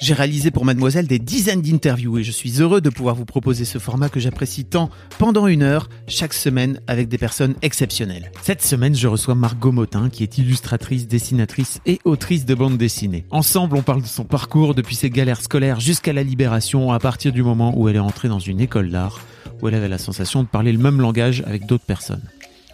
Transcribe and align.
J'ai 0.00 0.14
réalisé 0.14 0.50
pour 0.50 0.64
Mademoiselle 0.64 1.06
des 1.06 1.18
dizaines 1.18 1.60
d'interviews 1.60 2.16
et 2.16 2.24
je 2.24 2.30
suis 2.30 2.62
heureux 2.62 2.80
de 2.80 2.88
pouvoir 2.88 3.14
vous 3.14 3.26
proposer 3.26 3.66
ce 3.66 3.76
format 3.76 4.08
que 4.08 4.18
j'apprécie 4.18 4.64
tant 4.64 4.88
pendant 5.18 5.46
une 5.46 5.62
heure 5.62 5.90
chaque 6.08 6.32
semaine 6.32 6.80
avec 6.86 7.08
des 7.08 7.18
personnes 7.18 7.54
exceptionnelles. 7.60 8.32
Cette 8.40 8.62
semaine, 8.62 8.94
je 8.94 9.08
reçois 9.08 9.34
Margot 9.34 9.72
Motin 9.72 10.08
qui 10.08 10.22
est 10.22 10.38
illustratrice, 10.38 11.06
dessinatrice 11.06 11.80
et 11.84 11.98
autrice 12.06 12.46
de 12.46 12.54
bande 12.54 12.78
dessinée. 12.78 13.26
Ensemble, 13.30 13.76
on 13.76 13.82
parle 13.82 14.00
de 14.00 14.06
son 14.06 14.24
parcours 14.24 14.74
depuis 14.74 14.96
ses 14.96 15.10
galères 15.10 15.42
scolaires 15.42 15.80
jusqu'à 15.80 16.14
la 16.14 16.22
libération 16.22 16.92
à 16.92 16.98
partir 16.98 17.30
du 17.30 17.42
moment 17.42 17.78
où 17.78 17.86
elle 17.86 17.96
est 17.96 17.98
entrée 17.98 18.28
dans 18.28 18.38
une 18.38 18.60
école 18.60 18.90
d'art 18.90 19.20
où 19.60 19.68
elle 19.68 19.74
avait 19.74 19.88
la 19.88 19.98
sensation 19.98 20.42
de 20.42 20.48
parler 20.48 20.72
le 20.72 20.78
même 20.78 20.98
langage 20.98 21.42
avec 21.46 21.66
d'autres 21.66 21.84
personnes. 21.84 22.22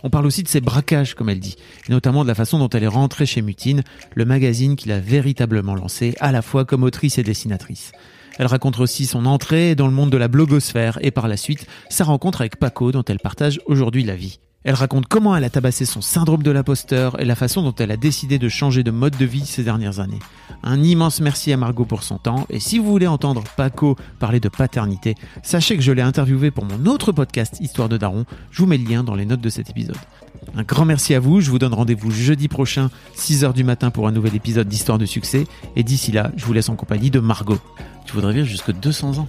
On 0.03 0.11
parle 0.11 0.27
aussi 0.27 0.43
de 0.43 0.49
ses 0.49 0.61
braquages, 0.61 1.15
comme 1.15 1.29
elle 1.29 1.41
dit, 1.41 1.57
et 1.89 1.93
notamment 1.93 2.23
de 2.23 2.29
la 2.29 2.35
façon 2.35 2.59
dont 2.59 2.69
elle 2.69 2.85
est 2.85 2.89
rentrée 2.89 3.27
chez 3.27 3.43
Mutine, 3.43 3.83
le 4.15 4.25
magazine 4.25 4.77
qu'il 4.77 4.93
a 4.93 5.01
véritablement 5.01 5.75
lancé, 5.75 6.15
à 6.21 6.33
la 6.33 6.43
fois 6.43 6.65
comme 6.65 6.83
autrice 6.83 7.19
et 7.19 7.23
dessinatrice. 7.23 7.93
Elle 8.39 8.47
raconte 8.47 8.79
aussi 8.79 9.07
son 9.07 9.25
entrée 9.27 9.75
dans 9.75 9.87
le 9.87 9.95
monde 9.95 10.11
de 10.11 10.17
la 10.17 10.29
blogosphère 10.29 10.99
et 11.01 11.11
par 11.11 11.27
la 11.27 11.37
suite 11.37 11.67
sa 11.89 12.05
rencontre 12.05 12.43
avec 12.43 12.57
Paco 12.57 12.93
dont 12.93 13.05
elle 13.05 13.19
partage 13.19 13.61
aujourd'hui 13.67 14.05
la 14.05 14.17
vie. 14.17 14.39
Elle 14.67 14.75
raconte 14.75 15.07
comment 15.07 15.37
elle 15.37 15.45
a 15.45 15.49
tabassé 15.49 15.85
son 15.85 16.01
syndrome 16.01 16.43
de 16.43 16.51
l'imposteur 16.51 17.21
et 17.21 17.25
la 17.25 17.37
façon 17.37 17.63
dont 17.63 17.75
elle 17.79 17.93
a 17.93 17.97
décidé 17.97 18.41
de 18.41 18.49
changer 18.49 18.83
de 18.83 18.91
mode 18.91 19.17
de 19.17 19.25
vie 19.25 19.47
ces 19.47 19.63
dernières 19.63 20.01
années. 20.01 20.19
Un 20.65 20.83
immense 20.83 21.21
merci 21.21 21.53
à 21.53 21.57
Margot 21.57 21.85
pour 21.85 22.03
son 22.03 22.19
temps 22.19 22.47
et 22.51 22.59
si 22.59 22.81
vous 22.81 22.91
voulez 22.91 23.07
entendre 23.07 23.45
Paco 23.57 23.95
parler 24.19 24.41
de 24.41 24.49
paternité, 24.49 25.15
sachez 25.45 25.77
que 25.77 25.85
je 25.85 25.93
l'ai 25.93 26.03
interviewé 26.03 26.51
pour 26.51 26.65
mon 26.65 26.87
autre 26.87 27.13
podcast 27.13 27.59
Histoire 27.61 27.89
de 27.89 27.97
Daron, 27.97 28.25
je 28.51 28.61
vous 28.61 28.67
mets 28.67 28.77
le 28.77 28.91
lien 28.91 29.05
dans 29.05 29.15
les 29.15 29.25
notes 29.25 29.41
de 29.41 29.51
cet 29.51 29.71
épisode. 29.71 29.95
Un 30.57 30.65
grand 30.65 30.85
merci 30.85 31.15
à 31.15 31.21
vous, 31.21 31.41
je 31.41 31.53
vous 31.53 31.61
donne 31.61 31.73
rendez-vous 31.73 32.11
jeudi 32.11 32.49
prochain 32.49 32.91
6h 33.17 33.53
du 33.53 33.63
matin 33.63 33.91
pour 33.91 34.09
un 34.09 34.13
nouvel 34.13 34.35
épisode 34.35 34.67
d'Histoire 34.67 34.99
de 34.99 35.07
succès 35.07 35.45
et 35.77 35.85
d'ici 35.85 36.11
là, 36.11 36.33
je 36.35 36.45
vous 36.45 36.53
laisse 36.53 36.71
en 36.71 36.75
compagnie 36.75 37.13
de 37.13 37.21
Margot. 37.21 37.61
Tu 38.05 38.15
voudrais 38.15 38.33
vivre 38.33 38.49
jusque 38.49 38.73
200 38.73 39.19
ans? 39.19 39.29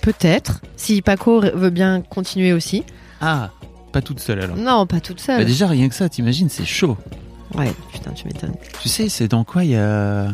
Peut-être, 0.00 0.62
si 0.76 1.02
Paco 1.02 1.42
veut 1.42 1.68
bien 1.68 2.00
continuer 2.00 2.54
aussi. 2.54 2.84
Ah 3.20 3.50
pas 3.90 4.02
toute 4.02 4.20
seule 4.20 4.40
alors 4.40 4.56
Non, 4.56 4.86
pas 4.86 5.00
toute 5.00 5.20
seule. 5.20 5.38
Bah 5.38 5.44
déjà, 5.44 5.66
rien 5.66 5.88
que 5.88 5.94
ça, 5.94 6.08
t'imagines, 6.08 6.48
c'est 6.48 6.64
chaud. 6.64 6.96
Ouais, 7.54 7.72
putain, 7.92 8.12
tu 8.12 8.26
m'étonnes. 8.26 8.54
Tu 8.82 8.88
sais, 8.88 9.08
c'est 9.08 9.28
dans 9.28 9.44
quoi 9.44 9.64
il 9.64 9.70
y 9.70 9.76
a. 9.76 10.28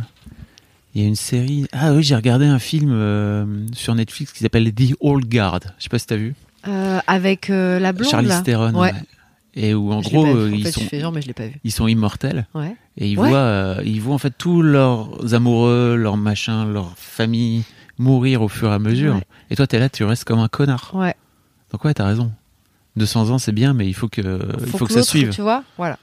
Il 0.95 1.03
y 1.03 1.05
a 1.05 1.09
une 1.09 1.15
série? 1.17 1.67
Ah 1.73 1.93
oui, 1.93 2.03
j'ai 2.03 2.15
regardé 2.17 2.47
un 2.47 2.59
film 2.59 2.91
euh, 2.93 3.45
sur 3.75 3.95
Netflix 3.95 4.33
qui 4.33 4.39
s'appelle 4.41 4.73
The 4.73 4.95
Old 5.01 5.27
Guard. 5.29 5.61
Je 5.79 5.83
sais 5.85 5.89
pas 5.91 5.99
si 5.99 6.07
t'as 6.07 6.17
vu. 6.17 6.35
Euh, 6.69 6.99
avec 7.07 7.51
euh, 7.51 7.79
la 7.79 7.93
blonde. 7.93 8.11
Charlie 8.11 8.29
là. 8.29 8.41
Theron. 8.41 8.73
Ouais. 8.75 8.93
Et 9.55 9.75
où 9.75 9.93
en 9.93 10.01
Je 10.03 10.09
gros, 10.09 10.27
En 10.27 10.47
ils, 10.49 10.65
fait, 10.65 10.73
sont, 10.73 10.81
je 10.83 10.87
fais 10.87 11.01
genre, 11.01 11.13
mais 11.13 11.21
je 11.23 11.27
l'ai 11.29 11.35
pas 11.35 11.47
vu. 11.47 11.61
ils 11.65 11.73
sont 11.73 11.87
immortels. 11.87 12.47
Ouais. 12.55 12.75
Et 12.99 13.09
ils 13.11 13.19
Ouais. 13.19 13.29
voient, 13.29 13.77
ils 13.85 14.01
voient 14.01 14.15
en 14.15 14.19
fait 14.19 14.33
tous 14.37 14.63
leurs 14.63 15.35
amoureux, 15.35 15.97
leurs 15.97 16.17
machins, 16.17 16.71
leurs 16.73 16.93
familles 16.97 17.65
mourir 17.99 18.41
au 18.43 18.49
fur 18.49 18.71
et 18.71 18.75
à 18.75 18.79
mesure. 18.79 19.21
Et 19.51 19.57
toi, 19.57 19.67
t'es 19.67 19.79
là, 19.79 19.89
tu 19.91 20.03
restes 20.05 20.25
comme 20.25 20.39
un 20.39 20.49
connard. 20.49 20.91
Ouais. 20.95 21.15
Donc 21.73 21.85
ouais, 21.85 21.93
t'as 21.95 22.07
raison. 22.07 22.31
200 22.97 23.31
ans, 23.31 23.39
c'est 23.39 23.53
bien, 23.53 23.75
mais 23.75 23.87
il 23.87 23.95
faut 23.95 24.09
que, 24.09 24.41
il 24.61 24.73
faut 24.73 24.87
que, 24.87 24.93
ça 24.93 25.03
suive. 25.03 25.31
Tu 25.31 25.43
vois, 25.43 25.63
voilà. 25.77 25.99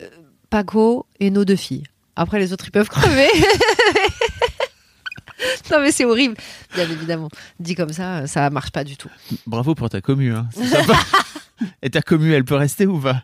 Euh, 0.00 0.06
Paco 0.50 1.06
et 1.20 1.30
nos 1.30 1.44
deux 1.44 1.56
filles. 1.56 1.84
Après, 2.16 2.38
les 2.38 2.52
autres, 2.52 2.66
ils 2.66 2.70
peuvent 2.70 2.88
crever. 2.88 3.28
non, 5.70 5.80
mais 5.80 5.92
c'est 5.92 6.04
horrible. 6.04 6.36
Bien 6.74 6.88
évidemment. 6.88 7.28
Dit 7.58 7.74
comme 7.74 7.92
ça, 7.92 8.26
ça 8.26 8.50
marche 8.50 8.70
pas 8.70 8.84
du 8.84 8.96
tout. 8.96 9.10
Bravo 9.46 9.74
pour 9.74 9.88
ta 9.88 10.00
commu. 10.00 10.32
Hein. 10.32 10.48
Sympa. 10.52 10.98
Et 11.82 11.90
ta 11.90 12.02
commu, 12.02 12.32
elle 12.32 12.44
peut 12.44 12.56
rester 12.56 12.86
ou 12.86 12.98
pas? 12.98 13.22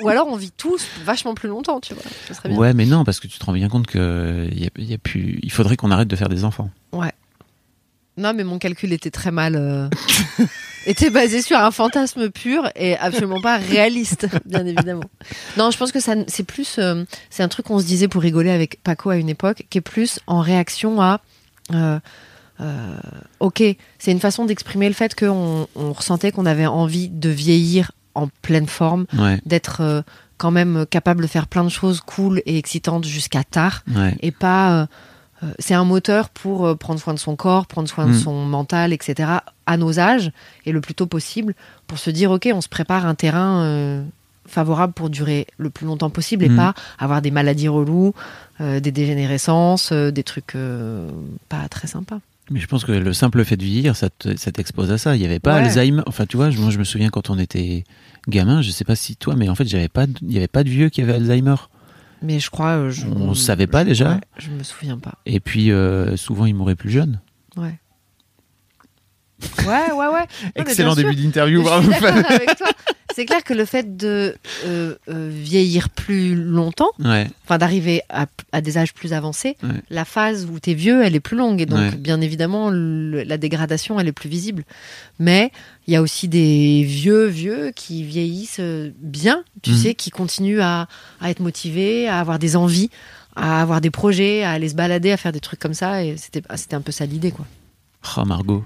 Ou 0.00 0.08
alors, 0.08 0.26
on 0.28 0.36
vit 0.36 0.52
tous 0.52 0.86
vachement 1.04 1.34
plus 1.34 1.48
longtemps, 1.48 1.80
tu 1.80 1.94
vois. 1.94 2.02
Bien. 2.44 2.56
Ouais, 2.56 2.72
mais 2.72 2.86
non, 2.86 3.04
parce 3.04 3.20
que 3.20 3.26
tu 3.26 3.38
te 3.38 3.44
rends 3.44 3.52
bien 3.52 3.68
compte 3.68 3.86
que 3.86 4.48
il 4.50 4.62
y 4.62 4.66
a, 4.66 4.70
il 4.76 4.90
y 4.90 4.94
a 4.94 4.98
plus. 4.98 5.38
Il 5.42 5.52
faudrait 5.52 5.76
qu'on 5.76 5.90
arrête 5.90 6.08
de 6.08 6.16
faire 6.16 6.30
des 6.30 6.44
enfants. 6.44 6.70
Ouais. 6.92 7.12
Non, 8.20 8.32
mais 8.34 8.44
mon 8.44 8.58
calcul 8.58 8.92
était 8.92 9.10
très 9.10 9.30
mal. 9.32 9.56
euh, 9.56 9.88
était 10.86 11.10
basé 11.10 11.42
sur 11.42 11.58
un 11.58 11.70
fantasme 11.70 12.30
pur 12.30 12.68
et 12.76 12.96
absolument 12.96 13.40
pas 13.40 13.56
réaliste, 13.58 14.28
bien 14.46 14.64
évidemment. 14.66 15.02
Non, 15.56 15.70
je 15.70 15.78
pense 15.78 15.90
que 15.92 16.00
ça, 16.00 16.14
c'est 16.26 16.44
plus. 16.44 16.76
euh, 16.78 17.04
c'est 17.30 17.42
un 17.42 17.48
truc 17.48 17.66
qu'on 17.66 17.78
se 17.80 17.84
disait 17.86 18.08
pour 18.08 18.22
rigoler 18.22 18.50
avec 18.50 18.82
Paco 18.82 19.10
à 19.10 19.16
une 19.16 19.28
époque, 19.28 19.64
qui 19.70 19.78
est 19.78 19.82
plus 19.82 20.20
en 20.26 20.40
réaction 20.40 21.00
à. 21.00 21.20
euh, 21.74 21.98
euh, 22.60 22.96
ok, 23.40 23.62
c'est 23.98 24.12
une 24.12 24.20
façon 24.20 24.44
d'exprimer 24.44 24.86
le 24.88 24.94
fait 24.94 25.14
qu'on 25.18 25.66
on 25.74 25.92
ressentait 25.94 26.30
qu'on 26.30 26.44
avait 26.46 26.66
envie 26.66 27.08
de 27.08 27.30
vieillir 27.30 27.92
en 28.14 28.28
pleine 28.42 28.66
forme, 28.66 29.06
Ouais, 29.18 29.40
d'être 29.46 29.80
euh, 29.80 30.02
quand 30.36 30.50
même 30.50 30.84
capable 30.90 31.22
de 31.22 31.26
faire 31.26 31.46
plein 31.46 31.64
de 31.64 31.68
choses 31.70 32.00
cool 32.02 32.42
et 32.44 32.58
excitantes 32.58 33.04
jusqu'à 33.06 33.44
tard 33.44 33.82
ouais. 33.94 34.14
et 34.20 34.30
pas. 34.30 34.82
euh, 34.82 34.86
c'est 35.58 35.74
un 35.74 35.84
moteur 35.84 36.28
pour 36.28 36.66
euh, 36.66 36.74
prendre 36.74 37.00
soin 37.00 37.14
de 37.14 37.18
son 37.18 37.34
corps, 37.36 37.66
prendre 37.66 37.88
soin 37.88 38.06
de 38.06 38.12
Mm. 38.12 38.18
son 38.18 38.44
mental, 38.44 38.92
etc. 38.92 39.30
à 39.66 39.76
nos 39.76 39.98
âges 39.98 40.32
et 40.66 40.72
le 40.72 40.80
plus 40.80 40.94
tôt 40.94 41.06
possible 41.06 41.54
pour 41.86 41.98
se 41.98 42.10
dire 42.10 42.30
ok, 42.30 42.48
on 42.52 42.60
se 42.60 42.68
prépare 42.68 43.06
un 43.06 43.14
terrain 43.14 43.62
euh, 43.64 44.02
favorable 44.46 44.92
pour 44.92 45.10
durer 45.10 45.46
le 45.58 45.70
plus 45.70 45.86
longtemps 45.86 46.10
possible 46.10 46.44
et 46.44 46.48
Mm. 46.48 46.56
pas 46.56 46.74
avoir 46.98 47.22
des 47.22 47.30
maladies 47.30 47.68
reloues, 47.68 48.12
euh, 48.60 48.80
des 48.80 48.90
dégénérescences, 48.92 49.90
euh, 49.92 50.10
des 50.10 50.22
trucs 50.24 50.54
euh, 50.56 51.08
pas 51.48 51.68
très 51.68 51.86
sympas. 51.88 52.18
Mais 52.50 52.58
je 52.58 52.66
pense 52.66 52.84
que 52.84 52.90
le 52.90 53.12
simple 53.12 53.44
fait 53.44 53.56
de 53.56 53.62
vieillir, 53.64 53.94
ça 53.94 54.10
te- 54.10 54.36
ça 54.36 54.50
t'expose 54.50 54.90
à 54.90 54.98
ça. 54.98 55.14
Il 55.14 55.22
y 55.22 55.24
avait 55.24 55.38
pas 55.38 55.54
Ouais. 55.54 55.60
Alzheimer. 55.68 56.02
Enfin, 56.06 56.26
tu 56.26 56.36
vois, 56.36 56.50
moi, 56.50 56.70
je 56.70 56.78
me 56.78 56.84
souviens 56.84 57.08
quand 57.08 57.30
on 57.30 57.38
était 57.38 57.84
gamin, 58.26 58.60
je 58.60 58.70
sais 58.72 58.84
pas 58.84 58.96
si 58.96 59.14
toi, 59.14 59.36
mais 59.36 59.48
en 59.48 59.54
fait, 59.54 59.62
il 59.64 59.72
y 59.72 59.76
avait 59.76 60.48
pas 60.48 60.64
de 60.64 60.68
vieux 60.68 60.88
qui 60.88 61.00
avait 61.00 61.14
Alzheimer. 61.14 61.54
Mais 62.22 62.38
je 62.38 62.50
crois. 62.50 62.76
euh, 62.78 62.90
je, 62.90 63.06
On 63.06 63.34
savait 63.34 63.66
pas 63.66 63.84
déjà 63.84 64.14
Ouais, 64.14 64.20
Je 64.38 64.50
me 64.50 64.62
souviens 64.62 64.98
pas. 64.98 65.14
Et 65.26 65.40
puis, 65.40 65.70
euh, 65.72 66.16
souvent, 66.16 66.46
ils 66.46 66.54
mouraient 66.54 66.74
plus 66.76 66.90
jeunes. 66.90 67.20
Ouais. 67.56 67.78
Ouais, 69.66 69.92
ouais, 69.92 70.06
ouais. 70.08 70.26
Excellent 70.56 70.94
début 70.94 71.14
d'interview, 71.14 71.62
bravo. 71.62 71.90
C'est 73.14 73.26
clair 73.26 73.42
que 73.42 73.52
le 73.54 73.64
fait 73.64 73.96
de 73.96 74.36
euh, 74.64 74.94
euh, 75.08 75.30
vieillir 75.32 75.90
plus 75.90 76.36
longtemps, 76.36 76.90
Ouais, 77.04 77.28
enfin 77.44 77.58
d'arriver 77.58 78.02
à, 78.08 78.26
à 78.52 78.60
des 78.60 78.78
âges 78.78 78.94
plus 78.94 79.12
avancés, 79.12 79.56
Ouais. 79.64 79.70
la 79.90 80.04
phase 80.04 80.46
où 80.50 80.60
t'es 80.60 80.74
vieux, 80.74 81.02
elle 81.04 81.16
est 81.16 81.20
plus 81.20 81.36
longue 81.36 81.60
et 81.60 81.66
donc 81.66 81.80
Ouais. 81.80 81.90
bien 81.96 82.20
évidemment 82.20 82.70
le- 82.70 83.24
la 83.24 83.36
dégradation 83.36 83.98
elle 83.98 84.06
est 84.06 84.12
plus 84.12 84.28
visible. 84.28 84.62
Mais 85.18 85.50
il 85.88 85.92
y 85.92 85.96
a 85.96 86.02
aussi 86.02 86.28
des 86.28 86.84
vieux 86.84 87.26
vieux 87.26 87.72
qui 87.74 88.04
vieillissent 88.04 88.60
euh, 88.60 88.90
bien, 89.00 89.42
tu 89.62 89.70
Mhm. 89.72 89.76
sais, 89.76 89.94
qui 89.94 90.10
continuent 90.10 90.60
à, 90.62 90.86
à 91.20 91.30
être 91.30 91.40
motivés, 91.40 92.06
à 92.08 92.20
avoir 92.20 92.38
des 92.38 92.54
envies, 92.54 92.90
à 93.34 93.60
avoir 93.60 93.80
des 93.80 93.90
projets, 93.90 94.44
à 94.44 94.52
aller 94.52 94.68
se 94.68 94.74
balader, 94.76 95.10
à 95.10 95.16
faire 95.16 95.32
des 95.32 95.40
trucs 95.40 95.60
comme 95.60 95.74
ça 95.74 96.04
et 96.04 96.16
c'était 96.16 96.42
c'était 96.56 96.76
un 96.76 96.80
peu 96.80 96.92
ça 96.92 97.06
l'idée 97.06 97.32
quoi. 97.32 97.44
Oh 98.16 98.24
Margot. 98.24 98.64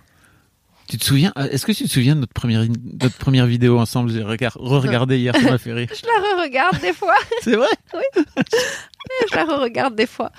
Tu 0.89 0.99
te 0.99 1.05
souviens 1.05 1.33
euh, 1.39 1.49
Est-ce 1.51 1.65
que 1.65 1.73
tu 1.73 1.85
te 1.85 1.89
souviens 1.91 2.15
de 2.15 2.21
notre 2.21 2.33
première, 2.35 2.65
notre 3.03 3.17
première 3.17 3.47
vidéo 3.47 3.79
ensemble? 3.79 4.11
J'ai 4.13 4.23
regard- 4.23 4.57
re-regardé 4.61 5.19
hier, 5.19 5.35
ça 5.35 5.51
m'a 5.51 5.59
fait 5.59 5.73
rire. 5.73 5.89
Je 5.95 6.07
la 6.07 6.13
re-regarde 6.43 6.81
des 6.81 6.93
fois. 6.93 7.15
C'est 7.43 7.57
vrai? 7.57 7.69
Je 9.31 9.37
la 9.37 9.45
re-regarde 9.45 9.95
des 9.95 10.07
fois. 10.07 10.31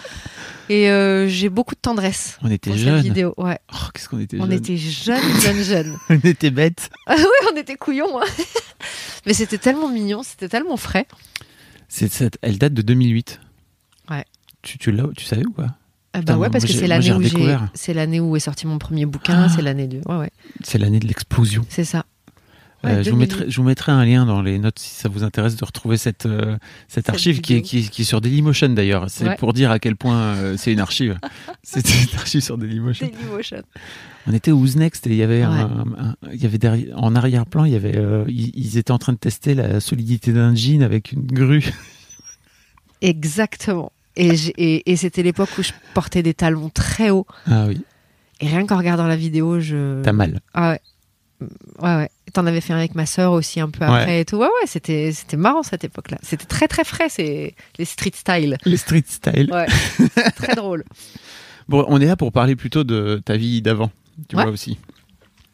Et 0.70 0.90
euh, 0.90 1.28
j'ai 1.28 1.50
beaucoup 1.50 1.76
de 1.76 1.80
tendresse 1.80 2.38
On 2.42 2.50
était 2.50 2.70
pour 2.72 2.78
jeunes. 2.80 2.98
cette 2.98 3.06
vidéo. 3.06 3.34
Ouais. 3.38 3.60
Oh, 3.74 3.78
qu'est-ce 3.94 4.10
qu'on 4.10 4.20
était 4.20 4.38
On 4.40 4.50
était 4.50 4.78
jeunes, 4.78 5.22
jeunes, 5.42 5.64
jeunes. 5.64 5.98
On 6.10 6.16
était 6.16 6.50
bêtes. 6.52 6.90
Ah 7.06 7.16
oui, 7.18 7.48
on 7.54 7.56
était 7.58 7.76
couillons. 7.76 8.20
hein. 8.20 8.26
Mais 9.28 9.34
c'était 9.34 9.58
tellement 9.60 9.90
mignon, 9.90 10.24
c'était 10.24 10.50
tellement 10.50 10.78
frais. 10.78 11.06
C'est 11.88 12.38
elle 12.42 12.58
date 12.58 12.74
de 12.74 12.82
2008. 12.82 13.40
Ouais. 14.10 14.26
Tu, 14.64 14.78
tu, 14.80 14.96
tu 15.16 15.26
savais 15.26 15.46
ou 15.46 15.52
pas? 15.52 15.76
Ah 16.16 16.20
Putain, 16.20 16.34
bah 16.34 16.40
ouais, 16.40 16.50
parce 16.50 16.64
que 16.66 16.72
c'est 16.72 16.88
l'année 16.88 17.12
où 17.12 17.22
j'ai, 17.22 17.28
redécouvert. 17.30 17.68
c'est 17.74 17.94
l'année 17.94 18.20
où 18.22 18.36
est 18.38 18.40
sorti 18.40 18.68
mon 18.68 18.78
premier 18.78 19.06
bouquin, 19.06 19.44
Ah. 19.48 19.50
c'est 19.54 19.62
l'année 19.62 19.88
de, 19.88 19.98
ouais 20.08 20.16
ouais, 20.18 20.30
C'est 20.64 20.78
l'année 20.78 21.00
de 21.00 21.08
l'explosion. 21.08 21.66
c'est 21.70 21.84
ça. 21.84 22.06
Euh, 22.86 23.02
je, 23.04 23.10
vous 23.10 23.16
2008. 23.16 23.18
mettrai, 23.18 23.52
je 23.52 23.58
vous 23.58 23.64
mettrai 23.68 23.92
un 23.92 24.06
lien 24.06 24.26
dans 24.28 24.42
les 24.44 24.60
notes 24.60 24.78
si 24.78 24.94
ça 24.94 25.10
vous 25.10 25.24
intéresse 25.24 25.56
de 25.56 25.66
retrouver 25.66 25.98
cette, 25.98 26.28
euh, 26.28 26.56
cette 26.88 27.10
archive 27.10 27.42
qui 27.42 27.56
est, 27.56 27.62
qui, 27.64 27.80
est, 27.80 27.90
qui 27.90 28.04
est 28.04 28.06
sur 28.06 28.22
Dailymotion 28.22 28.70
d'ailleurs. 28.70 29.06
C'est 29.10 29.28
Ouais. 29.28 29.36
pour 29.38 29.54
dire 29.54 29.72
à 29.72 29.80
quel 29.80 29.96
point 29.96 30.18
euh, 30.18 30.56
c'est 30.56 30.72
une 30.72 30.80
archive. 30.80 31.18
c'est 31.64 31.80
une 31.90 32.16
archive 32.18 32.42
sur 32.42 32.58
Dailymotion. 32.60 33.08
Dailymotion. 33.08 33.64
On 34.28 34.34
était 34.34 34.52
au 34.52 34.58
Who's 34.58 34.76
Next 34.76 35.08
et 35.08 35.10
il 35.12 35.16
y 35.16 35.24
avait, 35.24 35.40
Ouais. 35.46 35.52
un, 35.52 35.86
un- 35.98 36.16
il 36.32 36.42
y 36.42 36.46
avait 36.46 36.60
derrière, 36.60 36.96
en 37.02 37.16
arrière-plan, 37.16 37.66
il 37.66 37.74
y 37.74 37.76
avait, 37.76 38.00
ils, 38.28 38.52
ils 38.54 38.78
étaient 38.78 38.92
en 38.92 39.00
train 39.00 39.14
de 39.14 39.18
tester 39.18 39.54
la 39.56 39.80
solidité 39.80 40.32
d'un 40.32 40.54
jean 40.56 40.84
avec 40.84 41.12
une 41.12 41.26
grue. 41.26 41.72
Exactement. 43.02 43.92
Et, 44.18 44.30
et, 44.58 44.92
et 44.92 44.96
c'était 44.96 45.24
l'époque 45.24 45.50
où 45.58 45.64
je 45.64 45.72
portais 45.94 46.24
des 46.24 46.34
talons 46.34 46.70
très 46.70 47.10
hauts. 47.10 47.26
Ah 47.48 47.66
oui, 47.68 47.82
Et 48.40 48.48
rien 48.48 48.66
qu'en 48.66 48.78
regardant 48.78 49.08
la 49.08 49.16
vidéo, 49.18 49.60
je. 49.60 50.02
t'as 50.04 50.14
mal. 50.14 50.40
Ah 50.54 50.72
ouais. 50.72 50.80
Ouais, 51.82 51.96
ouais. 51.98 52.10
T'en 52.34 52.46
avais 52.46 52.62
fait 52.62 52.74
un 52.74 52.78
avec 52.78 52.96
ma 52.96 53.06
sœur 53.06 53.34
aussi 53.34 53.60
un 53.60 53.70
peu 53.70 53.84
après 53.86 54.22
et 54.22 54.26
tout. 54.26 54.38
Ouais, 54.38 54.46
ouais, 54.48 54.68
c'était, 54.68 55.12
c'était 55.12 55.38
marrant 55.38 55.64
cette 55.64 55.84
époque-là. 55.84 56.18
C'était 56.22 56.46
très, 56.46 56.68
très 56.68 56.84
frais, 56.84 57.08
c'est 57.10 57.56
les 57.78 57.86
street 57.86 58.12
style. 58.16 58.58
Les 58.66 58.78
street 58.78 59.04
style. 59.08 59.52
Ouais. 59.52 59.68
très 60.36 60.56
drôle. 60.56 60.84
Bon, 61.68 61.86
on 61.88 62.00
est 62.00 62.06
là 62.06 62.16
pour 62.16 62.32
parler 62.32 62.56
plutôt 62.56 62.84
de 62.84 63.22
ta 63.24 63.36
vie 63.38 63.62
d'avant. 63.62 63.92
Tu 64.30 64.36
Ouais. 64.36 64.44
vois 64.44 64.52
aussi. 64.52 64.78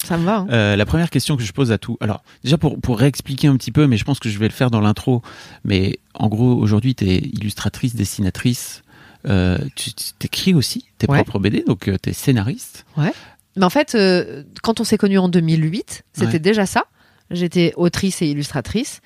Ça 0.04 0.18
me 0.18 0.26
va. 0.26 0.38
hein. 0.40 0.48
Euh, 0.50 0.76
la 0.76 0.86
première 0.86 1.10
question 1.10 1.38
que 1.38 1.44
je 1.44 1.52
pose 1.54 1.72
à 1.72 1.78
tout. 1.78 1.98
Alors, 2.02 2.24
déjà 2.44 2.58
pour, 2.58 2.80
pour 2.80 2.98
réexpliquer 3.00 3.48
un 3.48 3.56
petit 3.58 3.72
peu, 3.72 3.88
mais 3.88 3.98
je 3.98 4.04
pense 4.04 4.20
que 4.20 4.30
je 4.30 4.40
vais 4.40 4.48
le 4.48 4.54
faire 4.54 4.72
dans 4.72 4.82
l'intro. 4.82 5.22
Mais 5.64 6.00
en 6.14 6.28
gros, 6.28 6.54
aujourd'hui, 6.56 6.96
tu 6.96 7.06
es 7.08 7.18
illustratrice, 7.18 7.96
dessinatrice. 7.96 8.82
Euh, 9.28 9.60
tu 9.76 9.92
t'écris 10.18 10.54
aussi 10.56 10.86
tes 10.98 11.08
Ouais. 11.10 11.24
propres 11.24 11.38
BD, 11.40 11.64
donc 11.68 11.90
tu 12.02 12.10
es 12.10 12.14
scénariste. 12.14 12.86
Mais 12.98 13.64
en 13.64 13.70
fait, 13.70 13.94
euh, 13.96 14.44
quand 14.64 14.80
on 14.80 14.84
s'est 14.84 14.98
connus 14.98 15.20
en 15.20 15.30
2008, 15.30 16.04
c'était 16.14 16.34
Ouais. 16.34 16.40
déjà 16.40 16.66
ça. 16.66 16.86
J'étais 17.30 17.74
autrice 17.78 18.22
et 18.24 18.28
illustratrice. 18.28 19.02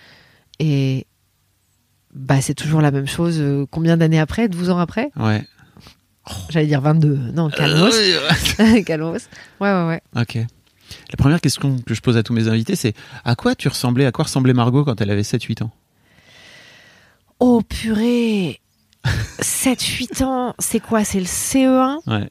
Et 0.59 1.05
bah, 2.13 2.39
c'est 2.41 2.53
toujours 2.53 2.81
la 2.81 2.91
même 2.91 3.07
chose. 3.07 3.37
euh, 3.39 3.65
combien 3.69 3.97
d'années 3.97 4.19
après? 4.19 4.47
12 4.47 4.69
ans 4.69 4.77
après? 4.79 5.11
Ouais. 5.17 5.43
J'allais 6.49 6.67
dire 6.67 6.81
22. 6.81 7.15
Non, 7.33 7.49
calmos. 7.49 7.93
Euh, 7.95 8.81
calmos. 8.85 9.27
Ouais, 9.59 9.71
ouais, 9.71 9.87
ouais. 9.87 10.01
ok. 10.19 10.39
La 11.11 11.17
première 11.17 11.41
question 11.41 11.79
que 11.79 11.93
je 11.93 12.01
pose 12.01 12.17
à 12.17 12.23
tous 12.23 12.33
mes 12.33 12.47
invités, 12.47 12.75
c'est 12.75 12.93
à 13.23 13.35
quoi 13.35 13.55
tu 13.55 13.67
ressemblais, 13.67 14.05
à 14.05 14.11
quoi 14.11 14.25
ressemblait 14.25 14.53
Margot 14.53 14.83
quand 14.83 14.99
elle 15.01 15.11
avait 15.11 15.21
7-8 15.21 15.63
ans? 15.63 15.71
Oh 17.39 17.61
purée 17.61 18.61
7-8 19.39 20.23
ans, 20.23 20.55
c'est 20.59 20.79
quoi? 20.79 21.03
C'est 21.03 21.19
le 21.19 21.25
CE1 21.25 21.99
Ouais. 22.07 22.29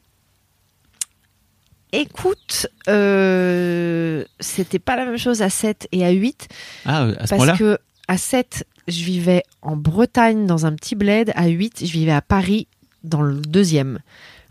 Écoute, 1.91 2.67
euh, 2.89 4.25
c'était 4.39 4.79
pas 4.79 4.97
la 4.97 5.05
même 5.05 5.17
chose 5.17 5.41
à 5.41 5.49
7 5.49 5.87
et 5.93 6.05
à 6.05 6.09
8. 6.11 6.47
Ah, 6.85 7.03
euh, 7.03 7.15
à 7.19 7.27
ce 7.27 7.35
Parce 7.35 7.57
que 7.57 7.77
à 8.09 8.17
7, 8.17 8.67
je 8.89 9.03
vivais 9.03 9.43
en 9.61 9.77
Bretagne 9.77 10.45
dans 10.45 10.65
un 10.65 10.73
petit 10.73 10.95
bled. 10.95 11.31
À 11.35 11.47
8, 11.47 11.85
je 11.85 11.91
vivais 11.91 12.11
à 12.11 12.21
Paris 12.21 12.67
dans 13.03 13.21
le 13.21 13.39
deuxième. 13.39 13.99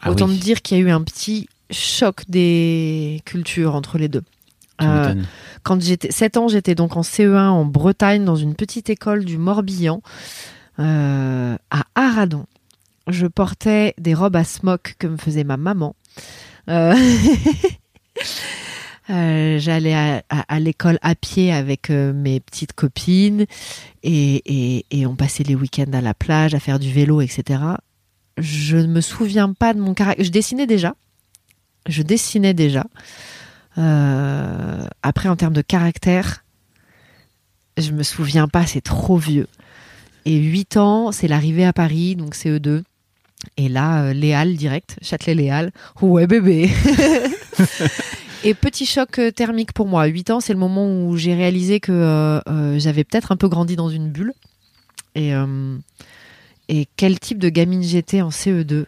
Ah 0.00 0.10
Autant 0.10 0.26
oui, 0.26 0.36
me 0.36 0.40
dire 0.40 0.62
qu'il 0.62 0.78
y 0.78 0.80
a 0.80 0.84
eu 0.84 0.90
un 0.90 1.02
petit 1.02 1.48
choc 1.74 2.22
des 2.28 3.20
cultures 3.24 3.74
entre 3.74 3.98
les 3.98 4.08
deux. 4.08 4.22
Euh, 4.82 5.14
quand 5.62 5.80
j'étais 5.82 6.10
7 6.10 6.36
ans, 6.36 6.48
j'étais 6.48 6.74
donc 6.74 6.96
en 6.96 7.02
CE1 7.02 7.48
en 7.48 7.64
Bretagne 7.64 8.24
dans 8.24 8.36
une 8.36 8.54
petite 8.54 8.90
école 8.90 9.24
du 9.24 9.38
Morbihan 9.38 10.02
euh, 10.80 11.56
à 11.70 11.84
Aradon. 11.94 12.46
Je 13.06 13.26
portais 13.26 13.94
des 13.98 14.14
robes 14.14 14.36
à 14.36 14.44
smock 14.44 14.94
que 14.98 15.06
me 15.06 15.16
faisait 15.16 15.44
ma 15.44 15.56
maman. 15.58 15.94
Euh, 16.70 16.94
euh, 19.10 19.58
J'allais 19.58 19.94
à, 19.94 20.22
à- 20.30 20.44
à 20.54 20.60
l'école 20.60 20.98
à 21.02 21.14
pied 21.14 21.52
avec 21.52 21.90
euh, 21.90 22.12
mes 22.12 22.40
petites 22.40 22.72
copines 22.72 23.44
et, 24.02 24.76
et- 24.78 24.86
et 24.90 25.06
on 25.06 25.16
passait 25.16 25.44
les 25.44 25.54
week-ends 25.54 25.92
à 25.92 26.00
la 26.00 26.14
plage 26.14 26.54
à 26.54 26.60
faire 26.60 26.78
du 26.78 26.90
vélo, 26.92 27.20
etc. 27.20 27.60
Je 28.38 28.76
ne 28.78 28.86
me 28.88 29.00
souviens 29.00 29.52
pas 29.52 29.74
de 29.74 29.80
mon 29.80 29.94
caractère. 29.94 30.24
Je 30.24 30.30
dessinais 30.30 30.66
déjà. 30.66 30.94
Je 31.86 32.02
dessinais 32.02 32.54
déjà. 32.54 32.86
Euh, 33.78 34.86
après, 35.02 35.28
en 35.28 35.36
termes 35.36 35.52
de 35.52 35.62
caractère, 35.62 36.44
je 37.76 37.90
me 37.90 38.02
souviens 38.02 38.48
pas, 38.48 38.66
c'est 38.66 38.80
trop 38.80 39.16
vieux. 39.16 39.48
Et 40.24 40.36
8 40.36 40.76
ans, 40.78 41.12
c'est 41.12 41.28
l'arrivée 41.28 41.64
à 41.64 41.72
Paris, 41.72 42.16
donc 42.16 42.34
CE2. 42.34 42.82
Et 43.58 43.68
là, 43.68 44.04
euh, 44.04 44.12
Léal 44.14 44.56
direct, 44.56 44.96
Châtelet-Léal. 45.02 45.72
Ouais, 46.00 46.26
bébé. 46.26 46.70
Et 48.44 48.54
petit 48.54 48.86
choc 48.86 49.18
euh, 49.18 49.30
thermique 49.30 49.72
pour 49.72 49.86
moi. 49.86 50.02
À 50.02 50.06
8 50.06 50.30
ans, 50.30 50.40
c'est 50.40 50.52
le 50.52 50.58
moment 50.58 50.86
où 50.86 51.16
j'ai 51.16 51.34
réalisé 51.34 51.80
que 51.80 52.40
j'avais 52.78 53.04
peut-être 53.04 53.32
un 53.32 53.36
peu 53.36 53.48
grandi 53.48 53.76
dans 53.76 53.90
une 53.90 54.10
bulle. 54.10 54.32
Et 55.14 56.88
quel 56.96 57.20
type 57.20 57.38
de 57.38 57.48
gamine 57.50 57.82
j'étais 57.82 58.22
en 58.22 58.30
CE2 58.30 58.86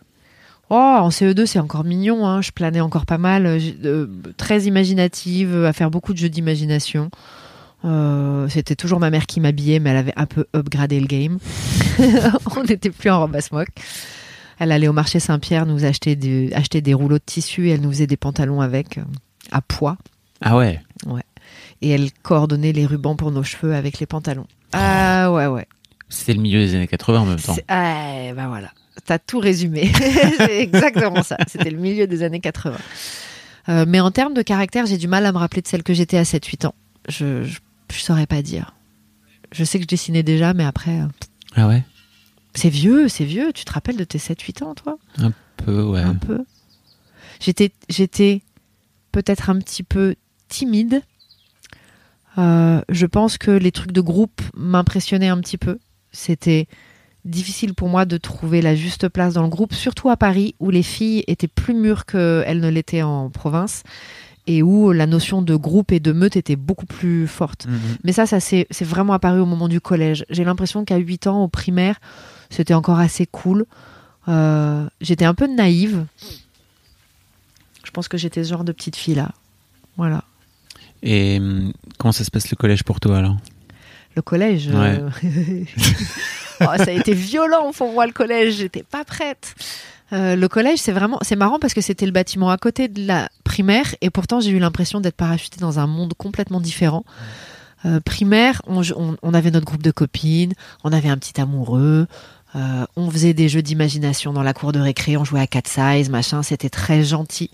Oh, 0.70 0.74
en 0.74 1.08
CE2, 1.10 1.46
c'est 1.46 1.58
encore 1.60 1.84
mignon. 1.84 2.26
hein. 2.26 2.42
Je 2.42 2.50
planais 2.50 2.80
encore 2.80 3.06
pas 3.06 3.18
mal. 3.18 3.46
euh, 3.46 3.58
euh, 3.84 4.06
très 4.36 4.62
imaginative, 4.62 5.64
à 5.64 5.72
faire 5.72 5.90
beaucoup 5.90 6.12
de 6.12 6.18
jeux 6.18 6.28
d'imagination. 6.28 7.10
Euh, 7.84 8.48
C'était 8.48 8.74
toujours 8.74 8.98
ma 8.98 9.10
mère 9.10 9.26
qui 9.26 9.38
m'habillait, 9.40 9.78
mais 9.78 9.90
elle 9.90 9.96
avait 9.98 10.12
un 10.16 10.26
peu 10.26 10.46
upgradé 10.56 10.98
le 10.98 11.06
game. 11.06 11.38
On 12.56 12.64
n'était 12.64 12.90
plus 12.90 13.10
en 13.10 13.20
robe 13.20 13.36
à 13.36 13.40
smock. 13.40 13.68
Elle 14.58 14.72
allait 14.72 14.88
au 14.88 14.92
marché 14.92 15.20
Saint-Pierre 15.20 15.66
nous 15.66 15.84
acheter 15.84 16.16
des, 16.16 16.50
acheter 16.54 16.80
des 16.80 16.94
rouleaux 16.94 17.18
de 17.18 17.22
tissu 17.24 17.68
et 17.68 17.72
elle 17.72 17.82
nous 17.82 17.90
faisait 17.92 18.06
des 18.06 18.16
pantalons 18.16 18.60
avec, 18.60 18.98
euh, 18.98 19.02
à 19.52 19.60
poids. 19.60 19.96
Ah 20.40 20.56
ouais. 20.56 20.80
Et 21.82 21.90
elle 21.90 22.10
coordonnait 22.22 22.72
les 22.72 22.86
rubans 22.86 23.16
pour 23.16 23.30
nos 23.30 23.42
cheveux 23.42 23.74
avec 23.74 24.00
les 24.00 24.06
pantalons. 24.06 24.46
Ah 24.72 25.30
ouais, 25.30 25.46
ouais. 25.46 25.66
C'était 26.08 26.32
le 26.34 26.40
milieu 26.40 26.58
des 26.58 26.74
années 26.74 26.86
80 26.88 27.20
en 27.20 27.26
même 27.26 27.38
temps. 27.38 27.54
Ah, 27.68 28.32
bah 28.34 28.46
voilà. 28.48 28.70
T'as 29.04 29.18
tout 29.18 29.38
résumé. 29.38 29.90
c'est 30.38 30.58
exactement 30.62 31.22
ça. 31.22 31.36
C'était 31.46 31.70
le 31.70 31.78
milieu 31.78 32.06
des 32.06 32.22
années 32.22 32.40
80. 32.40 32.76
Euh, 33.68 33.84
mais 33.86 34.00
en 34.00 34.10
termes 34.10 34.34
de 34.34 34.42
caractère, 34.42 34.86
j'ai 34.86 34.96
du 34.96 35.06
mal 35.08 35.26
à 35.26 35.32
me 35.32 35.38
rappeler 35.38 35.62
de 35.62 35.66
celle 35.68 35.82
que 35.82 35.92
j'étais 35.94 36.16
à 36.16 36.22
7-8 36.22 36.66
ans. 36.66 36.74
Je, 37.08 37.42
je, 37.44 37.58
je 37.92 37.98
saurais 38.00 38.26
pas 38.26 38.42
dire. 38.42 38.74
Je 39.52 39.64
sais 39.64 39.78
que 39.78 39.82
je 39.82 39.88
dessinais 39.88 40.22
déjà, 40.22 40.54
mais 40.54 40.64
après, 40.64 41.00
euh, 41.00 41.06
Ah 41.54 41.68
ouais? 41.68 41.84
c'est 42.54 42.70
vieux, 42.70 43.08
c'est 43.08 43.24
vieux. 43.24 43.52
Tu 43.52 43.64
te 43.64 43.72
rappelles 43.72 43.96
de 43.96 44.04
tes 44.04 44.18
7-8 44.18 44.64
ans, 44.64 44.74
toi? 44.74 44.98
Peu, 45.58 45.82
ouais. 45.82 46.00
Un 46.00 46.14
peu. 46.14 46.44
J'étais, 47.40 47.70
j'étais 47.88 48.40
peut-être 49.12 49.50
un 49.50 49.58
petit 49.58 49.82
peu 49.82 50.14
timide. 50.48 51.02
Euh, 52.38 52.80
je 52.88 53.06
pense 53.06 53.38
que 53.38 53.50
les 53.50 53.72
trucs 53.72 53.92
de 53.92 54.00
groupe 54.00 54.42
m'impressionnaient 54.54 55.28
un 55.28 55.40
petit 55.40 55.58
peu. 55.58 55.78
C'était 56.12 56.66
difficile 57.26 57.74
pour 57.74 57.88
moi 57.88 58.04
de 58.04 58.16
trouver 58.16 58.62
la 58.62 58.74
juste 58.74 59.08
place 59.08 59.34
dans 59.34 59.42
le 59.42 59.48
groupe, 59.48 59.74
surtout 59.74 60.08
à 60.08 60.16
Paris, 60.16 60.54
où 60.60 60.70
les 60.70 60.82
filles 60.82 61.24
étaient 61.26 61.48
plus 61.48 61.74
mûres 61.74 62.06
qu'elles 62.06 62.60
ne 62.60 62.68
l'étaient 62.68 63.02
en 63.02 63.28
province, 63.30 63.82
et 64.46 64.62
où 64.62 64.92
la 64.92 65.06
notion 65.06 65.42
de 65.42 65.56
groupe 65.56 65.90
et 65.92 65.98
de 66.00 66.12
meute 66.12 66.36
était 66.36 66.54
beaucoup 66.56 66.86
plus 66.86 67.26
forte. 67.26 67.66
Mhm. 67.66 67.78
Mais 68.04 68.12
ça, 68.12 68.26
ça 68.26 68.38
c'est 68.40 68.66
vraiment 68.82 69.12
apparu 69.12 69.40
au 69.40 69.46
moment 69.46 69.68
du 69.68 69.80
collège. 69.80 70.24
J'ai 70.30 70.44
l'impression 70.44 70.84
qu'à 70.84 70.96
8 70.98 71.26
ans, 71.26 71.42
au 71.42 71.48
primaire, 71.48 71.96
c'était 72.48 72.74
encore 72.74 73.00
assez 73.00 73.26
cool. 73.26 73.66
Euh, 74.28 74.86
j'étais 75.00 75.24
un 75.24 75.34
peu 75.34 75.46
naïve. 75.46 76.06
Je 77.84 77.90
pense 77.90 78.08
que 78.08 78.16
j'étais 78.16 78.44
ce 78.44 78.50
genre 78.50 78.64
de 78.64 78.72
petite 78.72 78.96
fille 78.96 79.14
là. 79.14 79.32
Voilà. 79.96 80.22
Et 81.02 81.38
hum, 81.38 81.72
comment 81.98 82.12
ça 82.12 82.24
se 82.24 82.30
passe 82.30 82.50
le 82.50 82.56
collège 82.56 82.84
pour 82.84 83.00
toi 83.00 83.18
alors? 83.18 83.36
Le 84.14 84.22
collège. 84.22 84.68
euh, 84.72 85.10
oh, 86.60 86.64
ça 86.76 86.84
a 86.84 86.90
été 86.90 87.12
violent 87.14 87.72
pour 87.72 87.92
moi 87.92 88.06
le 88.06 88.12
collège. 88.12 88.56
J'étais 88.56 88.82
pas 88.82 89.04
prête. 89.04 89.54
Euh, 90.12 90.36
le 90.36 90.48
collège, 90.48 90.78
c'est 90.78 90.92
vraiment, 90.92 91.18
c'est 91.22 91.34
marrant 91.36 91.58
parce 91.58 91.74
que 91.74 91.80
c'était 91.80 92.06
le 92.06 92.12
bâtiment 92.12 92.50
à 92.50 92.56
côté 92.58 92.86
de 92.88 93.06
la 93.06 93.28
primaire 93.44 93.94
et 94.00 94.10
pourtant 94.10 94.38
j'ai 94.40 94.50
eu 94.50 94.58
l'impression 94.60 95.00
d'être 95.00 95.16
parachutée 95.16 95.58
dans 95.60 95.78
un 95.80 95.86
monde 95.88 96.14
complètement 96.16 96.60
différent. 96.60 97.04
Euh, 97.84 97.98
primaire, 98.00 98.62
on, 98.66 98.82
on- 98.96 99.16
on 99.22 99.34
avait 99.34 99.50
notre 99.50 99.66
groupe 99.66 99.82
de 99.82 99.90
copines, 99.90 100.54
on 100.84 100.92
avait 100.92 101.08
un 101.08 101.18
petit 101.18 101.40
amoureux, 101.40 102.06
euh, 102.54 102.86
on 102.96 103.10
faisait 103.10 103.34
des 103.34 103.48
jeux 103.48 103.62
d'imagination 103.62 104.32
dans 104.32 104.42
la 104.44 104.54
cour 104.54 104.70
de 104.72 104.78
récré, 104.78 105.16
on 105.16 105.24
jouait 105.24 105.40
à 105.40 105.46
cat 105.48 105.62
size, 105.66 106.08
machin, 106.08 106.42
c'était 106.44 106.70
très 106.70 107.02
gentil. 107.02 107.50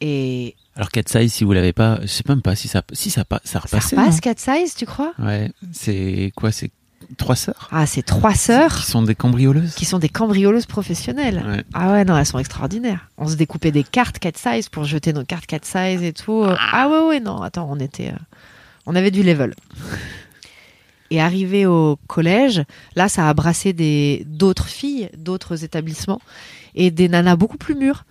Et 0.00 0.54
Alors 0.76 0.90
Cat 0.90 1.02
Size, 1.06 1.32
si 1.32 1.42
vous 1.44 1.52
l'avez 1.52 1.72
pas, 1.72 1.98
je 2.02 2.06
sais 2.06 2.22
même 2.28 2.40
pas 2.42 2.54
si 2.54 2.68
ça, 2.68 2.82
si 2.92 3.10
ça, 3.10 3.24
ça 3.28 3.40
ça 3.44 3.58
repassait. 3.58 3.96
repasse 3.96 4.20
cat 4.20 4.34
size, 4.36 4.74
tu 4.76 4.86
crois? 4.86 5.12
Ouais. 5.18 5.50
C'est 5.72 6.32
quoi 6.36 6.52
C'est 6.52 6.70
trois 7.16 7.36
sœurs 7.36 7.68
Ah, 7.72 7.86
c'est 7.86 8.02
trois 8.02 8.34
sœurs 8.34 8.76
qui 8.76 8.84
sont 8.90 9.02
des 9.02 9.14
cambrioleuses. 9.14 9.74
qui 9.74 9.84
sont 9.84 9.98
des 9.98 10.08
cambrioleuses 10.08 10.66
professionnelles. 10.66 11.42
Ouais. 11.46 11.64
Ah 11.74 11.92
ouais, 11.92 12.04
non, 12.04 12.16
elles 12.16 12.26
sont 12.26 12.38
extraordinaires. 12.38 13.08
On 13.16 13.26
se 13.28 13.34
découpait 13.36 13.70
des 13.72 13.84
cartes 13.84 14.18
4 14.18 14.36
size 14.38 14.68
pour 14.68 14.84
jeter 14.84 15.12
nos 15.12 15.24
cartes 15.24 15.46
4 15.46 15.64
size 15.64 16.02
et 16.02 16.12
tout. 16.12 16.44
Ah 16.46 16.88
ouais, 16.88 17.06
ouais, 17.08 17.20
non, 17.20 17.40
attends, 17.42 17.68
on 17.70 17.78
était. 17.80 18.08
euh, 18.08 18.16
on 18.86 18.94
avait 18.96 19.10
du 19.10 19.22
level. 19.22 19.54
Et 21.10 21.20
arrivé 21.22 21.64
au 21.64 21.98
collège, 22.06 22.62
là, 22.94 23.08
ça 23.08 23.28
a 23.30 23.34
brassé 23.34 23.72
des 23.72 24.24
d'autres 24.26 24.66
filles, 24.68 25.08
d'autres 25.16 25.64
établissements. 25.64 26.20
et 26.74 26.90
des 26.90 27.08
nanas 27.08 27.34
beaucoup 27.36 27.56
plus 27.56 27.74
mûres 27.74 28.04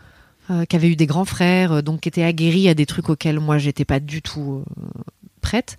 euh, 0.49 0.65
qui 0.65 0.75
avaient 0.75 0.89
eu 0.89 0.95
des 0.95 1.05
grands 1.05 1.23
frères, 1.25 1.71
euh, 1.73 1.81
donc 1.83 2.01
qui 2.01 2.09
étaient 2.09 2.23
aguerries 2.23 2.69
à 2.69 2.73
des 2.73 2.87
trucs 2.87 3.09
auxquels 3.09 3.39
moi 3.39 3.59
j'étais 3.59 3.85
pas 3.85 3.99
du 3.99 4.23
tout 4.23 4.63
euh, 4.79 4.83
prête. 5.41 5.77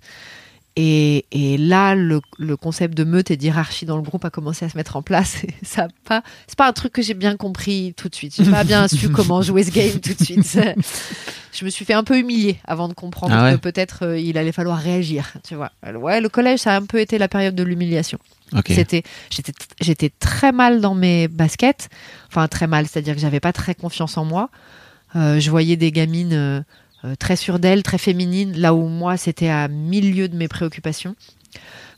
Et, 0.75 1.25
et 1.31 1.57
là, 1.57 1.95
le, 1.95 2.21
le 2.37 2.55
concept 2.55 2.95
de 2.95 3.03
meute 3.03 3.31
et 3.31 3.37
d'hierarchie 3.37 3.85
dans 3.85 3.97
le 3.97 4.01
groupe 4.01 4.23
a 4.23 4.29
commencé 4.29 4.65
à 4.65 4.69
se 4.69 4.77
mettre 4.77 4.95
en 4.95 5.01
place. 5.01 5.43
Et 5.43 5.53
ça 5.63 5.87
pas, 6.05 6.23
c'est 6.47 6.57
pas 6.57 6.67
un 6.67 6.73
truc 6.73 6.93
que 6.93 7.01
j'ai 7.01 7.13
bien 7.15 7.35
compris 7.35 7.93
tout 7.97 8.07
de 8.07 8.15
suite. 8.15 8.35
J'ai 8.37 8.49
pas 8.49 8.63
bien 8.63 8.87
su 8.87 9.09
comment 9.09 9.41
jouer 9.41 9.63
ce 9.63 9.71
game 9.71 9.99
tout 9.99 10.13
de 10.13 10.23
suite. 10.23 10.59
Je 11.51 11.65
me 11.65 11.69
suis 11.69 11.83
fait 11.83 11.93
un 11.93 12.03
peu 12.03 12.17
humilier 12.17 12.59
avant 12.63 12.87
de 12.87 12.93
comprendre 12.93 13.33
Ah 13.35 13.45
ouais 13.45 13.53
que 13.53 13.57
peut-être 13.57 14.05
euh, 14.05 14.19
il 14.19 14.37
allait 14.37 14.51
falloir 14.51 14.77
réagir. 14.77 15.33
Tu 15.43 15.55
vois. 15.55 15.71
Ouais, 15.83 16.21
le 16.21 16.29
collège, 16.29 16.59
ça 16.59 16.75
a 16.75 16.77
un 16.77 16.85
peu 16.85 16.99
été 16.99 17.17
la 17.17 17.27
période 17.27 17.55
de 17.55 17.63
l'humiliation. 17.63 18.19
C'était, 18.67 19.03
j'étais, 19.29 19.53
j'étais 19.81 20.09
très 20.19 20.51
mal 20.51 20.79
dans 20.79 20.95
mes 20.95 21.27
baskets. 21.27 21.89
Enfin, 22.27 22.47
très 22.47 22.67
mal, 22.67 22.87
c'est-à-dire 22.87 23.15
que 23.15 23.21
j'avais 23.21 23.39
pas 23.39 23.53
très 23.53 23.75
confiance 23.75 24.17
en 24.17 24.25
moi. 24.25 24.49
Euh, 25.15 25.39
je 25.39 25.49
voyais 25.49 25.75
des 25.75 25.91
gamines 25.91 26.33
euh, 26.33 26.61
euh, 27.05 27.15
très 27.15 27.35
sûres 27.35 27.59
d'elles, 27.59 27.83
très 27.83 27.97
féminines, 27.97 28.57
là 28.57 28.73
où 28.73 28.87
moi, 28.87 29.15
c'était 29.15 29.47
à 29.49 29.67
milieu 29.69 30.27
de 30.27 30.35
mes 30.35 30.47
préoccupations. 30.49 31.15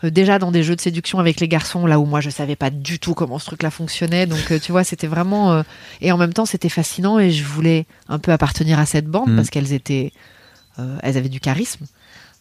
Euh, 0.03 0.11
déjà 0.11 0.37
dans 0.37 0.51
des 0.51 0.63
jeux 0.63 0.75
de 0.75 0.81
séduction 0.81 1.17
avec 1.17 1.39
les 1.39 1.47
garçons, 1.47 1.87
là 1.87 1.99
où 1.99 2.05
moi, 2.05 2.21
je 2.21 2.29
savais 2.29 2.55
pas 2.55 2.69
du 2.69 2.99
tout 2.99 3.15
comment 3.15 3.39
ce 3.39 3.47
truc-là 3.47 3.71
fonctionnait. 3.71 4.27
Donc, 4.27 4.51
euh, 4.51 4.59
tu 4.59 4.71
vois, 4.71 4.83
c'était 4.83 5.07
vraiment. 5.07 5.63
Et 6.01 6.11
en 6.11 6.17
même 6.17 6.33
temps, 6.33 6.45
c'était 6.45 6.69
fascinant 6.69 7.17
et 7.17 7.31
je 7.31 7.43
voulais 7.43 7.85
un 8.09 8.19
peu 8.19 8.31
appartenir 8.31 8.77
à 8.79 8.85
cette 8.85 9.07
bande 9.07 9.31
Mm. 9.31 9.35
parce 9.35 9.49
qu'elles 9.49 9.73
étaient. 9.73 10.11
elles 10.77 11.17
avaient 11.17 11.29
du 11.29 11.39
charisme. 11.39 11.85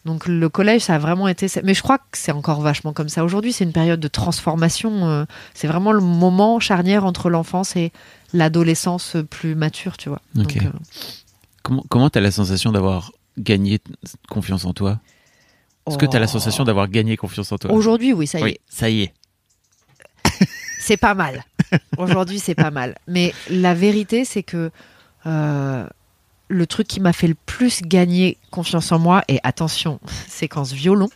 Donc 0.03 0.25
le 0.27 0.49
collège, 0.49 0.81
ça 0.81 0.95
a 0.95 0.97
vraiment 0.97 1.27
été. 1.27 1.45
Mais 1.63 1.75
je 1.75 1.83
crois 1.83 1.99
que 1.99 2.17
c'est 2.17 2.31
encore 2.31 2.61
vachement 2.61 2.91
comme 2.91 3.09
ça 3.09 3.23
aujourd'hui. 3.23 3.53
C'est 3.53 3.65
une 3.65 3.71
période 3.71 3.99
de 3.99 4.07
transformation. 4.07 5.27
C'est 5.53 5.67
vraiment 5.67 5.91
le 5.91 5.99
moment 5.99 6.59
charnière 6.59 7.05
entre 7.05 7.29
l'enfance 7.29 7.75
et 7.75 7.91
l'adolescence 8.33 9.15
plus 9.29 9.53
mature, 9.53 9.97
tu 9.97 10.09
vois. 10.09 10.21
Ok. 10.39 10.57
Donc, 10.63 10.73
Comment 11.63 11.83
comment 11.89 12.09
t'as 12.09 12.21
la 12.21 12.31
sensation 12.31 12.71
d'avoir 12.71 13.11
gagné 13.37 13.79
confiance 14.29 14.65
en 14.65 14.73
toi? 14.73 14.99
Est-ce 15.87 15.97
que 15.97 16.05
t'as 16.05 16.19
la 16.19 16.25
oh. 16.25 16.29
sensation 16.29 16.63
d'avoir 16.63 16.87
gagné 16.87 17.17
confiance 17.17 17.51
en 17.51 17.57
toi? 17.57 17.71
Aujourd'hui, 17.71 18.13
oui, 18.13 18.27
ça 18.27 18.39
y 18.39 18.43
Oui, 18.43 18.49
est. 18.51 18.59
ça 18.69 18.89
y 18.89 19.01
est. 19.03 19.13
C'est 20.79 20.97
pas 20.97 21.13
mal. 21.13 21.43
Aujourd'hui, 21.97 22.39
c'est 22.39 22.55
pas 22.55 22.71
mal. 22.71 22.97
Mais 23.07 23.33
la 23.49 23.73
vérité, 23.73 24.25
c'est 24.25 24.43
que 24.43 24.71
euh, 25.25 25.87
le 26.49 26.67
truc 26.67 26.87
qui 26.87 26.99
m'a 26.99 27.13
fait 27.13 27.27
le 27.27 27.35
plus 27.45 27.81
gagner 27.83 28.37
confiance 28.49 28.91
en 28.91 28.99
moi, 28.99 29.23
et 29.27 29.39
attention, 29.43 29.99
séquence 30.27 30.73
violon, 30.73 31.09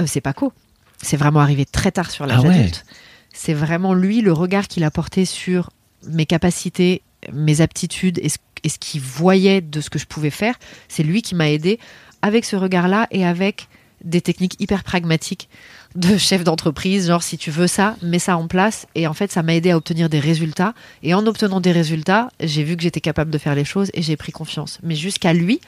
euh, 0.00 0.06
c'est 0.06 0.20
Paco. 0.20 0.52
C'est 1.00 1.16
vraiment 1.16 1.40
arrivé 1.40 1.64
très 1.64 1.90
tard 1.90 2.10
sur 2.10 2.26
l'âge 2.26 2.40
Ah 2.44 2.48
ouais? 2.48 2.54
adulte. 2.54 2.84
C'est 3.32 3.54
vraiment 3.54 3.94
lui, 3.94 4.20
le 4.20 4.32
regard 4.32 4.68
qu'il 4.68 4.84
a 4.84 4.90
porté 4.90 5.24
sur 5.24 5.70
mes 6.06 6.26
capacités, 6.26 7.00
mes 7.32 7.60
aptitudes 7.60 8.18
et 8.22 8.28
ce, 8.28 8.38
qu'il 8.78 9.00
voyait 9.00 9.60
de 9.60 9.80
ce 9.80 9.90
que 9.90 9.98
je 9.98 10.06
pouvais 10.06 10.30
faire. 10.30 10.54
C'est 10.88 11.02
lui 11.02 11.22
qui 11.22 11.34
m'a 11.34 11.50
aidé 11.50 11.78
avec 12.22 12.44
ce 12.44 12.56
regard-là 12.56 13.06
et 13.10 13.24
avec 13.26 13.68
des 14.04 14.20
techniques 14.20 14.60
hyper 14.60 14.82
pragmatiques 14.82 15.48
de 15.94 16.16
chef 16.16 16.42
d'entreprise, 16.42 17.08
genre 17.08 17.22
si 17.22 17.38
tu 17.38 17.50
veux 17.50 17.66
ça, 17.66 17.96
mets 18.02 18.18
ça 18.18 18.36
en 18.36 18.48
place. 18.48 18.86
Et 18.94 19.06
en 19.06 19.14
fait, 19.14 19.30
ça 19.30 19.42
m'a 19.42 19.54
aidé 19.54 19.70
à 19.70 19.76
obtenir 19.76 20.08
des 20.08 20.20
résultats. 20.20 20.74
Et 21.02 21.14
en 21.14 21.26
obtenant 21.26 21.60
des 21.60 21.72
résultats, 21.72 22.30
j'ai 22.40 22.64
vu 22.64 22.76
que 22.76 22.82
j'étais 22.82 23.00
capable 23.00 23.30
de 23.30 23.38
faire 23.38 23.54
les 23.54 23.64
choses 23.64 23.90
et 23.94 24.02
j'ai 24.02 24.16
pris 24.16 24.32
confiance. 24.32 24.78
Mais 24.82 24.94
jusqu'à 24.94 25.32
lui, 25.32 25.60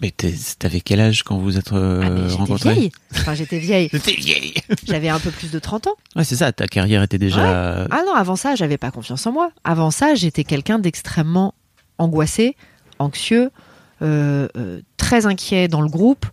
Mais 0.00 0.12
t'avais 0.58 0.80
quel 0.80 1.00
âge 1.00 1.22
quand 1.22 1.38
vous 1.38 1.56
êtes 1.56 1.72
euh, 1.72 2.28
ah, 2.28 2.28
j'étais 2.28 2.54
vieille. 2.74 2.92
Enfin, 3.12 3.34
j'étais 3.34 3.58
vieille. 3.58 3.88
J'étais 3.92 4.12
vieille. 4.12 4.54
J'avais 4.86 5.08
un 5.08 5.18
peu 5.18 5.30
plus 5.30 5.50
de 5.50 5.58
30 5.58 5.86
ans. 5.86 5.94
Ouais, 6.14 6.24
c'est 6.24 6.36
ça, 6.36 6.52
ta 6.52 6.66
carrière 6.66 7.02
était 7.02 7.18
déjà. 7.18 7.86
Ah 7.90 8.02
non, 8.06 8.12
avant 8.14 8.36
ça, 8.36 8.54
j'avais 8.56 8.76
pas 8.76 8.90
confiance 8.90 9.26
en 9.26 9.32
moi. 9.32 9.50
Avant 9.64 9.90
ça, 9.90 10.14
j'étais 10.14 10.44
quelqu'un 10.44 10.78
d'extrêmement 10.78 11.54
angoissé, 11.98 12.56
anxieux, 12.98 13.50
euh, 14.02 14.48
euh, 14.56 14.80
très 14.98 15.24
inquiet 15.24 15.68
dans 15.68 15.80
le 15.80 15.88
groupe, 15.88 16.26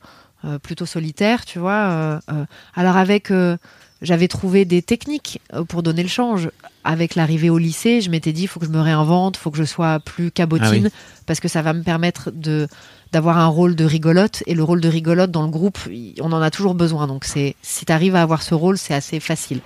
euh, 0.43 0.59
plutôt 0.59 0.85
solitaire, 0.85 1.45
tu 1.45 1.59
vois. 1.59 1.71
euh, 1.71 2.19
euh. 2.31 2.45
alors 2.75 2.97
avec, 2.97 3.31
euh, 3.31 3.55
j'avais 4.01 4.27
trouvé 4.27 4.65
des 4.65 4.81
techniques 4.81 5.39
euh, 5.53 5.63
pour 5.63 5.83
donner 5.83 6.03
le 6.03 6.09
change. 6.09 6.49
Avec 6.83 7.15
l'arrivée 7.15 7.49
au 7.49 7.57
lycée, 7.57 8.01
je 8.01 8.09
m'étais 8.09 8.33
dit, 8.33 8.41
il 8.43 8.47
faut 8.47 8.59
que 8.59 8.65
je 8.65 8.71
me 8.71 8.81
réinvente, 8.81 9.37
faut 9.37 9.51
que 9.51 9.57
je 9.57 9.63
sois 9.63 10.01
plus 10.01 10.31
cabotine, 10.31 10.89
Ah 10.93 10.97
parce 11.25 11.39
que 11.39 11.47
ça 11.47 11.61
va 11.61 11.71
me 11.71 11.81
permettre 11.83 12.29
de 12.31 12.67
d'avoir 13.13 13.37
un 13.37 13.47
rôle 13.47 13.75
de 13.75 13.85
rigolote 13.85 14.43
et 14.47 14.55
le 14.55 14.63
rôle 14.63 14.81
de 14.81 14.89
rigolote 14.89 15.31
dans 15.31 15.43
le 15.43 15.49
groupe 15.49 15.77
on 16.19 16.31
en 16.33 16.41
a 16.41 16.49
toujours 16.49 16.73
besoin 16.73 17.07
donc 17.07 17.23
c'est 17.23 17.55
si 17.61 17.85
tu 17.85 17.93
arrives 17.93 18.15
à 18.15 18.23
avoir 18.23 18.41
ce 18.41 18.55
rôle 18.55 18.77
c'est 18.77 18.93
assez 18.93 19.19
facile. 19.19 19.61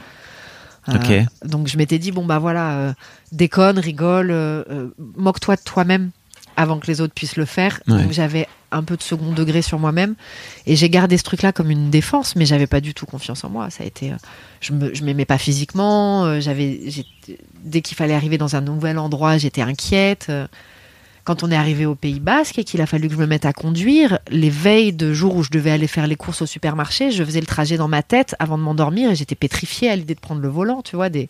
Euh, 0.90 1.24
donc 1.44 1.68
je 1.68 1.78
m'étais 1.78 2.00
dit 2.00 2.12
bon 2.12 2.26
bah 2.26 2.40
voilà, 2.40 2.72
euh, 2.72 2.94
déconne, 3.32 3.80
rigole, 3.80 4.32
euh, 4.32 4.90
moque-toi 5.18 5.56
de 5.56 5.62
toi-même 5.62 6.12
avant 6.56 6.80
que 6.80 6.88
les 6.88 7.02
autres 7.02 7.14
puissent 7.14 7.36
le 7.36 7.46
faire. 7.46 7.82
Ouais. 7.88 8.04
Donc 8.04 8.12
j'avais 8.12 8.48
un 8.72 8.84
peu 8.84 8.98
de 8.98 9.04
second 9.04 9.32
degré 9.32 9.62
sur 9.62 9.80
moi-même 9.80 10.16
et 10.66 10.76
j'ai 10.76 10.90
gardé 10.90 11.18
ce 11.18 11.24
truc-là 11.24 11.52
comme 11.52 11.72
une 11.72 11.90
défense, 11.90 12.36
mais 12.36 12.46
j'avais 12.46 12.68
pas 12.68 12.82
du 12.82 12.94
tout 12.94 13.06
confiance 13.06 13.44
en 13.44 13.50
moi. 13.50 13.70
Ça 13.70 13.84
a 13.84 13.88
été, 13.88 14.14
je 14.62 15.04
m'aimais 15.04 15.26
pas 15.26 15.38
physiquement. 15.38 16.40
j'avais, 16.40 16.80
dès 17.64 17.82
qu'il 17.82 17.98
fallait 17.98 18.16
arriver 18.16 18.38
dans 18.38 18.56
un 18.56 18.62
nouvel 18.62 18.98
endroit, 18.98 19.38
j'étais 19.38 19.62
inquiète. 19.62 20.32
Quand 21.28 21.44
on 21.44 21.52
est 21.52 21.58
arrivé 21.58 21.86
au 21.86 21.94
Pays 21.94 22.22
Basque 22.22 22.58
et 22.58 22.64
qu'il 22.64 22.80
a 22.80 22.86
fallu 22.86 23.10
que 23.10 23.14
je 23.14 23.20
me 23.20 23.26
mette 23.26 23.46
à 23.46 23.52
conduire, 23.52 24.18
les 24.30 24.50
veilles 24.50 24.94
de 24.94 25.12
jour 25.12 25.36
où 25.36 25.44
je 25.44 25.50
devais 25.50 25.72
aller 25.72 25.88
faire 25.88 26.08
les 26.08 26.16
courses 26.16 26.42
au 26.42 26.46
supermarché, 26.46 27.12
je 27.12 27.22
faisais 27.22 27.42
le 27.42 27.46
trajet 27.46 27.76
dans 27.76 27.90
ma 27.90 28.02
tête 28.02 28.34
avant 28.40 28.58
de 28.58 28.64
m'endormir 28.64 29.12
et 29.12 29.16
j'étais 29.18 29.36
pétrifiée 29.36 29.90
à 29.90 29.98
l'idée 29.98 30.16
de 30.16 30.22
prendre 30.22 30.40
le 30.40 30.48
volant, 30.48 30.82
tu 30.82 30.96
vois. 30.96 31.10
Des... 31.10 31.28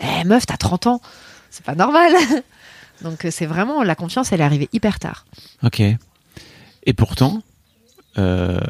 Eh 0.00 0.24
meuf, 0.24 0.46
t'as 0.46 0.56
30 0.56 0.86
ans, 0.86 1.02
c'est 1.50 1.62
pas 1.62 1.74
normal. 1.74 2.10
Donc 3.02 3.26
euh, 3.26 3.28
c'est 3.30 3.44
vraiment, 3.44 3.82
la 3.82 3.94
confiance, 3.94 4.32
elle 4.32 4.40
est 4.40 4.44
arrivée 4.44 4.70
hyper 4.72 4.98
tard. 4.98 5.26
Ok. 5.62 5.82
Et 6.84 6.92
pourtant, 6.94 7.42
euh, 8.18 8.60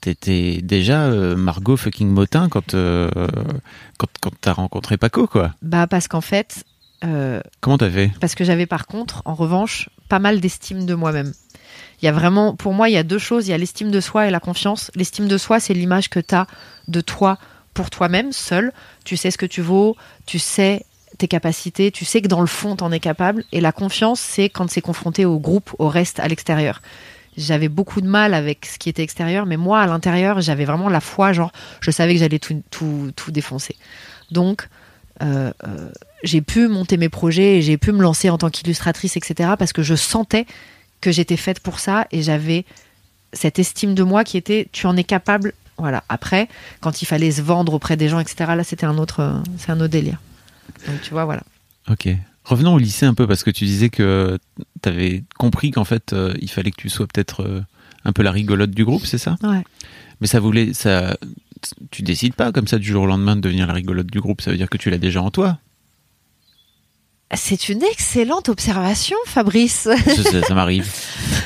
t'étais 0.00 0.60
déjà 0.62 1.06
euh, 1.06 1.34
Margot 1.34 1.76
fucking 1.76 2.08
Motin 2.08 2.48
quand, 2.48 2.74
euh, 2.74 3.08
quand, 3.98 4.08
quand 4.20 4.32
t'as 4.40 4.52
rencontré 4.52 4.96
Paco, 4.96 5.26
quoi. 5.26 5.54
Bah 5.60 5.88
parce 5.88 6.06
qu'en 6.06 6.20
fait, 6.20 6.64
euh, 7.04 7.40
Comment 7.60 7.78
t'as 7.78 7.90
fait 7.90 8.10
parce 8.20 8.34
que 8.34 8.44
j'avais 8.44 8.66
par 8.66 8.86
contre, 8.86 9.22
en 9.24 9.34
revanche, 9.34 9.88
pas 10.08 10.18
mal 10.18 10.40
d'estime 10.40 10.86
de 10.86 10.94
moi-même. 10.94 11.32
Il 12.02 12.06
y 12.06 12.08
a 12.08 12.12
vraiment, 12.12 12.54
pour 12.54 12.74
moi, 12.74 12.88
il 12.88 12.92
y 12.92 12.98
a 12.98 13.02
deux 13.02 13.18
choses. 13.18 13.46
Il 13.46 13.50
y 13.50 13.54
a 13.54 13.58
l'estime 13.58 13.90
de 13.90 14.00
soi 14.00 14.26
et 14.26 14.30
la 14.30 14.40
confiance. 14.40 14.90
L'estime 14.94 15.28
de 15.28 15.38
soi, 15.38 15.60
c'est 15.60 15.74
l'image 15.74 16.10
que 16.10 16.20
tu 16.20 16.34
as 16.34 16.46
de 16.88 17.00
toi 17.00 17.38
pour 17.72 17.90
toi-même, 17.90 18.32
seul. 18.32 18.72
Tu 19.04 19.16
sais 19.16 19.30
ce 19.30 19.38
que 19.38 19.46
tu 19.46 19.62
vaux, 19.62 19.96
tu 20.26 20.38
sais 20.38 20.84
tes 21.18 21.28
capacités, 21.28 21.90
tu 21.92 22.04
sais 22.04 22.20
que 22.22 22.28
dans 22.28 22.40
le 22.40 22.46
fond, 22.46 22.76
tu 22.76 22.84
en 22.84 22.92
es 22.92 23.00
capable. 23.00 23.44
Et 23.52 23.60
la 23.60 23.72
confiance, 23.72 24.20
c'est 24.20 24.48
quand 24.48 24.68
c'est 24.70 24.80
confronté 24.80 25.24
au 25.24 25.38
groupe, 25.38 25.74
au 25.78 25.88
reste, 25.88 26.20
à 26.20 26.28
l'extérieur. 26.28 26.82
J'avais 27.36 27.68
beaucoup 27.68 28.00
de 28.00 28.06
mal 28.06 28.34
avec 28.34 28.66
ce 28.66 28.78
qui 28.78 28.88
était 28.88 29.02
extérieur, 29.02 29.46
mais 29.46 29.56
moi, 29.56 29.80
à 29.80 29.86
l'intérieur, 29.86 30.40
j'avais 30.40 30.64
vraiment 30.64 30.88
la 30.88 31.00
foi, 31.00 31.32
genre, 31.32 31.52
je 31.80 31.90
savais 31.90 32.14
que 32.14 32.20
j'allais 32.20 32.38
tout, 32.38 32.62
tout, 32.70 33.12
tout 33.16 33.30
défoncer. 33.32 33.76
Donc, 34.30 34.68
euh, 35.22 35.52
euh, 35.66 35.90
j'ai 36.24 36.40
pu 36.40 36.66
monter 36.66 36.96
mes 36.96 37.08
projets 37.08 37.58
et 37.58 37.62
j'ai 37.62 37.76
pu 37.76 37.92
me 37.92 38.02
lancer 38.02 38.30
en 38.30 38.38
tant 38.38 38.50
qu'illustratrice, 38.50 39.16
etc. 39.16 39.50
parce 39.58 39.72
que 39.72 39.82
je 39.82 39.94
sentais 39.94 40.46
que 41.00 41.12
j'étais 41.12 41.36
faite 41.36 41.60
pour 41.60 41.78
ça 41.78 42.06
et 42.10 42.22
j'avais 42.22 42.64
cette 43.32 43.58
estime 43.58 43.94
de 43.94 44.02
moi 44.02 44.24
qui 44.24 44.36
était 44.36 44.68
tu 44.72 44.86
en 44.86 44.96
es 44.96 45.04
capable. 45.04 45.52
Voilà. 45.76 46.02
Après, 46.08 46.48
quand 46.80 47.02
il 47.02 47.04
fallait 47.04 47.30
se 47.30 47.42
vendre 47.42 47.74
auprès 47.74 47.96
des 47.96 48.08
gens, 48.08 48.20
etc. 48.20 48.52
Là, 48.56 48.64
c'était 48.64 48.86
un 48.86 48.96
autre, 48.96 49.42
c'est 49.58 49.70
un 49.70 49.80
autre 49.80 49.88
délire. 49.88 50.20
Donc 50.86 51.00
tu 51.02 51.10
vois, 51.10 51.24
voilà. 51.24 51.42
Ok. 51.90 52.08
Revenons 52.44 52.74
au 52.74 52.78
lycée 52.78 53.06
un 53.06 53.14
peu 53.14 53.26
parce 53.26 53.42
que 53.42 53.50
tu 53.50 53.64
disais 53.64 53.90
que 53.90 54.38
t'avais 54.82 55.24
compris 55.38 55.70
qu'en 55.70 55.84
fait 55.84 56.12
euh, 56.12 56.34
il 56.40 56.50
fallait 56.50 56.70
que 56.70 56.76
tu 56.76 56.90
sois 56.90 57.06
peut-être 57.06 57.42
euh, 57.42 57.62
un 58.04 58.12
peu 58.12 58.22
la 58.22 58.30
rigolote 58.30 58.70
du 58.70 58.84
groupe, 58.84 59.06
c'est 59.06 59.18
ça? 59.18 59.36
Ouais. 59.42 59.62
Mais 60.20 60.26
ça 60.26 60.40
voulait 60.40 60.72
ça. 60.74 61.16
Tu 61.90 62.02
décides 62.02 62.34
pas 62.34 62.52
comme 62.52 62.68
ça 62.68 62.78
du 62.78 62.86
jour 62.86 63.04
au 63.04 63.06
lendemain 63.06 63.36
de 63.36 63.40
devenir 63.40 63.66
la 63.66 63.72
rigolote 63.72 64.06
du 64.06 64.20
groupe. 64.20 64.42
Ça 64.42 64.50
veut 64.50 64.58
dire 64.58 64.68
que 64.68 64.76
tu 64.76 64.90
l'as 64.90 64.98
déjà 64.98 65.22
en 65.22 65.30
toi. 65.30 65.58
C'est 67.32 67.68
une 67.68 67.82
excellente 67.82 68.48
observation, 68.48 69.16
Fabrice. 69.26 69.88
ça 70.46 70.54
m'arrive. 70.54 70.90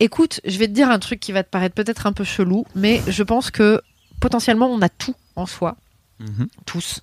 Écoute, 0.00 0.40
je 0.46 0.56
vais 0.58 0.66
te 0.66 0.72
dire 0.72 0.90
un 0.90 0.98
truc 0.98 1.20
qui 1.20 1.32
va 1.32 1.42
te 1.42 1.50
paraître 1.50 1.74
peut-être 1.74 2.06
un 2.06 2.12
peu 2.12 2.24
chelou, 2.24 2.66
mais 2.74 3.02
je 3.06 3.22
pense 3.22 3.50
que 3.50 3.80
potentiellement 4.20 4.68
on 4.70 4.80
a 4.82 4.88
tout 4.88 5.14
en 5.36 5.46
soi, 5.46 5.76
Mhm. 6.20 6.48
tous. 6.66 7.00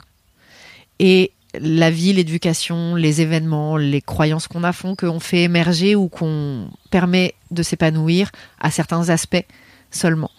Et 1.00 1.31
la 1.59 1.89
vie, 1.91 2.13
l'éducation, 2.13 2.95
les 2.95 3.21
événements, 3.21 3.77
les 3.77 4.01
croyances 4.01 4.47
qu'on 4.47 4.63
a 4.63 4.74
font 4.74 4.95
qu'on 4.95 5.19
fait 5.19 5.43
émerger 5.43 5.95
ou 5.95 6.07
qu'on 6.07 6.69
permet 6.91 7.33
de 7.51 7.63
s'épanouir 7.63 8.31
à 8.59 8.71
certains 8.71 9.09
aspects 9.09 9.45
seulement. 9.91 10.31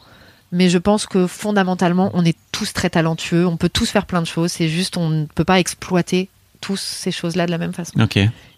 Mais 0.50 0.68
je 0.68 0.78
pense 0.78 1.06
que 1.06 1.26
fondamentalement, 1.26 2.10
on 2.14 2.24
est 2.24 2.36
tous 2.52 2.72
très 2.72 2.90
talentueux, 2.90 3.46
on 3.46 3.56
peut 3.56 3.68
tous 3.68 3.90
faire 3.90 4.06
plein 4.06 4.22
de 4.22 4.26
choses, 4.26 4.52
c'est 4.52 4.68
juste 4.68 4.96
on 4.96 5.08
ne 5.10 5.26
peut 5.26 5.44
pas 5.44 5.60
exploiter 5.60 6.28
tous 6.60 6.76
ces 6.80 7.10
choses-là 7.10 7.46
de 7.46 7.50
la 7.50 7.58
même 7.58 7.72
façon. 7.72 7.98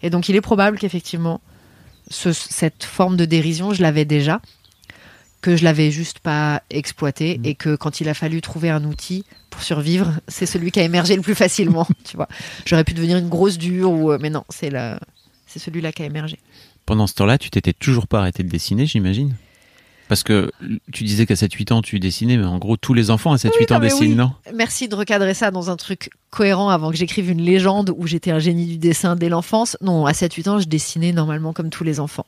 Et 0.03 0.09
donc 0.09 0.29
il 0.29 0.35
est 0.35 0.41
probable 0.41 0.77
qu'effectivement, 0.77 1.41
ce- 2.09 2.33
cette 2.33 2.83
forme 2.83 3.17
de 3.17 3.25
dérision, 3.25 3.73
je 3.73 3.81
l'avais 3.81 4.05
déjà. 4.05 4.41
que 5.41 5.55
je 5.55 5.63
l'avais 5.63 5.89
juste 5.89 6.19
pas 6.19 6.61
exploité 6.69 7.39
Mm. 7.39 7.45
et 7.47 7.55
que 7.55 7.75
quand 7.75 7.99
il 7.99 8.07
a 8.09 8.13
fallu 8.13 8.41
trouver 8.41 8.69
un 8.69 8.83
outil 8.83 9.25
pour 9.49 9.63
survivre, 9.63 10.11
c'est 10.27 10.45
celui 10.45 10.69
qui 10.69 10.79
a 10.79 10.83
émergé 10.83 11.15
le 11.15 11.23
plus 11.23 11.33
facilement. 11.33 11.87
tu 12.03 12.15
vois, 12.15 12.27
j'aurais 12.67 12.83
pu 12.83 12.93
devenir 12.93 13.17
une 13.17 13.27
grosse 13.27 13.57
dure 13.57 13.89
ou, 13.91 14.11
euh, 14.11 14.19
mais 14.21 14.29
non, 14.29 14.43
c'est 14.49 14.69
la, 14.69 14.99
c'est 15.47 15.57
celui-là 15.57 15.91
qui 15.93 16.03
a 16.03 16.05
émergé. 16.05 16.37
Pendant 16.85 17.07
ce 17.07 17.15
temps-là, 17.15 17.39
tu 17.39 17.49
t'étais 17.49 17.73
toujours 17.73 18.05
pas 18.07 18.19
arrêté 18.19 18.43
de 18.43 18.49
dessiner, 18.49 18.85
j'imagine? 18.85 19.33
Parce 20.11 20.23
que 20.23 20.51
tu 20.91 21.05
disais 21.05 21.25
qu'à 21.25 21.35
7-8 21.35 21.71
ans, 21.71 21.81
tu 21.81 21.97
dessinais, 21.97 22.35
mais 22.35 22.43
en 22.43 22.57
gros, 22.57 22.75
tous 22.75 22.93
les 22.93 23.11
enfants 23.11 23.31
à 23.31 23.37
7-8 23.37 23.51
Oui, 23.61 23.65
non, 23.69 23.75
ans 23.77 23.79
dessinent, 23.79 24.09
oui. 24.09 24.15
non? 24.15 24.33
Merci 24.53 24.89
de 24.89 24.95
recadrer 24.95 25.33
ça 25.33 25.51
dans 25.51 25.69
un 25.69 25.77
truc 25.77 26.09
cohérent 26.31 26.67
avant 26.67 26.91
que 26.91 26.97
j'écrive 26.97 27.29
une 27.29 27.39
légende 27.39 27.93
où 27.97 28.07
j'étais 28.07 28.31
un 28.31 28.39
génie 28.39 28.65
du 28.65 28.77
dessin 28.77 29.15
dès 29.15 29.29
l'enfance. 29.29 29.77
Non, 29.79 30.05
à 30.05 30.11
7-8 30.11 30.49
ans, 30.49 30.59
je 30.59 30.67
dessinais 30.67 31.13
normalement 31.13 31.53
comme 31.53 31.69
tous 31.69 31.85
les 31.85 32.01
enfants. 32.01 32.25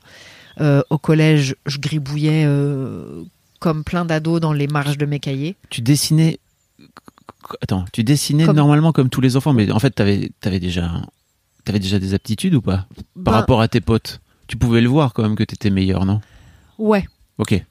Euh, 0.62 0.82
au 0.92 0.98
collège, 0.98 1.58
je 1.66 1.78
gribouillais 1.78 2.46
euh, 2.46 3.24
comme 3.60 3.84
plein 3.84 4.06
d'ados 4.06 4.40
dans 4.40 4.54
les 4.54 4.68
marges 4.68 4.98
de 4.98 5.06
mes 5.06 5.20
cahiers. 5.20 5.58
Tu 5.70 5.82
dessinais. 5.82 6.40
Attends, 7.62 7.84
tu 7.92 8.06
dessinais 8.06 8.46
Comme- 8.46 8.56
normalement 8.56 8.94
comme 8.94 9.10
tous 9.10 9.20
les 9.20 9.36
enfants, 9.36 9.52
mais 9.52 9.70
en 9.72 9.80
fait, 9.80 9.90
t'avais 9.92 10.32
avais 10.46 10.62
déjà, 10.62 10.90
avais 11.68 11.80
déjà 11.80 12.00
des 12.00 12.14
aptitudes 12.14 12.56
ou 12.56 12.62
pas? 12.62 12.88
Par 12.96 13.24
Ben, 13.26 13.32
rapport 13.34 13.60
à 13.60 13.68
tes 13.68 13.82
potes 13.82 14.22
Tu 14.48 14.56
pouvais 14.56 14.80
le 14.80 14.88
voir 14.88 15.12
quand 15.14 15.24
même 15.24 15.36
que 15.36 15.44
t'étais 15.44 15.70
meilleur, 15.70 16.06
non? 16.06 16.22
Ouais. 16.78 17.06
Ok. 17.40 17.62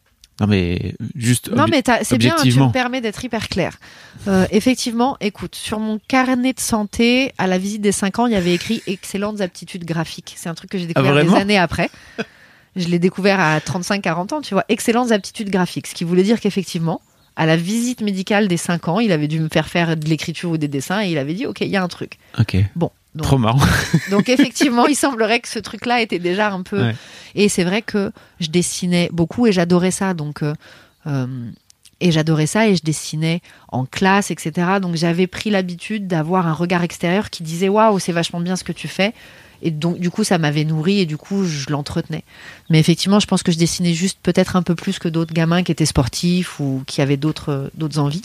Non, 0.42 0.49
mais 0.49 0.96
juste. 1.14 1.52
Non, 1.52 1.66
mais 1.70 1.84
c'est 2.02 2.18
bien, 2.18 2.34
tu 2.42 2.52
me 2.58 2.72
permets 2.72 3.00
d'être 3.00 3.25
hyper 3.25 3.49
clair. 3.49 3.78
Euh, 4.26 4.44
effectivement, 4.50 5.16
écoute, 5.20 5.54
sur 5.54 5.78
mon 5.78 6.00
carnet 6.08 6.52
de 6.52 6.58
santé, 6.58 7.32
à 7.38 7.46
la 7.46 7.58
visite 7.58 7.80
des 7.80 7.92
5 7.92 8.18
ans, 8.18 8.26
il 8.26 8.32
y 8.32 8.37
avait 8.37 8.52
écrit 8.52 8.82
excellentes 8.88 9.40
aptitudes 9.40 9.84
graphiques. 9.84 10.34
C'est 10.37 10.49
un 10.49 10.54
truc 10.54 10.70
que 10.70 10.78
j'ai 10.78 10.87
découvert 10.87 11.14
des 11.14 11.30
Ah, 11.32 11.38
années 11.38 11.58
après. 11.58 11.90
Je 12.75 12.88
l'ai 12.88 12.99
découvert 12.99 13.38
à 13.38 13.61
35-40 13.61 14.34
ans, 14.34 14.40
tu 14.40 14.54
vois, 14.54 14.64
excellentes 14.68 15.12
aptitudes 15.12 15.49
graphiques. 15.49 15.87
Ce 15.87 15.94
qui 15.94 16.02
voulait 16.02 16.25
dire 16.25 16.40
qu'effectivement, 16.40 17.00
à 17.37 17.46
la 17.46 17.56
visite 17.56 18.00
médicale 18.00 18.49
des 18.49 18.56
5 18.56 18.88
ans, 18.88 18.99
il 18.99 19.12
avait 19.12 19.28
dû 19.28 19.38
me 19.38 19.49
faire 19.49 19.68
faire 19.68 19.96
de 19.96 20.08
l'écriture 20.08 20.50
ou 20.50 20.56
des 20.56 20.68
dessins 20.68 21.04
et 21.04 21.11
il 21.12 21.18
avait 21.18 21.34
dit, 21.34 21.46
OK, 21.46 21.61
il 21.61 21.68
y 21.68 21.76
a 21.76 21.82
un 21.84 21.88
truc. 21.88 22.18
Ok. 22.40 22.56
Bon. 22.75 22.90
Donc, 23.14 23.26
Trop 23.26 23.38
marrant. 23.38 23.61
donc 24.11 24.28
effectivement, 24.28 24.87
il 24.87 24.95
semblerait 24.95 25.40
que 25.40 25.49
ce 25.49 25.59
truc-là 25.59 26.00
était 26.00 26.19
déjà 26.19 26.50
un 26.50 26.62
peu. 26.62 26.83
Ouais. 26.83 26.97
Et 27.35 27.49
c'est 27.49 27.64
vrai 27.64 27.83
que 27.83 28.11
je 28.40 28.49
dessinais 28.49 29.11
beaucoup 29.12 29.47
et 29.47 29.52
j'adorais 29.52 29.90
ça. 29.90 30.14
Donc 30.14 30.42
euh, 30.42 30.54
euh, 31.07 31.26
et 32.00 32.11
j'adorais 32.11 32.47
ça 32.47 32.69
et 32.69 32.75
je 32.75 32.83
dessinais 32.83 33.42
en 33.69 33.85
classe, 33.85 34.31
etc. 34.31 34.78
Donc 34.81 34.97
j'avais 34.97 35.26
pris 35.26 35.50
l'habitude 35.50 36.07
d'avoir 36.07 36.47
un 36.47 36.54
regard 36.54 36.83
extérieur 36.83 37.28
qui 37.28 37.42
disait 37.42 37.69
waouh, 37.69 37.99
c'est 37.99 38.12
vachement 38.12 38.40
bien 38.40 38.57
ce 38.57 38.64
que 38.64 38.73
tu 38.73 38.88
fais. 38.88 39.12
Et 39.61 39.71
donc 39.71 39.99
du 39.99 40.11
coup, 40.11 40.25
ça 40.25 40.38
m'avait 40.38 40.64
nourri 40.64 41.00
et 41.00 41.07
du 41.07 41.19
coup, 41.19 41.45
je 41.45 41.71
l'entretenais. 41.71 42.25
Mais 42.71 42.81
effectivement, 42.81 43.21
je 43.21 43.26
pense 43.26 43.42
que 43.42 43.52
je 43.52 43.59
dessinais 43.59 43.92
juste 43.92 44.19
peut-être 44.23 44.57
un 44.57 44.62
peu 44.62 44.75
plus 44.75 44.99
que 44.99 45.09
d'autres 45.09 45.35
gamins 45.35 45.62
qui 45.62 45.71
étaient 45.71 45.87
sportifs 45.87 46.59
ou 46.61 46.83
qui 46.87 47.02
avaient 47.02 47.19
d'autres 47.19 47.71
d'autres 47.75 47.99
envies. 47.99 48.23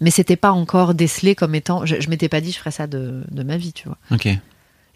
Mais 0.00 0.10
c'était 0.10 0.36
pas 0.36 0.52
encore 0.52 0.94
décelé 0.94 1.34
comme 1.34 1.54
étant. 1.54 1.86
Je, 1.86 2.00
je 2.00 2.08
m'étais 2.08 2.28
pas 2.28 2.40
dit 2.40 2.52
je 2.52 2.58
ferais 2.58 2.70
ça 2.70 2.86
de, 2.86 3.22
de 3.30 3.42
ma 3.42 3.56
vie, 3.56 3.72
tu 3.72 3.88
vois. 3.88 3.98
Ok. 4.10 4.28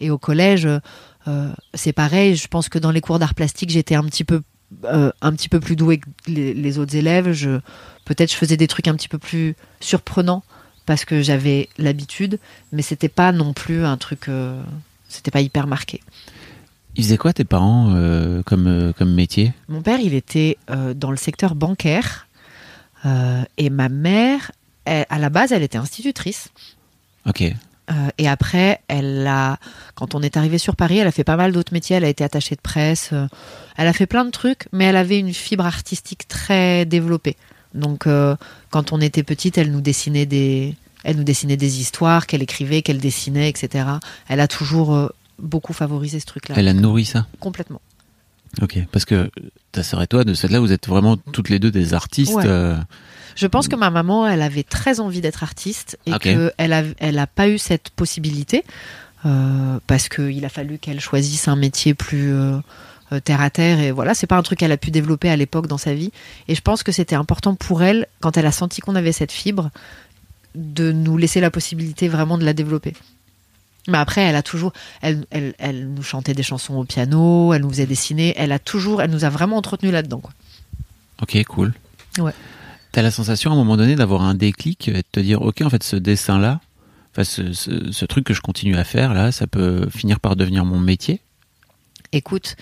Et 0.01 0.11
au 0.11 0.19
collège, 0.19 0.67
euh, 1.29 1.53
c'est 1.75 1.93
pareil. 1.93 2.35
Je 2.35 2.49
pense 2.49 2.69
que 2.69 2.79
dans 2.79 2.91
les 2.91 3.01
cours 3.01 3.19
d'art 3.19 3.35
plastique, 3.35 3.71
j'étais 3.71 3.95
un 3.95 4.03
petit 4.05 4.25
peu, 4.25 4.43
euh, 4.85 5.13
un 5.21 5.33
petit 5.33 5.49
peu 5.49 5.61
plus 5.61 5.77
douée 5.77 5.99
que 5.99 6.09
les, 6.27 6.55
les 6.55 6.79
autres 6.79 6.97
élèves. 6.97 7.33
Je, 7.33 7.61
peut-être, 8.05 8.33
je 8.33 8.37
faisais 8.37 8.57
des 8.57 8.67
trucs 8.67 8.89
un 8.89 8.95
petit 8.97 9.09
peu 9.09 9.19
plus 9.19 9.55
surprenants 9.81 10.43
parce 10.87 11.05
que 11.05 11.23
j'avais 11.23 11.69
l'habitude, 11.79 12.41
mais 12.73 12.83
c'était 12.83 13.09
pas 13.09 13.31
non 13.31 13.53
plus 13.53 13.85
un 13.85 13.97
truc. 13.97 14.29
euh, 14.29 14.61
c'était 15.09 15.31
pas 15.31 15.41
hyper 15.41 15.69
marqué. 15.69 16.01
Ils 16.97 17.05
faisaient 17.05 17.17
quoi 17.19 17.33
tes 17.33 17.45
parents 17.45 17.93
euh, 17.95 18.43
comme, 18.43 18.93
comme 18.99 19.15
métier? 19.15 19.53
Mon 19.69 19.83
père, 19.83 20.01
il 20.01 20.15
était 20.15 20.59
dans 20.97 21.11
le 21.11 21.17
secteur 21.17 21.55
bancaire 21.55 22.27
euh, 23.07 23.43
et 23.59 23.71
ma 23.71 23.89
mère, 23.89 24.53
elle- 24.85 25.07
à 25.11 25.19
la 25.19 25.29
base, 25.31 25.53
elle 25.53 25.63
était 25.63 25.79
institutrice. 25.79 26.49
Ok. 27.27 27.43
Euh, 27.43 28.09
et 28.19 28.29
après, 28.29 28.81
elle 28.89 29.27
a, 29.27 29.59
quand 29.95 30.15
on 30.15 30.23
est 30.23 30.37
arrivé 30.37 30.59
sur 30.59 30.77
Paris, 30.77 30.99
elle 30.99 31.07
a 31.09 31.13
fait 31.13 31.25
pas 31.25 31.37
mal 31.37 31.53
d'autres 31.53 31.73
métiers. 31.73 31.97
Elle 31.97 32.05
a 32.05 32.09
été 32.09 32.23
attachée 32.25 32.55
de 32.55 32.61
presse. 32.61 33.11
euh, 33.13 33.27
elle 33.77 33.87
a 33.89 33.93
fait 33.93 34.07
plein 34.07 34.25
de 34.25 34.31
trucs, 34.31 34.69
mais 34.73 34.85
elle 34.85 34.97
avait 34.97 35.19
une 35.19 35.33
fibre 35.35 35.67
artistique 35.67 36.29
très 36.29 36.85
développée. 36.85 37.37
Donc, 37.75 38.07
quand 38.71 38.93
on 38.93 39.01
était 39.01 39.23
petite, 39.23 39.57
elle 39.57 39.71
nous 39.73 39.81
dessinait 39.81 40.27
des, 40.27 40.77
elle 41.05 41.17
nous 41.17 41.25
dessinait 41.25 41.57
des 41.57 41.81
histoires 41.81 42.27
qu'elle 42.27 42.43
écrivait, 42.43 42.83
qu'elle 42.83 42.99
dessinait, 42.99 43.49
etc. 43.49 43.87
Elle 44.29 44.41
a 44.41 44.47
toujours 44.47 45.11
beaucoup 45.39 45.73
favorisé 45.73 46.21
ce 46.21 46.27
truc-là. 46.27 46.55
Elle 46.59 46.69
a 46.69 46.75
nourri 46.75 47.07
ça? 47.07 47.27
Complètement. 47.41 47.81
Ok. 48.61 48.79
Parce 48.93 49.05
que 49.05 49.31
ta 49.73 49.83
sœur 49.83 50.03
et 50.03 50.07
toi, 50.07 50.25
de 50.25 50.35
celle-là, 50.35 50.61
vous 50.61 50.73
êtes 50.73 50.87
vraiment 50.89 51.17
toutes 51.17 51.49
les 51.49 51.59
deux 51.59 51.71
des 51.71 51.95
artistes. 51.95 52.35
Ouais. 52.35 52.45
euh, 52.47 52.77
Je 53.35 53.47
pense 53.47 53.69
que 53.69 53.77
ma 53.77 53.91
maman, 53.91 54.27
elle 54.29 54.43
avait 54.43 54.63
très 54.63 55.01
envie 55.01 55.21
d'être 55.21 55.43
artiste 55.43 55.99
et 56.07 56.13
qu'elle 56.19 56.73
a, 56.73 56.83
elle 56.99 57.19
a 57.19 57.27
pas 57.27 57.49
eu 57.49 57.59
cette 57.59 57.91
possibilité 57.91 58.65
euh, 59.25 59.79
parce 59.87 60.09
qu'il 60.09 60.45
a 60.45 60.49
fallu 60.49 60.79
qu'elle 60.79 61.01
choisisse 61.01 61.49
un 61.49 61.57
métier 61.57 61.95
plus 61.95 62.35
euh, 62.35 62.59
terre 63.25 63.41
à 63.41 63.51
terre 63.51 63.81
et 63.81 63.91
voilà, 63.91 64.15
c'est 64.15 64.27
pas 64.27 64.37
un 64.37 64.43
truc 64.43 64.59
qu'elle 64.59 64.73
a 64.73 64.77
pu 64.77 64.91
développer 64.91 65.31
à 65.31 65.37
l'époque 65.37 65.67
dans 65.67 65.79
sa 65.79 65.95
vie. 65.95 66.13
Et 66.49 66.55
je 66.55 66.61
pense 66.61 66.83
que 66.83 66.93
c'était 66.93 67.15
important 67.15 67.55
pour 67.55 67.83
elle, 67.83 68.07
quand 68.21 68.37
elle 68.37 68.47
a 68.47 68.53
senti 68.53 68.81
qu'on 68.81 68.97
avait 68.97 69.13
cette 69.13 69.33
fibre, 69.33 69.71
de 70.55 70.93
nous 70.93 71.17
laisser 71.17 71.41
la 71.41 71.51
possibilité 71.51 72.09
vraiment 72.09 72.37
de 72.37 72.45
la 72.45 72.53
développer. 72.53 72.93
Mais 73.89 73.99
après, 73.99 74.21
elle 74.23 74.37
a 74.37 74.43
toujours, 74.43 74.73
elle, 75.01 75.25
elle, 75.31 75.55
elle 75.59 75.89
nous 75.89 76.03
chantait 76.03 76.35
des 76.35 76.43
chansons 76.45 76.75
au 76.77 76.85
piano, 76.85 77.53
elle 77.53 77.63
nous 77.63 77.71
faisait 77.71 77.87
dessiner, 77.87 78.33
elle 78.37 78.53
a 78.53 78.59
toujours, 78.61 79.03
elle 79.03 79.11
nous 79.11 79.25
a 79.25 79.29
vraiment 79.29 79.57
entretenu 79.57 79.91
là-dedans. 79.91 80.21
quoi. 80.21 80.33
Ok, 81.21 81.43
cool. 81.49 81.73
Ouais. 82.19 82.33
T'as 82.93 83.03
la 83.03 83.11
sensation 83.11 83.51
à 83.51 83.55
un 83.55 83.57
moment 83.57 83.77
donné 83.77 83.97
d'avoir 83.97 84.23
un 84.23 84.35
déclic 84.35 84.89
et 84.89 84.93
de 84.93 85.03
te 85.11 85.19
dire, 85.21 85.43
ok, 85.43 85.63
en 85.63 85.71
fait, 85.71 85.83
ce 85.83 85.97
dessin-là, 85.97 86.61
enfin, 87.13 87.25
ce, 87.25 87.53
ce- 87.53 87.91
ce 87.91 88.05
truc 88.05 88.25
que 88.25 88.35
je 88.35 88.41
continue 88.41 88.77
à 88.77 88.85
faire, 88.85 89.15
là, 89.15 89.33
ça 89.33 89.47
peut 89.47 89.89
finir 89.91 90.21
par 90.21 90.37
devenir 90.37 90.65
mon 90.65 90.79
métier? 90.79 91.21
Écoute, 92.13 92.57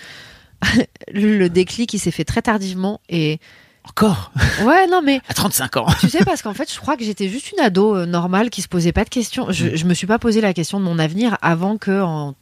le 1.13 1.47
déclic, 1.49 1.93
il 1.93 1.99
s'est 1.99 2.11
fait 2.11 2.23
très 2.25 2.41
tardivement 2.41 3.01
et 3.09 3.39
Encore 3.83 4.31
ouais, 4.63 4.87
non 4.87 5.01
mais 5.01 5.21
À 5.27 5.33
35 5.33 5.77
ans 5.77 5.87
tu 5.99 6.09
sais 6.09 6.23
parce 6.23 6.41
qu'en 6.41 6.53
fait, 6.53 6.71
je 6.71 6.79
crois 6.79 6.97
que 6.97 7.03
j'étais 7.03 7.29
juste 7.29 7.51
une 7.51 7.59
ado 7.59 7.95
euh, 7.95 8.05
normale 8.05 8.49
qui 8.49 8.61
se 8.61 8.67
posait 8.67 8.91
pas 8.91 9.03
de 9.03 9.09
questions. 9.09 9.47
Je, 9.51 9.75
je 9.75 9.85
me 9.85 9.93
suis 9.93 10.07
pas 10.07 10.19
posé 10.19 10.39
la 10.39 10.53
question 10.53 10.79
de 10.79 10.85
mon 10.85 10.99
avenir 10.99 11.37
avant 11.41 11.77
que 11.77 12.01
en 12.01 12.35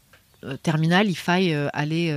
euh, 0.43 0.57
terminale, 0.57 1.09
il 1.09 1.15
faille 1.15 1.53
euh, 1.53 1.69
aller 1.73 2.15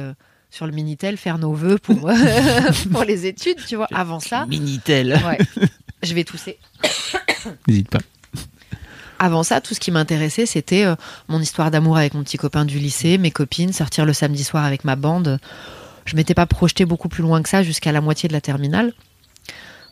sur 0.51 0.67
le 0.67 0.73
minitel 0.73 1.17
faire 1.17 1.39
nos 1.39 1.55
vœux 1.55 1.79
pour 1.79 2.11
pour 2.93 3.05
les 3.05 3.27
études, 3.27 3.65
tu 3.67 3.77
vois. 3.77 3.87
Avant 3.95 4.21
ça, 4.21 4.45
Minitel 4.47 5.21
ouais, 5.25 5.39
je 6.03 6.15
vais 6.15 6.25
tousser. 6.25 6.59
N'hésite 7.69 7.91
pas. 7.91 8.01
Avant 9.21 9.45
ça, 9.45 9.61
tout 9.61 9.73
ce 9.73 9.79
qui 9.79 9.93
m'intéressait, 9.93 10.47
c'était 10.47 10.85
mon 11.29 11.41
histoire 11.41 11.71
d'amour 11.71 11.97
avec 11.97 12.15
mon 12.15 12.25
petit 12.25 12.39
copain 12.39 12.65
du 12.65 12.81
lycée, 12.81 13.19
mes 13.19 13.31
copines, 13.31 13.73
sortir 13.73 14.05
le 14.05 14.13
samedi 14.13 14.43
soir 14.43 14.65
avec 14.65 14.85
ma 14.85 14.97
bande. 14.97 15.39
Je 16.07 16.17
m'étais 16.17 16.35
pas 16.35 16.47
projetée 16.47 16.85
beaucoup 16.85 17.09
plus 17.09 17.23
loin 17.23 17.41
que 17.41 17.49
ça 17.49 17.63
jusqu'à 17.63 17.93
la 17.93 18.01
moitié 18.01 18.29
de 18.29 18.33
la 18.33 18.41
terminale. 18.41 18.93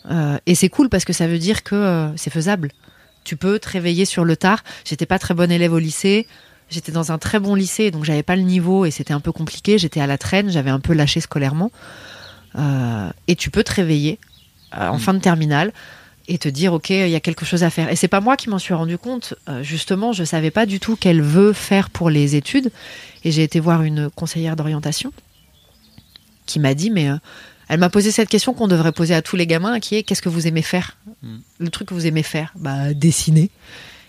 Euh, 0.08 0.38
et 0.46 0.54
c'est 0.54 0.68
cool 0.68 0.88
parce 0.88 1.04
que 1.04 1.12
ça 1.12 1.26
veut 1.26 1.38
dire 1.38 1.62
que 1.62 1.74
euh, 1.74 2.16
c'est 2.16 2.30
faisable. 2.30 2.70
Tu 3.24 3.36
peux 3.36 3.58
te 3.58 3.68
réveiller 3.68 4.04
sur 4.04 4.24
le 4.24 4.36
tard. 4.36 4.62
J'étais 4.84 5.06
pas 5.06 5.18
très 5.18 5.34
bonne 5.34 5.50
élève 5.50 5.72
au 5.72 5.78
lycée. 5.78 6.26
J'étais 6.70 6.92
dans 6.92 7.10
un 7.10 7.18
très 7.18 7.40
bon 7.40 7.54
lycée, 7.54 7.90
donc 7.90 8.04
j'avais 8.04 8.22
pas 8.22 8.36
le 8.36 8.42
niveau 8.42 8.84
et 8.84 8.90
c'était 8.90 9.12
un 9.12 9.20
peu 9.20 9.32
compliqué. 9.32 9.76
J'étais 9.76 10.00
à 10.00 10.06
la 10.06 10.18
traîne, 10.18 10.50
j'avais 10.50 10.70
un 10.70 10.78
peu 10.78 10.94
lâché 10.94 11.20
scolairement. 11.20 11.72
Euh, 12.56 13.10
et 13.26 13.34
tu 13.34 13.50
peux 13.50 13.64
te 13.64 13.72
réveiller 13.72 14.18
en 14.72 14.98
fin 14.98 15.14
de 15.14 15.18
terminale 15.18 15.72
et 16.28 16.38
te 16.38 16.48
dire 16.48 16.72
ok 16.72 16.90
il 16.90 17.08
y 17.08 17.16
a 17.16 17.20
quelque 17.20 17.44
chose 17.44 17.64
à 17.64 17.70
faire 17.70 17.90
et 17.90 17.96
c'est 17.96 18.06
pas 18.06 18.20
moi 18.20 18.36
qui 18.36 18.48
m'en 18.48 18.60
suis 18.60 18.72
rendu 18.72 18.98
compte 18.98 19.34
justement 19.62 20.12
je 20.12 20.22
savais 20.22 20.52
pas 20.52 20.64
du 20.64 20.78
tout 20.78 20.94
qu'elle 20.94 21.22
veut 21.22 21.52
faire 21.52 21.90
pour 21.90 22.08
les 22.08 22.36
études 22.36 22.70
et 23.24 23.32
j'ai 23.32 23.42
été 23.42 23.58
voir 23.58 23.82
une 23.82 24.10
conseillère 24.10 24.54
d'orientation 24.54 25.12
qui 26.46 26.60
m'a 26.60 26.74
dit 26.74 26.90
mais 26.90 27.08
elle 27.70 27.78
m'a 27.80 27.88
posé 27.88 28.11
cette 28.11 28.28
question 28.28 28.52
qu'on 28.52 28.68
devrait 28.68 28.92
poser 28.92 29.14
à 29.14 29.22
tous 29.22 29.37
les 29.37 29.46
gamins 29.46 29.80
qui 29.80 29.94
est 29.96 30.02
qu'est-ce 30.02 30.20
que 30.20 30.28
vous 30.28 30.46
aimez 30.46 30.62
faire 30.62 30.96
Mm. 31.22 31.38
le 31.59 31.68
truc 31.70 31.88
que 31.88 31.94
vous 31.94 32.06
aimez 32.06 32.22
faire 32.22 32.52
bah 32.56 32.94
dessiner 32.94 33.50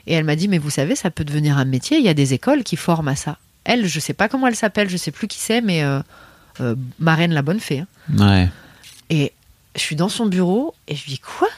et 0.07 0.13
elle 0.13 0.23
m'a 0.23 0.35
dit 0.37 0.47
mais 0.47 0.57
vous 0.59 0.69
savez 0.69 0.95
ça 0.95 1.09
peut 1.11 1.23
devenir 1.25 1.57
un 1.57 1.65
métier 1.65 1.97
il 1.97 2.03
y 2.05 2.09
a 2.09 2.13
des 2.13 2.33
écoles 2.33 2.63
qui 2.63 2.75
forment 2.77 3.09
à 3.09 3.15
ça 3.17 3.37
elle 3.65 3.85
je 3.85 3.99
sais 3.99 4.13
pas 4.13 4.29
comment 4.29 4.47
elle 4.47 4.55
s'appelle 4.55 4.89
je 4.89 4.95
sais 4.97 5.11
plus 5.11 5.27
qui 5.27 5.37
c'est 5.37 5.59
mais 5.61 5.83
euh, 5.83 5.99
euh, 6.61 6.75
Marraine 6.99 7.33
la 7.33 7.41
bonne 7.41 7.59
fée 7.59 7.79
hein. 7.79 7.87
Ouais. 8.17 8.49
Et 9.09 9.33
je 9.75 9.81
suis 9.81 9.95
dans 9.97 10.07
son 10.09 10.25
bureau 10.25 10.73
et 10.87 10.95
je 10.95 11.03
lui 11.03 11.11
dis 11.13 11.19
quoi? 11.19 11.49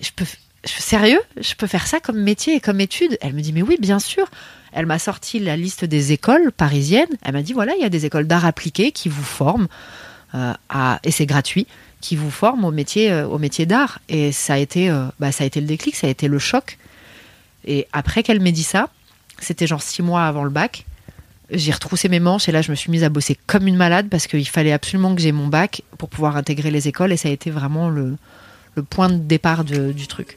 Je 0.00 0.10
peux 0.16 0.24
je- 0.64 0.70
sérieux? 0.82 1.20
Je 1.40 1.54
peux 1.54 1.66
faire 1.66 1.86
ça 1.86 2.00
comme 2.00 2.18
métier 2.20 2.56
et 2.56 2.60
comme 2.60 2.80
étude? 2.80 3.16
Elle 3.20 3.34
me 3.34 3.40
dit 3.42 3.52
mais 3.52 3.62
oui 3.62 3.76
bien 3.78 3.98
sûr. 3.98 4.26
Elle 4.72 4.86
m'a 4.86 4.98
sorti 4.98 5.38
la 5.38 5.56
liste 5.56 5.84
des 5.84 6.12
écoles 6.12 6.50
parisiennes. 6.52 7.08
Elle 7.22 7.32
m'a 7.34 7.42
dit 7.42 7.52
voilà 7.52 7.74
il 7.76 7.82
y 7.82 7.84
a 7.86 7.90
des 7.90 8.06
écoles 8.06 8.26
d'art 8.26 8.44
appliqué 8.46 8.90
qui 8.92 9.08
vous 9.10 9.22
forment 9.22 9.68
à 10.32 11.00
et 11.04 11.10
c'est 11.10 11.26
gratuit 11.26 11.66
qui 12.00 12.16
vous 12.16 12.30
forment 12.30 12.64
au 12.64 12.70
métier 12.70 13.10
euh, 13.10 13.26
au 13.26 13.38
métier 13.38 13.66
d'art 13.66 13.98
et 14.08 14.32
ça 14.32 14.54
a 14.54 14.58
été 14.58 14.90
euh, 14.90 15.06
bah, 15.18 15.32
ça 15.32 15.44
a 15.44 15.46
été 15.46 15.60
le 15.60 15.66
déclic 15.66 15.96
ça 15.96 16.06
a 16.06 16.10
été 16.10 16.28
le 16.28 16.38
choc 16.38 16.78
et 17.64 17.86
après 17.92 18.22
qu'elle 18.22 18.40
m'ait 18.40 18.52
dit 18.52 18.62
ça 18.62 18.88
c'était 19.40 19.66
genre 19.66 19.82
six 19.82 20.02
mois 20.02 20.24
avant 20.24 20.44
le 20.44 20.50
bac 20.50 20.84
j'ai 21.50 21.72
retroussé 21.72 22.08
mes 22.08 22.20
manches 22.20 22.48
et 22.48 22.52
là 22.52 22.62
je 22.62 22.70
me 22.70 22.76
suis 22.76 22.90
mise 22.90 23.04
à 23.04 23.08
bosser 23.08 23.38
comme 23.46 23.66
une 23.66 23.76
malade 23.76 24.08
parce 24.10 24.26
qu'il 24.26 24.48
fallait 24.48 24.72
absolument 24.72 25.14
que 25.14 25.20
j'ai 25.20 25.32
mon 25.32 25.46
bac 25.46 25.82
pour 25.96 26.08
pouvoir 26.08 26.36
intégrer 26.36 26.70
les 26.70 26.88
écoles 26.88 27.12
et 27.12 27.16
ça 27.16 27.28
a 27.28 27.32
été 27.32 27.50
vraiment 27.50 27.88
le, 27.88 28.16
le 28.74 28.82
point 28.82 29.08
de 29.08 29.16
départ 29.16 29.64
du 29.64 30.06
truc. 30.06 30.36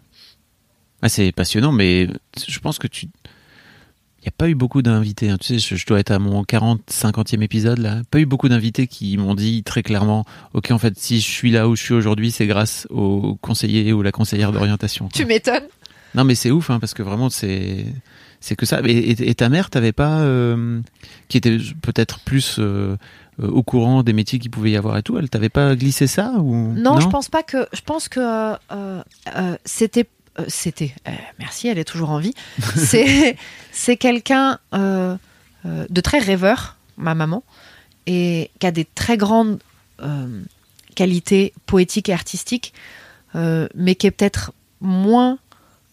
Ah, 1.01 1.09
c'est 1.09 1.31
passionnant, 1.31 1.71
mais 1.71 2.07
je 2.47 2.59
pense 2.59 2.77
que 2.79 2.87
tu. 2.87 3.07
Il 4.19 4.25
n'y 4.25 4.27
a 4.29 4.33
pas 4.37 4.49
eu 4.49 4.53
beaucoup 4.55 4.83
d'invités. 4.83 5.29
hein. 5.31 5.37
Tu 5.41 5.59
sais, 5.59 5.75
je, 5.75 5.85
dois 5.87 5.99
être 5.99 6.11
à 6.11 6.19
mon 6.19 6.43
40, 6.43 6.81
50e 6.91 7.41
épisode 7.41 7.79
là. 7.79 8.01
Pas 8.11 8.19
eu 8.19 8.27
beaucoup 8.27 8.49
d'invités 8.49 8.85
qui 8.85 9.17
m'ont 9.17 9.33
dit 9.33 9.63
très 9.63 9.81
clairement 9.81 10.25
Ok, 10.53 10.69
en 10.69 10.77
fait, 10.77 10.93
si 10.99 11.19
je 11.19 11.27
suis 11.27 11.49
là 11.49 11.67
où 11.67 11.75
je 11.75 11.81
suis 11.81 11.95
aujourd'hui, 11.95 12.29
c'est 12.29 12.45
grâce 12.45 12.85
au 12.91 13.35
conseiller 13.41 13.91
ou 13.93 14.03
la 14.03 14.11
conseillère 14.11 14.51
d'orientation. 14.51 15.09
Tu 15.11 15.25
m'étonnes 15.25 15.63
Non, 16.13 16.23
mais 16.23 16.35
c'est 16.35 16.51
ouf, 16.51 16.69
hein, 16.69 16.79
parce 16.79 16.93
que 16.93 17.01
vraiment, 17.01 17.29
c'est. 17.31 17.85
C'est 18.43 18.55
que 18.55 18.65
ça. 18.67 18.81
Et, 18.85 18.91
et- 18.91 19.29
et 19.29 19.33
ta 19.35 19.49
mère, 19.49 19.69
t'avais 19.71 19.91
pas. 19.91 20.19
euh, 20.21 20.81
qui 21.27 21.37
était 21.37 21.57
peut-être 21.81 22.19
plus. 22.19 22.57
euh, 22.59 22.95
au 23.41 23.63
courant 23.63 24.03
des 24.03 24.13
métiers 24.13 24.37
qu'il 24.37 24.51
pouvait 24.51 24.69
y 24.71 24.77
avoir 24.77 24.97
et 24.99 25.03
tout, 25.03 25.17
elle 25.17 25.29
t'avait 25.31 25.49
pas 25.49 25.75
glissé 25.75 26.05
ça 26.05 26.33
ou 26.37 26.73
Non, 26.75 26.99
je 26.99 27.07
pense 27.07 27.27
pas 27.27 27.41
que. 27.41 27.65
Je 27.73 27.81
pense 27.81 28.07
que 28.07 28.19
euh, 28.71 29.01
c'était. 29.65 30.07
Euh, 30.39 30.45
c'était. 30.47 30.93
euh, 31.07 31.11
merci, 31.39 31.67
elle 31.67 31.77
est 31.77 31.85
toujours 31.85 32.09
en 32.09 32.19
vie. 32.19 32.33
c'est 32.75 33.35
c'est 33.71 33.97
quelqu'un 33.97 34.59
euh, 34.73 35.15
de 35.65 36.01
très 36.01 36.19
rêveur, 36.19 36.77
ma 36.97 37.15
maman, 37.15 37.43
et 38.07 38.51
qui 38.59 38.67
a 38.67 38.71
des 38.71 38.85
très 38.85 39.17
grandes 39.17 39.59
qualités 40.95 41.53
poétiques 41.67 42.09
et 42.09 42.13
artistiques, 42.13 42.73
mais 43.35 43.93
qui 43.93 44.07
est 44.07 44.11
peut-être 44.11 44.51
moins 44.79 45.37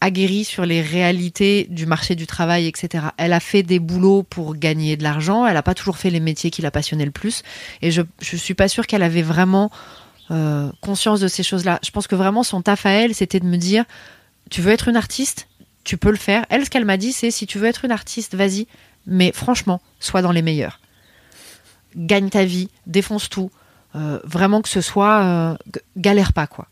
aguerrie 0.00 0.44
sur 0.44 0.64
les 0.64 0.80
réalités 0.80 1.66
du 1.68 1.84
marché 1.84 2.14
du 2.14 2.26
travail, 2.26 2.66
etc. 2.66 3.08
Elle 3.18 3.34
a 3.34 3.40
fait 3.40 3.62
des 3.62 3.78
boulots 3.78 4.22
pour 4.22 4.56
gagner 4.56 4.96
de 4.96 5.02
l'argent, 5.02 5.46
elle 5.46 5.52
n'a 5.52 5.62
pas 5.62 5.74
toujours 5.74 5.98
fait 5.98 6.08
les 6.08 6.20
métiers 6.20 6.50
qui 6.50 6.62
la 6.62 6.70
passionnaient 6.70 7.04
le 7.04 7.10
plus, 7.10 7.42
et 7.82 7.90
je 7.90 8.00
je 8.22 8.36
suis 8.36 8.54
pas 8.54 8.68
sûre 8.68 8.86
qu'elle 8.86 9.02
avait 9.02 9.20
vraiment 9.20 9.70
conscience 10.80 11.20
de 11.20 11.28
ces 11.28 11.42
choses-là. 11.42 11.78
Je 11.84 11.90
pense 11.90 12.06
que 12.06 12.16
vraiment 12.16 12.42
son 12.42 12.62
taf 12.62 12.86
à 12.86 12.90
elle, 12.90 13.14
c'était 13.14 13.40
de 13.40 13.46
me 13.46 13.58
dire, 13.58 13.84
tu 14.50 14.60
veux 14.62 14.72
être 14.72 14.88
une 14.88 14.96
artiste, 14.96 15.48
tu 15.84 15.96
peux 15.96 16.10
le 16.10 16.16
faire. 16.16 16.44
Elle, 16.50 16.64
ce 16.64 16.70
qu'elle 16.70 16.84
m'a 16.84 16.96
dit, 16.96 17.12
c'est 17.12 17.30
si 17.30 17.46
tu 17.46 17.58
veux 17.58 17.66
être 17.66 17.84
une 17.84 17.92
artiste, 17.92 18.34
vas-y, 18.34 18.66
mais 19.06 19.32
franchement, 19.32 19.80
sois 20.00 20.22
dans 20.22 20.32
les 20.32 20.42
meilleurs. 20.42 20.80
Gagne 21.96 22.28
ta 22.28 22.44
vie, 22.44 22.68
défonce 22.86 23.28
tout. 23.28 23.50
Euh, 23.96 24.20
vraiment 24.24 24.60
que 24.60 24.68
ce 24.68 24.82
soit 24.82 25.22
euh, 25.22 25.56
galère 25.96 26.34
pas 26.34 26.46
quoi. 26.46 26.68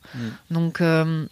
Donc 0.50 0.82
euh, 0.82 1.24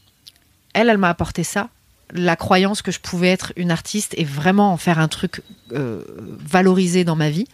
elle, 0.72 0.88
elle 0.88 0.96
m'a 0.96 1.10
apporté 1.10 1.44
ça, 1.44 1.68
la 2.10 2.36
croyance 2.36 2.80
que 2.80 2.90
je 2.90 3.00
pouvais 3.00 3.28
être 3.28 3.52
une 3.56 3.70
artiste 3.70 4.14
et 4.16 4.24
vraiment 4.24 4.72
en 4.72 4.78
faire 4.78 4.98
un 4.98 5.08
truc 5.08 5.42
valorisé 5.70 7.04
dans 7.04 7.16
ma 7.16 7.28
vie. 7.28 7.46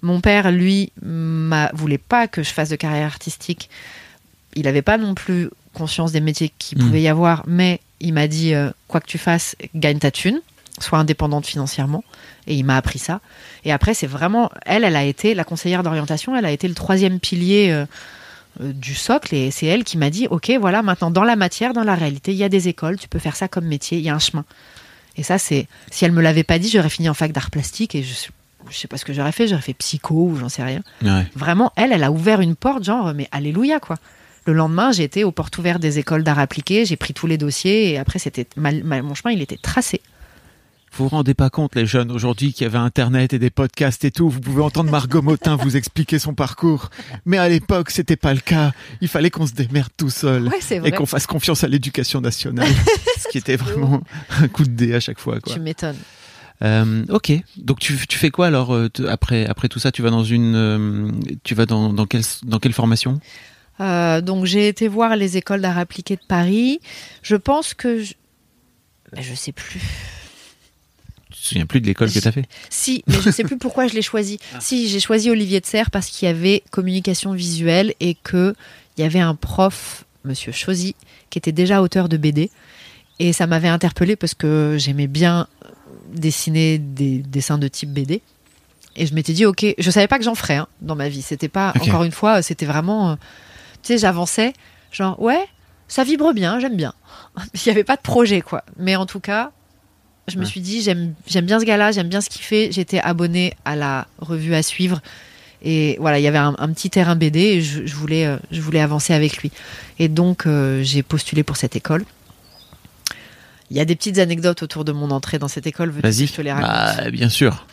Mon 0.00 0.20
père, 0.20 0.50
lui, 0.50 0.92
m'a 1.02 1.70
voulait 1.74 1.98
pas 1.98 2.26
que 2.28 2.42
je 2.42 2.50
fasse 2.50 2.68
de 2.70 2.76
carrière 2.76 3.06
artistique. 3.06 3.68
Il 4.54 4.62
n'avait 4.62 4.82
pas 4.82 4.96
non 4.96 5.14
plus 5.14 5.50
conscience 5.74 6.12
des 6.12 6.20
métiers 6.20 6.52
qu'il 6.58 6.78
Mm. 6.78 6.80
pouvait 6.86 7.02
y 7.02 7.08
avoir, 7.08 7.42
mais 7.46 7.80
il 8.00 8.12
m'a 8.12 8.26
dit 8.28 8.54
euh, 8.54 8.70
quoi 8.86 9.00
que 9.00 9.06
tu 9.06 9.18
fasses, 9.18 9.56
gagne 9.74 9.98
ta 9.98 10.10
thune, 10.10 10.40
sois 10.80 10.98
indépendante 10.98 11.46
financièrement. 11.46 12.04
Et 12.46 12.54
il 12.54 12.64
m'a 12.64 12.76
appris 12.76 12.98
ça. 12.98 13.20
Et 13.64 13.72
après, 13.72 13.94
c'est 13.94 14.06
vraiment 14.06 14.50
elle, 14.64 14.84
elle 14.84 14.96
a 14.96 15.04
été 15.04 15.34
la 15.34 15.44
conseillère 15.44 15.82
d'orientation. 15.82 16.36
Elle 16.36 16.46
a 16.46 16.50
été 16.50 16.68
le 16.68 16.74
troisième 16.74 17.20
pilier 17.20 17.70
euh, 17.70 17.84
euh, 18.62 18.72
du 18.72 18.94
socle, 18.94 19.34
et 19.34 19.50
c'est 19.50 19.66
elle 19.66 19.84
qui 19.84 19.98
m'a 19.98 20.10
dit 20.10 20.26
ok, 20.30 20.52
voilà, 20.60 20.82
maintenant 20.82 21.10
dans 21.10 21.24
la 21.24 21.36
matière, 21.36 21.72
dans 21.72 21.84
la 21.84 21.94
réalité, 21.94 22.32
il 22.32 22.38
y 22.38 22.44
a 22.44 22.48
des 22.48 22.68
écoles, 22.68 22.98
tu 22.98 23.08
peux 23.08 23.18
faire 23.18 23.36
ça 23.36 23.48
comme 23.48 23.66
métier, 23.66 23.98
il 23.98 24.04
y 24.04 24.08
a 24.08 24.14
un 24.14 24.18
chemin. 24.18 24.44
Et 25.16 25.22
ça, 25.22 25.38
c'est 25.38 25.66
si 25.90 26.04
elle 26.04 26.12
me 26.12 26.22
l'avait 26.22 26.44
pas 26.44 26.58
dit, 26.58 26.70
j'aurais 26.70 26.88
fini 26.88 27.08
en 27.08 27.14
fac 27.14 27.32
d'art 27.32 27.50
plastique 27.50 27.94
et 27.94 28.02
je, 28.02 28.14
je 28.70 28.76
sais 28.76 28.88
pas 28.88 28.96
ce 28.96 29.04
que 29.04 29.12
j'aurais 29.12 29.32
fait, 29.32 29.48
j'aurais 29.48 29.62
fait 29.62 29.74
psycho 29.74 30.14
ou 30.14 30.36
j'en 30.36 30.48
sais 30.48 30.62
rien. 30.62 30.80
Ouais. 31.02 31.26
Vraiment, 31.34 31.72
elle, 31.76 31.92
elle 31.92 32.04
a 32.04 32.10
ouvert 32.10 32.40
une 32.40 32.56
porte, 32.56 32.84
genre, 32.84 33.12
mais 33.14 33.28
alléluia, 33.32 33.80
quoi. 33.80 33.96
Le 34.48 34.54
lendemain, 34.54 34.92
été 34.92 35.24
aux 35.24 35.30
portes 35.30 35.58
ouvertes 35.58 35.82
des 35.82 35.98
écoles 35.98 36.22
d'art 36.24 36.38
appliqué, 36.38 36.86
j'ai 36.86 36.96
pris 36.96 37.12
tous 37.12 37.26
les 37.26 37.36
dossiers 37.36 37.90
et 37.90 37.98
après, 37.98 38.18
c'était 38.18 38.46
ma- 38.56 38.72
ma- 38.72 39.02
mon 39.02 39.14
chemin, 39.14 39.30
il 39.34 39.42
était 39.42 39.58
tracé. 39.58 40.00
Vous 40.92 41.04
vous 41.04 41.10
rendez 41.10 41.34
pas 41.34 41.50
compte, 41.50 41.74
les 41.76 41.84
jeunes, 41.84 42.10
aujourd'hui, 42.10 42.54
qu'il 42.54 42.64
y 42.64 42.66
avait 42.66 42.78
Internet 42.78 43.34
et 43.34 43.38
des 43.38 43.50
podcasts 43.50 44.06
et 44.06 44.10
tout. 44.10 44.30
Vous 44.30 44.40
pouvez 44.40 44.62
entendre 44.62 44.90
Margot 44.90 45.20
Motin 45.20 45.56
vous 45.56 45.76
expliquer 45.76 46.18
son 46.18 46.32
parcours. 46.32 46.88
Mais 47.26 47.36
à 47.36 47.46
l'époque, 47.50 47.90
c'était 47.90 48.16
pas 48.16 48.32
le 48.32 48.40
cas. 48.40 48.72
Il 49.02 49.08
fallait 49.08 49.28
qu'on 49.28 49.46
se 49.46 49.52
démerde 49.52 49.90
tout 49.98 50.08
seul. 50.08 50.44
Ouais, 50.44 50.56
c'est 50.62 50.78
vrai. 50.78 50.88
et 50.88 50.92
qu'on 50.92 51.04
fasse 51.04 51.26
confiance 51.26 51.62
à 51.62 51.68
l'éducation 51.68 52.22
nationale. 52.22 52.70
ce 53.18 53.28
qui 53.28 53.36
était 53.36 53.56
vraiment 53.56 54.00
un 54.40 54.48
coup 54.48 54.64
de 54.64 54.70
dé 54.70 54.94
à 54.94 55.00
chaque 55.00 55.18
fois, 55.18 55.40
quoi. 55.40 55.52
Tu 55.52 55.60
m'étonnes. 55.60 55.98
Euh, 56.62 57.04
ok. 57.10 57.32
Donc 57.58 57.80
tu, 57.80 57.98
tu 58.08 58.16
fais 58.18 58.30
quoi 58.30 58.46
alors 58.46 58.74
euh, 58.74 58.88
après 59.08 59.44
après 59.46 59.68
tout 59.68 59.78
ça? 59.78 59.92
Tu 59.92 60.00
vas 60.00 60.08
dans 60.10 60.24
une 60.24 60.54
euh, 60.56 61.10
tu 61.44 61.54
vas 61.54 61.66
dans 61.66 61.92
dans 61.92 62.06
quelle 62.06 62.22
dans 62.44 62.58
quelle 62.58 62.72
formation? 62.72 63.20
Euh, 63.80 64.20
donc 64.20 64.44
j'ai 64.44 64.68
été 64.68 64.88
voir 64.88 65.16
les 65.16 65.36
écoles 65.36 65.60
d'art 65.60 65.78
appliqué 65.78 66.16
de 66.16 66.22
Paris. 66.26 66.80
Je 67.22 67.36
pense 67.36 67.74
que 67.74 68.02
je... 68.02 68.14
Mais 69.14 69.22
je 69.22 69.34
sais 69.34 69.52
plus. 69.52 69.80
Tu 71.30 71.38
te 71.40 71.46
souviens 71.48 71.66
plus 71.66 71.80
de 71.80 71.86
l'école 71.86 72.10
que 72.10 72.18
t'as 72.18 72.32
fait? 72.32 72.46
Si, 72.68 73.04
mais 73.06 73.20
je 73.22 73.30
sais 73.30 73.44
plus 73.44 73.58
pourquoi 73.58 73.86
je 73.86 73.94
l'ai 73.94 74.02
choisi. 74.02 74.38
Si, 74.60 74.88
j'ai 74.88 75.00
choisi 75.00 75.30
Olivier 75.30 75.60
de 75.60 75.66
Serre 75.66 75.90
parce 75.90 76.08
qu'il 76.08 76.26
y 76.26 76.30
avait 76.30 76.62
communication 76.70 77.32
visuelle 77.32 77.94
et 78.00 78.14
que 78.14 78.54
il 78.96 79.02
y 79.02 79.04
avait 79.04 79.20
un 79.20 79.34
prof, 79.34 80.04
Monsieur 80.24 80.52
Chosy, 80.52 80.96
qui 81.30 81.38
était 81.38 81.52
déjà 81.52 81.80
auteur 81.80 82.08
de 82.08 82.16
BD. 82.16 82.50
Et 83.20 83.32
ça 83.32 83.46
m'avait 83.46 83.68
interpellée 83.68 84.16
parce 84.16 84.34
que 84.34 84.76
j'aimais 84.78 85.06
bien 85.06 85.46
dessiner 86.12 86.78
des 86.78 87.18
dessins 87.18 87.58
de 87.58 87.68
type 87.68 87.90
BD. 87.90 88.22
Et 88.96 89.06
je 89.06 89.14
m'étais 89.14 89.32
dit, 89.32 89.46
ok, 89.46 89.64
je 89.78 89.90
savais 89.90 90.08
pas 90.08 90.18
que 90.18 90.24
j'en 90.24 90.34
ferais 90.34 90.56
hein, 90.56 90.66
dans 90.80 90.96
ma 90.96 91.08
vie. 91.08 91.22
C'était 91.22 91.48
pas, 91.48 91.72
encore 91.80 92.02
une 92.02 92.12
fois, 92.12 92.42
c'était 92.42 92.66
vraiment, 92.66 93.10
euh, 93.10 93.14
tu 93.82 93.88
sais, 93.94 93.98
j'avançais, 93.98 94.52
genre, 94.92 95.20
ouais, 95.20 95.46
ça 95.88 96.04
vibre 96.04 96.32
bien, 96.32 96.60
j'aime 96.60 96.76
bien. 96.76 96.94
Il 97.54 97.60
n'y 97.66 97.72
avait 97.72 97.84
pas 97.84 97.96
de 97.96 98.02
projet, 98.02 98.40
quoi. 98.40 98.64
Mais 98.78 98.96
en 98.96 99.06
tout 99.06 99.20
cas, 99.20 99.52
je 100.28 100.38
me 100.38 100.44
suis 100.44 100.60
dit, 100.60 100.82
j'aime 100.82 101.14
j'aime 101.26 101.46
bien 101.46 101.58
ce 101.58 101.64
gars-là, 101.64 101.90
j'aime 101.90 102.08
bien 102.08 102.20
ce 102.20 102.28
qu'il 102.28 102.42
fait. 102.42 102.70
J'étais 102.70 103.00
abonnée 103.00 103.54
à 103.64 103.76
la 103.76 104.06
revue 104.18 104.54
à 104.54 104.62
suivre. 104.62 105.00
Et 105.62 105.96
voilà, 105.98 106.18
il 106.18 106.22
y 106.22 106.28
avait 106.28 106.38
un, 106.38 106.54
un 106.58 106.72
petit 106.72 106.90
terrain 106.90 107.16
BD 107.16 107.40
et 107.40 107.62
je, 107.62 107.84
je 107.84 107.94
voulais, 107.94 108.26
euh, 108.26 108.36
je 108.50 108.60
voulais 108.60 108.80
avancer 108.80 109.12
avec 109.12 109.38
lui. 109.38 109.50
Et 109.98 110.08
donc, 110.08 110.46
euh, 110.46 110.82
j'ai 110.84 111.02
postulé 111.02 111.42
pour 111.42 111.56
cette 111.56 111.74
école. 111.74 112.04
Il 113.70 113.76
y 113.76 113.80
a 113.80 113.84
des 113.84 113.96
petites 113.96 114.18
anecdotes 114.18 114.62
autour 114.62 114.84
de 114.84 114.92
mon 114.92 115.10
entrée 115.10 115.38
dans 115.38 115.48
cette 115.48 115.66
école. 115.66 115.90
Veux-tu 115.90 116.02
que 116.02 116.06
Vas-y. 116.06 116.26
Je 116.26 116.32
te 116.32 116.42
les 116.42 116.52
raconte. 116.52 116.70
Bah, 117.04 117.10
bien 117.10 117.28
sûr. 117.28 117.66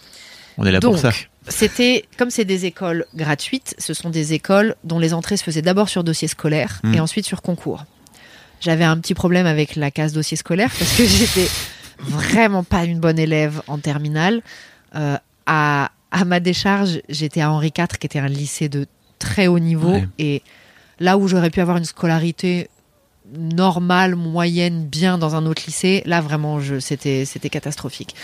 On 0.57 0.65
est 0.65 0.71
là 0.71 0.79
pour 0.79 0.97
ça. 0.97 1.11
C'était 1.47 2.05
comme 2.17 2.29
c'est 2.31 2.45
des 2.45 2.65
écoles 2.65 3.05
gratuites, 3.15 3.75
ce 3.77 3.93
sont 3.93 4.09
des 4.09 4.33
écoles 4.33 4.75
dont 4.83 4.99
les 4.99 5.13
entrées 5.13 5.37
se 5.37 5.43
faisaient 5.43 5.61
d'abord 5.61 5.89
sur 5.89 6.03
dossier 6.03 6.27
scolaire 6.27 6.79
Mm. 6.83 6.95
et 6.95 6.99
ensuite 6.99 7.25
sur 7.25 7.41
concours. 7.41 7.85
J'avais 8.61 8.83
un 8.83 8.97
petit 8.97 9.13
problème 9.13 9.45
avec 9.45 9.75
la 9.75 9.91
case 9.91 10.13
dossier 10.13 10.37
scolaire 10.37 10.71
parce 10.77 10.97
que 10.97 11.05
j'étais 11.05 11.47
vraiment 11.99 12.63
pas 12.63 12.83
une 12.85 12.99
bonne 12.99 13.19
élève 13.19 13.61
en 13.67 13.77
terminale. 13.77 14.41
Euh, 14.95 15.17
à, 15.45 15.91
à 16.11 16.25
ma 16.25 16.39
décharge, 16.39 17.01
j'étais 17.09 17.41
à 17.41 17.51
Henri 17.51 17.71
IV, 17.77 17.87
qui 17.99 18.07
était 18.07 18.19
un 18.19 18.27
lycée 18.27 18.69
de 18.69 18.87
très 19.19 19.47
haut 19.47 19.59
niveau 19.59 19.91
Ouais. 19.91 20.07
et 20.17 20.41
là 20.99 21.17
où 21.17 21.27
j'aurais 21.27 21.49
pu 21.51 21.59
avoir 21.61 21.77
une 21.77 21.85
scolarité 21.85 22.69
normale, 23.37 24.15
moyenne, 24.15 24.85
bien 24.85 25.17
dans 25.17 25.35
un 25.35 25.45
autre 25.45 25.63
lycée, 25.67 26.01
là 26.05 26.21
vraiment, 26.21 26.59
c'était 26.79 27.25
catastrophique. 27.51 28.15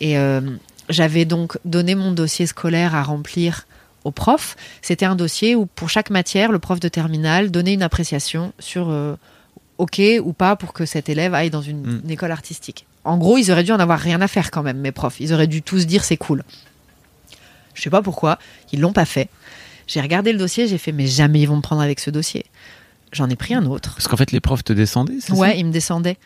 Et 0.00 0.18
euh, 0.18 0.40
j'avais 0.88 1.24
donc 1.24 1.58
donné 1.64 1.94
mon 1.94 2.12
dossier 2.12 2.46
scolaire 2.46 2.94
à 2.94 3.02
remplir 3.02 3.66
au 4.04 4.10
prof. 4.10 4.56
C'était 4.82 5.06
un 5.06 5.16
dossier 5.16 5.54
où 5.54 5.66
pour 5.66 5.90
chaque 5.90 6.10
matière, 6.10 6.52
le 6.52 6.58
prof 6.58 6.80
de 6.80 6.88
terminale 6.88 7.50
donnait 7.50 7.74
une 7.74 7.82
appréciation 7.82 8.52
sur 8.58 8.88
euh, 8.90 9.16
OK 9.78 10.00
ou 10.22 10.32
pas 10.32 10.56
pour 10.56 10.72
que 10.72 10.86
cet 10.86 11.08
élève 11.08 11.34
aille 11.34 11.50
dans 11.50 11.62
une, 11.62 11.82
Mm. 11.82 12.00
une 12.04 12.10
école 12.10 12.30
artistique. 12.32 12.86
En 13.04 13.16
gros, 13.18 13.38
ils 13.38 13.50
auraient 13.50 13.64
dû 13.64 13.72
en 13.72 13.78
avoir 13.80 13.98
rien 13.98 14.20
à 14.20 14.28
faire 14.28 14.50
quand 14.50 14.62
même, 14.62 14.78
mes 14.78 14.92
profs. 14.92 15.20
Ils 15.20 15.32
auraient 15.32 15.46
dû 15.46 15.62
tous 15.62 15.86
dire 15.86 16.04
c'est 16.04 16.16
cool. 16.16 16.42
Je 17.74 17.82
sais 17.82 17.90
pas 17.90 18.02
pourquoi, 18.02 18.38
ils 18.72 18.80
l'ont 18.80 18.92
pas 18.92 19.04
fait. 19.04 19.28
J'ai 19.86 20.00
regardé 20.00 20.32
le 20.32 20.38
dossier, 20.38 20.66
j'ai 20.68 20.78
fait 20.78 20.92
mais 20.92 21.06
jamais 21.06 21.40
ils 21.40 21.46
vont 21.46 21.56
me 21.56 21.62
prendre 21.62 21.80
avec 21.82 22.00
ce 22.00 22.10
dossier. 22.10 22.44
J'en 23.12 23.30
ai 23.30 23.36
pris 23.36 23.54
un 23.54 23.64
autre. 23.66 23.94
Parce 23.94 24.06
qu'en 24.08 24.16
fait, 24.18 24.32
les 24.32 24.40
profs 24.40 24.64
te 24.64 24.72
descendaient, 24.72 25.16
c'est 25.20 25.32
Ouais, 25.32 25.50
ça? 25.50 25.54
il 25.54 25.64
me 25.66 25.72
descendait. 25.72 26.18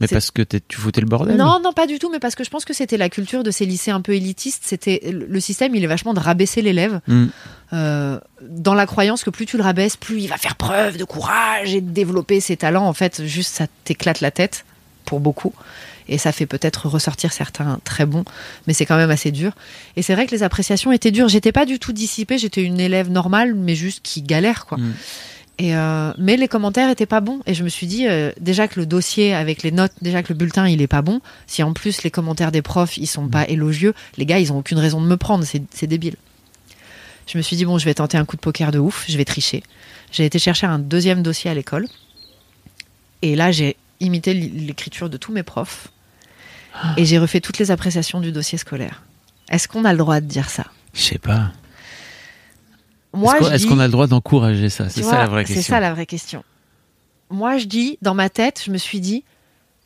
Mais 0.00 0.08
parce 0.08 0.30
que 0.30 0.42
tu 0.42 0.78
foutais 0.78 1.00
le 1.02 1.06
bordel 1.06 1.36
Non, 1.36 1.60
non, 1.62 1.72
pas 1.72 1.86
du 1.86 1.98
tout, 1.98 2.10
mais 2.10 2.18
parce 2.20 2.34
que 2.34 2.42
je 2.44 2.50
pense 2.50 2.64
que 2.64 2.72
c'était 2.72 2.96
la 2.96 3.08
culture 3.10 3.42
de 3.42 3.50
ces 3.50 3.66
lycées 3.66 3.90
un 3.90 4.00
peu 4.00 4.14
élitistes. 4.14 4.62
C'était 4.64 5.00
le 5.12 5.40
système, 5.40 5.74
il 5.74 5.84
est 5.84 5.88
vachement 5.88 6.14
de 6.14 6.20
rabaisser 6.20 6.62
l'élève 6.62 7.00
Hmm. 7.06 7.26
euh, 7.72 8.18
dans 8.42 8.74
la 8.74 8.86
croyance 8.86 9.24
que 9.24 9.30
plus 9.30 9.46
tu 9.46 9.56
le 9.56 9.62
rabaisses, 9.62 9.96
plus 9.96 10.20
il 10.20 10.28
va 10.28 10.36
faire 10.36 10.56
preuve 10.56 10.96
de 10.96 11.04
courage 11.04 11.74
et 11.74 11.80
de 11.80 11.90
développer 11.90 12.40
ses 12.40 12.56
talents. 12.56 12.86
En 12.86 12.92
fait, 12.94 13.24
juste 13.26 13.54
ça 13.54 13.66
t'éclate 13.84 14.20
la 14.20 14.30
tête 14.30 14.64
pour 15.04 15.20
beaucoup. 15.20 15.52
Et 16.08 16.18
ça 16.18 16.32
fait 16.32 16.46
peut-être 16.46 16.88
ressortir 16.88 17.32
certains 17.32 17.78
très 17.84 18.04
bons, 18.06 18.24
mais 18.66 18.72
c'est 18.74 18.84
quand 18.86 18.96
même 18.96 19.10
assez 19.10 19.30
dur. 19.30 19.52
Et 19.96 20.02
c'est 20.02 20.14
vrai 20.14 20.26
que 20.26 20.32
les 20.32 20.42
appréciations 20.42 20.90
étaient 20.90 21.12
dures. 21.12 21.28
J'étais 21.28 21.52
pas 21.52 21.66
du 21.66 21.78
tout 21.78 21.92
dissipée, 21.92 22.36
j'étais 22.36 22.62
une 22.64 22.80
élève 22.80 23.10
normale, 23.10 23.54
mais 23.54 23.76
juste 23.76 24.00
qui 24.02 24.22
galère, 24.22 24.66
quoi. 24.66 24.78
Mm. 24.78 24.94
Et 25.60 25.76
euh, 25.76 26.14
mais 26.16 26.38
les 26.38 26.48
commentaires 26.48 26.88
étaient 26.88 27.04
pas 27.04 27.20
bons. 27.20 27.40
Et 27.44 27.52
je 27.52 27.62
me 27.64 27.68
suis 27.68 27.86
dit, 27.86 28.08
euh, 28.08 28.32
déjà 28.40 28.66
que 28.66 28.80
le 28.80 28.86
dossier 28.86 29.34
avec 29.34 29.62
les 29.62 29.70
notes, 29.70 29.92
déjà 30.00 30.22
que 30.22 30.32
le 30.32 30.34
bulletin 30.38 30.66
il 30.66 30.80
est 30.80 30.86
pas 30.86 31.02
bon, 31.02 31.20
si 31.46 31.62
en 31.62 31.74
plus 31.74 32.02
les 32.02 32.10
commentaires 32.10 32.50
des 32.50 32.62
profs 32.62 32.96
ils 32.96 33.06
sont 33.06 33.28
pas 33.28 33.46
élogieux, 33.46 33.92
les 34.16 34.24
gars 34.24 34.38
ils 34.38 34.54
ont 34.54 34.58
aucune 34.58 34.78
raison 34.78 35.02
de 35.02 35.06
me 35.06 35.18
prendre, 35.18 35.44
c'est 35.44 35.86
débile. 35.86 36.16
Je 37.26 37.36
me 37.36 37.42
suis 37.42 37.56
dit, 37.56 37.66
bon, 37.66 37.76
je 37.76 37.84
vais 37.84 37.92
tenter 37.92 38.16
un 38.16 38.24
coup 38.24 38.36
de 38.36 38.40
poker 38.40 38.72
de 38.72 38.78
ouf, 38.78 39.04
je 39.06 39.18
vais 39.18 39.26
tricher. 39.26 39.62
J'ai 40.12 40.24
été 40.24 40.38
chercher 40.38 40.66
un 40.66 40.78
deuxième 40.78 41.22
dossier 41.22 41.50
à 41.50 41.54
l'école. 41.54 41.86
Et 43.20 43.36
là, 43.36 43.52
j'ai 43.52 43.76
imité 44.00 44.32
l'écriture 44.32 45.10
de 45.10 45.18
tous 45.18 45.30
mes 45.30 45.42
profs. 45.42 45.88
Et 46.96 47.04
j'ai 47.04 47.18
refait 47.18 47.40
toutes 47.40 47.58
les 47.58 47.70
appréciations 47.70 48.20
du 48.20 48.32
dossier 48.32 48.56
scolaire. 48.56 49.02
Est-ce 49.50 49.68
qu'on 49.68 49.84
a 49.84 49.92
le 49.92 49.98
droit 49.98 50.20
de 50.20 50.26
dire 50.26 50.48
ça? 50.48 50.64
Je 50.94 51.02
sais 51.02 51.18
pas. 51.18 51.52
Moi, 53.12 53.36
Est-ce 53.52 53.66
qu'on 53.66 53.78
a 53.80 53.86
le 53.86 53.92
droit 53.92 54.06
d'encourager 54.06 54.68
ça? 54.68 54.88
C'est 54.88 55.02
ça 55.02 55.18
la 55.18 55.26
vraie 55.26 55.44
question. 55.44 55.62
C'est 55.62 55.68
ça 55.68 55.80
la 55.80 55.92
vraie 55.92 56.06
question. 56.06 56.44
Moi, 57.30 57.58
je 57.58 57.66
dis, 57.66 57.98
dans 58.02 58.14
ma 58.14 58.28
tête, 58.28 58.62
je 58.64 58.70
me 58.70 58.78
suis 58.78 59.00
dit, 59.00 59.24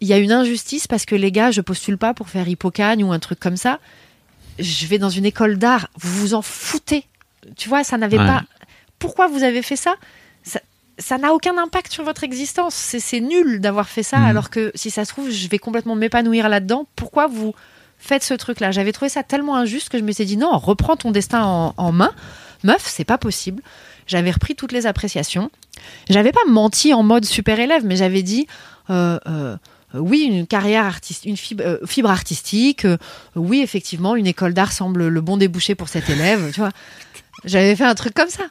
il 0.01 0.09
y 0.09 0.13
a 0.13 0.19
une 0.19 0.33
injustice 0.33 0.87
parce 0.87 1.05
que 1.07 1.15
les 1.15 1.33
gars, 1.33 1.51
je 1.51 1.61
postule 1.61 1.97
pas 1.99 2.13
pour 2.15 2.29
faire 2.29 2.47
Hippocagne 2.49 3.03
ou 3.05 3.13
un 3.13 3.19
truc 3.19 3.41
comme 3.41 3.57
ça. 3.57 3.79
Je 4.59 4.87
vais 4.87 4.99
dans 4.99 5.09
une 5.11 5.25
école 5.25 5.57
d'art, 5.59 5.89
vous 5.97 6.19
vous 6.21 6.35
en 6.35 6.43
foutez. 6.43 7.07
Tu 7.57 7.69
vois, 7.69 7.83
ça 7.85 7.97
n'avait 7.99 8.19
Ouais. 8.19 8.27
pas. 8.27 8.43
Pourquoi 8.99 9.27
vous 9.29 9.43
avez 9.43 9.63
fait 9.63 9.77
ça? 9.77 9.95
Ça- 10.97 11.19
n'a 11.19 11.33
aucun 11.35 11.59
impact 11.59 11.93
sur 11.93 12.05
votre 12.05 12.23
existence. 12.23 12.75
C'est 12.75 13.21
nul 13.21 13.61
d'avoir 13.61 13.89
fait 13.89 14.05
ça, 14.05 14.19
Mhm. 14.19 14.25
alors 14.27 14.49
que 14.51 14.71
si 14.77 14.91
ça 14.93 15.05
se 15.05 15.11
trouve, 15.13 15.29
je 15.29 15.49
vais 15.49 15.59
complètement 15.59 15.97
m'épanouir 15.97 16.49
là-dedans. 16.49 16.87
Pourquoi 16.95 17.27
vous 17.27 17.53
faites 17.99 18.23
ce 18.23 18.33
truc-là? 18.35 18.71
J'avais 18.71 18.93
trouvé 18.93 19.09
ça 19.09 19.25
tellement 19.25 19.57
injuste 19.57 19.89
que 19.89 19.99
je 19.99 20.05
m'étais 20.05 20.25
dit 20.25 20.37
non, 20.37 20.57
reprends 20.57 20.95
ton 20.97 21.11
destin 21.11 21.43
en, 21.43 21.75
en 21.77 21.91
main. 21.93 22.13
Meuf, 22.65 22.83
c'est 22.87 23.05
pas 23.05 23.19
possible. 23.19 23.63
J'avais 24.07 24.31
repris 24.33 24.55
toutes 24.57 24.73
les 24.73 24.87
appréciations. 24.87 25.51
J'avais 26.11 26.33
pas 26.33 26.41
menti 26.49 26.93
en 26.93 27.03
mode 27.03 27.25
super 27.25 27.61
élève, 27.61 27.83
mais 27.85 27.97
j'avais 27.97 28.23
dit 28.23 28.47
euh, 28.91 29.19
euh, 29.27 29.57
oui, 29.95 30.23
une 30.23 30.47
carrière 30.47 30.85
artistique, 30.85 31.29
une 31.31 31.37
fibre, 31.37 31.63
euh, 31.65 31.79
fibre 31.87 32.11
artistique. 32.11 32.85
euh, 32.85 32.97
oui, 33.37 33.61
effectivement, 33.63 34.17
une 34.17 34.27
école 34.27 34.53
d'art 34.55 34.73
semble 34.73 35.07
le 35.07 35.21
bon 35.21 35.37
débouché 35.37 35.75
pour 35.77 35.89
cet 35.89 36.11
élève. 36.11 36.51
Tu 36.53 36.59
vois, 36.61 36.71
j'avais 37.45 37.77
fait 37.77 37.85
un 37.85 37.95
truc 37.95 38.13
comme 38.15 38.29
ça. 38.29 38.45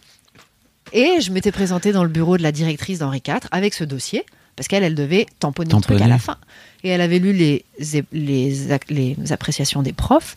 Et 0.93 1.21
je 1.21 1.31
m'étais 1.31 1.51
présentée 1.51 1.91
dans 1.91 2.03
le 2.03 2.09
bureau 2.09 2.37
de 2.37 2.43
la 2.43 2.51
directrice 2.51 2.99
d'Henri 2.99 3.21
IV 3.27 3.39
avec 3.51 3.73
ce 3.73 3.83
dossier, 3.83 4.25
parce 4.55 4.67
qu'elle, 4.67 4.83
elle 4.83 4.95
devait 4.95 5.25
tamponner, 5.39 5.73
le 5.73 5.81
truc 5.81 5.95
à 5.95 5.99
Tamponner. 5.99 6.09
la 6.09 6.19
fin. 6.19 6.37
Et 6.83 6.89
elle 6.89 7.01
avait 7.01 7.19
lu 7.19 7.33
les, 7.33 7.65
les, 8.11 8.67
ac- 8.69 8.89
les 8.89 9.15
appréciations 9.31 9.81
des 9.81 9.93
profs. 9.93 10.35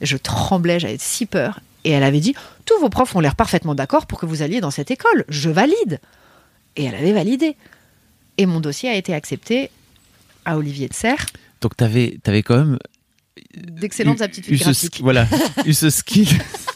Je 0.00 0.16
tremblais, 0.16 0.78
j'avais 0.78 0.98
si 0.98 1.26
peur. 1.26 1.58
Et 1.84 1.90
elle 1.90 2.02
avait 2.04 2.20
dit 2.20 2.34
Tous 2.66 2.78
vos 2.80 2.88
profs 2.90 3.14
ont 3.16 3.20
l'air 3.20 3.34
parfaitement 3.36 3.74
d'accord 3.74 4.06
pour 4.06 4.18
que 4.20 4.26
vous 4.26 4.42
alliez 4.42 4.60
dans 4.60 4.70
cette 4.70 4.90
école. 4.90 5.24
Je 5.28 5.48
valide. 5.50 6.00
Et 6.76 6.84
elle 6.84 6.94
avait 6.94 7.12
validé. 7.12 7.56
Et 8.38 8.44
mon 8.44 8.60
dossier 8.60 8.90
a 8.90 8.94
été 8.94 9.14
accepté 9.14 9.70
à 10.44 10.58
Olivier 10.58 10.88
de 10.88 10.94
Serres. 10.94 11.24
Donc 11.62 11.76
t'avais 11.76 12.18
avais 12.26 12.42
quand 12.42 12.58
même 12.58 12.78
D'excellentes 13.56 14.20
eu- 14.20 14.22
aptitudes 14.22 14.58
graphiques. 14.58 15.00
voilà, 15.00 15.26
eu 15.64 15.72
ce 15.72 15.88
skill. 15.90 16.28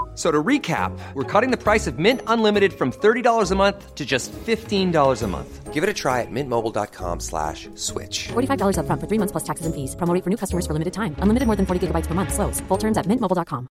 So 0.13 0.29
to 0.29 0.43
recap, 0.43 0.91
we're 1.15 1.23
cutting 1.23 1.51
the 1.51 1.57
price 1.57 1.87
of 1.87 1.97
Mint 1.97 2.19
Unlimited 2.27 2.73
from 2.73 2.91
$30 2.91 3.49
a 3.51 3.55
month 3.55 3.95
to 3.95 4.05
just 4.05 4.29
$15 4.45 5.23
a 5.23 5.27
month. 5.27 5.71
Give 5.73 5.83
it 5.83 5.89
a 5.89 5.93
try 5.93 6.19
at 6.19 6.27
mintmobile.com 6.29 7.21
slash 7.21 7.69
switch. 7.75 8.27
$45 8.35 8.75
upfront 8.75 8.99
for 8.99 9.07
three 9.07 9.17
months 9.17 9.31
plus 9.31 9.43
taxes 9.45 9.65
and 9.65 9.73
fees. 9.73 9.95
Promo 9.95 10.13
rate 10.13 10.21
for 10.23 10.29
new 10.29 10.35
customers 10.37 10.67
for 10.67 10.73
limited 10.73 10.91
time. 10.93 11.15
Unlimited 11.21 11.47
more 11.47 11.55
than 11.55 11.65
40 11.65 11.87
gigabytes 11.87 12.07
per 12.09 12.13
month. 12.13 12.33
Slows. 12.33 12.59
Full 12.67 12.77
terms 12.77 12.97
at 12.97 13.07
mintmobile.com. 13.07 13.67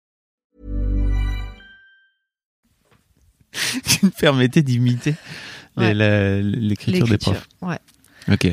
qui 3.84 3.98
me 4.06 4.10
permettait 4.10 4.62
d'imiter 4.62 5.14
Ouais. 5.76 5.94
l'écriture 5.94 7.06
des 7.06 7.18
profs. 7.18 7.46
Ouais. 7.62 7.78
Ok. 8.30 8.48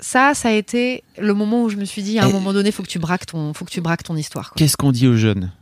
Ça, 0.00 0.34
ça 0.34 0.48
a 0.48 0.52
été 0.52 1.04
le 1.18 1.32
moment 1.34 1.64
où 1.64 1.68
je 1.70 1.76
me 1.76 1.84
suis 1.84 2.02
dit, 2.02 2.18
à 2.18 2.24
un 2.24 2.28
Et- 2.28 2.32
moment 2.32 2.52
donné, 2.52 2.72
faut 2.72 2.82
que 2.82 2.88
tu 2.88 2.98
braques 2.98 3.26
ton, 3.26 3.52
faut 3.54 3.64
que 3.64 3.70
tu 3.70 3.80
braques 3.80 4.02
ton 4.02 4.16
histoire. 4.16 4.52
Qu'est-ce 4.56 4.76
qu'on 4.76 4.90
dit 4.92 5.06
aux 5.06 5.16
jeunes? 5.16 5.52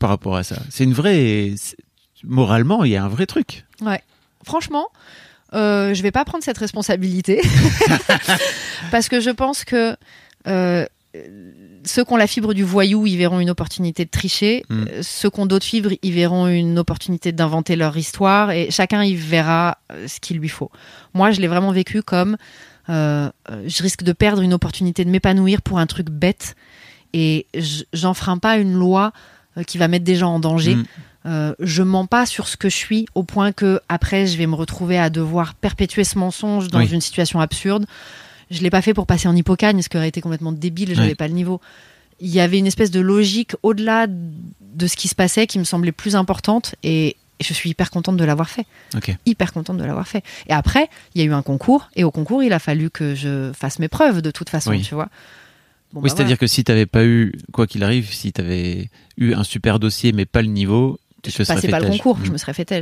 Par 0.00 0.10
rapport 0.10 0.36
à 0.36 0.42
ça 0.42 0.56
C'est 0.70 0.82
une 0.82 0.94
vraie. 0.94 1.54
Moralement, 2.24 2.82
il 2.84 2.90
y 2.90 2.96
a 2.96 3.04
un 3.04 3.08
vrai 3.08 3.26
truc. 3.26 3.64
Ouais. 3.80 4.02
Franchement, 4.44 4.88
euh, 5.54 5.94
je 5.94 6.02
vais 6.02 6.10
pas 6.10 6.24
prendre 6.24 6.42
cette 6.42 6.58
responsabilité 6.58 7.40
parce 8.90 9.08
que 9.08 9.20
je 9.20 9.30
pense 9.30 9.64
que 9.64 9.96
euh, 10.48 10.86
ceux 11.84 12.04
qui 12.04 12.12
ont 12.12 12.16
la 12.16 12.26
fibre 12.26 12.54
du 12.54 12.62
voyou, 12.62 13.06
ils 13.06 13.16
verront 13.16 13.40
une 13.40 13.50
opportunité 13.50 14.04
de 14.04 14.10
tricher. 14.10 14.64
Mm. 14.68 14.84
Euh, 14.90 15.02
Ceux 15.02 15.30
qui 15.30 15.40
ont 15.40 15.46
d'autres 15.46 15.64
fibres, 15.66 15.90
ils 16.02 16.12
verront 16.12 16.46
une 16.46 16.78
opportunité 16.78 17.32
d'inventer 17.32 17.76
leur 17.76 17.96
histoire 17.96 18.50
et 18.50 18.70
chacun 18.70 19.02
il 19.02 19.16
verra 19.16 19.78
euh, 19.92 20.06
ce 20.08 20.20
qu'il 20.20 20.38
lui 20.38 20.48
faut. 20.48 20.70
Moi, 21.14 21.30
je 21.30 21.40
l'ai 21.40 21.48
vraiment 21.48 21.72
vécu 21.72 22.02
comme 22.02 22.36
euh, 22.88 23.30
je 23.66 23.82
risque 23.82 24.02
de 24.02 24.12
perdre 24.12 24.42
une 24.42 24.54
opportunité 24.54 25.04
de 25.04 25.10
m'épanouir 25.10 25.62
pour 25.62 25.78
un 25.78 25.86
truc 25.86 26.10
bête 26.10 26.56
et 27.12 27.46
j'enfreins 27.92 28.38
pas 28.38 28.56
une 28.56 28.72
loi 28.72 29.12
qui 29.64 29.78
va 29.78 29.88
mettre 29.88 30.04
des 30.04 30.16
gens 30.16 30.34
en 30.34 30.40
danger. 30.40 30.76
Mm. 30.76 30.84
Euh, 31.26 31.54
je 31.60 31.82
mens 31.82 32.06
pas 32.06 32.24
sur 32.24 32.48
ce 32.48 32.56
que 32.56 32.68
je 32.70 32.76
suis 32.76 33.06
au 33.14 33.22
point 33.24 33.52
que 33.52 33.80
après 33.90 34.26
je 34.26 34.38
vais 34.38 34.46
me 34.46 34.54
retrouver 34.54 34.98
à 34.98 35.10
devoir 35.10 35.54
perpétuer 35.54 36.02
ce 36.04 36.18
mensonge 36.18 36.68
dans 36.68 36.78
Oui. 36.78 36.88
une 36.90 37.02
situation 37.02 37.40
absurde. 37.40 37.84
Je 38.50 38.62
l'ai 38.62 38.70
pas 38.70 38.80
fait 38.82 38.94
pour 38.94 39.06
passer 39.06 39.28
en 39.28 39.36
hippocagne, 39.36 39.80
ce 39.82 39.88
qui 39.90 39.96
aurait 39.98 40.08
été 40.08 40.20
complètement 40.22 40.50
débile, 40.52 40.94
j'avais 40.94 41.10
Oui. 41.10 41.14
pas 41.14 41.28
le 41.28 41.34
niveau. 41.34 41.60
Il 42.20 42.28
y 42.30 42.40
avait 42.40 42.58
une 42.58 42.66
espèce 42.66 42.90
de 42.90 43.00
logique 43.00 43.52
au-delà 43.62 44.06
de 44.08 44.86
ce 44.86 44.96
qui 44.96 45.08
se 45.08 45.14
passait 45.14 45.46
qui 45.46 45.58
me 45.58 45.64
semblait 45.64 45.92
plus 45.92 46.16
importante 46.16 46.74
et 46.82 47.16
et 47.38 47.42
je 47.42 47.54
suis 47.54 47.70
hyper 47.70 47.90
contente 47.90 48.18
de 48.18 48.24
l'avoir 48.24 48.50
fait. 48.50 48.66
Hyper 49.24 49.54
contente 49.54 49.78
de 49.78 49.84
l'avoir 49.84 50.06
fait. 50.06 50.22
Et 50.50 50.52
après, 50.52 50.90
il 51.14 51.22
y 51.22 51.24
a 51.24 51.26
eu 51.26 51.32
un 51.32 51.40
concours 51.40 51.88
et 51.96 52.04
au 52.04 52.10
concours, 52.10 52.42
il 52.42 52.52
a 52.52 52.58
fallu 52.58 52.90
que 52.90 53.14
je 53.14 53.50
fasse 53.54 53.78
mes 53.78 53.88
preuves 53.88 54.20
de 54.20 54.30
toute 54.30 54.50
façon, 54.50 54.72
Oui. 54.72 54.82
tu 54.82 54.94
vois. 54.94 55.08
Bon, 55.92 56.00
oui, 56.00 56.08
bah 56.08 56.14
c'est-à-dire 56.16 56.38
que 56.38 56.46
si 56.46 56.62
t'avais 56.64 56.86
pas 56.86 57.04
eu, 57.04 57.32
quoi 57.52 57.66
qu'il 57.66 57.82
arrive, 57.82 58.12
si 58.12 58.32
t'avais 58.32 58.90
eu 59.18 59.34
un 59.34 59.42
super 59.44 59.78
dossier 59.80 60.12
mais 60.12 60.24
pas 60.26 60.40
le 60.42 60.48
niveau, 60.48 60.98
tu 61.22 61.32
te 61.32 61.38
je 61.38 61.42
serais 61.42 61.56
passais 61.56 61.68
pas 61.68 61.80
le 61.80 61.88
concours, 61.88 62.18
je 62.22 62.30
Mm. 62.30 62.32
me 62.32 62.38
serais 62.38 62.54
fait. 62.54 62.72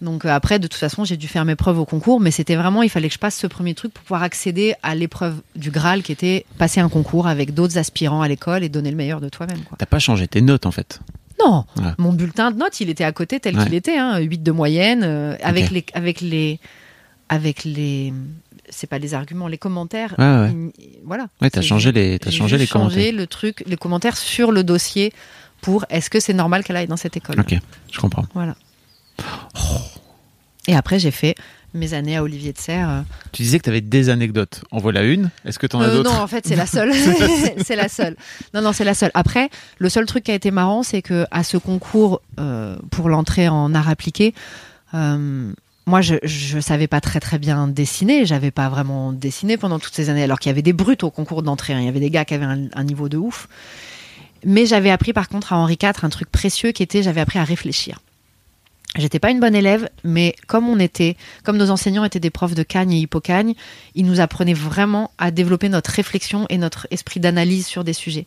Donc 0.00 0.24
euh, 0.24 0.30
après, 0.30 0.58
de 0.58 0.66
toute 0.66 0.80
façon, 0.80 1.04
j'ai 1.04 1.18
dû 1.18 1.28
faire 1.28 1.44
mes 1.44 1.56
preuves 1.56 1.78
au 1.78 1.84
concours, 1.84 2.18
mais 2.20 2.30
c'était 2.30 2.56
vraiment, 2.56 2.82
il 2.82 2.88
fallait 2.88 3.08
que 3.08 3.14
je 3.14 3.18
passe 3.18 3.36
ce 3.36 3.46
premier 3.46 3.74
truc 3.74 3.92
pour 3.92 4.02
pouvoir 4.02 4.22
accéder 4.22 4.72
à 4.82 4.94
l'épreuve 4.94 5.42
du 5.56 5.70
Graal, 5.70 6.02
qui 6.02 6.12
était 6.12 6.46
passer 6.56 6.80
un 6.80 6.88
concours 6.88 7.26
avec 7.26 7.52
d'autres 7.52 7.76
aspirants 7.76 8.22
à 8.22 8.28
l'école 8.28 8.64
et 8.64 8.70
donner 8.70 8.90
le 8.90 8.96
meilleur 8.96 9.20
de 9.20 9.28
toi-même. 9.28 9.60
T'as 9.76 9.84
pas 9.84 9.98
changé 9.98 10.26
tes 10.26 10.40
notes 10.40 10.64
en 10.64 10.70
fait. 10.70 11.00
Non, 11.44 11.66
Ouais. 11.76 11.92
mon 11.98 12.12
bulletin 12.14 12.50
de 12.50 12.56
notes, 12.58 12.80
il 12.80 12.88
était 12.88 13.04
à 13.04 13.12
côté 13.12 13.40
tel 13.40 13.58
Ouais. 13.58 13.64
qu'il 13.64 13.74
était, 13.74 13.98
hein, 13.98 14.18
8 14.18 14.42
de 14.42 14.52
moyenne, 14.52 15.02
euh, 15.04 15.36
avec 15.42 15.70
les, 15.70 15.84
avec 15.92 16.22
les, 16.22 16.58
avec 17.28 17.64
les, 17.64 18.12
c'est 18.70 18.86
pas 18.86 18.98
les 18.98 19.14
arguments, 19.14 19.48
les 19.48 19.58
commentaires. 19.58 20.14
Ouais. 20.18 20.50
il- 20.78 20.98
voilà. 21.04 21.26
Ouais, 21.42 21.50
t'as 21.50 21.60
changé 21.62 21.92
les, 21.92 22.18
j'ai 22.24 22.30
changé 22.30 22.56
les 22.56 22.62
juste 22.62 22.72
changé 22.72 22.94
commentaires. 22.96 23.12
le 23.20 23.26
truc, 23.26 23.62
les 23.66 23.76
commentaires 23.76 24.16
sur 24.16 24.52
le 24.52 24.64
dossier 24.64 25.12
pour 25.60 25.84
est-ce 25.90 26.08
que 26.10 26.20
c'est 26.20 26.32
normal 26.32 26.64
qu'elle 26.64 26.76
aille 26.76 26.86
dans 26.86 26.96
cette 26.96 27.16
école? 27.16 27.38
Ok, 27.40 27.54
je 27.92 27.98
comprends. 28.00 28.24
Voilà. 28.34 28.54
Et 30.66 30.74
après, 30.74 30.98
j'ai 30.98 31.10
fait 31.10 31.34
mes 31.72 31.94
années 31.94 32.16
à 32.16 32.22
Olivier 32.22 32.52
de 32.52 32.58
Serres. 32.58 32.90
euh, 32.90 33.00
Tu 33.32 33.42
disais 33.42 33.58
que 33.58 33.64
t'avais 33.64 33.80
des 33.80 34.08
anecdotes. 34.08 34.62
En 34.72 34.78
voilà 34.78 35.02
une. 35.04 35.30
Est-ce 35.44 35.58
que 35.58 35.66
t'en 35.66 35.80
as 35.80 35.86
Euh, 35.88 35.96
d'autres? 35.96 36.12
non, 36.12 36.18
en 36.20 36.26
fait, 36.26 36.46
c'est 36.46 36.56
la 36.56 36.66
seule. 36.66 36.92
c'est 37.64 37.76
la 37.76 37.88
seule. 37.88 38.16
Non, 38.54 38.60
non, 38.62 38.72
c'est 38.72 38.84
la 38.84 38.94
seule. 38.94 39.10
Après, 39.14 39.50
le 39.78 39.88
seul 39.88 40.06
truc 40.06 40.24
qui 40.24 40.30
a 40.32 40.34
été 40.34 40.50
marrant, 40.50 40.82
c'est 40.82 41.02
que 41.02 41.26
à 41.30 41.44
ce 41.44 41.56
concours 41.56 42.20
euh, 42.38 42.76
pour 42.90 43.08
l'entrée 43.08 43.48
en 43.48 43.74
art 43.74 43.88
appliqué, 43.88 44.34
euh, 44.94 45.52
moi, 45.90 46.00
je, 46.00 46.14
je 46.22 46.60
savais 46.60 46.86
pas 46.86 47.00
très 47.00 47.18
très 47.18 47.38
bien 47.38 47.66
dessiner. 47.66 48.24
J'avais 48.24 48.52
pas 48.52 48.68
vraiment 48.68 49.12
dessiné 49.12 49.56
pendant 49.56 49.78
toutes 49.80 49.94
ces 49.94 50.08
années, 50.08 50.22
alors 50.22 50.38
qu'il 50.38 50.48
y 50.48 50.54
avait 50.54 50.62
des 50.62 50.72
brutes 50.72 51.02
au 51.02 51.10
concours 51.10 51.42
d'entrée. 51.42 51.72
hein. 51.74 51.80
Il 51.80 51.84
y 51.84 51.88
avait 51.88 52.00
des 52.00 52.10
gars 52.10 52.24
qui 52.24 52.34
avaient 52.34 52.44
un, 52.44 52.68
un 52.72 52.84
niveau 52.84 53.08
de 53.08 53.16
ouf. 53.16 53.48
Mais 54.44 54.66
j'avais 54.66 54.90
appris 54.90 55.12
par 55.12 55.28
contre 55.28 55.52
à 55.52 55.56
Henri 55.56 55.76
IV 55.82 55.92
un 56.02 56.08
truc 56.08 56.30
précieux 56.30 56.70
qui 56.72 56.82
était 56.82 57.02
j'avais 57.02 57.20
appris 57.20 57.38
à 57.38 57.44
réfléchir. 57.44 58.00
J'étais 58.96 59.18
pas 59.18 59.30
une 59.30 59.40
bonne 59.40 59.54
élève, 59.54 59.88
mais 60.02 60.34
comme 60.46 60.68
on 60.68 60.78
était, 60.78 61.16
comme 61.44 61.56
nos 61.56 61.70
enseignants 61.70 62.04
étaient 62.04 62.20
des 62.20 62.30
profs 62.30 62.54
de 62.54 62.62
cagne 62.62 62.92
et 62.92 62.98
hippocagne, 62.98 63.54
ils 63.94 64.04
nous 64.04 64.20
apprenaient 64.20 64.54
vraiment 64.54 65.10
à 65.18 65.30
développer 65.30 65.68
notre 65.68 65.90
réflexion 65.90 66.46
et 66.48 66.58
notre 66.58 66.86
esprit 66.90 67.20
d'analyse 67.20 67.66
sur 67.66 67.84
des 67.84 67.92
sujets. 67.92 68.26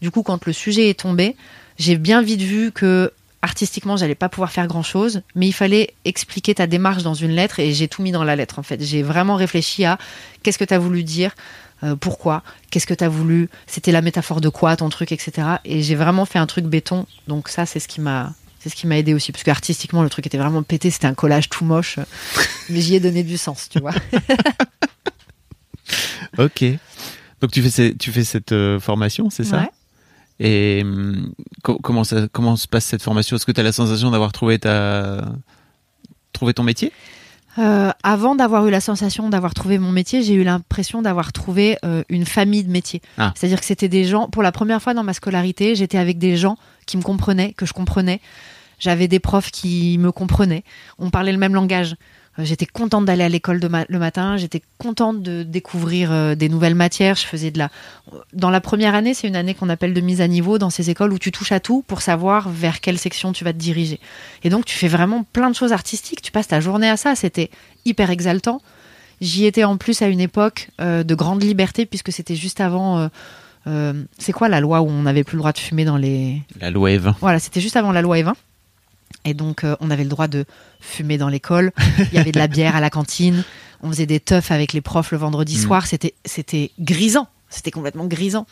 Du 0.00 0.10
coup, 0.10 0.22
quand 0.22 0.46
le 0.46 0.52
sujet 0.52 0.88
est 0.88 0.98
tombé, 0.98 1.36
j'ai 1.78 1.96
bien 1.96 2.22
vite 2.22 2.42
vu 2.42 2.72
que 2.72 3.12
artistiquement, 3.42 3.96
j'allais 3.96 4.14
pas 4.14 4.28
pouvoir 4.28 4.52
faire 4.52 4.66
grand 4.66 4.82
chose, 4.82 5.22
mais 5.34 5.46
il 5.46 5.52
fallait 5.52 5.94
expliquer 6.04 6.54
ta 6.54 6.66
démarche 6.66 7.02
dans 7.02 7.14
une 7.14 7.30
lettre 7.30 7.60
et 7.60 7.72
j'ai 7.72 7.88
tout 7.88 8.02
mis 8.02 8.12
dans 8.12 8.24
la 8.24 8.36
lettre 8.36 8.58
en 8.58 8.62
fait. 8.62 8.82
J'ai 8.82 9.02
vraiment 9.02 9.36
réfléchi 9.36 9.84
à 9.84 9.98
qu'est-ce 10.42 10.58
que 10.58 10.64
tu 10.64 10.74
as 10.74 10.78
voulu 10.78 11.02
dire, 11.02 11.34
euh, 11.82 11.96
pourquoi, 11.96 12.42
qu'est-ce 12.70 12.86
que 12.86 12.94
tu 12.94 13.04
as 13.04 13.08
voulu, 13.08 13.48
c'était 13.66 13.92
la 13.92 14.02
métaphore 14.02 14.40
de 14.40 14.48
quoi 14.48 14.76
ton 14.76 14.88
truc, 14.88 15.12
etc. 15.12 15.32
Et 15.64 15.82
j'ai 15.82 15.94
vraiment 15.94 16.26
fait 16.26 16.38
un 16.38 16.46
truc 16.46 16.66
béton. 16.66 17.06
Donc 17.28 17.48
ça, 17.48 17.66
c'est 17.66 17.80
ce 17.80 17.88
qui 17.88 18.00
m'a 18.00 18.32
c'est 18.62 18.68
ce 18.68 18.76
qui 18.76 18.86
m'a 18.86 18.98
aidé 18.98 19.14
aussi, 19.14 19.32
parce 19.32 19.42
que 19.42 19.50
artistiquement, 19.50 20.02
le 20.02 20.10
truc 20.10 20.26
était 20.26 20.36
vraiment 20.36 20.62
pété, 20.62 20.90
c'était 20.90 21.06
un 21.06 21.14
collage 21.14 21.48
tout 21.48 21.64
moche, 21.64 21.98
mais 22.68 22.82
j'y 22.82 22.94
ai 22.94 23.00
donné 23.00 23.22
du 23.22 23.38
sens, 23.38 23.70
tu 23.70 23.80
vois. 23.80 23.94
Ok. 26.38 26.64
Donc 27.40 27.50
tu 27.50 27.62
fais, 27.62 27.94
tu 27.94 28.12
fais 28.12 28.24
cette 28.24 28.52
euh, 28.52 28.78
formation, 28.78 29.30
c'est 29.30 29.44
ça? 29.44 29.60
Ouais. 29.60 29.70
Et 30.42 30.80
hum, 30.82 31.32
co- 31.62 31.78
comment, 31.78 32.02
ça, 32.02 32.26
comment 32.32 32.56
se 32.56 32.66
passe 32.66 32.86
cette 32.86 33.02
formation? 33.02 33.36
Est-ce 33.36 33.46
que 33.46 33.52
tu 33.52 33.60
as 33.60 33.62
la 33.62 33.72
sensation 33.72 34.10
d'avoir 34.10 34.32
trouvé, 34.32 34.58
ta... 34.58 35.22
trouvé 36.32 36.54
ton 36.54 36.62
métier? 36.62 36.92
Euh, 37.58 37.90
avant 38.02 38.36
d'avoir 38.36 38.66
eu 38.66 38.70
la 38.70 38.80
sensation 38.80 39.28
d'avoir 39.28 39.54
trouvé 39.54 39.78
mon 39.78 39.92
métier, 39.92 40.22
j'ai 40.22 40.34
eu 40.34 40.44
l'impression 40.44 41.02
d'avoir 41.02 41.32
trouvé 41.32 41.76
euh, 41.84 42.04
une 42.08 42.24
famille 42.24 42.64
de 42.64 42.70
métiers. 42.70 43.02
Ah. 43.18 43.34
C'est-à-dire 43.36 43.60
que 43.60 43.66
c'était 43.66 43.88
des 43.88 44.04
gens, 44.04 44.28
pour 44.28 44.42
la 44.42 44.52
première 44.52 44.80
fois 44.80 44.94
dans 44.94 45.02
ma 45.02 45.12
scolarité, 45.12 45.74
j'étais 45.74 45.98
avec 45.98 46.18
des 46.18 46.36
gens 46.36 46.56
qui 46.86 46.96
me 46.96 47.02
comprenaient, 47.02 47.52
que 47.52 47.66
je 47.66 47.72
comprenais. 47.72 48.20
J'avais 48.78 49.08
des 49.08 49.20
profs 49.20 49.50
qui 49.50 49.98
me 49.98 50.10
comprenaient. 50.10 50.64
On 50.98 51.10
parlait 51.10 51.32
le 51.32 51.38
même 51.38 51.54
langage. 51.54 51.96
Euh, 52.40 52.44
J'étais 52.44 52.66
contente 52.66 53.04
d'aller 53.04 53.22
à 53.24 53.28
l'école 53.28 53.60
ma- 53.68 53.84
le 53.88 53.98
matin. 53.98 54.36
J'étais 54.36 54.62
contente 54.78 55.22
de 55.22 55.42
découvrir 55.42 56.10
euh, 56.12 56.34
des 56.34 56.48
nouvelles 56.48 56.74
matières. 56.74 57.14
Je 57.16 57.26
faisais 57.26 57.50
de 57.50 57.58
la. 57.58 57.70
Dans 58.32 58.50
la 58.50 58.60
première 58.60 58.94
année, 58.94 59.14
c'est 59.14 59.28
une 59.28 59.36
année 59.36 59.54
qu'on 59.54 59.68
appelle 59.68 59.94
de 59.94 60.00
mise 60.00 60.20
à 60.20 60.28
niveau 60.28 60.58
dans 60.58 60.70
ces 60.70 60.90
écoles 60.90 61.12
où 61.12 61.18
tu 61.18 61.30
touches 61.32 61.52
à 61.52 61.60
tout 61.60 61.82
pour 61.86 62.02
savoir 62.02 62.48
vers 62.48 62.80
quelle 62.80 62.98
section 62.98 63.32
tu 63.32 63.44
vas 63.44 63.52
te 63.52 63.58
diriger. 63.58 64.00
Et 64.42 64.50
donc, 64.50 64.64
tu 64.64 64.76
fais 64.76 64.88
vraiment 64.88 65.24
plein 65.32 65.50
de 65.50 65.54
choses 65.54 65.72
artistiques. 65.72 66.22
Tu 66.22 66.32
passes 66.32 66.48
ta 66.48 66.60
journée 66.60 66.88
à 66.88 66.96
ça. 66.96 67.14
C'était 67.14 67.50
hyper 67.84 68.10
exaltant. 68.10 68.60
J'y 69.20 69.44
étais 69.44 69.64
en 69.64 69.76
plus 69.76 70.00
à 70.02 70.06
une 70.08 70.20
époque 70.20 70.70
euh, 70.80 71.02
de 71.04 71.14
grande 71.14 71.42
liberté 71.42 71.84
puisque 71.86 72.10
c'était 72.12 72.36
juste 72.36 72.60
avant. 72.60 72.98
euh, 72.98 73.08
euh, 73.66 73.92
c'est 74.16 74.32
quoi 74.32 74.48
la 74.48 74.60
loi 74.60 74.80
où 74.80 74.88
on 74.88 75.02
n'avait 75.02 75.22
plus 75.24 75.36
le 75.36 75.40
droit 75.40 75.52
de 75.52 75.58
fumer 75.58 75.84
dans 75.84 75.98
les. 75.98 76.40
La 76.60 76.70
loi 76.70 76.90
Eve. 76.92 77.12
Voilà, 77.20 77.38
c'était 77.38 77.60
juste 77.60 77.76
avant 77.76 77.92
la 77.92 78.00
loi 78.00 78.18
Evin. 78.18 78.34
Et 79.24 79.34
donc, 79.34 79.64
euh, 79.64 79.76
on 79.80 79.90
avait 79.90 80.04
le 80.04 80.08
droit 80.08 80.28
de 80.28 80.44
fumer 80.80 81.18
dans 81.18 81.28
l'école. 81.28 81.72
Il 81.98 82.14
y 82.14 82.18
avait 82.18 82.32
de 82.32 82.38
la 82.38 82.46
bière 82.48 82.74
à 82.76 82.80
la 82.80 82.90
cantine. 82.90 83.44
On 83.82 83.90
faisait 83.90 84.06
des 84.06 84.20
teufs 84.20 84.50
avec 84.50 84.72
les 84.72 84.80
profs 84.80 85.10
le 85.12 85.18
vendredi 85.18 85.56
Mm. 85.56 85.60
soir. 85.62 85.86
C'était, 85.86 86.14
c'était 86.24 86.70
grisant. 86.78 87.28
C'était 87.48 87.70
complètement 87.70 88.06
grisant. 88.06 88.46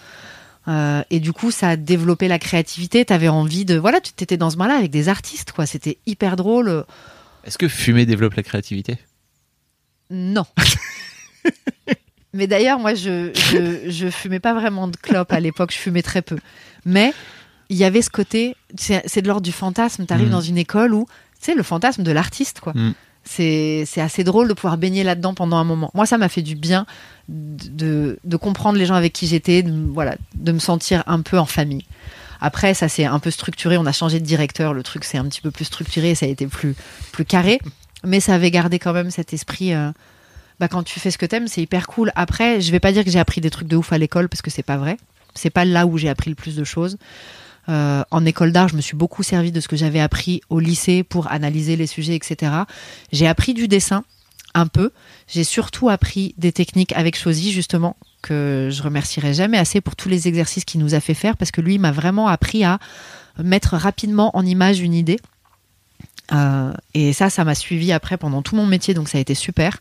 Euh, 0.67 1.03
et 1.11 1.21
du 1.21 1.33
coup, 1.33 1.51
ça 1.51 1.71
a 1.71 1.77
développé 1.77 2.29
la 2.29 2.39
créativité. 2.39 3.05
T'avais 3.05 3.29
envie 3.29 3.65
de. 3.65 3.77
Voilà, 3.77 4.01
tu 4.01 4.13
t'étais 4.13 4.37
dans 4.37 4.51
ce 4.51 4.57
bain-là 4.57 4.75
avec 4.77 4.91
des 4.91 5.09
artistes, 5.09 5.53
quoi. 5.53 5.65
C'était 5.65 5.99
hyper 6.07 6.37
drôle. 6.37 6.85
Est-ce 7.45 7.57
que 7.57 7.69
fumer 7.69 8.05
développe 8.05 8.35
la 8.35 8.43
créativité? 8.43 8.99
Non. 10.11 10.45
Mais 12.35 12.47
d'ailleurs, 12.47 12.79
moi, 12.79 12.95
je, 12.95 13.31
je, 13.35 13.91
je 13.91 14.11
fumais 14.11 14.41
pas 14.41 14.53
vraiment 14.53 14.87
de 14.89 14.97
clope 14.97 15.33
à 15.33 15.41
l'époque, 15.41 15.73
je 15.73 15.79
fumais 15.79 16.03
très 16.03 16.21
peu. 16.21 16.37
Mais 16.85 17.13
il 17.71 17.77
y 17.77 17.85
avait 17.85 18.03
ce 18.03 18.11
côté, 18.11 18.57
c'est 18.77 19.03
c'est 19.07 19.23
de 19.23 19.29
l'ordre 19.29 19.43
du 19.43 19.53
fantasme. 19.53 20.07
Tu 20.07 20.13
arrives 20.13 20.29
Mm. 20.29 20.33
dans 20.33 20.41
une 20.41 20.59
école 20.59 20.95
où, 20.95 21.07
tu 21.41 21.47
sais, 21.47 21.55
le 21.55 21.63
fantasme 21.63 22.03
de 22.03 22.13
l'artiste, 22.13 22.61
quoi. 22.61 22.73
Mm. 22.75 22.95
C'est 23.25 23.85
c'est 23.87 24.01
assez 24.01 24.25
drôle 24.25 24.49
de 24.49 24.55
pouvoir 24.55 24.79
baigner 24.79 25.05
là-dedans 25.05 25.35
pendant 25.35 25.57
un 25.59 25.65
moment. 25.65 25.91
Moi, 25.95 26.07
ça 26.07 26.17
m'a 26.19 26.29
fait 26.31 26.41
du 26.43 26.55
bien 26.55 26.87
de, 27.29 28.19
de 28.25 28.37
comprendre 28.37 28.79
les 28.79 28.87
gens 28.87 28.95
avec 28.95 29.13
qui 29.13 29.27
j'étais, 29.27 29.63
de, 29.63 29.73
voilà, 29.93 30.17
de 30.35 30.53
me 30.53 30.59
sentir 30.59 31.03
un 31.07 31.21
peu 31.21 31.39
en 31.39 31.45
famille. 31.47 31.85
Après, 32.41 32.73
ça 32.73 32.89
s'est 32.89 33.05
un 33.05 33.19
peu 33.19 33.31
structuré. 33.31 33.77
On 33.77 33.85
a 33.87 33.93
changé 33.93 34.21
de 34.21 34.25
directeur. 34.25 34.73
Le 34.73 34.83
truc 34.83 35.05
s'est 35.05 35.19
un 35.19 35.25
petit 35.27 35.41
peu 35.41 35.51
plus 35.51 35.65
structuré. 35.65 36.15
Ça 36.15 36.25
a 36.27 36.29
été 36.29 36.47
plus, 36.47 36.75
plus 37.13 37.25
carré. 37.25 37.59
Mais 38.05 38.21
ça 38.21 38.35
avait 38.35 38.51
gardé 38.53 38.79
quand 38.79 38.93
même 38.93 39.11
cet 39.11 39.33
esprit. 39.33 39.75
euh, 39.75 39.91
bah, 40.61 40.69
quand 40.69 40.85
tu 40.85 41.01
fais 41.01 41.11
ce 41.11 41.19
que 41.19 41.27
t'aimes, 41.27 41.49
c'est 41.49 41.61
hyper 41.61 41.87
cool. 41.89 42.13
Après, 42.15 42.61
je 42.61 42.71
vais 42.73 42.81
pas 42.81 42.93
dire 42.93 43.05
que 43.05 43.11
j'ai 43.11 43.19
appris 43.19 43.41
des 43.41 43.51
trucs 43.51 43.69
de 43.69 43.77
ouf 43.77 43.93
à 43.93 43.99
l'école 43.99 44.29
parce 44.29 44.41
que 44.41 44.51
c'est 44.51 44.63
pas 44.63 44.77
vrai. 44.77 44.97
C'est 45.35 45.51
pas 45.51 45.65
là 45.65 45.85
où 45.87 45.99
j'ai 45.99 46.09
appris 46.09 46.31
le 46.31 46.37
plus 46.37 46.55
de 46.57 46.65
choses. 46.65 46.97
Euh, 47.69 48.03
en 48.11 48.25
école 48.25 48.53
d'art, 48.53 48.69
je 48.69 48.77
me 48.77 48.81
suis 48.81 48.97
beaucoup 48.97 49.23
servi 49.23 49.53
de 49.53 49.61
ce 49.61 49.69
que 49.69 49.77
j'avais 49.77 50.01
appris 50.01 50.41
au 50.49 50.59
lycée 50.59 51.03
pour 51.03 51.31
analyser 51.31 51.77
les 51.77 51.87
sujets, 51.87 52.15
etc. 52.15 52.53
J'ai 53.13 53.27
appris 53.27 53.55
du 53.55 53.69
dessin 53.69 54.05
un 54.55 54.67
peu. 54.67 54.91
J'ai 55.27 55.45
surtout 55.45 55.91
appris 55.91 56.35
des 56.39 56.53
techniques 56.53 56.93
avec 56.93 57.19
Chosy, 57.19 57.53
justement, 57.53 57.97
que 58.23 58.69
je 58.73 58.83
remercierai 58.83 59.35
jamais 59.35 59.59
assez 59.59 59.81
pour 59.81 59.97
tous 59.97 60.09
les 60.09 60.29
exercices 60.29 60.65
qu'il 60.65 60.81
nous 60.81 60.95
a 60.95 61.01
fait 61.01 61.15
faire 61.15 61.37
parce 61.37 61.51
que 61.51 61.61
lui 61.61 61.79
m'a 61.79 61.93
vraiment 61.93 62.29
appris 62.29 62.65
à 62.65 62.79
mettre 63.39 63.77
rapidement 63.77 64.37
en 64.37 64.45
image 64.45 64.81
une 64.81 64.95
idée. 64.95 65.19
Euh, 66.33 66.73
et 66.95 67.13
ça, 67.13 67.31
ça 67.31 67.45
m'a 67.45 67.55
suivi 67.55 67.93
après 67.93 68.17
pendant 68.17 68.43
tout 68.43 68.57
mon 68.57 68.67
métier, 68.67 68.95
donc 68.95 69.09
ça 69.09 69.19
a 69.19 69.21
été 69.21 69.35
super. 69.35 69.79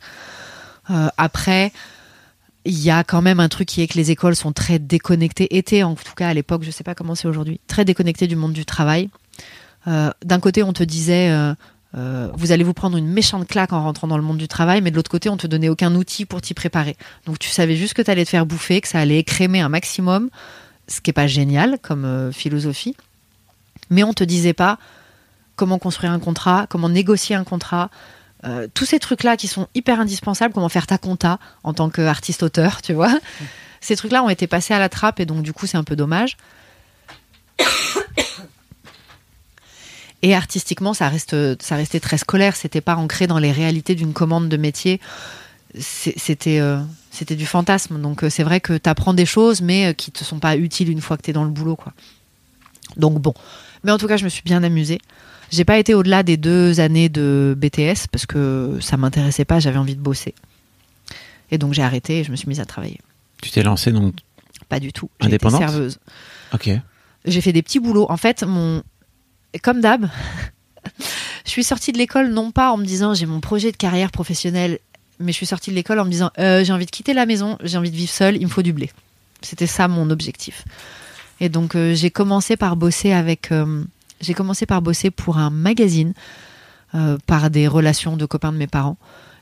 Euh, 0.89 1.10
après, 1.17 1.71
il 2.68 2.80
y 2.80 2.92
a 2.92 3.04
quand 3.04 3.22
même 3.22 3.40
un 3.40 3.48
truc 3.48 3.68
qui 3.68 3.82
est 3.82 3.88
que 3.88 3.98
les 3.98 4.12
écoles 4.12 4.36
sont 4.36 4.52
très 4.52 4.78
déconnectées, 4.78 5.58
étaient 5.58 5.84
en 5.84 5.96
tout 5.96 6.14
cas 6.16 6.28
à 6.28 6.34
l'époque, 6.34 6.64
je 6.64 6.72
sais 6.72 6.84
pas 6.84 6.96
comment 6.96 7.16
c'est 7.16 7.28
aujourd'hui, 7.28 7.62
très 7.68 7.86
déconnectées 7.86 8.28
du 8.28 8.36
monde 8.36 8.54
du 8.54 8.66
travail. 8.66 9.10
Euh, 9.88 10.12
D'un 10.26 10.40
côté, 10.40 10.64
on 10.64 10.74
te 10.74 10.84
disait, 10.84 11.30
euh, 11.30 11.54
euh, 11.96 12.30
vous 12.36 12.52
allez 12.52 12.66
vous 12.66 12.74
prendre 12.74 12.98
une 12.98 13.08
méchante 13.08 13.48
claque 13.48 13.72
en 13.72 13.82
rentrant 13.82 14.08
dans 14.08 14.18
le 14.18 14.24
monde 14.24 14.38
du 14.38 14.50
travail, 14.50 14.82
mais 14.82 14.92
de 14.92 14.98
l'autre 14.98 15.10
côté, 15.10 15.30
on 15.30 15.38
te 15.38 15.48
donnait 15.48 15.70
aucun 15.70 15.96
outil 15.96 16.26
pour 16.26 16.42
t'y 16.42 16.54
préparer. 16.54 16.98
Donc 17.26 17.40
tu 17.40 17.50
savais 17.50 17.78
juste 17.78 17.94
que 17.94 18.02
tu 18.02 18.12
allais 18.12 18.26
te 18.26 18.30
faire 18.30 18.46
bouffer, 18.46 18.82
que 18.82 18.88
ça 18.90 19.00
allait 19.00 19.20
écrémer 19.20 19.62
un 19.62 19.70
maximum, 19.70 20.30
ce 20.90 21.00
qui 21.00 21.12
est 21.12 21.14
pas 21.14 21.28
génial 21.28 21.80
comme 21.82 22.32
philosophie. 22.34 22.98
Mais 23.90 24.04
on 24.04 24.14
te 24.14 24.26
disait 24.26 24.54
pas 24.54 24.78
comment 25.56 25.80
construire 25.80 26.12
un 26.12 26.20
contrat, 26.20 26.68
comment 26.70 26.90
négocier 26.90 27.36
un 27.36 27.46
contrat, 27.46 27.90
euh, 28.48 28.68
tous 28.74 28.86
ces 28.86 29.00
trucs-là 29.00 29.36
qui 29.38 29.48
sont 29.48 29.68
hyper 29.76 30.00
indispensables, 30.00 30.54
comment 30.54 30.70
faire 30.70 30.88
ta 30.88 30.98
compta 30.98 31.40
en 31.64 31.74
tant 31.74 31.90
qu'artiste-auteur, 31.90 32.82
tu 32.82 32.94
vois. 32.94 33.20
Ces 33.82 33.96
trucs-là 33.96 34.24
ont 34.24 34.30
été 34.30 34.48
passés 34.48 34.74
à 34.74 34.80
la 34.80 34.90
trappe 34.90 35.20
et 35.20 35.26
donc 35.26 35.44
du 35.44 35.54
coup 35.54 35.68
c'est 35.68 35.78
un 35.78 35.84
peu 35.84 35.96
dommage. 35.96 36.38
Et 40.24 40.34
artistiquement, 40.34 40.96
ça, 40.96 41.10
restait 41.10 42.00
très 42.00 42.18
scolaire, 42.18 42.56
c'était 42.56 42.82
pas 42.82 42.96
ancré 42.96 43.28
dans 43.28 43.38
les 43.38 43.52
réalités 43.52 43.94
d'une 43.94 44.14
commande 44.14 44.50
de 44.50 44.58
métier. 44.58 45.00
Euh, 45.76 46.82
c'était 47.12 47.36
du 47.36 47.46
fantasme. 47.46 48.02
Donc 48.02 48.24
euh, 48.24 48.30
c'est 48.30 48.44
vrai 48.44 48.60
que 48.60 48.78
tu 48.78 48.90
apprends 48.90 49.14
des 49.14 49.28
choses, 49.28 49.62
mais 49.62 49.94
qui 49.94 50.12
te 50.12 50.24
sont 50.24 50.40
pas 50.40 50.58
utiles 50.58 50.90
une 50.90 51.02
fois 51.02 51.18
que 51.18 51.22
tu 51.22 51.30
es 51.30 51.34
dans 51.34 51.44
le 51.44 51.52
boulot. 51.52 51.76
quoi. 51.76 51.94
Donc 52.96 53.22
bon. 53.22 53.36
Mais 53.84 53.92
en 53.92 54.00
tout 54.00 54.08
cas, 54.08 54.18
je 54.18 54.24
me 54.24 54.30
suis 54.30 54.42
bien 54.44 54.64
amusée. 54.64 55.00
J'ai 55.52 55.66
pas 55.66 55.78
été 55.78 55.94
au-delà 55.94 56.24
des 56.24 56.38
deux 56.38 56.80
années 56.80 57.10
de 57.10 57.56
BTS 57.58 58.08
parce 58.12 58.26
que 58.26 58.78
ça 58.82 58.98
m'intéressait 58.98 59.46
pas, 59.46 59.60
j'avais 59.60 59.78
envie 59.78 59.96
de 59.96 60.02
bosser. 60.02 60.36
Et 61.52 61.58
donc 61.58 61.74
j'ai 61.74 61.84
arrêté 61.84 62.20
et 62.20 62.24
je 62.24 62.32
me 62.32 62.36
suis 62.36 62.48
mise 62.48 62.60
à 62.60 62.66
travailler. 62.66 63.00
Tu 63.42 63.52
t'es 63.52 63.64
lancé 63.64 63.92
donc. 63.92 64.16
Pas 64.70 64.80
du 64.80 64.92
tout. 64.92 65.10
Été 65.20 65.28
Indépendante 65.28 65.62
serveuse. 65.62 66.00
Ok. 66.54 66.70
J'ai 67.26 67.42
fait 67.42 67.54
des 67.54 67.62
petits 67.62 67.80
boulots. 67.80 68.08
En 68.10 68.18
fait, 68.18 68.44
mon 68.44 68.84
comme 69.64 69.82
d'hab, 69.82 70.10
je 71.46 71.50
suis 71.50 71.64
sortie 71.64 71.92
de 71.92 71.98
l'école 71.98 72.30
non 72.30 72.52
pas 72.52 72.72
en 72.72 72.78
me 72.78 72.86
disant 72.86 73.14
j'ai 73.14 73.26
mon 73.26 73.40
projet 73.40 73.72
de 73.72 73.78
carrière 73.78 74.12
professionnelle, 74.12 74.80
mais 75.20 75.32
je 75.32 75.38
suis 75.38 75.46
sortie 75.46 75.70
de 75.72 75.76
l'école 75.76 76.00
en 76.00 76.06
me 76.06 76.12
disant 76.12 76.32
euh, 76.40 76.64
j'ai 76.64 76.74
envie 76.74 76.86
de 76.86 76.92
quitter 76.92 77.14
la 77.14 77.26
maison, 77.26 77.58
j'ai 77.64 77.78
envie 77.78 77.92
de 77.92 77.96
vivre 77.96 78.12
seule, 78.12 78.36
il 78.36 78.44
me 78.44 78.52
faut 78.52 78.62
du 78.62 78.74
blé. 78.74 78.92
C'était 79.42 79.68
ça 79.68 79.88
mon 79.88 80.10
objectif. 80.10 80.66
Et 81.40 81.50
donc 81.50 81.76
euh, 81.76 81.94
j'ai 81.96 82.12
commencé 82.12 82.58
par 82.58 82.76
bosser 82.76 83.12
avec, 83.12 83.52
euh, 83.52 83.84
j'ai 84.22 84.34
commencé 84.34 84.66
par 84.66 84.82
bosser 84.82 85.12
pour 85.12 85.38
un 85.38 85.50
magazine 85.50 86.14
euh, 86.96 87.18
par 87.26 87.50
des 87.50 87.68
relations 87.68 88.18
de 88.18 88.26
copains 88.26 88.52
de 88.52 88.58
mes 88.58 88.68
parents. 88.68 88.98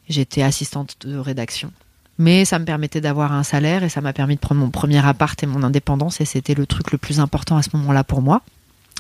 J'étais 0.10 0.42
assistante 0.42 0.98
de 1.06 1.18
rédaction. 1.18 1.72
Mais 2.18 2.46
ça 2.46 2.60
me 2.60 2.66
permettait 2.66 3.02
d'avoir 3.02 3.34
un 3.34 3.44
salaire 3.44 3.84
et 3.84 3.90
ça 3.90 4.02
m'a 4.02 4.14
permis 4.14 4.36
de 4.36 4.40
prendre 4.40 4.62
mon 4.62 4.70
premier 4.70 5.06
appart 5.06 5.42
et 5.44 5.46
mon 5.46 5.64
indépendance 5.64 6.22
et 6.22 6.26
c'était 6.26 6.54
le 6.54 6.66
truc 6.66 6.92
le 6.92 6.98
plus 6.98 7.20
important 7.20 7.58
à 7.58 7.62
ce 7.62 7.70
moment-là 7.74 8.04
pour 8.04 8.22
moi, 8.22 8.42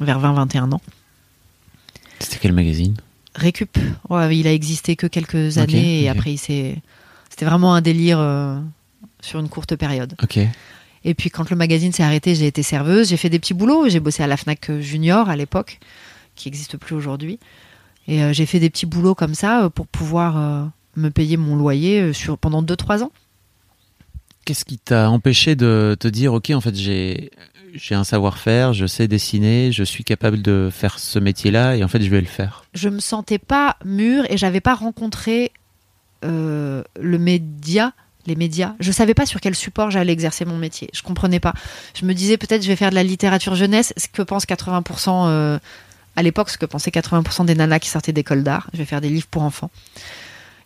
vers 0.02 0.20
20-21 0.20 0.74
ans. 0.74 0.82
C'était 2.20 2.40
quel 2.40 2.54
magazine? 2.54 2.96
Récup, 3.36 3.78
ouais, 4.10 4.38
il 4.38 4.48
a 4.48 4.54
existé 4.54 4.96
que 4.96 5.08
quelques 5.08 5.58
années 5.58 6.04
et 6.04 6.10
après 6.10 6.34
il 6.34 6.38
s'est... 6.38 6.82
C'était 7.30 7.46
vraiment 7.46 7.73
un 7.73 7.82
délire 7.82 8.19
euh, 8.19 8.60
sur 9.21 9.40
une 9.40 9.50
courte 9.50 9.76
période. 9.76 10.13
Ok. 10.23 10.40
Et 11.06 11.13
puis 11.13 11.29
quand 11.29 11.49
le 11.49 11.56
magazine 11.56 11.93
s'est 11.93 12.03
arrêté, 12.03 12.35
j'ai 12.35 12.47
été 12.47 12.63
serveuse, 12.63 13.10
j'ai 13.10 13.17
fait 13.17 13.29
des 13.29 13.39
petits 13.39 13.53
boulots, 13.53 13.87
j'ai 13.87 14.01
bossé 14.01 14.23
à 14.23 14.27
la 14.27 14.35
Fnac 14.35 14.71
Junior 14.79 15.29
à 15.29 15.35
l'époque, 15.37 15.79
qui 16.35 16.49
n'existe 16.49 16.77
plus 16.77 16.95
aujourd'hui. 16.95 17.39
Et 18.08 18.21
euh, 18.21 18.33
j'ai 18.33 18.45
fait 18.45 18.60
des 18.60 18.69
petits 18.69 18.85
boulots 18.85 19.15
comme 19.15 19.35
ça 19.35 19.63
euh, 19.63 19.69
pour 19.69 19.87
pouvoir 19.87 20.37
euh, 20.37 20.65
me 20.97 21.10
payer 21.10 21.37
mon 21.37 21.56
loyer 21.56 22.01
euh, 22.01 22.13
sur, 22.13 22.37
pendant 22.37 22.62
2-3 22.62 23.03
ans. 23.03 23.12
Qu'est-ce 24.45 24.65
qui 24.65 24.77
t'a 24.77 25.10
empêché 25.10 25.56
de 25.56 25.95
te 25.99 26.08
dire, 26.08 26.33
ok, 26.33 26.51
en 26.51 26.62
fait, 26.62 26.75
j'ai 26.75 27.31
j'ai 27.75 27.93
un 27.93 28.03
savoir-faire, 28.03 28.73
je 28.73 28.85
sais 28.85 29.08
dessiner, 29.08 29.71
je 29.71 29.83
suis 29.83 30.03
capable 30.03 30.41
de 30.41 30.69
faire 30.71 30.97
ce 30.97 31.19
métier-là 31.19 31.75
et 31.75 31.83
en 31.83 31.87
fait 31.87 32.01
je 32.01 32.10
vais 32.10 32.21
le 32.21 32.27
faire? 32.27 32.63
Je 32.73 32.89
me 32.89 32.99
sentais 32.99 33.37
pas 33.37 33.77
mûre 33.83 34.23
et 34.29 34.37
j'avais 34.37 34.62
pas 34.62 34.75
rencontré 34.75 35.51
euh, 36.23 36.83
le 36.99 37.17
média, 37.19 37.93
les 38.28 38.36
médias. 38.36 38.73
Je 38.80 38.92
savais 38.92 39.13
pas 39.13 39.26
sur 39.26 39.40
quel 39.42 39.56
support 39.56 39.92
j'allais 39.92 40.13
exercer 40.13 40.46
mon 40.46 40.58
métier. 40.58 40.90
Je 40.94 41.02
comprenais 41.02 41.40
pas. 41.40 41.54
Je 42.00 42.06
me 42.06 42.13
disais 42.13 42.38
peut-être 42.38 42.63
je 42.63 42.67
vais 42.67 42.76
faire 42.76 42.90
de 42.90 42.96
la 42.96 43.04
littérature 43.04 43.56
jeunesse, 43.56 43.94
ce 43.98 44.08
que 44.08 44.21
pense 44.21 44.46
80% 44.46 45.28
euh, 45.28 45.60
à 46.15 46.23
l'époque, 46.23 46.50
ce 46.50 46.58
que 46.58 46.65
pensaient 46.65 46.92
80% 46.92 47.46
des 47.46 47.56
nanas 47.56 47.80
qui 47.80 47.90
sortaient 47.90 48.13
d'école 48.13 48.44
d'art. 48.44 48.69
Je 48.73 48.80
vais 48.80 48.86
faire 48.86 49.02
des 49.02 49.10
livres 49.10 49.28
pour 49.28 49.44
enfants. 49.44 49.69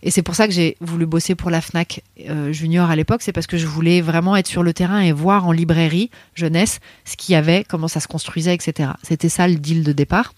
Et 0.02 0.12
c'est 0.12 0.22
pour 0.22 0.36
ça 0.36 0.48
que 0.48 0.54
j'ai 0.54 0.78
voulu 0.80 1.06
bosser 1.06 1.36
pour 1.36 1.50
la 1.50 1.60
FNAC 1.60 2.04
euh, 2.30 2.54
Junior 2.54 2.90
à 2.90 2.96
l'époque, 2.96 3.22
c'est 3.22 3.34
parce 3.34 3.48
que 3.48 3.58
je 3.58 3.68
voulais 3.68 4.00
vraiment 4.00 4.38
être 4.38 4.48
sur 4.48 4.64
le 4.64 4.74
terrain 4.74 5.02
et 5.02 5.12
voir 5.12 5.46
en 5.46 5.52
librairie 5.52 6.10
jeunesse 6.36 6.80
ce 7.04 7.18
qu'il 7.18 7.34
y 7.34 7.36
avait, 7.36 7.66
comment 7.68 7.90
ça 7.90 8.00
se 8.00 8.08
construisait, 8.08 8.54
etc. 8.54 8.92
C'était 9.04 9.28
ça 9.28 9.48
le 9.48 9.56
deal 9.56 9.84
de 9.84 9.92
départ. 9.92 10.34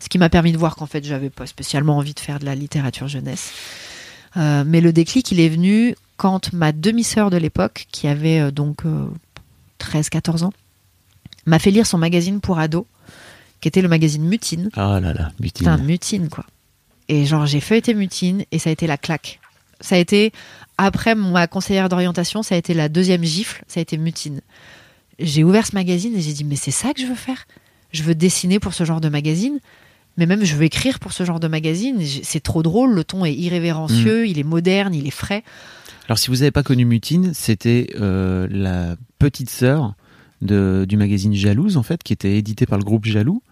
Ce 0.00 0.08
qui 0.08 0.18
m'a 0.18 0.28
permis 0.28 0.50
de 0.50 0.58
voir 0.58 0.74
qu'en 0.74 0.86
fait, 0.86 1.04
j'avais 1.04 1.30
pas 1.30 1.46
spécialement 1.46 1.96
envie 1.96 2.14
de 2.14 2.18
faire 2.18 2.40
de 2.40 2.44
la 2.44 2.56
littérature 2.56 3.06
jeunesse. 3.06 3.52
Euh, 4.36 4.64
mais 4.66 4.80
le 4.80 4.92
déclic, 4.92 5.30
il 5.30 5.38
est 5.38 5.48
venu 5.48 5.94
quand 6.22 6.52
ma 6.52 6.70
demi-sœur 6.70 7.30
de 7.30 7.36
l'époque, 7.36 7.86
qui 7.90 8.06
avait 8.06 8.38
euh, 8.38 8.50
donc 8.52 8.84
13-14 9.80 10.44
ans, 10.44 10.52
m'a 11.46 11.58
fait 11.58 11.72
lire 11.72 11.84
son 11.84 11.98
magazine 11.98 12.40
pour 12.40 12.60
ados, 12.60 12.84
qui 13.60 13.66
était 13.66 13.82
le 13.82 13.88
magazine 13.88 14.24
Mutine. 14.24 14.70
Ah 14.74 15.00
là 15.00 15.12
là, 15.12 15.32
mutine. 15.40 15.66
Putain, 15.66 15.78
Mutine, 15.78 16.28
quoi. 16.28 16.46
Et 17.08 17.26
genre, 17.26 17.46
j'ai 17.46 17.58
feuilleté 17.58 17.92
Mutine 17.92 18.44
et 18.52 18.60
ça 18.60 18.70
a 18.70 18.72
été 18.72 18.86
la 18.86 18.98
claque. 18.98 19.40
Ça 19.80 19.96
a 19.96 19.98
été, 19.98 20.32
après 20.78 21.16
ma 21.16 21.48
conseillère 21.48 21.88
d'orientation, 21.88 22.44
ça 22.44 22.54
a 22.54 22.58
été 22.58 22.72
la 22.72 22.88
deuxième 22.88 23.24
gifle, 23.24 23.64
ça 23.66 23.80
a 23.80 23.82
été 23.82 23.98
Mutine. 23.98 24.42
J'ai 25.18 25.42
ouvert 25.42 25.66
ce 25.66 25.74
magazine 25.74 26.14
et 26.14 26.20
j'ai 26.20 26.34
dit, 26.34 26.44
mais 26.44 26.54
c'est 26.54 26.70
ça 26.70 26.94
que 26.94 27.00
je 27.00 27.06
veux 27.06 27.16
faire? 27.16 27.48
Je 27.90 28.04
veux 28.04 28.14
dessiner 28.14 28.60
pour 28.60 28.74
ce 28.74 28.84
genre 28.84 29.00
de 29.00 29.08
magazine, 29.08 29.58
mais 30.16 30.26
même 30.26 30.44
je 30.44 30.54
veux 30.56 30.64
écrire 30.64 30.98
pour 30.98 31.12
ce 31.12 31.24
genre 31.24 31.40
de 31.40 31.48
magazine. 31.48 32.00
C'est 32.22 32.40
trop 32.42 32.62
drôle, 32.62 32.92
le 32.94 33.04
ton 33.04 33.24
est 33.24 33.34
irrévérencieux, 33.34 34.26
il 34.26 34.38
est 34.38 34.42
moderne, 34.44 34.94
il 34.94 35.06
est 35.06 35.10
frais. 35.10 35.42
Alors 36.08 36.18
si 36.18 36.28
vous 36.30 36.36
n'avez 36.36 36.50
pas 36.50 36.62
connu 36.62 36.84
Mutine, 36.84 37.32
c'était 37.34 37.88
euh, 38.00 38.46
la 38.50 38.96
petite 39.18 39.50
sœur 39.50 39.94
de, 40.42 40.84
du 40.88 40.96
magazine 40.96 41.34
Jalouse 41.34 41.76
en 41.76 41.82
fait, 41.82 42.02
qui 42.02 42.12
était 42.12 42.36
édité 42.36 42.66
par 42.66 42.78
le 42.78 42.84
groupe 42.84 43.04
Jaloux. 43.06 43.42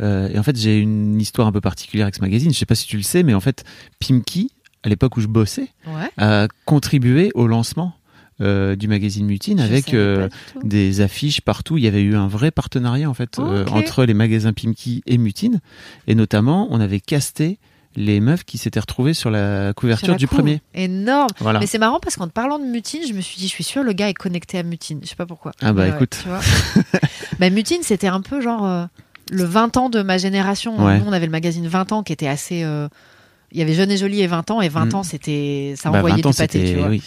Euh, 0.00 0.30
et 0.30 0.38
en 0.38 0.42
fait, 0.42 0.56
j'ai 0.56 0.78
une 0.78 1.20
histoire 1.20 1.46
un 1.46 1.52
peu 1.52 1.60
particulière 1.60 2.06
avec 2.06 2.14
ce 2.14 2.22
magazine. 2.22 2.52
Je 2.52 2.58
sais 2.58 2.64
pas 2.66 2.74
si 2.74 2.86
tu 2.86 2.96
le 2.96 3.02
sais, 3.02 3.22
mais 3.22 3.34
en 3.34 3.40
fait, 3.40 3.64
Pimki, 3.98 4.50
à 4.82 4.88
l'époque 4.88 5.18
où 5.18 5.20
je 5.20 5.26
bossais, 5.26 5.68
Ouais. 5.86 6.08
a 6.16 6.48
contribué 6.64 7.30
au 7.34 7.46
lancement 7.46 7.92
euh, 8.40 8.76
du 8.76 8.88
magazine 8.88 9.26
Mutine 9.26 9.58
Je 9.58 9.64
avec 9.64 9.92
euh, 9.94 10.28
des 10.64 11.00
affiches 11.00 11.40
partout. 11.40 11.76
Il 11.78 11.84
y 11.84 11.88
avait 11.88 12.02
eu 12.02 12.14
un 12.16 12.26
vrai 12.28 12.50
partenariat 12.50 13.08
en 13.08 13.14
fait 13.14 13.38
euh, 13.38 13.66
entre 13.66 14.04
les 14.04 14.14
magasins 14.14 14.52
Pimki 14.52 15.02
et 15.06 15.18
Mutine, 15.18 15.60
et 16.06 16.14
notamment 16.14 16.68
on 16.70 16.80
avait 16.80 17.00
casté 17.00 17.58
les 17.96 18.20
meufs 18.20 18.44
qui 18.44 18.56
s'étaient 18.56 18.78
retrouvées 18.80 19.14
sur 19.14 19.30
la 19.30 19.72
couverture 19.74 20.06
Sur 20.06 20.12
la 20.14 20.18
du 20.18 20.28
cour. 20.28 20.38
premier. 20.38 20.60
Énorme. 20.74 21.28
Voilà. 21.40 21.58
Mais 21.58 21.66
c'est 21.66 21.78
marrant 21.78 21.98
parce 22.00 22.14
qu'en 22.16 22.28
te 22.28 22.32
parlant 22.32 22.58
de 22.60 22.64
Mutine, 22.64 23.00
je 23.06 23.12
me 23.12 23.20
suis 23.20 23.36
dit, 23.36 23.44
je 23.48 23.52
suis 23.52 23.64
sûre, 23.64 23.82
le 23.82 23.92
gars 23.92 24.08
est 24.08 24.14
connecté 24.14 24.58
à 24.58 24.62
Mutine. 24.62 25.00
Je 25.02 25.08
sais 25.08 25.16
pas 25.16 25.26
pourquoi. 25.26 25.50
Ah 25.60 25.72
bah, 25.72 25.82
Mais 25.84 25.90
ouais, 25.90 25.96
écoute. 25.96 26.16
tu 26.22 26.28
vois. 26.28 26.40
bah, 27.40 27.50
Mutine, 27.50 27.82
c'était 27.82 28.06
un 28.06 28.20
peu 28.20 28.40
genre 28.40 28.86
le 29.32 29.44
20 29.44 29.76
ans 29.76 29.90
de 29.90 30.02
ma 30.02 30.18
génération. 30.18 30.82
Ouais. 30.84 30.98
Nous, 31.00 31.04
on 31.08 31.12
avait 31.12 31.26
le 31.26 31.32
magazine 31.32 31.66
20 31.66 31.90
ans 31.90 32.02
qui 32.04 32.12
était 32.12 32.28
assez. 32.28 32.64
Il 33.52 33.58
y 33.58 33.62
avait 33.62 33.74
Jeune 33.74 33.90
et 33.90 33.96
Jolie 33.96 34.20
et 34.22 34.28
20 34.28 34.48
ans, 34.52 34.60
et 34.60 34.68
20 34.68 34.92
Mm. 34.92 34.94
ans, 34.94 35.02
c'était. 35.02 35.74
Ça 35.76 35.90
Bah, 35.90 35.98
envoyait 35.98 36.22
20 36.22 36.26
ans, 36.28 36.30
du 36.30 36.36
pâté, 36.36 36.58
c'était- 36.60 36.72
tu 36.74 36.78
vois. 36.78 36.88
oui. 36.88 37.02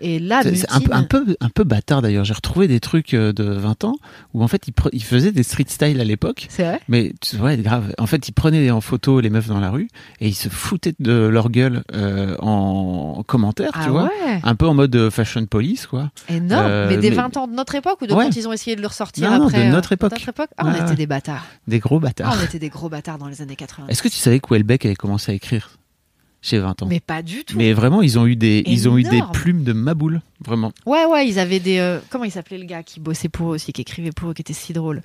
Et 0.00 0.18
là, 0.18 0.42
C'est- 0.42 0.70
un, 0.70 0.80
peu- 0.80 0.92
un 0.92 1.02
peu 1.02 1.36
un 1.40 1.48
peu 1.50 1.64
bâtard 1.64 2.02
d'ailleurs. 2.02 2.24
J'ai 2.24 2.32
retrouvé 2.34 2.68
des 2.68 2.80
trucs 2.80 3.14
euh, 3.14 3.32
de 3.32 3.44
20 3.44 3.84
ans 3.84 3.96
où 4.34 4.42
en 4.42 4.48
fait 4.48 4.66
ils, 4.68 4.72
pre- 4.72 4.88
ils 4.92 5.02
faisaient 5.04 5.32
des 5.32 5.42
street 5.42 5.66
style 5.68 6.00
à 6.00 6.04
l'époque. 6.04 6.46
C'est 6.48 6.62
vrai? 6.64 6.80
Mais 6.88 7.12
tu- 7.20 7.36
ouais, 7.36 7.56
grave. 7.58 7.94
En 7.98 8.06
fait, 8.06 8.28
ils 8.28 8.32
prenaient 8.32 8.70
en 8.70 8.80
photo 8.80 9.20
les 9.20 9.30
meufs 9.30 9.48
dans 9.48 9.60
la 9.60 9.70
rue 9.70 9.88
et 10.20 10.28
ils 10.28 10.34
se 10.34 10.48
foutaient 10.48 10.94
de 10.98 11.12
leur 11.26 11.50
gueule 11.50 11.82
euh, 11.94 12.36
en 12.40 13.22
commentaire, 13.26 13.70
Ah 13.74 13.84
tu 13.84 13.90
vois. 13.90 14.04
ouais? 14.04 14.40
Un 14.42 14.54
peu 14.54 14.66
en 14.66 14.74
mode 14.74 14.94
euh, 14.96 15.10
fashion 15.10 15.44
police, 15.46 15.86
quoi. 15.86 16.10
Énorme. 16.28 16.66
Euh, 16.66 16.86
mais 16.88 16.96
des 16.96 17.10
mais- 17.10 17.16
20 17.16 17.36
ans 17.36 17.46
de 17.46 17.54
notre 17.54 17.74
époque 17.74 18.00
ou 18.02 18.06
de 18.06 18.12
Ouais. 18.14 18.24
quand 18.24 18.36
ils 18.36 18.48
ont 18.48 18.52
essayé 18.52 18.76
de 18.76 18.80
le 18.80 18.86
ressortir 18.86 19.30
Non, 19.30 19.38
non, 19.38 19.46
après 19.48 19.64
de 19.64 19.68
euh, 19.68 19.72
notre 19.72 19.92
époque. 19.92 20.12
Ah, 20.56 20.64
on 20.64 20.72
était 20.86 20.94
des 20.96 21.06
bâtards. 21.06 21.46
Des 21.68 21.78
gros 21.78 21.96
Ah, 21.98 22.00
bâtards. 22.00 22.36
on 22.40 22.44
était 22.44 22.58
des 22.58 22.68
gros 22.68 22.88
bâtards 22.88 23.18
dans 23.18 23.28
les 23.28 23.42
années 23.42 23.56
80. 23.56 23.86
Est-ce 23.88 24.02
que 24.02 24.08
tu 24.08 24.16
savais 24.16 24.40
que 24.40 24.46
Houellebecq 24.50 24.86
avait 24.86 24.94
commencé 24.96 25.32
à 25.32 25.34
écrire? 25.34 25.70
Chez 26.42 26.58
20 26.58 26.82
ans 26.82 26.86
Mais 26.88 27.00
pas 27.00 27.22
du 27.22 27.44
tout. 27.44 27.56
Mais 27.58 27.72
vraiment, 27.72 28.00
ils 28.02 28.18
ont 28.18 28.26
eu 28.26 28.36
des, 28.36 28.62
ils 28.66 28.88
ont 28.88 28.96
eu 28.98 29.02
des 29.02 29.20
plumes 29.32 29.62
de 29.64 29.72
maboule, 29.72 30.20
vraiment. 30.44 30.72
Ouais, 30.86 31.04
ouais, 31.06 31.28
ils 31.28 31.38
avaient 31.38 31.60
des. 31.60 31.78
euh, 31.78 31.98
comment 32.10 32.24
il 32.24 32.30
s'appelait 32.30 32.58
le 32.58 32.64
gars 32.64 32.82
qui 32.82 32.98
bossait 33.00 33.28
pour 33.28 33.48
eux 33.52 33.54
aussi, 33.56 33.72
qui 33.72 33.80
écrivait 33.82 34.12
pour 34.12 34.30
eux, 34.30 34.34
qui 34.34 34.42
était 34.42 34.52
si 34.54 34.72
drôle? 34.72 35.02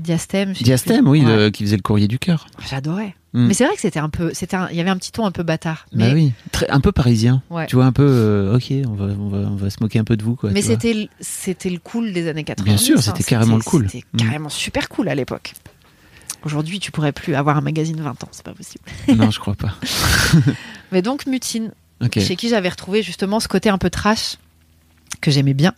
Diastème. 0.00 0.52
Diastème, 0.52 1.08
oui, 1.08 1.24
Ouais. 1.24 1.36
le- 1.36 1.50
qui 1.50 1.64
faisait 1.64 1.74
le 1.76 1.82
courrier 1.82 2.06
du 2.06 2.20
cœur. 2.20 2.46
J'adorais. 2.70 3.16
Mm. 3.32 3.46
Mais 3.48 3.54
c'est 3.54 3.64
vrai 3.64 3.74
que 3.74 3.80
c'était 3.80 3.98
un 3.98 4.08
peu. 4.08 4.30
C'était 4.32 4.56
Il 4.70 4.76
y 4.76 4.80
avait 4.80 4.90
un 4.90 4.96
petit 4.96 5.10
ton 5.10 5.26
un 5.26 5.32
peu 5.32 5.42
bâtard. 5.42 5.86
Mais, 5.92 6.08
Bah 6.10 6.14
oui, 6.14 6.32
Très- 6.52 6.70
un 6.70 6.78
peu 6.80 6.92
parisien. 6.92 7.42
Ouais. 7.50 7.66
Tu 7.66 7.74
vois, 7.74 7.84
un 7.84 7.90
peu, 7.92 8.06
euh, 8.08 8.54
ok, 8.56 8.72
on 8.86 8.94
va, 8.94 9.04
on, 9.06 9.28
va, 9.28 9.38
on 9.38 9.56
va 9.56 9.70
se 9.70 9.78
moquer 9.80 9.98
un 9.98 10.04
peu 10.04 10.16
de 10.16 10.22
vous, 10.22 10.36
quoi. 10.36 10.50
mais 10.52 10.62
c'était 10.62 10.94
le- 10.94 11.08
c'était 11.20 11.68
le 11.68 11.78
cool 11.78 12.12
des 12.12 12.28
années 12.28 12.44
80. 12.44 12.64
Bien 12.64 12.76
sûr, 12.76 13.02
c'était 13.02 13.24
carrément 13.24 13.56
le 13.56 13.62
cool. 13.62 13.88
C'était 13.90 14.04
Mm. 14.12 14.16
carrément 14.18 14.48
super 14.48 14.88
cool 14.88 15.08
à 15.08 15.16
l'époque. 15.16 15.54
Aujourd'hui, 16.44 16.78
tu 16.78 16.90
pourrais 16.92 17.12
plus 17.12 17.34
avoir 17.34 17.56
un 17.56 17.60
magazine 17.60 18.00
20 18.00 18.24
ans, 18.24 18.28
c'est 18.30 18.44
pas 18.44 18.52
possible. 18.54 18.84
Non, 19.14 19.30
je 19.30 19.40
crois 19.40 19.54
pas. 19.54 19.74
Mais 20.92 21.02
donc, 21.02 21.26
Mutine, 21.26 21.72
chez 22.16 22.36
qui 22.36 22.48
j'avais 22.48 22.68
retrouvé 22.68 23.02
justement 23.02 23.40
ce 23.40 23.48
côté 23.48 23.68
un 23.68 23.78
peu 23.78 23.90
trash 23.90 24.36
que 25.20 25.30
j'aimais 25.30 25.54
bien. 25.54 25.74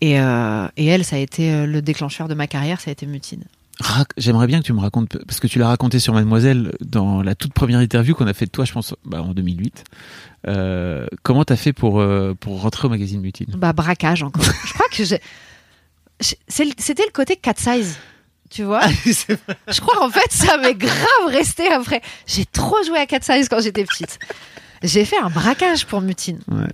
Et, 0.00 0.20
euh, 0.20 0.68
et 0.76 0.86
elle, 0.86 1.04
ça 1.04 1.16
a 1.16 1.18
été 1.18 1.52
euh, 1.52 1.66
le 1.66 1.82
déclencheur 1.82 2.28
de 2.28 2.34
ma 2.34 2.46
carrière, 2.46 2.80
ça 2.80 2.90
a 2.90 2.92
été 2.92 3.06
Mutine. 3.06 3.44
J'aimerais 4.16 4.46
bien 4.46 4.60
que 4.60 4.64
tu 4.64 4.72
me 4.72 4.80
racontes, 4.80 5.16
parce 5.24 5.38
que 5.38 5.46
tu 5.46 5.58
l'as 5.58 5.68
raconté 5.68 5.98
sur 6.00 6.12
Mademoiselle 6.12 6.72
dans 6.80 7.22
la 7.22 7.34
toute 7.34 7.52
première 7.52 7.80
interview 7.80 8.14
qu'on 8.14 8.26
a 8.26 8.34
fait 8.34 8.46
de 8.46 8.50
toi, 8.50 8.64
je 8.64 8.72
pense, 8.72 8.94
bah, 9.04 9.22
en 9.22 9.34
2008. 9.34 9.84
Euh, 10.48 11.06
comment 11.22 11.44
t'as 11.44 11.56
fait 11.56 11.72
pour, 11.72 12.00
euh, 12.00 12.34
pour 12.38 12.60
rentrer 12.60 12.86
au 12.86 12.90
magazine 12.90 13.20
Mutine? 13.20 13.54
Bah, 13.56 13.72
braquage 13.72 14.22
encore. 14.22 14.42
Je 14.42 14.72
crois 14.72 14.86
que 14.90 15.04
j'ai. 15.04 15.20
C'était 16.48 17.04
le 17.04 17.12
côté 17.12 17.36
cat 17.36 17.54
size. 17.56 17.98
Tu 18.50 18.62
vois 18.62 18.86
Je 18.86 19.80
crois 19.80 20.04
en 20.04 20.10
fait 20.10 20.30
ça 20.30 20.56
m'est 20.56 20.74
grave 20.74 21.26
resté 21.28 21.68
après. 21.68 22.00
J'ai 22.26 22.46
trop 22.46 22.82
joué 22.84 22.98
à 22.98 23.06
cat 23.06 23.20
size 23.20 23.48
quand 23.48 23.60
j'étais 23.60 23.84
petite. 23.84 24.18
J'ai 24.82 25.04
fait 25.04 25.18
un 25.18 25.28
braquage 25.28 25.86
pour 25.86 26.00
Mutine. 26.00 26.40
Ouais. 26.48 26.68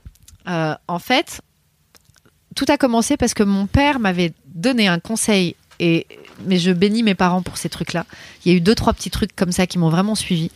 Euh, 0.46 0.74
en 0.88 0.98
fait, 0.98 1.40
tout 2.54 2.66
a 2.68 2.76
commencé 2.76 3.16
parce 3.16 3.34
que 3.34 3.42
mon 3.42 3.66
père 3.66 3.98
m'avait 3.98 4.32
donné 4.46 4.88
un 4.88 4.98
conseil 4.98 5.56
et 5.80 6.06
mais 6.46 6.58
je 6.58 6.72
bénis 6.72 7.02
mes 7.02 7.14
parents 7.14 7.42
pour 7.42 7.56
ces 7.56 7.68
trucs-là. 7.68 8.06
Il 8.44 8.52
y 8.52 8.54
a 8.54 8.58
eu 8.58 8.60
deux 8.60 8.74
trois 8.74 8.92
petits 8.92 9.10
trucs 9.10 9.34
comme 9.34 9.52
ça 9.52 9.66
qui 9.66 9.78
m'ont 9.78 9.88
vraiment 9.88 10.14
suivi. 10.14 10.50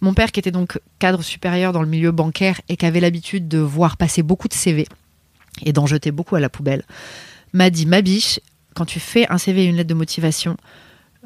Mon 0.00 0.14
père 0.14 0.32
qui 0.32 0.40
était 0.40 0.50
donc 0.50 0.80
cadre 0.98 1.22
supérieur 1.22 1.72
dans 1.72 1.82
le 1.82 1.88
milieu 1.88 2.12
bancaire 2.12 2.60
et 2.68 2.76
qui 2.76 2.86
avait 2.86 3.00
l'habitude 3.00 3.48
de 3.48 3.58
voir 3.58 3.96
passer 3.96 4.22
beaucoup 4.22 4.48
de 4.48 4.54
CV 4.54 4.86
et 5.64 5.72
d'en 5.72 5.86
jeter 5.86 6.10
beaucoup 6.10 6.36
à 6.36 6.40
la 6.40 6.48
poubelle, 6.48 6.82
m'a 7.52 7.70
dit 7.70 7.86
ma 7.86 8.02
biche, 8.02 8.40
quand 8.74 8.84
tu 8.84 9.00
fais 9.00 9.26
un 9.30 9.38
CV 9.38 9.64
et 9.64 9.66
une 9.66 9.76
lettre 9.76 9.88
de 9.88 9.94
motivation, 9.94 10.56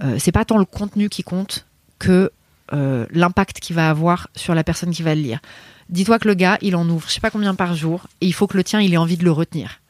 euh, 0.03 0.16
c'est 0.18 0.32
pas 0.32 0.44
tant 0.44 0.59
le 0.59 0.64
contenu 0.64 1.09
qui 1.09 1.22
compte 1.22 1.66
que 1.99 2.30
euh, 2.72 3.07
l'impact 3.11 3.61
qu'il 3.61 3.74
va 3.74 3.90
avoir 3.90 4.28
sur 4.36 4.55
la 4.55 4.62
personne 4.62 4.90
qui 4.90 5.03
va 5.03 5.14
le 5.14 5.22
lire. 5.22 5.40
Dis-toi 5.88 6.18
que 6.18 6.28
le 6.28 6.34
gars, 6.34 6.59
il 6.61 6.76
en 6.76 6.88
ouvre 6.88 7.09
je 7.09 7.14
sais 7.14 7.20
pas 7.20 7.30
combien 7.30 7.55
par 7.55 7.74
jour 7.74 8.07
et 8.20 8.26
il 8.26 8.34
faut 8.34 8.46
que 8.46 8.57
le 8.57 8.64
tien, 8.64 8.80
il 8.80 8.92
ait 8.92 8.99
envie 8.99 9.16
de 9.16 9.24
le 9.24 9.32
retenir. 9.32 9.80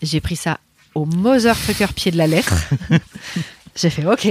J'ai 0.00 0.20
pris 0.20 0.36
ça 0.36 0.58
au 0.94 1.06
motherfucker 1.06 1.92
pied 1.94 2.12
de 2.12 2.16
la 2.16 2.26
lettre. 2.26 2.54
J'ai 3.76 3.90
fait 3.90 4.06
OK. 4.06 4.28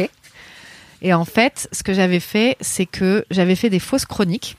Et 1.01 1.13
en 1.13 1.25
fait, 1.25 1.67
ce 1.73 1.83
que 1.83 1.93
j'avais 1.93 2.21
fait, 2.21 2.55
c'est 2.61 2.85
que 2.85 3.25
j'avais 3.29 3.55
fait 3.55 3.69
des 3.69 3.79
fausses 3.79 4.05
chroniques 4.05 4.55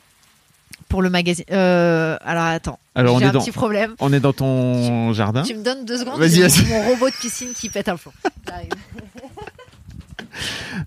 pour 0.94 1.02
le 1.02 1.10
magazine. 1.10 1.44
Euh, 1.50 2.16
alors 2.20 2.44
attends, 2.44 2.78
Alors, 2.94 3.16
on 3.16 3.18
j'ai 3.18 3.24
est 3.24 3.28
un 3.28 3.32
dans- 3.32 3.40
petit 3.40 3.50
problème. 3.50 3.96
On 3.98 4.12
est 4.12 4.20
dans 4.20 4.32
ton 4.32 5.12
jardin. 5.12 5.42
Tu 5.42 5.56
me 5.56 5.64
donnes 5.64 5.84
deux 5.84 5.98
secondes. 5.98 6.20
Vas-y, 6.20 6.38
vas-y. 6.38 6.64
Mon 6.68 6.82
robot 6.88 7.10
de 7.10 7.14
piscine 7.16 7.48
qui 7.52 7.68
pète 7.68 7.88
un 7.88 7.96
plomb. 7.96 8.12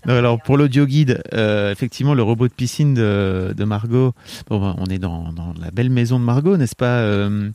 Non, 0.06 0.14
alors 0.14 0.40
pour 0.42 0.56
l'audio 0.56 0.86
guide, 0.86 1.22
euh, 1.34 1.70
effectivement, 1.72 2.14
le 2.14 2.22
robot 2.22 2.48
de 2.48 2.52
piscine 2.54 2.94
de, 2.94 3.52
de 3.54 3.64
Margot. 3.64 4.14
Bon, 4.48 4.58
bah, 4.60 4.74
on 4.78 4.86
est 4.86 4.98
dans, 4.98 5.30
dans 5.32 5.52
la 5.60 5.70
belle 5.70 5.90
maison 5.90 6.18
de 6.18 6.24
Margot, 6.24 6.56
n'est-ce 6.56 6.76
pas, 6.76 7.00
euh, 7.00 7.50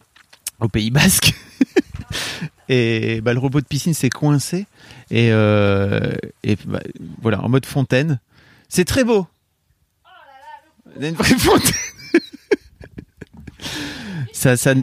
au 0.59 0.67
Pays 0.67 0.91
Basque? 0.91 1.33
et 2.69 3.19
bah, 3.21 3.33
le 3.33 3.39
robot 3.39 3.61
de 3.61 3.65
piscine 3.65 3.93
s'est 3.95 4.09
coincé 4.11 4.67
et, 5.09 5.31
euh, 5.31 6.13
et 6.43 6.55
bah, 6.65 6.81
voilà 7.21 7.41
en 7.43 7.49
mode 7.49 7.65
fontaine. 7.65 8.19
C'est 8.69 8.85
très 8.85 9.03
beau. 9.03 9.25
Il 10.97 11.01
y 11.01 11.05
a 11.05 11.09
une 11.09 11.15
vraie 11.15 11.37
fontaine. 11.37 11.73
Ça, 14.31 14.57
ça, 14.57 14.73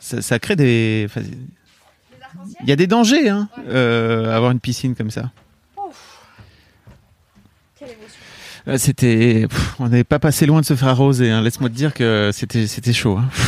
ça, 0.00 0.22
ça 0.22 0.38
crée 0.38 0.56
des. 0.56 1.08
Il 2.62 2.68
y 2.68 2.72
a 2.72 2.76
des 2.76 2.86
dangers, 2.86 3.28
hein, 3.28 3.48
euh, 3.68 4.34
avoir 4.34 4.50
une 4.50 4.60
piscine 4.60 4.94
comme 4.94 5.10
ça. 5.10 5.30
Euh, 8.68 8.78
C'était, 8.78 9.46
on 9.78 9.84
n'avait 9.84 10.04
pas 10.04 10.18
passé 10.18 10.44
loin 10.44 10.60
de 10.60 10.66
se 10.66 10.74
faire 10.74 10.88
arroser. 10.88 11.30
Hein. 11.30 11.40
Laisse-moi 11.40 11.68
te 11.70 11.74
dire 11.74 11.94
que 11.94 12.30
c'était, 12.32 12.66
c'était 12.66 12.92
chaud. 12.92 13.16
hein. 13.18 13.28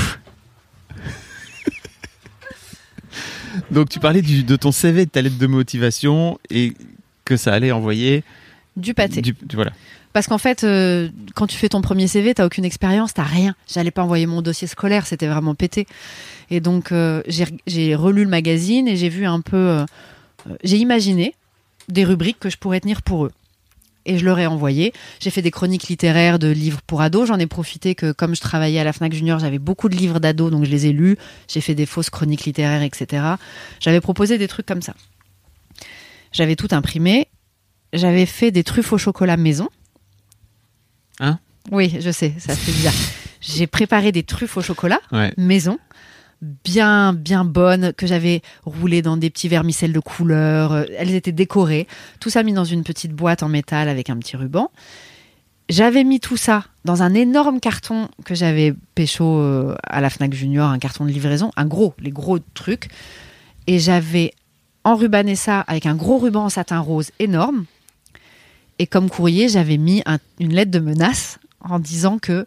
Donc 3.70 3.88
tu 3.88 3.98
parlais 3.98 4.22
du- 4.22 4.44
de 4.44 4.56
ton 4.56 4.72
CV, 4.72 5.06
de 5.06 5.10
ta 5.10 5.22
lettre 5.22 5.38
de 5.38 5.46
motivation 5.46 6.38
et 6.50 6.74
que 7.24 7.36
ça 7.36 7.52
allait 7.52 7.72
envoyer 7.72 8.24
Du 8.76 8.94
pâté. 8.94 9.20
du, 9.20 9.32
du- 9.32 9.56
voilà. 9.56 9.72
Parce 10.18 10.26
qu'en 10.26 10.38
fait, 10.38 10.64
euh, 10.64 11.10
quand 11.36 11.46
tu 11.46 11.56
fais 11.56 11.68
ton 11.68 11.80
premier 11.80 12.08
CV, 12.08 12.34
t'as 12.34 12.44
aucune 12.44 12.64
expérience, 12.64 13.14
t'as 13.14 13.22
rien. 13.22 13.54
J'allais 13.68 13.92
pas 13.92 14.02
envoyer 14.02 14.26
mon 14.26 14.42
dossier 14.42 14.66
scolaire, 14.66 15.06
c'était 15.06 15.28
vraiment 15.28 15.54
pété. 15.54 15.86
Et 16.50 16.58
donc, 16.58 16.90
euh, 16.90 17.22
j'ai 17.28 17.94
relu 17.94 18.24
le 18.24 18.28
magazine 18.28 18.88
et 18.88 18.96
j'ai 18.96 19.10
vu 19.10 19.26
un 19.26 19.40
peu. 19.40 19.56
euh, 19.56 19.86
j'ai 20.64 20.78
imaginé 20.78 21.36
des 21.88 22.02
rubriques 22.02 22.40
que 22.40 22.50
je 22.50 22.56
pourrais 22.56 22.80
tenir 22.80 23.02
pour 23.02 23.26
eux. 23.26 23.32
Et 24.06 24.18
je 24.18 24.24
leur 24.24 24.40
ai 24.40 24.48
envoyé. 24.48 24.92
J'ai 25.20 25.30
fait 25.30 25.40
des 25.40 25.52
chroniques 25.52 25.86
littéraires 25.86 26.40
de 26.40 26.48
livres 26.48 26.80
pour 26.84 27.00
ados. 27.00 27.28
J'en 27.28 27.38
ai 27.38 27.46
profité 27.46 27.94
que, 27.94 28.10
comme 28.10 28.34
je 28.34 28.40
travaillais 28.40 28.80
à 28.80 28.84
la 28.84 28.92
Fnac 28.92 29.12
Junior, 29.12 29.38
j'avais 29.38 29.60
beaucoup 29.60 29.88
de 29.88 29.94
livres 29.94 30.18
d'ados, 30.18 30.50
donc 30.50 30.64
je 30.64 30.70
les 30.72 30.86
ai 30.86 30.92
lus. 30.92 31.16
J'ai 31.46 31.60
fait 31.60 31.76
des 31.76 31.86
fausses 31.86 32.10
chroniques 32.10 32.44
littéraires, 32.44 32.82
etc. 32.82 33.22
J'avais 33.78 34.00
proposé 34.00 34.36
des 34.36 34.48
trucs 34.48 34.66
comme 34.66 34.82
ça. 34.82 34.94
J'avais 36.32 36.56
tout 36.56 36.70
imprimé. 36.72 37.28
J'avais 37.92 38.26
fait 38.26 38.50
des 38.50 38.64
truffes 38.64 38.92
au 38.92 38.98
chocolat 38.98 39.36
maison. 39.36 39.68
Hein 41.20 41.38
Oui, 41.70 41.96
je 42.00 42.10
sais, 42.10 42.32
ça 42.38 42.54
fait 42.54 42.72
bizarre. 42.72 42.92
J'ai 43.40 43.66
préparé 43.66 44.12
des 44.12 44.22
truffes 44.22 44.56
au 44.56 44.62
chocolat 44.62 45.00
Ouais. 45.12 45.32
maison, 45.36 45.78
bien 46.42 47.12
bien 47.12 47.44
bonnes, 47.44 47.92
que 47.92 48.06
j'avais 48.06 48.42
roulées 48.64 49.02
dans 49.02 49.16
des 49.16 49.30
petits 49.30 49.48
vermicelles 49.48 49.92
de 49.92 50.00
couleur. 50.00 50.84
Elles 50.98 51.14
étaient 51.14 51.32
décorées. 51.32 51.86
Tout 52.20 52.30
ça 52.30 52.42
mis 52.42 52.52
dans 52.52 52.64
une 52.64 52.82
petite 52.84 53.12
boîte 53.12 53.42
en 53.42 53.48
métal 53.48 53.88
avec 53.88 54.10
un 54.10 54.16
petit 54.16 54.36
ruban. 54.36 54.70
J'avais 55.68 56.02
mis 56.02 56.18
tout 56.18 56.38
ça 56.38 56.64
dans 56.86 57.02
un 57.02 57.12
énorme 57.12 57.60
carton 57.60 58.08
que 58.24 58.34
j'avais 58.34 58.74
pécho 58.94 59.38
euh, 59.38 59.74
à 59.84 60.00
la 60.00 60.08
Fnac 60.08 60.32
Junior, 60.32 60.70
un 60.70 60.78
carton 60.78 61.04
de 61.04 61.10
livraison, 61.10 61.50
un 61.56 61.66
gros, 61.66 61.94
les 61.98 62.10
gros 62.10 62.38
trucs. 62.54 62.88
Et 63.66 63.78
j'avais 63.78 64.32
enrubanné 64.84 65.34
ça 65.36 65.60
avec 65.60 65.84
un 65.84 65.94
gros 65.94 66.16
ruban 66.18 66.44
en 66.44 66.48
satin 66.48 66.78
rose 66.78 67.10
énorme. 67.18 67.66
Et 68.78 68.86
comme 68.86 69.10
courrier, 69.10 69.48
j'avais 69.48 69.76
mis 69.76 70.02
un- 70.06 70.18
une 70.38 70.52
lettre 70.54 70.70
de 70.70 70.78
menace 70.78 71.38
en 71.60 71.78
disant 71.78 72.18
que 72.18 72.46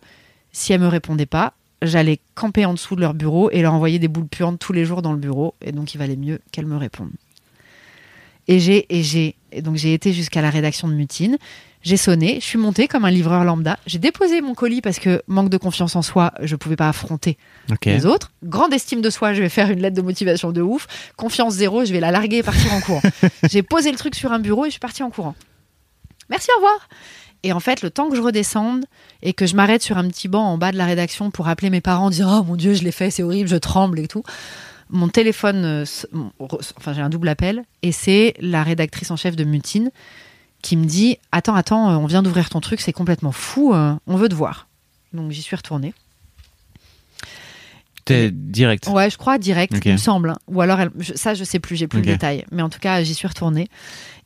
si 0.52 0.72
elles 0.74 0.80
me 0.82 0.88
répondaient 0.88 1.26
pas, 1.26 1.54
j'allais 1.82 2.20
camper 2.36 2.66
en 2.66 2.74
dessous 2.74 2.96
de 2.96 3.02
leur 3.02 3.14
bureau 3.14 3.50
et 3.52 3.62
leur 3.62 3.74
envoyer 3.74 4.00
des 4.00 4.08
boules 4.08 4.28
puantes 4.28 4.60
tous 4.60 4.72
les 4.74 4.86
jours 4.86 5.02
dans 5.02 5.12
le 5.14 5.18
bureau. 5.20 5.56
Et 5.62 5.72
donc, 5.72 5.94
il 5.94 5.98
valait 5.98 6.16
mieux 6.16 6.40
qu'elles 6.52 6.66
me 6.68 6.78
répondent. 6.78 7.12
Et 8.48 8.60
j'ai 8.60 8.86
et 8.90 9.04
j'ai 9.04 9.36
et 9.52 9.62
donc 9.62 9.76
j'ai 9.76 9.94
été 9.94 10.14
jusqu'à 10.14 10.42
la 10.42 10.50
rédaction 10.50 10.88
de 10.88 10.94
Mutine. 10.94 11.38
J'ai 11.84 11.98
sonné, 11.98 12.36
je 12.40 12.46
suis 12.46 12.58
montée 12.60 12.88
comme 12.88 13.06
un 13.06 13.12
livreur 13.12 13.44
lambda. 13.44 13.78
J'ai 13.88 13.98
déposé 14.00 14.42
mon 14.42 14.54
colis 14.54 14.82
parce 14.82 15.00
que 15.00 15.22
manque 15.28 15.50
de 15.50 15.58
confiance 15.58 15.96
en 15.96 16.02
soi, 16.04 16.32
je 16.42 16.56
pouvais 16.56 16.76
pas 16.76 16.90
affronter 16.90 17.38
les 17.94 18.06
autres. 18.06 18.32
Grande 18.44 18.72
estime 18.74 19.02
de 19.02 19.10
soi, 19.10 19.34
je 19.34 19.42
vais 19.42 19.50
faire 19.50 19.70
une 19.72 19.80
lettre 19.80 19.96
de 19.96 20.02
motivation 20.02 20.52
de 20.52 20.62
ouf. 20.62 20.88
Confiance 21.18 21.54
zéro, 21.56 21.84
je 21.86 21.92
vais 21.92 22.00
la 22.00 22.12
larguer 22.12 22.38
et 22.38 22.44
partir 22.44 22.72
en 22.74 22.82
courant. 22.82 23.02
J'ai 23.50 23.64
posé 23.64 23.92
le 23.92 23.98
truc 23.98 24.14
sur 24.16 24.32
un 24.32 24.40
bureau 24.40 24.66
et 24.66 24.68
je 24.70 24.72
suis 24.74 24.80
partie 24.80 25.02
en 25.04 25.10
courant. 25.10 25.36
Merci, 26.32 26.48
au 26.56 26.58
revoir. 26.58 26.90
Et 27.44 27.54
en 27.54 27.60
fait, 27.60 27.82
le 27.84 27.90
temps 27.92 28.10
que 28.10 28.16
je 28.16 28.22
redescende 28.22 28.86
et 29.22 29.34
que 29.34 29.46
je 29.46 29.56
m'arrête 29.56 29.82
sur 29.84 29.98
un 29.98 30.08
petit 30.08 30.28
banc 30.28 30.44
en 30.46 30.58
bas 30.58 30.72
de 30.72 30.78
la 30.78 30.86
rédaction 30.86 31.30
pour 31.32 31.48
appeler 31.48 31.70
mes 31.70 31.82
parents, 31.82 32.10
dire 32.10 32.28
Oh 32.30 32.44
mon 32.44 32.56
Dieu, 32.56 32.74
je 32.74 32.84
l'ai 32.84 32.92
fait, 32.92 33.12
c'est 33.12 33.22
horrible, 33.24 33.50
je 33.50 33.56
tremble 33.58 34.00
et 34.00 34.08
tout. 34.08 34.24
Mon 34.90 35.08
téléphone, 35.08 35.64
euh, 35.66 35.86
enfin 36.78 36.94
j'ai 36.94 37.02
un 37.02 37.10
double 37.10 37.30
appel 37.30 37.64
et 37.82 37.92
c'est 37.92 38.34
la 38.42 38.62
rédactrice 38.62 39.10
en 39.10 39.16
chef 39.16 39.36
de 39.36 39.44
Mutine 39.44 39.90
qui 40.62 40.76
me 40.78 40.86
dit 40.86 41.18
Attends, 41.32 41.56
attends, 41.56 41.90
euh, 41.92 41.96
on 41.96 42.06
vient 42.08 42.22
d'ouvrir 42.22 42.50
ton 42.50 42.60
truc, 42.60 42.82
c'est 42.82 42.92
complètement 42.94 43.32
fou, 43.32 43.74
euh, 43.74 43.94
on 44.08 44.16
veut 44.18 44.30
te 44.30 44.36
voir. 44.36 44.68
Donc 45.14 45.32
j'y 45.32 45.42
suis 45.42 45.56
retournée. 45.56 45.94
T'es 48.06 48.32
direct. 48.32 48.88
Ouais, 48.88 49.10
je 49.10 49.18
crois 49.18 49.38
direct, 49.38 49.74
Ok. 49.76 49.86
il 49.86 49.92
me 49.94 49.98
semble. 49.98 50.32
hein. 50.32 50.38
Ou 50.48 50.60
alors, 50.62 50.80
elle- 50.80 50.92
je- 50.98 51.14
ça, 51.14 51.36
je 51.36 51.44
sais 51.44 51.60
plus, 51.60 51.76
j'ai 51.76 51.88
plus 51.88 52.00
Ok. 52.00 52.06
le 52.08 52.12
détail. 52.14 52.46
Mais 52.52 52.64
en 52.64 52.70
tout 52.70 52.80
cas, 52.80 53.04
j'y 53.04 53.14
suis 53.14 53.28
retournée. 53.28 53.68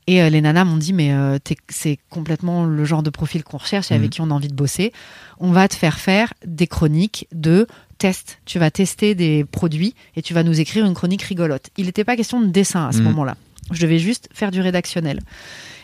Et 0.08 0.22
euh, 0.22 0.30
les 0.30 0.40
nanas 0.42 0.66
m'ont 0.66 0.78
dit, 0.78 0.94
mais 0.94 1.12
euh, 1.14 1.38
c'est 1.70 1.98
complètement 2.10 2.66
le 2.66 2.86
genre 2.86 3.02
de 3.04 3.10
profil 3.10 3.44
qu'on 3.44 3.58
recherche 3.58 3.92
et 3.92 3.96
avec 3.96 4.08
Mhm. 4.08 4.10
qui 4.12 4.22
on 4.22 4.30
a 4.32 4.34
envie 4.34 4.48
de 4.50 4.54
bosser. 4.54 4.94
On 5.40 5.52
va 5.52 5.68
te 5.68 5.76
faire 5.76 5.98
faire 6.00 6.34
des 6.46 6.68
chroniques 6.68 7.28
de 7.34 7.66
tests. 7.98 8.38
Tu 8.46 8.60
vas 8.60 8.70
tester 8.70 9.16
des 9.16 9.46
produits 9.46 9.96
et 10.16 10.22
tu 10.22 10.34
vas 10.34 10.44
nous 10.44 10.60
écrire 10.60 10.86
une 10.86 10.94
chronique 10.94 11.24
rigolote. 11.24 11.70
Il 11.78 11.86
n'était 11.88 12.04
pas 12.04 12.16
question 12.16 12.40
de 12.40 12.48
dessin 12.48 12.88
à 12.88 12.92
ce 12.92 13.00
Mhm. 13.00 13.06
moment-là. 13.06 13.36
Je 13.72 13.82
devais 13.82 13.98
juste 13.98 14.30
faire 14.32 14.52
du 14.52 14.62
rédactionnel. 14.62 15.22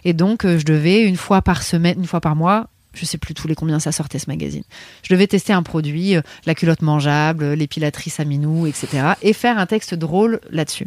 Et 0.06 0.14
donc, 0.14 0.46
euh, 0.46 0.60
je 0.60 0.66
devais, 0.66 1.02
une 1.02 1.16
fois 1.18 1.42
par 1.42 1.64
semaine, 1.64 1.98
une 1.98 2.06
fois 2.06 2.22
par 2.22 2.36
mois, 2.36 2.68
je 2.94 3.06
sais 3.06 3.18
plus 3.18 3.34
tous 3.34 3.48
les 3.48 3.56
combien 3.56 3.80
ça 3.80 3.92
sortait 3.92 4.20
ce 4.20 4.30
magazine. 4.30 4.64
Je 5.02 5.14
devais 5.14 5.26
tester 5.26 5.54
un 5.54 5.64
produit, 5.64 6.16
euh, 6.16 6.22
la 6.46 6.54
culotte 6.54 6.82
mangeable, 6.84 7.54
l'épilatrice 7.54 8.20
à 8.20 8.26
minou, 8.26 8.68
etc. 8.68 9.14
Et 9.24 9.34
faire 9.34 9.58
un 9.58 9.66
texte 9.66 9.96
drôle 9.96 10.42
là-dessus. 10.52 10.86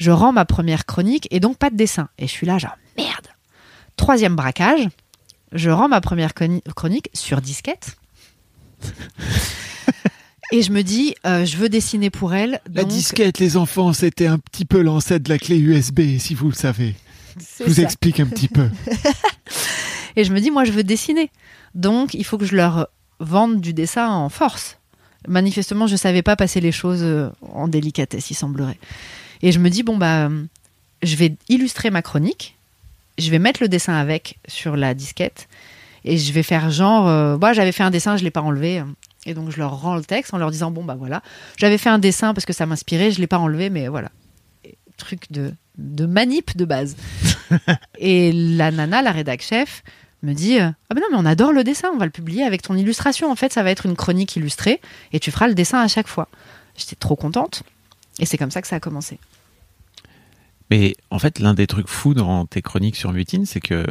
Je 0.00 0.10
rends 0.10 0.32
ma 0.32 0.44
première 0.46 0.86
chronique 0.86 1.28
et 1.30 1.38
donc 1.40 1.58
pas 1.58 1.70
de 1.70 1.76
dessin. 1.76 2.08
Et 2.18 2.26
je 2.26 2.32
suis 2.32 2.46
là, 2.46 2.56
genre, 2.58 2.76
merde. 2.96 3.28
Troisième 3.96 4.34
braquage, 4.34 4.88
je 5.52 5.68
rends 5.70 5.88
ma 5.88 6.00
première 6.00 6.32
chroni- 6.32 6.62
chronique 6.74 7.10
sur 7.12 7.40
disquette. 7.42 7.96
et 10.52 10.62
je 10.62 10.72
me 10.72 10.82
dis, 10.82 11.14
euh, 11.26 11.44
je 11.44 11.56
veux 11.58 11.68
dessiner 11.68 12.08
pour 12.10 12.34
elle. 12.34 12.60
La 12.72 12.82
donc- 12.82 12.90
disquette, 12.90 13.38
les 13.38 13.56
enfants, 13.56 13.92
c'était 13.92 14.26
un 14.26 14.38
petit 14.38 14.64
peu 14.64 14.80
l'ancêtre 14.80 15.24
de 15.24 15.28
la 15.28 15.38
clé 15.38 15.58
USB, 15.58 16.18
si 16.18 16.34
vous 16.34 16.48
le 16.48 16.54
savez. 16.54 16.96
Je 17.58 17.64
vous 17.64 17.74
ça. 17.74 17.82
explique 17.82 18.20
un 18.20 18.26
petit 18.26 18.48
peu. 18.48 18.68
Et 20.16 20.24
je 20.24 20.32
me 20.32 20.40
dis, 20.40 20.50
moi, 20.50 20.64
je 20.64 20.72
veux 20.72 20.82
dessiner. 20.82 21.30
Donc, 21.74 22.14
il 22.14 22.24
faut 22.24 22.38
que 22.38 22.44
je 22.46 22.56
leur 22.56 22.88
vende 23.20 23.60
du 23.60 23.72
dessin 23.72 24.08
en 24.08 24.28
force. 24.28 24.78
Manifestement, 25.28 25.86
je 25.86 25.94
savais 25.96 26.22
pas 26.22 26.34
passer 26.36 26.60
les 26.60 26.72
choses 26.72 27.02
euh, 27.02 27.30
en 27.52 27.68
délicatesse, 27.68 28.30
il 28.30 28.34
semblerait. 28.34 28.78
Et 29.42 29.52
je 29.52 29.58
me 29.58 29.70
dis, 29.70 29.82
bon, 29.82 29.96
bah, 29.96 30.28
je 31.02 31.16
vais 31.16 31.34
illustrer 31.48 31.90
ma 31.90 32.02
chronique. 32.02 32.56
Je 33.18 33.30
vais 33.30 33.38
mettre 33.38 33.62
le 33.62 33.68
dessin 33.68 33.94
avec 33.94 34.38
sur 34.48 34.76
la 34.76 34.94
disquette. 34.94 35.48
Et 36.04 36.16
je 36.16 36.32
vais 36.32 36.42
faire 36.42 36.70
genre, 36.70 37.08
euh, 37.08 37.36
bah, 37.36 37.52
j'avais 37.52 37.72
fait 37.72 37.82
un 37.82 37.90
dessin, 37.90 38.16
je 38.16 38.24
l'ai 38.24 38.30
pas 38.30 38.40
enlevé. 38.40 38.82
Et 39.26 39.34
donc, 39.34 39.50
je 39.50 39.58
leur 39.58 39.80
rends 39.80 39.96
le 39.96 40.04
texte 40.04 40.32
en 40.32 40.38
leur 40.38 40.50
disant, 40.50 40.70
bon, 40.70 40.84
bah 40.84 40.96
voilà. 40.98 41.22
J'avais 41.58 41.78
fait 41.78 41.90
un 41.90 41.98
dessin 41.98 42.32
parce 42.32 42.46
que 42.46 42.52
ça 42.52 42.66
m'inspirait, 42.66 43.10
je 43.10 43.20
l'ai 43.20 43.26
pas 43.26 43.38
enlevé, 43.38 43.68
mais 43.68 43.88
voilà. 43.88 44.10
Et 44.64 44.76
Truc 44.96 45.30
de, 45.30 45.52
de 45.76 46.06
manip 46.06 46.56
de 46.56 46.64
base. 46.64 46.96
Et 47.98 48.32
la 48.32 48.70
nana, 48.70 49.02
la 49.02 49.12
rédac 49.12 49.42
chef, 49.42 49.82
me 50.22 50.32
dit 50.32 50.60
euh, 50.60 50.70
Ah 50.88 50.94
ben 50.94 51.00
non, 51.00 51.08
mais 51.10 51.16
on 51.18 51.26
adore 51.26 51.52
le 51.52 51.64
dessin, 51.64 51.88
on 51.92 51.98
va 51.98 52.04
le 52.04 52.10
publier 52.10 52.44
avec 52.44 52.62
ton 52.62 52.76
illustration. 52.76 53.30
En 53.30 53.36
fait, 53.36 53.52
ça 53.52 53.62
va 53.62 53.70
être 53.70 53.86
une 53.86 53.96
chronique 53.96 54.36
illustrée 54.36 54.80
et 55.12 55.20
tu 55.20 55.30
feras 55.30 55.48
le 55.48 55.54
dessin 55.54 55.80
à 55.80 55.88
chaque 55.88 56.08
fois. 56.08 56.28
J'étais 56.76 56.96
trop 56.96 57.16
contente. 57.16 57.62
Et 58.20 58.26
c'est 58.26 58.38
comme 58.38 58.50
ça 58.52 58.62
que 58.62 58.68
ça 58.68 58.76
a 58.76 58.80
commencé. 58.80 59.18
Mais 60.70 60.94
en 61.10 61.18
fait, 61.18 61.38
l'un 61.40 61.54
des 61.54 61.66
trucs 61.66 61.88
fous 61.88 62.14
dans 62.14 62.46
tes 62.46 62.62
chroniques 62.62 62.96
sur 62.96 63.12
Mutine, 63.12 63.44
c'est 63.46 63.60
que 63.60 63.84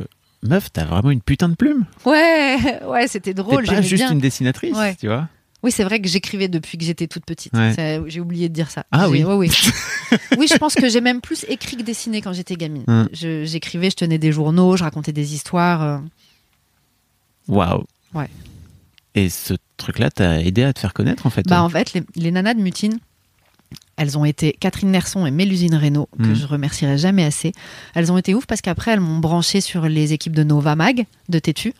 meuf, 0.43 0.71
t'as 0.71 0.85
vraiment 0.85 1.11
une 1.11 1.21
putain 1.21 1.49
de 1.49 1.55
plume. 1.55 1.85
Ouais, 2.05 2.79
ouais, 2.87 3.07
c'était 3.07 3.31
T'es 3.31 3.33
drôle. 3.33 3.65
pas 3.65 3.73
j'aimais 3.73 3.83
juste 3.87 4.03
bien. 4.03 4.11
une 4.13 4.19
dessinatrice, 4.19 4.75
Ouais. 4.77 4.95
tu 4.95 5.07
vois. 5.07 5.27
Oui, 5.61 5.71
c'est 5.73 5.83
vrai 5.83 5.99
que 5.99 6.07
j'écrivais 6.07 6.47
depuis 6.47 6.77
que 6.77 6.85
j'étais 6.85 7.07
toute 7.07 7.25
petite. 7.25 7.51
Ouais. 7.53 7.73
J'ai 8.07 8.21
oublié 8.21 8.47
de 8.47 8.53
dire 8.53 8.71
ça. 8.71 8.85
Ah 8.93 9.09
oui. 9.09 9.25
ouais, 9.25 9.33
oui. 9.33 9.51
oui, 10.37 10.47
je 10.49 10.55
pense 10.57 10.73
que 10.73 10.87
j'ai 10.87 11.01
même 11.01 11.19
plus 11.19 11.43
écrit 11.49 11.75
que 11.75 11.81
dessiné 11.83 12.21
quand 12.21 12.31
j'étais 12.31 12.55
gamine. 12.55 12.85
Hum. 12.87 13.09
Je- 13.11 13.43
J'écrivais, 13.43 13.89
je 13.89 13.97
tenais 13.97 14.17
des 14.17 14.31
journaux, 14.31 14.77
je 14.77 14.83
racontais 14.85 15.11
des 15.11 15.33
histoires. 15.33 15.81
euh. 15.83 15.97
Waouh. 17.49 17.83
Ouais. 18.13 18.29
Et 19.15 19.27
ce 19.27 19.53
truc-là 19.75 20.09
t'a 20.11 20.41
aidé 20.41 20.63
à 20.63 20.71
te 20.71 20.79
faire 20.79 20.93
connaître, 20.93 21.25
en 21.25 21.29
fait. 21.29 21.45
Bah, 21.45 21.59
hein. 21.59 21.63
en 21.63 21.69
fait, 21.69 21.91
les, 21.93 22.03
les 22.15 22.31
nanas 22.31 22.53
de 22.53 22.61
Mutine, 22.61 22.99
elles 23.99 24.17
ont 24.17 24.23
été 24.25 24.53
Catherine 24.59 24.91
Nerson 24.91 25.25
et 25.25 25.31
Mélusine 25.31 25.75
Reynaud, 25.75 26.07
que 26.17 26.27
Mhm. 26.29 26.33
je 26.35 26.45
remercierai 26.47 26.97
jamais 26.97 27.23
assez. 27.25 27.51
Elles 27.93 28.11
ont 28.11 28.17
été 28.17 28.33
ouf 28.33 28.45
parce 28.45 28.61
qu'après, 28.61 28.91
elles 28.91 28.99
m'ont 29.01 29.19
branché 29.19 29.59
sur 29.61 29.87
les 29.89 30.13
équipes 30.13 30.33
de 30.33 30.43
Nova 30.43 30.75
Mag, 30.75 31.05
de 31.27 31.37
Tétu 31.39 31.73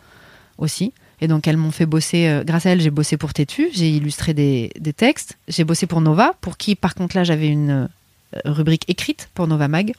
aussi. 0.58 0.92
Et 1.22 1.28
donc, 1.28 1.48
elles 1.48 1.58
m'ont 1.58 1.72
fait 1.72 1.86
bosser, 1.86 2.28
euh, 2.28 2.44
grâce 2.44 2.66
à 2.66 2.72
elles, 2.72 2.82
j'ai 2.82 2.90
bossé 2.92 3.18
pour 3.18 3.34
Tétu, 3.34 3.70
j'ai 3.74 3.90
illustré 3.90 4.34
des, 4.34 4.72
des 4.80 4.94
textes. 4.94 5.38
J'ai 5.48 5.64
bossé 5.64 5.88
pour 5.88 6.02
Nova, 6.02 6.34
pour 6.42 6.58
qui, 6.58 6.76
par 6.76 6.94
contre, 6.94 7.16
là, 7.16 7.24
j'avais 7.24 7.48
une 7.48 7.72
euh, 7.72 8.40
rubrique 8.46 8.84
écrite 8.90 9.30
pour 9.34 9.48
Nova 9.48 9.68
Mag. 9.68 9.94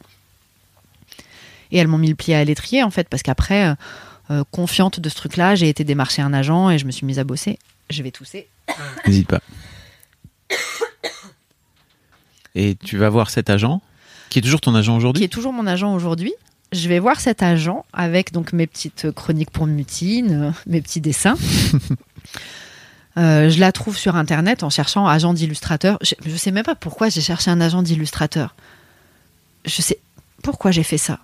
Et 1.73 1.79
elles 1.79 1.89
m'ont 1.89 1.99
mis 1.99 2.09
le 2.09 2.15
pied 2.15 2.35
à 2.35 2.45
l'étrier, 2.45 2.83
en 2.83 2.91
fait, 2.91 3.09
parce 3.09 3.23
qu'après, 3.23 3.75
euh, 4.31 4.45
confiante 4.51 5.01
de 5.01 5.09
ce 5.09 5.15
truc-là, 5.15 5.55
j'ai 5.55 5.69
été 5.69 5.85
démarcher 5.85 6.23
un 6.23 6.33
agent 6.33 6.71
et 6.71 6.79
je 6.79 6.85
me 6.85 6.91
suis 6.91 7.07
mise 7.07 7.19
à 7.19 7.25
bosser. 7.25 7.59
Je 7.91 8.03
vais 8.03 8.11
tousser. 8.11 8.47
N'hésite 9.07 9.29
pas. 9.29 9.41
Et 12.55 12.77
tu 12.77 12.97
vas 12.97 13.09
voir 13.09 13.31
cet 13.31 13.51
agent, 13.51 13.81
qui 14.29 14.39
est 14.39 14.43
toujours 14.43 14.61
ton 14.61 14.75
agent 14.75 14.93
qui 14.93 14.97
aujourd'hui 14.97 15.25
est 15.25 15.29
toujours 15.29 15.53
mon 15.53 15.67
agent 15.67 15.93
aujourd'hui. 15.95 16.33
Je 16.73 16.89
vais 16.89 16.99
voir 16.99 17.21
cet 17.21 17.43
agent 17.43 17.85
avec 17.93 18.33
donc 18.33 18.53
mes 18.53 18.67
petites 18.67 19.11
chroniques 19.11 19.51
pour 19.51 19.67
Mutine, 19.67 20.33
euh, 20.33 20.51
mes 20.67 20.81
petits 20.81 21.01
dessins. 21.01 21.37
Euh, 23.19 23.51
je 23.51 23.59
la 23.59 23.73
trouve 23.73 23.99
sur 23.99 24.15
internet 24.15 24.63
en 24.63 24.71
cherchant 24.71 25.09
agent 25.09 25.35
d'illustrateur. 25.35 25.99
Je, 26.01 26.15
je 26.25 26.37
sais 26.37 26.53
même 26.53 26.63
pas 26.63 26.77
pourquoi 26.77 27.09
j'ai 27.09 27.21
cherché 27.21 27.51
un 27.51 27.61
agent 27.61 27.83
d'illustrateur. 27.83 28.55
Je 29.65 29.83
sais 29.83 29.99
pourquoi 30.45 30.71
j'ai 30.71 30.85
fait 30.85 30.97
ça. 30.97 31.19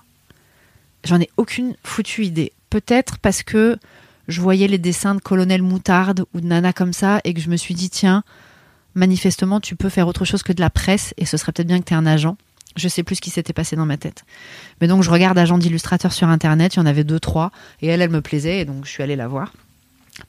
J'en 1.04 1.20
ai 1.20 1.30
aucune 1.36 1.76
foutue 1.84 2.24
idée. 2.24 2.52
Peut-être 2.70 3.18
parce 3.18 3.44
que 3.44 3.78
je 4.26 4.40
voyais 4.40 4.66
les 4.66 4.78
dessins 4.78 5.14
de 5.14 5.20
Colonel 5.20 5.62
Moutarde 5.62 6.24
ou 6.34 6.40
de 6.40 6.46
Nana 6.46 6.72
comme 6.72 6.92
ça 6.92 7.20
et 7.24 7.32
que 7.32 7.40
je 7.40 7.48
me 7.48 7.56
suis 7.56 7.74
dit 7.74 7.88
tiens, 7.88 8.24
manifestement, 8.96 9.60
tu 9.60 9.76
peux 9.76 9.88
faire 9.88 10.08
autre 10.08 10.24
chose 10.24 10.42
que 10.42 10.52
de 10.52 10.60
la 10.60 10.70
presse 10.70 11.14
et 11.16 11.24
ce 11.24 11.36
serait 11.36 11.52
peut-être 11.52 11.68
bien 11.68 11.78
que 11.80 11.84
tu 11.84 11.92
aies 11.92 11.96
un 11.96 12.06
agent. 12.06 12.36
Je 12.74 12.88
sais 12.88 13.02
plus 13.02 13.16
ce 13.16 13.20
qui 13.20 13.30
s'était 13.30 13.52
passé 13.52 13.76
dans 13.76 13.86
ma 13.86 13.96
tête. 13.96 14.24
Mais 14.80 14.88
donc, 14.88 15.02
je 15.02 15.10
regarde 15.10 15.38
agent 15.38 15.56
d'illustrateur 15.56 16.12
sur 16.12 16.28
Internet, 16.28 16.74
il 16.74 16.78
y 16.78 16.82
en 16.82 16.86
avait 16.86 17.04
deux, 17.04 17.20
trois, 17.20 17.52
et 17.80 17.86
elle, 17.86 18.02
elle 18.02 18.10
me 18.10 18.20
plaisait, 18.20 18.60
et 18.60 18.64
donc 18.64 18.84
je 18.84 18.90
suis 18.90 19.02
allée 19.02 19.16
la 19.16 19.28
voir. 19.28 19.52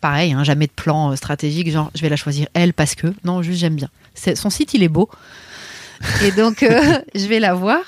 Pareil, 0.01 0.33
hein, 0.33 0.43
jamais 0.43 0.67
de 0.67 0.71
plan 0.71 1.11
euh, 1.11 1.15
stratégique, 1.15 1.71
genre 1.71 1.91
je 1.95 2.01
vais 2.01 2.09
la 2.09 2.15
choisir 2.15 2.47
elle 2.53 2.73
parce 2.73 2.95
que. 2.95 3.07
Non, 3.23 3.41
juste 3.41 3.59
j'aime 3.59 3.75
bien. 3.75 3.89
Son 4.35 4.49
site, 4.49 4.73
il 4.73 4.83
est 4.83 4.89
beau. 4.89 5.09
Et 6.23 6.31
donc, 6.31 6.63
euh, 6.63 6.99
je 7.15 7.25
vais 7.25 7.39
la 7.39 7.53
voir. 7.53 7.79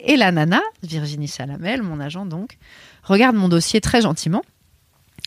Et 0.00 0.16
la 0.16 0.32
nana, 0.32 0.60
Virginie 0.82 1.28
Chalamel, 1.28 1.82
mon 1.82 2.00
agent 2.00 2.24
donc, 2.24 2.56
regarde 3.02 3.36
mon 3.36 3.48
dossier 3.48 3.80
très 3.80 4.00
gentiment, 4.00 4.42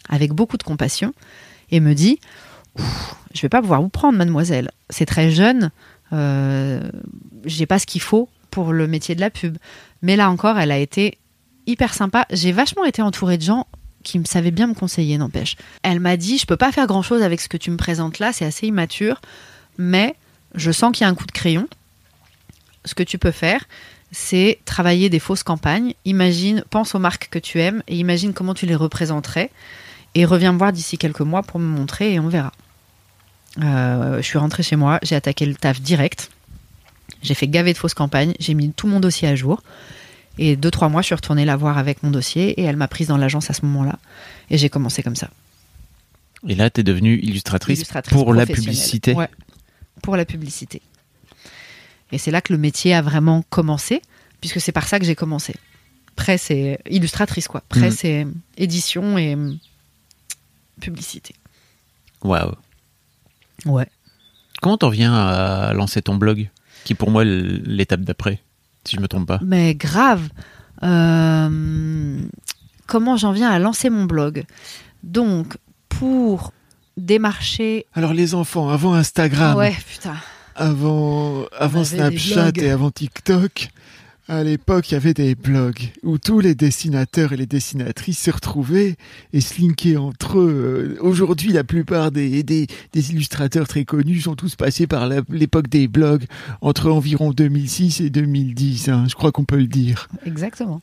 avec 0.10 0.34
beaucoup 0.34 0.58
de 0.58 0.64
compassion, 0.64 1.14
et 1.70 1.80
me 1.80 1.94
dit 1.94 2.20
Je 3.34 3.42
vais 3.42 3.50
pas 3.50 3.62
pouvoir 3.62 3.82
vous 3.82 3.90
prendre, 3.90 4.18
mademoiselle. 4.18 4.72
C'est 4.90 5.06
très 5.06 5.32
jeune, 5.32 5.72
euh, 6.14 6.82
j'ai 7.46 7.66
pas 7.66 7.80
ce 7.80 7.86
qu'il 7.86 8.02
faut 8.02 8.30
pour 8.52 8.72
le 8.72 8.88
métier 8.88 9.16
de 9.16 9.22
la 9.22 9.30
pub. 9.30 9.58
Mais 10.02 10.16
là 10.16 10.30
encore, 10.30 10.58
elle 10.60 10.72
a 10.72 10.78
été 10.78 11.18
hyper 11.66 11.94
sympa. 11.94 12.26
J'ai 12.32 12.52
vachement 12.52 12.86
été 12.86 13.02
entourée 13.02 13.38
de 13.38 13.44
gens 13.44 13.68
qui 14.04 14.20
me 14.20 14.26
savaient 14.26 14.52
bien 14.52 14.68
me 14.68 14.74
conseiller, 14.74 15.18
n'empêche. 15.18 15.56
Elle 15.82 16.00
m'a 16.00 16.18
dit 16.18 16.38
Je 16.38 16.46
peux 16.46 16.58
pas 16.58 16.72
faire 16.72 16.88
grand 16.88 17.02
chose 17.02 17.24
avec 17.24 17.42
ce 17.42 17.50
que 17.50 17.58
tu 17.58 17.72
me 17.72 17.78
présentes 17.78 18.20
là, 18.20 18.34
c'est 18.34 18.46
assez 18.46 18.68
immature, 18.68 19.22
mais 19.78 20.16
je 20.56 20.72
sens 20.72 20.92
qu'il 20.92 21.06
y 21.06 21.08
a 21.08 21.10
un 21.10 21.16
coup 21.16 21.26
de 21.26 21.32
crayon. 21.32 21.68
Ce 22.86 22.94
que 22.96 23.04
tu 23.04 23.18
peux 23.18 23.32
faire, 23.32 23.64
c'est 24.12 24.60
travailler 24.66 25.10
des 25.10 25.20
fausses 25.20 25.44
campagnes. 25.44 25.94
Imagine, 26.06 26.64
pense 26.70 26.96
aux 26.96 27.00
marques 27.00 27.30
que 27.32 27.40
tu 27.40 27.60
aimes 27.60 27.82
et 27.88 27.96
imagine 27.96 28.34
comment 28.34 28.54
tu 28.54 28.66
les 28.66 28.76
représenterais. 28.76 29.50
Et 30.16 30.26
reviens 30.26 30.54
me 30.54 30.60
voir 30.60 30.74
d'ici 30.74 30.98
quelques 30.98 31.22
mois 31.22 31.42
pour 31.42 31.60
me 31.60 31.66
montrer 31.66 32.14
et 32.14 32.20
on 32.20 32.28
verra. 32.28 32.52
Euh, 33.62 34.18
je 34.18 34.22
suis 34.22 34.38
rentrée 34.38 34.64
chez 34.64 34.76
moi, 34.76 35.00
j'ai 35.04 35.16
attaqué 35.16 35.46
le 35.46 35.56
taf 35.56 35.82
direct. 35.82 36.32
J'ai 37.22 37.34
fait 37.34 37.48
gaver 37.48 37.74
de 37.74 37.78
fausses 37.78 37.94
campagnes, 37.94 38.34
j'ai 38.40 38.54
mis 38.54 38.72
tout 38.72 38.88
mon 38.88 39.00
dossier 39.00 39.28
à 39.28 39.36
jour. 39.36 39.62
Et 40.40 40.56
deux, 40.56 40.72
trois 40.72 40.90
mois, 40.90 41.02
je 41.02 41.08
suis 41.08 41.16
retournée 41.16 41.46
la 41.46 41.56
voir 41.56 41.78
avec 41.78 42.02
mon 42.02 42.10
dossier 42.10 42.60
et 42.60 42.64
elle 42.64 42.76
m'a 42.76 42.88
prise 42.88 43.08
dans 43.08 43.18
l'agence 43.18 43.50
à 43.50 43.54
ce 43.54 43.66
moment-là. 43.66 44.00
Et 44.50 44.58
j'ai 44.58 44.70
commencé 44.70 45.04
comme 45.04 45.16
ça. 45.16 45.30
Et 46.48 46.56
là, 46.56 46.70
tu 46.70 46.82
es 46.82 46.84
devenue 46.84 47.20
illustratrice, 47.22 47.80
Illustratrice 47.80 48.14
pour 48.14 48.34
la 48.34 48.46
publicité. 48.46 49.14
Ouais, 49.14 49.30
pour 50.02 50.18
la 50.18 50.26
publicité. 50.26 50.82
Et 52.12 52.18
c'est 52.18 52.32
là 52.32 52.42
que 52.42 52.52
le 52.52 52.60
métier 52.60 52.94
a 52.94 53.02
vraiment 53.02 53.44
commencé, 53.50 54.02
puisque 54.42 54.60
c'est 54.60 54.72
par 54.72 54.88
ça 54.88 55.00
que 55.00 55.06
j'ai 55.06 55.16
commencé. 55.16 55.56
Presse 56.16 56.52
et 56.52 56.80
illustratrice, 56.90 57.48
quoi. 57.48 57.64
Presse 57.70 58.04
et 58.04 58.28
édition 58.58 59.18
et 59.18 59.36
hum, 59.36 59.58
publicité. 60.80 61.34
Waouh. 62.22 62.54
Ouais. 63.66 63.88
Comment 64.62 64.78
t'en 64.78 64.90
viens 64.90 65.14
à 65.14 65.74
lancer 65.74 66.02
ton 66.02 66.16
blog 66.16 66.50
Qui 66.86 66.94
est 66.94 66.96
pour 66.96 67.12
moi 67.12 67.24
l'étape 67.26 68.02
d'après, 68.02 68.40
si 68.86 68.96
je 68.96 69.02
me 69.02 69.08
trompe 69.08 69.28
pas? 69.28 69.40
Mais 69.44 69.76
grave. 69.76 70.30
Euh, 70.84 72.20
comment 72.88 73.18
j'en 73.18 73.32
viens 73.32 73.50
à 73.50 73.60
lancer 73.60 73.90
mon 73.90 74.06
blog? 74.06 74.44
Donc, 75.04 75.58
pour 75.90 76.52
démarcher. 76.98 77.86
Alors 77.94 78.14
les 78.14 78.36
enfants, 78.36 78.70
avant 78.70 78.94
Instagram, 78.94 79.58
Ouais, 79.58 79.76
putain. 79.90 80.16
avant, 80.56 81.46
avant 81.58 81.84
Snapchat 81.84 82.52
et 82.58 82.70
avant 82.70 82.92
TikTok, 82.92 83.70
à 84.30 84.44
l'époque, 84.44 84.90
il 84.90 84.94
y 84.94 84.98
avait 84.98 85.14
des 85.14 85.36
blogs 85.36 85.92
où 86.02 86.18
tous 86.18 86.40
les 86.40 86.56
dessinateurs 86.56 87.34
et 87.34 87.38
les 87.38 87.46
dessinatrices 87.46 88.20
se 88.20 88.32
retrouvaient 88.32 88.96
et 89.34 89.42
se 89.42 89.60
linkaient 89.62 89.98
entre 89.98 90.40
eux. 90.40 90.96
Euh, 90.98 91.04
Aujourd'hui, 91.04 91.52
la 91.52 91.64
plupart 91.66 92.12
des, 92.12 92.42
des, 92.44 92.68
des 92.94 93.12
illustrateurs 93.12 93.68
très 93.68 93.84
connus 93.84 94.22
sont 94.22 94.36
tous 94.36 94.56
passés 94.56 94.88
par 94.88 95.10
l'époque 95.30 95.68
des 95.68 95.88
blogs 95.90 96.24
entre 96.62 96.90
environ 96.90 97.32
2006 97.32 98.00
et 98.02 98.10
2010. 98.10 98.90
hein, 98.90 99.06
je 99.10 99.16
crois 99.16 99.32
qu'on 99.34 99.44
peut 99.46 99.58
le 99.58 99.68
dire. 99.68 100.08
Exactement. 100.26 100.82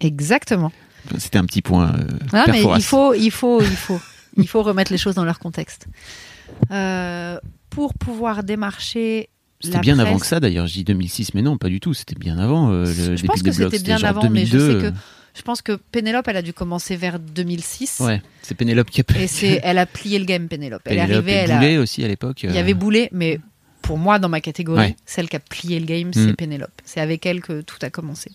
Exactement. 0.00 0.72
C'était 1.18 1.38
un 1.38 1.44
petit 1.44 1.62
point. 1.62 1.94
euh, 1.94 2.06
Ah, 2.32 2.46
mais 2.48 2.62
il 2.62 2.82
faut, 2.82 3.12
il 3.14 3.30
faut, 3.30 3.60
il 3.60 3.66
faut, 3.76 4.00
il 4.36 4.48
faut 4.48 4.62
remettre 4.62 4.90
les 4.92 4.98
choses 4.98 5.14
dans 5.14 5.24
leur 5.24 5.38
contexte. 5.38 5.86
Euh, 6.70 7.38
pour 7.70 7.92
pouvoir 7.94 8.44
démarcher. 8.44 9.28
C'était 9.66 9.78
bien 9.80 9.98
avant 9.98 10.18
que 10.18 10.26
ça 10.26 10.40
d'ailleurs, 10.40 10.66
je 10.66 10.72
dis 10.74 10.84
2006, 10.84 11.34
mais 11.34 11.42
non, 11.42 11.56
pas 11.58 11.68
du 11.68 11.80
tout, 11.80 11.94
c'était 11.94 12.14
bien 12.14 12.38
avant 12.38 12.70
euh, 12.70 12.84
le 12.84 12.92
Je 12.92 13.02
début 13.22 13.26
pense 13.28 13.42
des 13.42 13.50
que 13.50 13.56
blogs. 13.56 13.70
c'était 13.72 13.84
bien 13.84 13.96
genre 13.98 14.10
avant, 14.10 14.30
mais 14.30 14.46
je 14.46 14.52
2002, 14.56 14.80
sais 14.82 14.90
que 14.90 14.96
je 15.36 15.42
pense 15.42 15.60
que 15.62 15.72
Pénélope, 15.92 16.26
elle 16.28 16.36
a 16.38 16.42
dû 16.42 16.52
commencer 16.54 16.96
vers 16.96 17.18
2006. 17.18 18.00
Ouais, 18.00 18.22
c'est 18.42 18.54
Pénélope 18.54 18.88
qui 18.90 19.02
a 19.02 19.04
Et 19.20 19.26
c'est, 19.26 19.60
elle 19.62 19.76
a 19.78 19.84
plié 19.86 20.18
le 20.18 20.24
game, 20.24 20.48
Pénélope. 20.48 20.80
Elle 20.86 20.96
est 20.96 21.00
arrivée, 21.00 21.32
et 21.32 21.34
elle 21.34 21.52
a, 21.52 21.56
Boulet 21.58 21.76
aussi 21.78 22.02
à 22.04 22.08
l'époque. 22.08 22.42
il 22.44 22.50
y 22.52 22.56
euh, 22.56 22.60
avait 22.60 22.72
Boulet, 22.74 23.08
mais 23.12 23.38
pour 23.82 23.98
moi, 23.98 24.18
dans 24.18 24.28
ma 24.30 24.40
catégorie, 24.40 24.78
Ouais. 24.80 24.96
celle 25.04 25.28
qui 25.28 25.36
a 25.36 25.40
plié 25.40 25.78
le 25.78 25.84
game, 25.86 26.10
c'est 26.14 26.20
Mm. 26.32 26.36
Pénélope. 26.36 26.70
C'est 26.84 27.00
avec 27.00 27.26
elle 27.26 27.40
que 27.42 27.60
tout 27.60 27.76
a 27.82 27.90
commencé. 27.90 28.30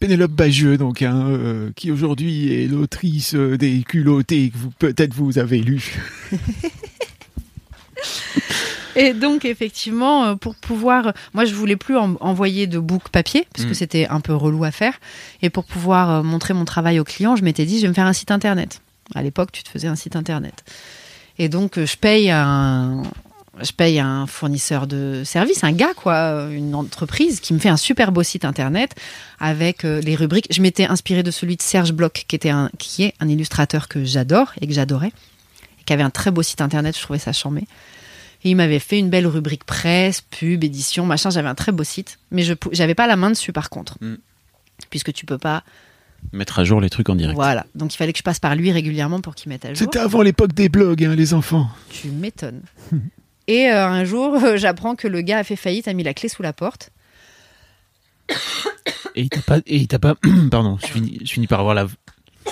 Pénélope 0.00 0.32
Bagieux, 0.32 0.76
donc, 0.76 1.00
hein, 1.02 1.28
euh, 1.30 1.70
qui 1.76 1.90
aujourd'hui 1.90 2.52
est 2.52 2.66
l'autrice 2.66 3.34
euh, 3.34 3.56
des 3.56 3.82
culottés 3.82 4.50
que 4.50 4.58
vous 4.58 4.70
peut-être 4.70 5.14
vous 5.14 5.38
avez 5.38 5.60
lu. 5.60 5.96
Et 8.96 9.12
donc, 9.12 9.44
effectivement, 9.44 10.24
euh, 10.24 10.34
pour 10.36 10.54
pouvoir. 10.56 11.12
Moi, 11.32 11.44
je 11.44 11.54
voulais 11.54 11.76
plus 11.76 11.96
en- 11.96 12.16
envoyer 12.20 12.66
de 12.66 12.78
book 12.78 13.08
papier, 13.10 13.46
parce 13.52 13.64
que 13.66 13.70
Mm. 13.72 13.74
c'était 13.74 14.06
un 14.08 14.20
peu 14.20 14.34
relou 14.34 14.64
à 14.64 14.70
faire. 14.70 14.94
Et 15.42 15.50
pour 15.50 15.64
pouvoir 15.64 16.10
euh, 16.10 16.22
montrer 16.22 16.54
mon 16.54 16.64
travail 16.64 17.00
aux 17.00 17.04
clients, 17.04 17.36
je 17.36 17.42
m'étais 17.44 17.64
dit, 17.66 17.76
je 17.78 17.82
vais 17.82 17.88
me 17.88 17.94
faire 17.94 18.06
un 18.06 18.12
site 18.12 18.30
internet. 18.30 18.80
À 19.14 19.22
l'époque, 19.22 19.52
tu 19.52 19.62
te 19.62 19.68
faisais 19.68 19.88
un 19.88 19.96
site 19.96 20.16
internet. 20.16 20.64
Et 21.38 21.48
donc, 21.48 21.78
euh, 21.78 21.86
je 21.86 21.96
paye 21.96 22.30
un. 22.30 23.02
Je 23.62 23.70
paye 23.70 24.00
un 24.00 24.26
fournisseur 24.26 24.88
de 24.88 25.22
services, 25.24 25.62
un 25.62 25.70
gars, 25.70 25.94
quoi, 25.94 26.48
une 26.50 26.74
entreprise 26.74 27.38
qui 27.38 27.54
me 27.54 27.60
fait 27.60 27.68
un 27.68 27.76
super 27.76 28.10
beau 28.10 28.24
site 28.24 28.44
internet 28.44 28.96
avec 29.38 29.84
euh, 29.84 30.00
les 30.00 30.16
rubriques. 30.16 30.48
Je 30.50 30.60
m'étais 30.60 30.86
inspirée 30.86 31.22
de 31.22 31.30
celui 31.30 31.54
de 31.56 31.62
Serge 31.62 31.92
Bloch, 31.92 32.24
qui, 32.26 32.34
était 32.34 32.50
un, 32.50 32.68
qui 32.78 33.04
est 33.04 33.14
un 33.20 33.28
illustrateur 33.28 33.86
que 33.86 34.04
j'adore 34.04 34.52
et 34.60 34.66
que 34.66 34.72
j'adorais, 34.72 35.12
et 35.80 35.84
qui 35.86 35.92
avait 35.92 36.02
un 36.02 36.10
très 36.10 36.32
beau 36.32 36.42
site 36.42 36.62
internet, 36.62 36.96
je 36.98 37.02
trouvais 37.02 37.20
ça 37.20 37.32
charmé. 37.32 37.68
Et 38.44 38.50
il 38.50 38.56
m'avait 38.56 38.78
fait 38.78 38.98
une 38.98 39.08
belle 39.10 39.26
rubrique 39.26 39.64
presse, 39.64 40.20
pub, 40.20 40.62
édition, 40.64 41.06
machin. 41.06 41.30
J'avais 41.30 41.48
un 41.48 41.54
très 41.54 41.72
beau 41.72 41.82
site, 41.84 42.18
mais 42.30 42.42
je 42.42 42.52
j'avais 42.72 42.94
pas 42.94 43.06
la 43.06 43.16
main 43.16 43.30
dessus 43.30 43.52
par 43.52 43.70
contre, 43.70 43.96
Mm. 44.00 44.16
puisque 44.90 45.12
tu 45.12 45.24
peux 45.26 45.38
pas. 45.38 45.64
Mettre 46.32 46.58
à 46.58 46.64
jour 46.64 46.80
les 46.80 46.88
trucs 46.90 47.08
en 47.08 47.14
direct. 47.16 47.34
Voilà. 47.34 47.66
Donc 47.74 47.92
il 47.94 47.96
fallait 47.98 48.12
que 48.12 48.18
je 48.18 48.22
passe 48.22 48.40
par 48.40 48.54
lui 48.56 48.70
régulièrement 48.72 49.20
pour 49.20 49.34
qu'il 49.34 49.48
mette 49.50 49.64
à 49.64 49.68
jour. 49.68 49.78
C'était 49.78 49.98
avant 49.98 50.22
l'époque 50.22 50.52
des 50.54 50.68
blogs, 50.68 51.04
hein, 51.04 51.14
les 51.14 51.34
enfants. 51.34 51.68
Tu 51.90 52.08
m'étonnes. 52.08 52.62
Et 53.46 53.66
euh, 53.68 53.86
un 53.86 54.04
jour, 54.04 54.34
euh, 54.42 54.56
j'apprends 54.56 54.94
que 54.96 55.06
le 55.06 55.20
gars 55.20 55.38
a 55.38 55.44
fait 55.44 55.56
faillite, 55.56 55.86
a 55.86 55.92
mis 55.92 56.02
la 56.02 56.14
clé 56.14 56.30
sous 56.30 56.42
la 56.42 56.54
porte. 56.54 56.90
Et 59.14 59.22
il 59.22 59.28
t'a 59.28 59.42
pas. 59.42 59.58
Et 59.66 59.76
il 59.76 59.86
t'a 59.88 59.98
pas. 59.98 60.14
Pardon, 60.50 60.78
je 60.80 60.86
finis, 60.86 61.18
je 61.24 61.30
finis 61.32 61.46
par 61.46 61.60
avoir 61.60 61.74
la. 61.74 61.86
je 62.46 62.50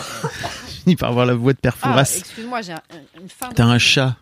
finis 0.84 0.96
par 0.96 1.08
avoir 1.10 1.26
la 1.26 1.34
voix 1.34 1.52
de 1.54 1.58
Père 1.58 1.76
Ah, 1.82 2.00
excuse-moi, 2.02 2.60
j'ai 2.62 2.72
un- 2.72 2.82
une 3.20 3.28
fin. 3.28 3.48
T'as 3.54 3.64
un 3.64 3.78
chat. 3.78 4.16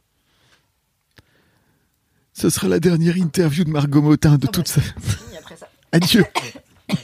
Ce 2.40 2.48
sera 2.48 2.68
la 2.68 2.80
dernière 2.80 3.16
interview 3.18 3.64
de 3.64 3.70
Margot 3.70 4.00
Motin 4.00 4.38
de 4.38 4.46
Oh, 4.48 4.50
toute 4.50 4.74
bah, 4.74 4.82
sa... 4.82 5.56
ça. 5.56 5.66
Adieu. 5.92 6.24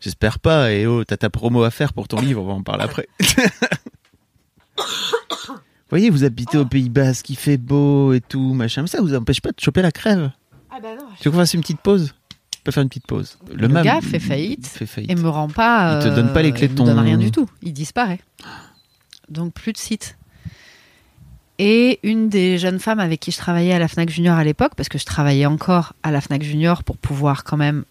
J'espère 0.00 0.38
pas. 0.40 0.72
Et 0.72 0.86
oh, 0.86 1.04
t'as 1.04 1.16
ta 1.16 1.30
promo 1.30 1.62
à 1.62 1.70
faire 1.70 1.92
pour 1.92 2.08
ton 2.08 2.20
livre, 2.20 2.42
on 2.42 2.46
va 2.46 2.52
en 2.54 2.62
parler 2.62 2.82
après. 2.84 3.08
Vous 4.76 4.84
voyez, 5.90 6.10
vous 6.10 6.24
habitez 6.24 6.58
au 6.58 6.64
Pays 6.66 6.88
Basque, 6.90 7.30
il 7.30 7.36
fait 7.36 7.56
beau 7.58 8.12
et 8.12 8.20
tout, 8.20 8.54
machin. 8.54 8.82
Mais 8.82 8.88
ça 8.88 9.00
vous 9.00 9.14
empêche 9.14 9.40
pas 9.40 9.50
de 9.52 9.60
choper 9.60 9.82
la 9.82 9.92
crève. 9.92 10.30
Ah 10.70 10.78
bah 10.82 10.88
non. 10.98 11.06
Tu 11.20 11.24
veux 11.28 11.30
qu'on 11.30 11.38
fasse 11.38 11.54
une 11.54 11.60
petite 11.60 11.80
pause? 11.80 12.12
On 12.58 12.62
peut 12.64 12.72
faire 12.72 12.82
une 12.82 12.88
petite 12.88 13.06
pause. 13.06 13.38
Le 13.54 13.68
mam- 13.68 13.84
gars 13.84 14.00
fait 14.00 14.18
faillite 14.18 14.66
Fait 14.66 14.86
faillite. 14.86 15.10
Et 15.10 15.14
me 15.14 15.28
rend 15.28 15.48
pas. 15.48 16.00
Il 16.02 16.08
te 16.10 16.14
donne 16.14 16.32
pas 16.32 16.42
les 16.42 16.50
clés 16.52 16.66
de 16.66 16.72
il 16.72 16.74
me 16.74 16.78
ton- 16.78 16.84
donne 16.86 16.98
rien 16.98 17.18
du 17.18 17.30
tout. 17.30 17.48
Il 17.62 17.72
disparaît. 17.72 18.20
Donc 19.28 19.52
plus 19.54 19.72
de 19.72 19.78
site. 19.78 20.16
Et 21.58 22.00
une 22.02 22.28
des 22.28 22.58
jeunes 22.58 22.80
femmes 22.80 22.98
avec 23.00 23.20
qui 23.20 23.30
je 23.30 23.38
travaillais 23.38 23.72
à 23.72 23.78
la 23.78 23.86
Fnac 23.88 24.10
Junior 24.10 24.36
à 24.36 24.42
l'époque, 24.44 24.72
parce 24.76 24.88
que 24.88 24.98
je 24.98 25.04
travaillais 25.04 25.46
encore 25.46 25.92
à 26.02 26.10
la 26.10 26.20
Fnac 26.20 26.42
Junior 26.42 26.82
pour 26.82 26.96
pouvoir 26.96 27.44
quand 27.44 27.56
même 27.56 27.84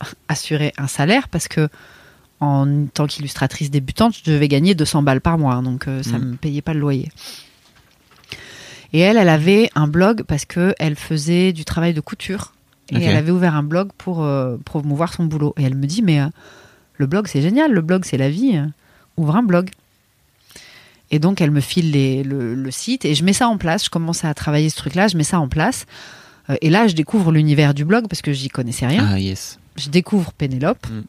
assurer 0.28 0.72
un 0.78 0.86
salaire, 0.86 1.28
parce 1.28 1.48
que 1.48 1.68
en 2.40 2.86
tant 2.86 3.06
qu'illustratrice 3.06 3.70
débutante, 3.70 4.14
je 4.24 4.30
devais 4.30 4.48
gagner 4.48 4.74
200 4.74 5.02
balles 5.02 5.20
par 5.20 5.36
mois, 5.38 5.60
donc 5.60 5.88
euh, 5.88 6.02
ça 6.02 6.18
Mm. 6.18 6.24
me 6.30 6.36
payait 6.36 6.62
pas 6.62 6.72
le 6.72 6.80
loyer. 6.80 7.10
Et 8.92 9.00
elle, 9.00 9.16
elle 9.18 9.28
avait 9.28 9.70
un 9.74 9.86
blog 9.86 10.22
parce 10.24 10.44
que 10.44 10.74
elle 10.78 10.96
faisait 10.96 11.52
du 11.52 11.64
travail 11.64 11.94
de 11.94 12.00
couture 12.00 12.52
et 12.90 12.96
elle 13.04 13.16
avait 13.16 13.30
ouvert 13.30 13.54
un 13.54 13.62
blog 13.62 13.90
pour 13.96 14.24
euh, 14.24 14.56
promouvoir 14.64 15.12
son 15.12 15.24
boulot. 15.24 15.54
Et 15.58 15.62
elle 15.62 15.76
me 15.76 15.86
dit 15.86 16.02
mais 16.02 16.20
euh, 16.20 16.26
le 16.96 17.06
blog 17.06 17.28
c'est 17.28 17.40
génial, 17.42 17.72
le 17.72 17.82
blog 17.82 18.04
c'est 18.04 18.16
la 18.16 18.30
vie, 18.30 18.60
ouvre 19.16 19.36
un 19.36 19.42
blog. 19.44 19.70
Et 21.10 21.18
donc 21.18 21.40
elle 21.40 21.50
me 21.50 21.60
file 21.60 21.90
les- 21.90 22.22
le, 22.22 22.54
le 22.54 22.70
site 22.70 23.04
et 23.04 23.14
je 23.14 23.24
mets 23.24 23.32
ça 23.32 23.48
en 23.48 23.58
place. 23.58 23.84
Je 23.86 23.90
commence 23.90 24.24
à 24.24 24.32
travailler 24.34 24.70
ce 24.70 24.76
truc-là, 24.76 25.08
je 25.08 25.16
mets 25.16 25.24
ça 25.24 25.40
en 25.40 25.48
place. 25.48 25.86
Euh, 26.48 26.56
et 26.62 26.70
là, 26.70 26.86
je 26.88 26.94
découvre 26.94 27.32
l'univers 27.32 27.74
du 27.74 27.84
blog 27.84 28.06
parce 28.08 28.22
que 28.22 28.32
j'y 28.32 28.48
connaissais 28.48 28.86
rien 28.86 29.08
Ah, 29.12 29.18
yes. 29.18 29.58
je 29.76 29.88
découvre 29.88 30.32
Pénélope, 30.32 30.86
Mm. 30.88 31.02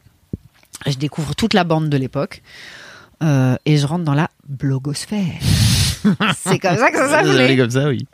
je 0.90 0.96
découvre 0.96 1.34
toute 1.34 1.54
la 1.54 1.64
bande 1.64 1.88
de 1.88 1.96
l'époque, 1.96 2.42
euh, 3.22 3.56
et 3.64 3.76
je 3.76 3.86
rentre 3.86 4.04
dans 4.04 4.14
la 4.14 4.28
blogosphère. 4.48 5.34
C'est 6.36 6.58
comme 6.58 6.76
ça 6.76 6.90
que 6.90 6.96
ça 6.98 7.08
s'appelait. 7.08 7.56
comme 7.56 7.70
ça, 7.70 7.88
oui. 7.88 8.06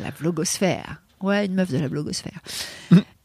La 0.00 0.10
blogosphère. 0.10 1.00
Ouais, 1.20 1.46
une 1.46 1.54
meuf 1.54 1.70
de 1.70 1.78
la 1.78 1.88
blogosphère. 1.88 2.38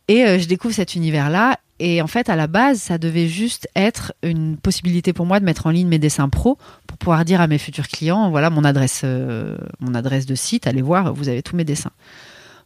Et 0.08 0.24
euh, 0.26 0.38
je 0.38 0.46
découvre 0.46 0.74
cet 0.76 0.94
univers-là. 0.96 1.58
Et 1.80 2.02
en 2.02 2.08
fait, 2.08 2.30
à 2.30 2.36
la 2.36 2.48
base, 2.48 2.80
ça 2.80 2.98
devait 2.98 3.28
juste 3.28 3.68
être 3.76 4.14
une 4.24 4.56
possibilité 4.56 5.12
pour 5.12 5.26
moi 5.26 5.40
de 5.40 5.46
mettre 5.46 5.68
en 5.68 5.72
ligne 5.72 5.88
mes 5.88 6.00
dessins 6.00 6.30
pro 6.30 6.58
pour 6.88 6.98
pouvoir 6.98 7.26
dire 7.26 7.42
à 7.42 7.48
mes 7.48 7.58
futurs 7.58 7.90
clients, 7.90 8.30
voilà 8.30 8.50
mon 8.50 8.64
adresse, 8.64 9.02
euh, 9.04 9.58
mon 9.82 9.94
adresse 9.94 10.26
de 10.26 10.36
site, 10.36 10.68
allez 10.68 10.82
voir, 10.82 11.14
vous 11.14 11.28
avez 11.28 11.44
tous 11.44 11.56
mes 11.56 11.66
dessins. 11.66 11.92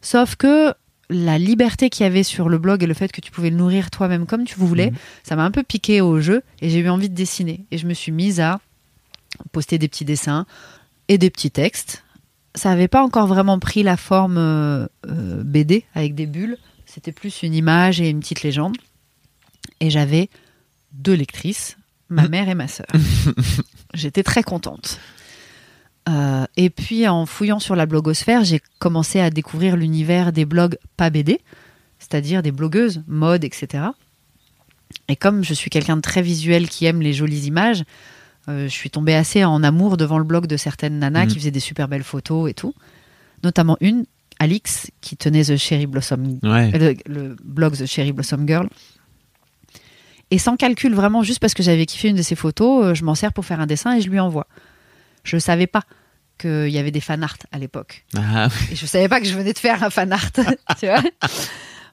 Sauf 0.00 0.36
que 0.36 0.72
la 1.10 1.38
liberté 1.38 1.90
qu'il 1.90 2.04
y 2.04 2.06
avait 2.06 2.22
sur 2.22 2.48
le 2.48 2.58
blog 2.58 2.84
et 2.84 2.86
le 2.86 2.94
fait 2.94 3.10
que 3.10 3.20
tu 3.20 3.32
pouvais 3.32 3.50
le 3.50 3.56
nourrir 3.56 3.90
toi-même 3.90 4.26
comme 4.26 4.44
tu 4.44 4.54
voulais, 4.54 4.92
ça 5.24 5.34
m'a 5.34 5.44
un 5.44 5.50
peu 5.50 5.64
piqué 5.64 6.00
au 6.00 6.20
jeu 6.20 6.42
et 6.62 6.70
j'ai 6.70 6.78
eu 6.78 6.88
envie 6.88 7.08
de 7.08 7.14
dessiner. 7.14 7.64
Et 7.72 7.78
je 7.78 7.86
me 7.86 7.94
suis 7.94 8.12
mise 8.12 8.38
à 8.40 8.60
poster 9.50 9.76
des 9.78 9.88
petits 9.88 10.04
dessins 10.04 10.46
et 11.08 11.18
des 11.18 11.30
petits 11.30 11.50
textes. 11.50 12.04
Ça 12.54 12.70
n'avait 12.70 12.88
pas 12.88 13.02
encore 13.02 13.26
vraiment 13.26 13.58
pris 13.58 13.82
la 13.82 13.96
forme 13.96 14.38
euh, 14.38 14.86
euh, 15.06 15.42
BD 15.42 15.84
avec 15.94 16.14
des 16.14 16.26
bulles. 16.26 16.58
C'était 16.86 17.12
plus 17.12 17.42
une 17.42 17.54
image 17.54 18.00
et 18.00 18.08
une 18.08 18.20
petite 18.20 18.42
légende. 18.42 18.76
Et 19.80 19.90
j'avais 19.90 20.28
deux 20.92 21.14
lectrices, 21.14 21.76
ma 22.08 22.28
mère 22.28 22.48
et 22.48 22.54
ma 22.54 22.68
sœur. 22.68 22.86
J'étais 23.94 24.22
très 24.22 24.42
contente. 24.42 24.98
Euh, 26.08 26.46
et 26.56 26.70
puis 26.70 27.06
en 27.06 27.26
fouillant 27.26 27.60
sur 27.60 27.76
la 27.76 27.86
blogosphère, 27.86 28.44
j'ai 28.44 28.60
commencé 28.78 29.20
à 29.20 29.30
découvrir 29.30 29.76
l'univers 29.76 30.32
des 30.32 30.44
blogs 30.44 30.78
pas 30.96 31.10
BD, 31.10 31.40
c'est-à-dire 31.98 32.42
des 32.42 32.52
blogueuses, 32.52 33.02
mode, 33.06 33.44
etc. 33.44 33.84
Et 35.08 35.16
comme 35.16 35.44
je 35.44 35.54
suis 35.54 35.70
quelqu'un 35.70 35.96
de 35.96 36.00
très 36.00 36.22
visuel 36.22 36.68
qui 36.68 36.86
aime 36.86 37.00
les 37.02 37.12
jolies 37.12 37.46
images, 37.46 37.84
euh, 38.48 38.64
je 38.64 38.72
suis 38.72 38.90
tombée 38.90 39.14
assez 39.14 39.44
en 39.44 39.62
amour 39.62 39.96
devant 39.96 40.18
le 40.18 40.24
blog 40.24 40.46
de 40.46 40.56
certaines 40.56 40.98
nanas 40.98 41.26
qui 41.26 41.34
faisaient 41.36 41.50
des 41.50 41.60
super 41.60 41.86
belles 41.86 42.02
photos 42.02 42.50
et 42.50 42.54
tout. 42.54 42.74
Notamment 43.44 43.76
une, 43.80 44.06
Alix, 44.38 44.90
qui 45.02 45.16
tenait 45.16 45.44
The 45.44 45.56
Cherry 45.56 45.86
Blossom 45.86 46.38
Ouais. 46.42 46.70
le, 46.70 46.94
le 47.06 47.36
blog 47.44 47.76
The 47.76 47.86
Cherry 47.86 48.12
Blossom 48.12 48.46
Girl. 48.48 48.68
Et 50.30 50.38
sans 50.38 50.56
calcul, 50.56 50.94
vraiment, 50.94 51.22
juste 51.22 51.40
parce 51.40 51.54
que 51.54 51.62
j'avais 51.62 51.86
kiffé 51.86 52.08
une 52.08 52.16
de 52.16 52.22
ses 52.22 52.36
photos, 52.36 52.84
euh, 52.86 52.94
je 52.94 53.04
m'en 53.04 53.14
sers 53.14 53.32
pour 53.32 53.44
faire 53.44 53.60
un 53.60 53.66
dessin 53.66 53.96
et 53.96 54.00
je 54.00 54.08
lui 54.08 54.20
envoie. 54.20 54.46
Je 55.24 55.36
ne 55.36 55.40
savais 55.40 55.66
pas 55.66 55.82
qu'il 56.38 56.68
y 56.68 56.78
avait 56.78 56.90
des 56.92 57.00
fan 57.00 57.22
art 57.22 57.36
à 57.52 57.58
l'époque. 57.58 58.04
Ah, 58.16 58.48
Et 58.70 58.76
je 58.76 58.86
savais 58.86 59.08
pas 59.08 59.20
que 59.20 59.26
je 59.26 59.34
venais 59.36 59.52
de 59.52 59.58
faire 59.58 59.82
un 59.82 59.90
fan 59.90 60.12
art. 60.12 60.30
tu 60.80 60.86
vois 60.86 61.02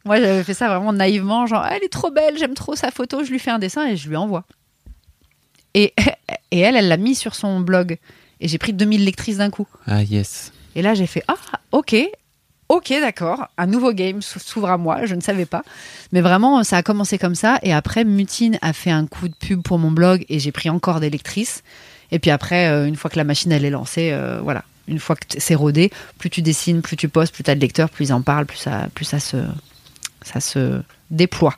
Moi, 0.05 0.19
j'avais 0.19 0.43
fait 0.43 0.53
ça 0.53 0.67
vraiment 0.69 0.93
naïvement, 0.93 1.47
genre, 1.47 1.63
Ah, 1.65 1.75
elle 1.75 1.83
est 1.83 1.89
trop 1.91 2.11
belle, 2.11 2.37
j'aime 2.37 2.53
trop 2.53 2.75
sa 2.75 2.91
photo, 2.91 3.23
je 3.23 3.31
lui 3.31 3.39
fais 3.39 3.51
un 3.51 3.59
dessin 3.59 3.87
et 3.87 3.97
je 3.97 4.07
lui 4.07 4.15
envoie. 4.15 4.45
Et, 5.73 5.93
et 6.51 6.59
elle, 6.59 6.75
elle 6.77 6.87
l'a 6.87 6.97
mis 6.97 7.15
sur 7.15 7.35
son 7.35 7.59
blog. 7.59 7.97
Et 8.39 8.47
j'ai 8.47 8.57
pris 8.59 8.71
2000 8.71 9.03
lectrices 9.03 9.37
d'un 9.37 9.49
coup. 9.49 9.67
ah, 9.87 10.03
yes. 10.03 10.53
Et 10.75 10.81
là, 10.83 10.93
j'ai 10.93 11.07
fait 11.07 11.23
Ah, 11.27 11.35
ok, 11.71 11.95
ok, 12.69 12.89
d'accord, 13.01 13.47
un 13.57 13.65
nouveau 13.67 13.93
game 13.93 14.21
s'ou- 14.21 14.39
s'ouvre 14.39 14.69
à 14.69 14.77
moi, 14.77 15.05
je 15.05 15.15
ne 15.15 15.21
savais 15.21 15.45
pas. 15.45 15.63
Mais 16.11 16.21
vraiment, 16.21 16.63
ça 16.63 16.77
a 16.77 16.83
commencé 16.83 17.17
comme 17.17 17.35
ça. 17.35 17.59
Et 17.63 17.73
après, 17.73 18.03
Mutine 18.03 18.57
a 18.61 18.73
fait 18.73 18.91
un 18.91 19.05
coup 19.07 19.27
de 19.27 19.35
pub 19.35 19.61
pour 19.61 19.79
mon 19.79 19.91
blog 19.91 20.25
et 20.29 20.39
j'ai 20.39 20.51
pris 20.51 20.69
encore 20.69 20.99
des 20.99 21.09
lectrices. 21.09 21.63
Et 22.11 22.19
puis 22.19 22.31
après, 22.31 22.67
euh, 22.69 22.85
une 22.87 22.95
fois 22.95 23.09
que 23.09 23.17
la 23.17 23.23
machine 23.23 23.51
elle 23.51 23.65
est 23.65 23.69
lancée, 23.69 24.11
euh, 24.11 24.39
voilà, 24.41 24.63
une 24.87 24.99
fois 24.99 25.15
que 25.15 25.23
c'est 25.37 25.55
rodé, 25.55 25.91
plus 26.17 26.29
tu 26.29 26.41
dessines, 26.41 26.81
plus 26.81 26.95
tu 26.95 27.09
postes, 27.09 27.33
plus 27.33 27.43
tu 27.43 27.51
as 27.51 27.55
de 27.55 27.59
lecteurs, 27.59 27.89
plus 27.89 28.05
ils 28.09 28.13
en 28.13 28.21
parlent, 28.21 28.45
plus 28.45 28.57
ça, 28.57 28.87
plus 28.93 29.03
ça 29.05 29.19
se, 29.19 29.37
ça 30.21 30.39
se 30.39 30.81
déploie. 31.11 31.55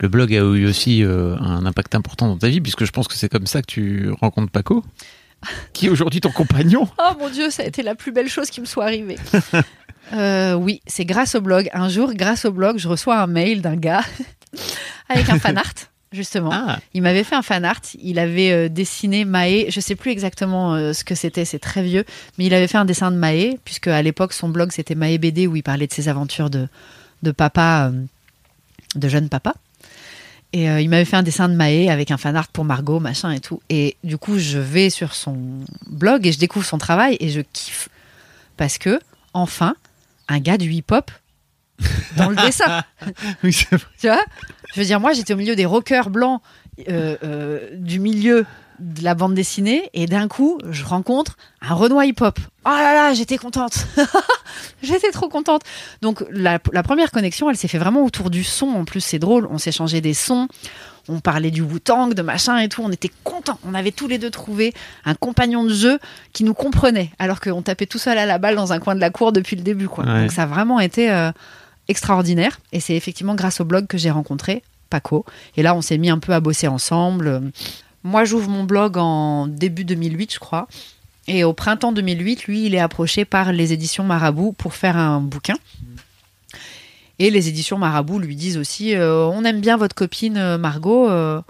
Le 0.00 0.08
blog 0.08 0.32
a 0.32 0.38
eu 0.38 0.66
aussi 0.66 1.04
euh, 1.04 1.36
un 1.40 1.66
impact 1.66 1.94
important 1.94 2.28
dans 2.28 2.38
ta 2.38 2.48
vie, 2.48 2.62
puisque 2.62 2.86
je 2.86 2.90
pense 2.90 3.06
que 3.06 3.14
c'est 3.14 3.28
comme 3.28 3.46
ça 3.46 3.60
que 3.60 3.66
tu 3.66 4.10
rencontres 4.18 4.50
Paco, 4.50 4.82
qui 5.74 5.86
est 5.86 5.90
aujourd'hui 5.90 6.22
ton 6.22 6.30
compagnon. 6.30 6.88
Oh 6.98 7.12
mon 7.18 7.28
dieu, 7.28 7.50
ça 7.50 7.64
a 7.64 7.66
été 7.66 7.82
la 7.82 7.94
plus 7.94 8.10
belle 8.12 8.28
chose 8.30 8.48
qui 8.48 8.62
me 8.62 8.66
soit 8.66 8.84
arrivée. 8.84 9.18
Euh, 10.12 10.54
oui, 10.54 10.82
c'est 10.86 11.04
grâce 11.04 11.34
au 11.34 11.40
blog. 11.40 11.68
Un 11.72 11.88
jour, 11.88 12.12
grâce 12.14 12.44
au 12.44 12.52
blog, 12.52 12.78
je 12.78 12.88
reçois 12.88 13.18
un 13.18 13.26
mail 13.26 13.62
d'un 13.62 13.76
gars 13.76 14.04
avec 15.08 15.28
un 15.28 15.38
fan 15.38 15.56
art, 15.56 15.74
justement. 16.12 16.50
Ah, 16.52 16.78
Il 16.94 17.02
m'avait 17.02 17.24
fait 17.24 17.36
un 17.36 17.42
fan 17.42 17.64
art. 17.64 17.80
Il 18.00 18.18
avait 18.18 18.50
euh, 18.50 18.68
dessiné 18.68 19.24
Maë. 19.24 19.66
Je 19.70 19.80
sais 19.80 19.94
plus 19.94 20.10
exactement 20.10 20.74
euh, 20.74 20.92
ce 20.92 21.04
que 21.04 21.14
c'était. 21.14 21.44
C'est 21.44 21.58
très 21.58 21.82
vieux, 21.82 22.04
mais 22.38 22.46
il 22.46 22.54
avait 22.54 22.68
fait 22.68 22.78
un 22.78 22.84
dessin 22.84 23.10
de 23.10 23.16
Maë, 23.16 23.58
puisque 23.64 23.88
à 23.88 24.02
l'époque 24.02 24.32
son 24.32 24.48
blog 24.48 24.72
c'était 24.72 24.94
Maë 24.94 25.18
BD 25.18 25.46
où 25.46 25.56
il 25.56 25.62
parlait 25.62 25.86
de 25.86 25.92
ses 25.92 26.08
aventures 26.08 26.50
de 26.50 26.68
de 27.22 27.32
papa, 27.32 27.92
de 28.94 29.08
jeune 29.08 29.28
papa. 29.28 29.54
Et 30.52 30.68
euh, 30.68 30.80
il 30.80 30.88
m'avait 30.88 31.04
fait 31.04 31.16
un 31.16 31.22
dessin 31.22 31.48
de 31.48 31.54
Maë 31.54 31.90
avec 31.90 32.10
un 32.10 32.16
fan 32.16 32.34
art 32.34 32.48
pour 32.48 32.64
Margot, 32.64 32.98
machin 32.98 33.30
et 33.30 33.40
tout. 33.40 33.60
Et 33.68 33.96
du 34.02 34.18
coup, 34.18 34.38
je 34.38 34.58
vais 34.58 34.90
sur 34.90 35.14
son 35.14 35.36
blog 35.86 36.26
et 36.26 36.32
je 36.32 36.38
découvre 36.38 36.66
son 36.66 36.78
travail 36.78 37.16
et 37.20 37.28
je 37.28 37.40
kiffe 37.40 37.88
parce 38.56 38.78
que 38.78 38.98
enfin 39.32 39.76
un 40.30 40.38
gars 40.38 40.56
du 40.56 40.70
hip-hop 40.70 41.10
dans 42.16 42.30
le 42.30 42.36
dessin. 42.36 42.82
oui. 43.44 43.66
Tu 43.98 44.06
vois? 44.06 44.24
Je 44.74 44.80
veux 44.80 44.86
dire, 44.86 45.00
moi, 45.00 45.12
j'étais 45.12 45.34
au 45.34 45.36
milieu 45.36 45.56
des 45.56 45.66
rockers 45.66 46.08
blancs 46.08 46.40
euh, 46.88 47.16
euh, 47.22 47.70
du 47.74 47.98
milieu 47.98 48.46
de 48.80 49.04
la 49.04 49.14
bande 49.14 49.34
dessinée, 49.34 49.90
et 49.92 50.06
d'un 50.06 50.26
coup, 50.26 50.58
je 50.70 50.84
rencontre 50.84 51.36
un 51.60 51.74
Renoir 51.74 52.04
hip-hop. 52.04 52.38
Oh 52.64 52.68
là 52.68 52.94
là, 52.94 53.14
j'étais 53.14 53.36
contente. 53.36 53.86
j'étais 54.82 55.10
trop 55.10 55.28
contente. 55.28 55.62
Donc, 56.02 56.24
la, 56.30 56.58
la 56.72 56.82
première 56.82 57.10
connexion, 57.10 57.50
elle 57.50 57.56
s'est 57.56 57.68
fait 57.68 57.78
vraiment 57.78 58.04
autour 58.04 58.30
du 58.30 58.42
son. 58.42 58.68
En 58.68 58.84
plus, 58.84 59.00
c'est 59.00 59.18
drôle, 59.18 59.46
on 59.50 59.58
s'échangeait 59.58 60.00
des 60.00 60.14
sons. 60.14 60.48
On 61.08 61.20
parlait 61.20 61.50
du 61.50 61.62
Wu-Tang, 61.62 62.14
de 62.14 62.22
machin 62.22 62.58
et 62.58 62.68
tout. 62.68 62.82
On 62.84 62.90
était 62.90 63.10
contents. 63.24 63.58
On 63.66 63.74
avait 63.74 63.92
tous 63.92 64.08
les 64.08 64.18
deux 64.18 64.30
trouvé 64.30 64.72
un 65.04 65.14
compagnon 65.14 65.64
de 65.64 65.72
jeu 65.72 65.98
qui 66.32 66.44
nous 66.44 66.54
comprenait, 66.54 67.10
alors 67.18 67.40
qu'on 67.40 67.62
tapait 67.62 67.86
tout 67.86 67.98
seul 67.98 68.16
à 68.18 68.26
la 68.26 68.38
balle 68.38 68.56
dans 68.56 68.72
un 68.72 68.78
coin 68.78 68.94
de 68.94 69.00
la 69.00 69.10
cour 69.10 69.32
depuis 69.32 69.56
le 69.56 69.62
début. 69.62 69.88
Quoi. 69.88 70.04
Ouais. 70.04 70.22
Donc, 70.22 70.32
ça 70.32 70.44
a 70.44 70.46
vraiment 70.46 70.80
été 70.80 71.10
euh, 71.10 71.32
extraordinaire. 71.88 72.60
Et 72.72 72.80
c'est 72.80 72.94
effectivement 72.94 73.34
grâce 73.34 73.60
au 73.60 73.64
blog 73.64 73.86
que 73.86 73.98
j'ai 73.98 74.10
rencontré 74.10 74.62
Paco. 74.88 75.24
Et 75.56 75.62
là, 75.62 75.74
on 75.74 75.82
s'est 75.82 75.98
mis 75.98 76.10
un 76.10 76.18
peu 76.18 76.32
à 76.32 76.40
bosser 76.40 76.68
ensemble. 76.68 77.42
Moi, 78.02 78.24
j'ouvre 78.24 78.48
mon 78.48 78.64
blog 78.64 78.96
en 78.96 79.46
début 79.46 79.84
2008, 79.84 80.34
je 80.34 80.38
crois. 80.38 80.68
Et 81.26 81.44
au 81.44 81.52
printemps 81.52 81.92
2008, 81.92 82.44
lui, 82.44 82.66
il 82.66 82.74
est 82.74 82.80
approché 82.80 83.24
par 83.24 83.52
les 83.52 83.72
éditions 83.72 84.04
Marabout 84.04 84.52
pour 84.52 84.74
faire 84.74 84.96
un 84.96 85.20
bouquin. 85.20 85.56
Et 87.18 87.30
les 87.30 87.48
éditions 87.48 87.76
Marabout 87.76 88.18
lui 88.18 88.34
disent 88.34 88.56
aussi 88.56 88.96
euh, 88.96 89.26
On 89.26 89.44
aime 89.44 89.60
bien 89.60 89.76
votre 89.76 89.94
copine 89.94 90.38
euh, 90.38 90.56
Margot, 90.56 91.08
euh, 91.10 91.42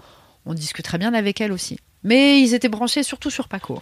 on 0.45 0.53
discuterait 0.53 0.97
bien 0.97 1.13
avec 1.13 1.39
elle 1.39 1.53
aussi. 1.53 1.79
Mais 2.03 2.41
ils 2.41 2.53
étaient 2.53 2.69
branchés 2.69 3.03
surtout 3.03 3.29
sur 3.29 3.47
Paco. 3.47 3.81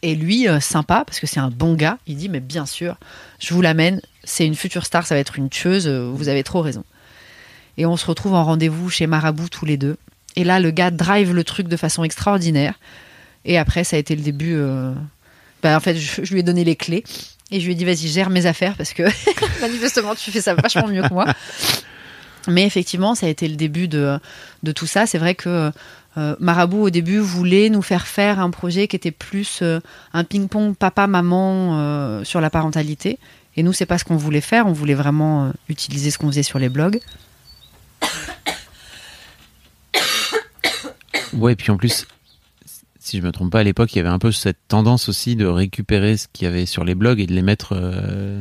Et 0.00 0.14
lui, 0.14 0.46
sympa, 0.60 1.04
parce 1.06 1.18
que 1.18 1.26
c'est 1.26 1.40
un 1.40 1.50
bon 1.50 1.74
gars, 1.74 1.98
il 2.06 2.16
dit 2.16 2.28
Mais 2.28 2.40
bien 2.40 2.66
sûr, 2.66 2.96
je 3.38 3.54
vous 3.54 3.62
l'amène, 3.62 4.00
c'est 4.22 4.46
une 4.46 4.54
future 4.54 4.84
star, 4.84 5.06
ça 5.06 5.14
va 5.14 5.20
être 5.20 5.38
une 5.38 5.48
tueuse, 5.48 5.88
vous 5.88 6.28
avez 6.28 6.42
trop 6.42 6.60
raison. 6.60 6.84
Et 7.78 7.86
on 7.86 7.96
se 7.96 8.06
retrouve 8.06 8.34
en 8.34 8.44
rendez-vous 8.44 8.90
chez 8.90 9.06
Marabout 9.06 9.48
tous 9.48 9.64
les 9.64 9.76
deux. 9.76 9.96
Et 10.36 10.44
là, 10.44 10.60
le 10.60 10.70
gars 10.70 10.90
drive 10.90 11.32
le 11.32 11.44
truc 11.44 11.68
de 11.68 11.76
façon 11.76 12.04
extraordinaire. 12.04 12.74
Et 13.44 13.58
après, 13.58 13.84
ça 13.84 13.96
a 13.96 13.98
été 13.98 14.16
le 14.16 14.22
début. 14.22 14.54
euh, 14.54 14.92
bah, 15.62 15.76
en 15.76 15.80
fait, 15.80 15.96
je, 15.96 16.32
lui 16.32 16.40
ai 16.40 16.42
donné 16.42 16.64
les 16.64 16.76
clés. 16.76 17.04
Et 17.50 17.60
je 17.60 17.66
lui 17.66 17.72
ai 17.72 17.74
dit, 17.74 17.84
vas-y, 17.84 18.08
gère 18.08 18.30
mes 18.30 18.46
affaires 18.46 18.74
parce 18.76 18.92
que 18.92 19.02
manifestement, 19.60 20.14
tu 20.14 20.30
fais 20.30 20.40
ça 20.40 20.54
vachement 20.54 20.88
mieux 20.88 21.02
que 21.02 21.12
moi. 21.12 21.26
Mais 22.48 22.64
effectivement, 22.64 23.14
ça 23.14 23.26
a 23.26 23.28
été 23.28 23.48
le 23.48 23.56
début 23.56 23.88
de, 23.88 24.18
de 24.62 24.72
tout 24.72 24.86
ça. 24.86 25.06
C'est 25.06 25.18
vrai 25.18 25.34
que 25.34 25.70
euh, 26.16 26.36
Marabout, 26.40 26.82
au 26.82 26.90
début, 26.90 27.18
voulait 27.18 27.70
nous 27.70 27.82
faire 27.82 28.06
faire 28.06 28.40
un 28.40 28.50
projet 28.50 28.88
qui 28.88 28.96
était 28.96 29.10
plus 29.10 29.60
euh, 29.62 29.80
un 30.12 30.24
ping-pong 30.24 30.74
papa-maman 30.74 32.24
sur 32.24 32.40
la 32.40 32.50
parentalité. 32.50 33.18
Et 33.56 33.62
nous, 33.62 33.72
c'est 33.72 33.86
pas 33.86 33.98
ce 33.98 34.04
qu'on 34.04 34.16
voulait 34.16 34.40
faire. 34.40 34.66
On 34.66 34.72
voulait 34.72 34.94
vraiment 34.94 35.52
utiliser 35.68 36.10
ce 36.10 36.18
qu'on 36.18 36.26
faisait 36.26 36.42
sur 36.42 36.58
les 36.58 36.68
blogs. 36.68 36.98
Ouais, 41.36 41.52
et 41.52 41.56
puis 41.56 41.70
en 41.70 41.76
plus, 41.76 42.06
si 42.98 43.18
je 43.18 43.22
me 43.22 43.32
trompe 43.32 43.50
pas, 43.52 43.60
à 43.60 43.62
l'époque, 43.64 43.92
il 43.94 43.96
y 43.96 44.00
avait 44.00 44.08
un 44.08 44.18
peu 44.18 44.32
cette 44.32 44.58
tendance 44.68 45.08
aussi 45.08 45.36
de 45.36 45.46
récupérer 45.46 46.16
ce 46.16 46.26
qu'il 46.32 46.44
y 46.46 46.48
avait 46.48 46.66
sur 46.66 46.84
les 46.84 46.94
blogs 46.94 47.20
et 47.20 47.26
de 47.26 47.32
les 47.34 47.42
mettre, 47.42 47.74
euh, 47.76 48.40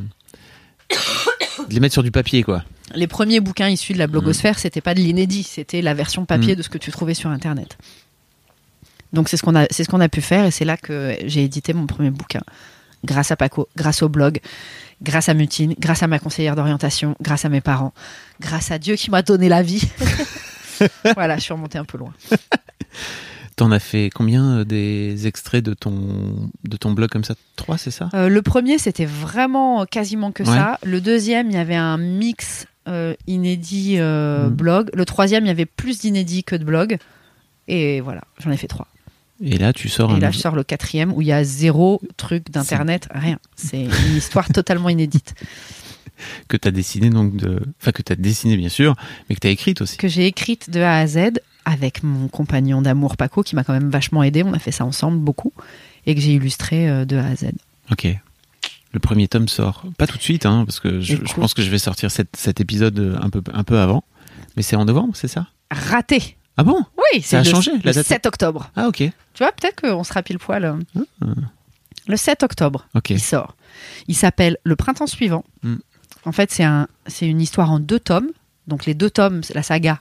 de 1.70 1.74
les 1.74 1.80
mettre 1.80 1.94
sur 1.94 2.04
du 2.04 2.12
papier, 2.12 2.44
quoi. 2.44 2.64
les 2.96 3.08
premiers 3.08 3.40
bouquins 3.40 3.70
issus 3.70 3.94
de 3.94 3.98
la 3.98 4.08
blogosphère, 4.08 4.60
c'était 4.60 4.82
pas 4.82 4.94
de 4.94 5.00
l'inédit, 5.00 5.44
c'était 5.44 5.82
la 5.82 5.94
version 5.94 6.26
papier 6.26 6.54
Mm. 6.54 6.58
de 6.58 6.62
ce 6.62 6.70
que 6.70 6.78
tu 6.78 6.92
trouvais 6.92 7.14
sur 7.14 7.30
Internet. 7.30 7.78
Donc 9.14 9.30
c'est 9.30 9.38
ce 9.38 9.44
qu'on 9.44 9.56
a, 9.56 9.66
c'est 9.70 9.84
ce 9.84 9.90
qu'on 9.90 10.02
a 10.02 10.10
pu 10.10 10.22
faire 10.22 10.46
et 10.46 10.52
c'est 10.52 10.66
là 10.66 10.76
que 10.78 11.16
j'ai 11.26 11.44
édité 11.44 11.74
mon 11.74 11.86
premier 11.86 12.10
bouquin, 12.10 12.42
grâce 13.06 13.32
à 13.32 13.36
Paco, 13.36 13.68
grâce 13.76 14.02
au 14.02 14.10
blog, 14.10 14.40
grâce 15.02 15.30
à 15.30 15.34
Mutine, 15.36 15.76
grâce 15.80 16.02
à 16.04 16.08
ma 16.08 16.20
conseillère 16.20 16.56
d'orientation, 16.56 17.16
grâce 17.22 17.46
à 17.46 17.50
mes 17.50 17.62
parents, 17.62 17.94
grâce 18.40 18.72
à 18.72 18.80
Dieu 18.80 18.96
qui 18.96 19.12
m'a 19.12 19.22
donné 19.22 19.50
la 19.50 19.62
vie. 19.62 19.84
voilà, 21.16 21.38
je 21.38 21.42
suis 21.44 21.54
remontée 21.54 21.78
un 21.78 21.86
peu 21.86 21.98
loin. 22.00 22.14
T'en 23.56 23.72
as 23.72 23.80
fait 23.80 24.10
combien 24.14 24.60
euh, 24.60 24.64
des 24.66 25.28
extraits 25.28 25.64
de 25.64 25.76
ton, 25.76 26.50
de 26.68 26.76
ton 26.78 26.92
blog 26.92 27.10
comme 27.10 27.24
ça? 27.24 27.36
Trois, 27.56 27.78
c'est 27.78 27.92
ça? 27.92 28.10
Euh, 28.16 28.28
le 28.28 28.42
premier, 28.42 28.80
c'était 28.80 29.06
vraiment 29.06 29.86
quasiment 29.86 30.32
que 30.32 30.42
Ouais. 30.44 30.50
ça. 30.50 30.80
Le 30.84 31.00
deuxième, 31.02 31.52
il 31.52 31.54
y 31.54 31.60
avait 31.60 31.76
un 31.76 31.98
mix 31.98 32.66
euh, 32.88 33.14
inédit 33.28 33.98
euh, 34.00 34.50
Mm. 34.50 34.54
blog. 34.54 34.90
Le 34.94 35.06
troisième, 35.06 35.46
il 35.46 35.48
y 35.48 35.52
avait 35.52 35.68
plus 35.68 36.00
d'inédit 36.00 36.44
que 36.44 36.56
de 36.56 36.64
blog. 36.64 36.98
Et 37.68 38.02
voilà, 38.02 38.22
j'en 38.40 38.50
ai 38.52 38.58
fait 38.58 38.68
trois. 38.68 38.88
Et 39.42 39.58
là, 39.58 39.72
tu 39.72 39.88
sors 39.88 40.12
Et 40.12 40.16
un 40.16 40.20
là, 40.20 40.32
je 40.32 40.40
sors 40.40 40.56
le 40.56 40.64
quatrième 40.64 41.14
où 41.14 41.22
il 41.22 41.28
y 41.28 41.32
a 41.32 41.44
zéro 41.44 42.02
truc 42.18 42.50
d'internet, 42.52 43.08
rien. 43.14 43.38
C'est 43.56 43.84
une 43.84 44.18
histoire 44.18 44.48
totalement 44.50 44.90
inédite 44.90 45.36
que 46.48 46.58
tu 46.58 46.68
as 46.68 46.72
dessiné 46.72 47.10
donc 47.10 47.36
de 47.38 47.60
enfin 47.82 47.92
que 47.92 48.02
tu 48.02 48.12
as 48.14 48.16
dessiné 48.16 48.58
bien 48.58 48.70
sûr, 48.70 48.96
mais 49.30 49.36
que 49.36 49.42
tu 49.42 49.48
as 49.48 49.52
écrite 49.52 49.82
aussi. 49.82 49.98
que 49.98 50.08
j'ai 50.08 50.26
écrite 50.28 50.70
de 50.70 50.80
A 50.82 50.98
à 50.98 51.08
Z 51.08 51.40
avec 51.66 52.04
mon 52.04 52.28
compagnon 52.28 52.82
d'amour 52.82 53.18
Paco 53.18 53.44
qui 53.44 53.56
m'a 53.56 53.64
quand 53.64 53.74
même 53.74 53.90
vachement 53.90 54.24
aidé. 54.24 54.44
On 54.44 54.54
a 54.54 54.60
fait 54.60 54.72
ça 54.72 54.86
ensemble 54.86 55.20
beaucoup 55.20 55.54
et 56.06 56.16
que 56.16 56.22
j'ai 56.22 56.34
illustré 56.34 56.90
euh, 56.90 57.06
de 57.06 57.18
A 57.18 57.26
à 57.26 57.36
Z. 57.36 57.52
OK. 57.92 58.08
Le 58.92 59.00
premier 59.00 59.28
tome 59.28 59.48
sort 59.48 59.84
pas 59.98 60.06
tout 60.06 60.18
de 60.18 60.22
suite 60.24 60.46
hein, 60.46 60.66
parce 60.66 60.80
que 60.80 61.02
je, 61.02 61.16
pense 61.34 61.54
que 61.54 61.62
je 61.64 61.70
vais 61.70 61.80
sortir 61.80 62.12
cet, 62.12 62.36
cet 62.36 62.62
épisode 62.62 63.00
euh, 63.00 63.18
un 63.22 63.30
peu 63.30 63.42
un 63.54 63.64
peu 63.64 63.80
avant, 63.80 64.04
mais 64.56 64.62
c'est 64.62 64.76
en 64.76 64.86
novembre, 64.86 65.16
c'est 65.16 65.28
ça? 65.28 65.48
Raté. 65.72 66.38
Ah 66.58 66.64
bon? 66.64 66.86
Oui, 67.14 67.22
Ça 67.24 67.40
a 67.40 67.44
le, 67.44 67.50
changé, 67.50 67.72
la 67.72 67.78
le 67.92 67.94
date 67.94 68.06
7 68.06 68.26
octobre. 68.28 68.70
Ah 68.76 68.88
OK. 68.88 68.98
Tu 68.98 69.12
vois, 69.40 69.52
peut-être 69.52 69.82
qu'on 69.82 70.04
sera 70.04 70.22
pile 70.22 70.38
poil. 70.38 70.64
euh, 70.66 71.34
Le 72.08 72.16
7 72.18 72.44
octobre, 72.44 72.88
OK. 72.94 73.10
il 73.10 73.20
sort. 73.20 73.56
Il 74.08 74.16
s'appelle 74.16 74.58
Le 74.64 74.76
printemps 74.76 75.08
suivant. 75.08 75.44
Hmm. 75.64 75.78
En 76.26 76.32
fait, 76.32 76.52
c'est 76.52 76.64
un, 76.64 76.88
c'est 77.08 77.28
une 77.28 77.42
histoire 77.42 77.72
en 77.72 77.80
deux 77.80 78.00
tomes. 78.00 78.30
Donc 78.68 78.86
les 78.86 78.94
deux 78.94 79.10
tomes, 79.10 79.42
c'est 79.42 79.56
la 79.56 79.64
saga 79.64 80.00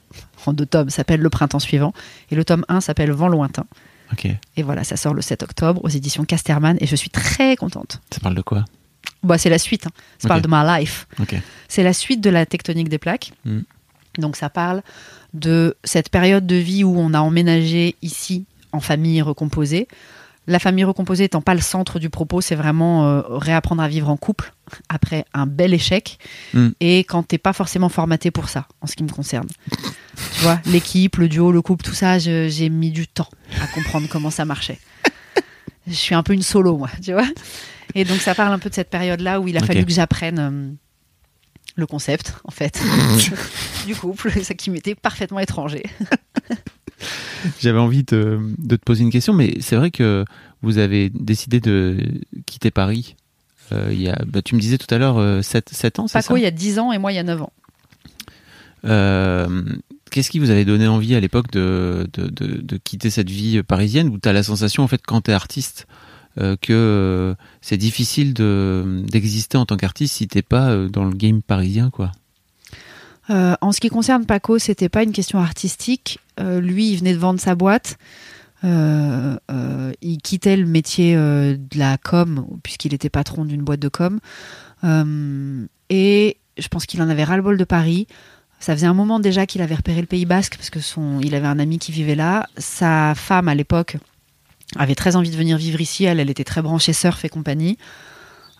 en 0.49 0.53
deux 0.53 0.67
tomes 0.67 0.91
s'appelle 0.91 1.21
Le 1.21 1.31
printemps 1.31 1.59
suivant. 1.59 1.93
Et 2.31 2.35
le 2.35 2.45
tome 2.45 2.65
1 2.69 2.81
s'appelle 2.81 3.11
Vent 3.13 3.29
lointain. 3.29 3.65
Et 4.57 4.63
voilà, 4.63 4.85
ça 4.85 4.97
sort 4.97 5.15
le 5.15 5.23
7 5.23 5.43
octobre 5.43 5.81
aux 5.85 5.89
éditions 5.89 6.25
Casterman. 6.25 6.77
Et 6.81 6.87
je 6.87 6.97
suis 6.97 7.11
très 7.11 7.57
contente. 7.57 8.01
Ça 8.13 8.21
parle 8.21 8.35
de 8.35 8.43
quoi? 8.43 8.65
Bon, 9.23 9.39
c'est 9.39 9.51
la 9.51 9.59
suite. 9.59 9.87
hein. 9.87 9.91
Ça 10.19 10.29
parle 10.29 10.43
de 10.43 10.49
ma 10.49 10.79
life. 10.81 11.07
C'est 11.69 11.83
la 11.83 11.93
suite 11.93 12.21
de 12.21 12.31
la 12.31 12.45
tectonique 12.47 12.89
des 12.89 12.99
plaques. 12.99 13.33
Mm. 13.45 13.61
Donc 14.19 14.37
ça 14.37 14.51
parle 14.51 14.83
de 15.33 15.77
cette 15.85 16.11
période 16.11 16.47
de 16.47 16.57
vie 16.57 16.85
où 16.85 16.99
on 16.99 17.15
a 17.15 17.21
emménagé 17.21 17.97
ici 18.03 18.45
en 18.73 18.81
famille 18.81 19.23
recomposée. 19.23 19.89
La 20.49 20.59
famille 20.59 20.83
recomposée 20.85 21.25
étant 21.25 21.41
pas 21.41 21.55
le 21.55 21.61
centre 21.61 21.99
du 22.01 22.11
propos, 22.11 22.41
c'est 22.41 22.57
vraiment 22.57 23.07
euh, 23.07 23.23
réapprendre 23.29 23.81
à 23.81 23.87
vivre 23.89 24.09
en 24.09 24.17
couple 24.17 24.53
après 24.89 25.25
un 25.35 25.47
bel 25.47 25.73
échec 25.73 26.19
Mm. 26.55 26.69
et 26.81 26.99
quand 27.01 27.23
t'es 27.23 27.39
pas 27.39 27.53
forcément 27.53 27.89
formaté 27.89 28.31
pour 28.31 28.49
ça, 28.49 28.67
en 28.81 28.87
ce 28.87 28.97
qui 28.97 29.05
me 29.05 29.09
concerne. 29.09 29.47
tu 29.71 30.43
vois, 30.43 30.61
l'équipe, 30.67 31.17
le 31.17 31.29
duo, 31.29 31.53
le 31.53 31.63
couple, 31.63 31.85
tout 31.85 31.95
ça, 31.95 32.19
j'ai 32.19 32.69
mis 32.69 32.91
du 32.91 33.07
temps 33.07 33.29
à 33.61 33.67
comprendre 33.69 34.09
comment 34.11 34.31
ça 34.31 34.45
marchait. 34.45 34.79
Je 35.87 35.95
suis 35.95 36.15
un 36.15 36.23
peu 36.23 36.33
une 36.33 36.43
solo, 36.43 36.77
moi, 36.77 36.91
tu 37.03 37.13
vois. 37.13 37.27
Et 37.95 38.05
donc 38.05 38.19
ça 38.21 38.35
parle 38.35 38.53
un 38.53 38.59
peu 38.59 38.69
de 38.69 38.75
cette 38.75 38.91
période-là 38.91 39.41
où 39.41 39.49
il 39.49 39.57
a 39.57 39.61
fallu 39.61 39.85
que 39.85 39.93
j'apprenne 39.93 40.39
euh, 40.39 40.73
le 41.77 41.87
concept, 41.87 42.35
en 42.45 42.51
fait, 42.51 42.81
du 43.87 43.95
couple, 43.95 44.31
ça 44.43 44.55
qui 44.55 44.71
m'était 44.71 44.95
parfaitement 44.95 45.39
étranger. 45.41 45.85
J'avais 47.61 47.79
envie 47.79 48.05
de, 48.05 48.39
de 48.59 48.77
te 48.77 48.83
poser 48.85 49.03
une 49.03 49.11
question, 49.11 49.33
mais 49.33 49.57
c'est 49.61 49.77
vrai 49.77 49.91
que 49.91 50.25
vous 50.63 50.79
avez 50.79 51.11
décidé 51.11 51.61
de 51.61 51.99
quitter 52.47 52.71
Paris. 52.71 53.17
euh, 53.73 53.89
il 53.93 54.01
y 54.01 54.09
a, 54.09 54.19
bah, 54.27 54.43
tu 54.43 54.55
me 54.55 54.61
disais 54.61 54.79
tout 54.79 54.93
à 54.95 54.99
l'heure 54.99 55.43
7, 55.45 55.99
ans, 55.99 56.07
c'est 56.07 56.13
ça 56.13 56.21
Paco, 56.23 56.37
il 56.37 56.43
y 56.43 56.47
a 56.47 56.51
10 56.51 56.79
ans 56.79 56.93
et 56.93 56.99
moi, 56.99 57.13
il 57.13 57.17
y 57.17 57.19
a 57.19 57.23
9 57.25 57.43
ans. 57.43 57.53
Euh, 58.85 59.63
Qu'est-ce 60.11 60.29
qui 60.31 60.39
vous 60.41 60.51
avait 60.51 60.67
donné 60.67 60.87
envie 60.89 61.15
à 61.15 61.21
l'époque 61.21 61.51
de, 61.53 62.07
de, 62.13 62.27
de, 62.29 62.61
de 62.61 62.77
quitter 62.77 63.09
cette 63.09 63.31
vie 63.31 63.63
parisienne 63.63 64.09
où 64.11 64.19
tu 64.19 64.29
as 64.29 64.35
la 64.35 64.43
sensation, 64.43 64.83
en 64.83 64.87
fait, 64.89 65.01
quand 65.07 65.23
tu 65.23 65.31
es 65.31 65.35
artiste, 65.35 65.87
euh, 66.39 66.55
que 66.61 66.73
euh, 66.75 67.35
c'est 67.63 67.79
difficile 67.79 68.35
de- 68.35 69.03
d'exister 69.09 69.57
en 69.57 69.65
tant 69.65 69.77
qu'artiste 69.79 70.15
si 70.17 70.29
t'es 70.29 70.43
pas 70.43 70.69
euh, 70.71 70.89
dans 70.91 71.05
le 71.07 71.15
game 71.15 71.41
parisien, 71.41 71.89
quoi? 71.89 72.13
Euh, 73.31 73.55
en 73.61 73.73
ce 73.73 73.81
qui 73.81 73.89
concerne 73.89 74.27
Paco, 74.27 74.59
c'était 74.59 74.89
pas 74.89 75.03
une 75.03 75.13
question 75.13 75.39
artistique. 75.39 76.19
Euh, 76.41 76.61
lui, 76.61 76.91
il 76.91 76.99
venait 76.99 77.15
de 77.15 77.19
vendre 77.19 77.41
sa 77.41 77.55
boîte. 77.55 77.99
Euh, 78.65 79.37
il 80.01 80.19
quittait 80.19 80.57
le 80.57 80.67
métier 80.67 81.15
de 81.17 81.79
la 81.79 81.99
com, 81.99 82.47
puisqu'il 82.63 82.95
était 82.95 83.11
patron 83.11 83.45
d'une 83.45 83.63
boîte 83.63 83.81
de 83.81 83.89
com. 83.89 84.21
Et 85.91 86.37
je 86.59 86.69
pense 86.69 86.87
qu'il 86.87 87.03
en 87.03 87.09
avait 87.09 87.25
ras-le-bol 87.25 87.57
de 87.57 87.65
Paris. 87.65 88.07
Ça 88.61 88.75
faisait 88.75 88.87
un 88.87 88.95
moment 88.95 89.19
déjà 89.19 89.47
qu'il 89.47 89.61
avait 89.63 89.75
repéré 89.75 90.01
le 90.01 90.07
Pays 90.07 90.27
Basque, 90.27 90.57
parce 90.57 90.71
que 90.71 90.79
son, 90.79 91.21
il 91.21 91.35
avait 91.35 91.49
un 91.49 91.59
ami 91.59 91.79
qui 91.79 91.91
vivait 91.91 92.15
là. 92.15 92.47
Sa 92.57 93.15
femme, 93.17 93.49
à 93.49 93.57
l'époque, 93.57 93.97
avait 94.77 94.95
très 94.95 95.17
envie 95.17 95.31
de 95.31 95.37
venir 95.37 95.59
vivre 95.59 95.81
ici. 95.81 96.05
Elle, 96.05 96.21
elle 96.21 96.31
était 96.31 96.45
très 96.45 96.63
branchée 96.63 96.93
surf 96.93 97.25
et 97.25 97.29
compagnie. 97.29 97.79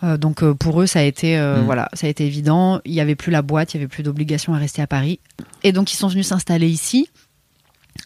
Euh, 0.03 0.17
donc 0.17 0.43
euh, 0.43 0.55
pour 0.55 0.81
eux, 0.81 0.87
ça 0.87 1.01
a 1.01 1.03
été 1.03 1.39
euh, 1.39 1.63
Mm. 1.63 1.65
voilà, 1.65 1.89
ça 1.93 2.07
a 2.07 2.11
été 2.11 2.27
évident. 2.27 2.81
Il 2.85 2.93
y 2.93 3.01
avait 3.01 3.15
plus 3.15 3.31
la 3.31 3.43
boîte, 3.43 3.75
il 3.75 3.79
y 3.79 3.81
avait 3.81 3.89
plus 3.89 4.03
d'obligation 4.03 4.55
à 4.55 4.59
rester 4.59 4.83
à 4.83 4.87
Paris. 4.87 5.21
Et 5.63 5.73
donc 5.73 5.93
ils 5.93 5.97
sont 5.97 6.09
venus 6.09 6.27
s'installer 6.29 6.69
ici. 6.69 7.09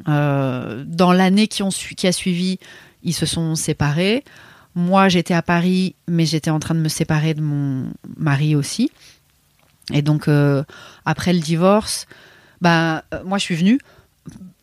Dans 0.06 1.12
l'année 1.12 1.46
qui, 1.46 1.62
a 1.62 2.12
suivi, 2.12 2.58
ils 3.02 3.14
se 3.14 3.24
sont 3.24 3.54
séparés. 3.54 4.24
Moi, 4.74 5.08
j'étais 5.08 5.32
à 5.32 5.40
Paris, 5.40 5.94
mais 6.06 6.26
j'étais 6.26 6.50
en 6.50 6.58
train 6.58 6.74
de 6.74 6.80
me 6.80 6.88
séparer 6.88 7.32
de 7.32 7.40
mon 7.40 7.88
mari 8.16 8.56
aussi. 8.56 8.90
Et 9.94 10.02
donc 10.02 10.28
après 11.04 11.32
le 11.32 11.38
divorce, 11.38 12.06
bah 12.60 13.04
moi 13.24 13.38
je 13.38 13.44
suis 13.44 13.54
venue 13.54 13.78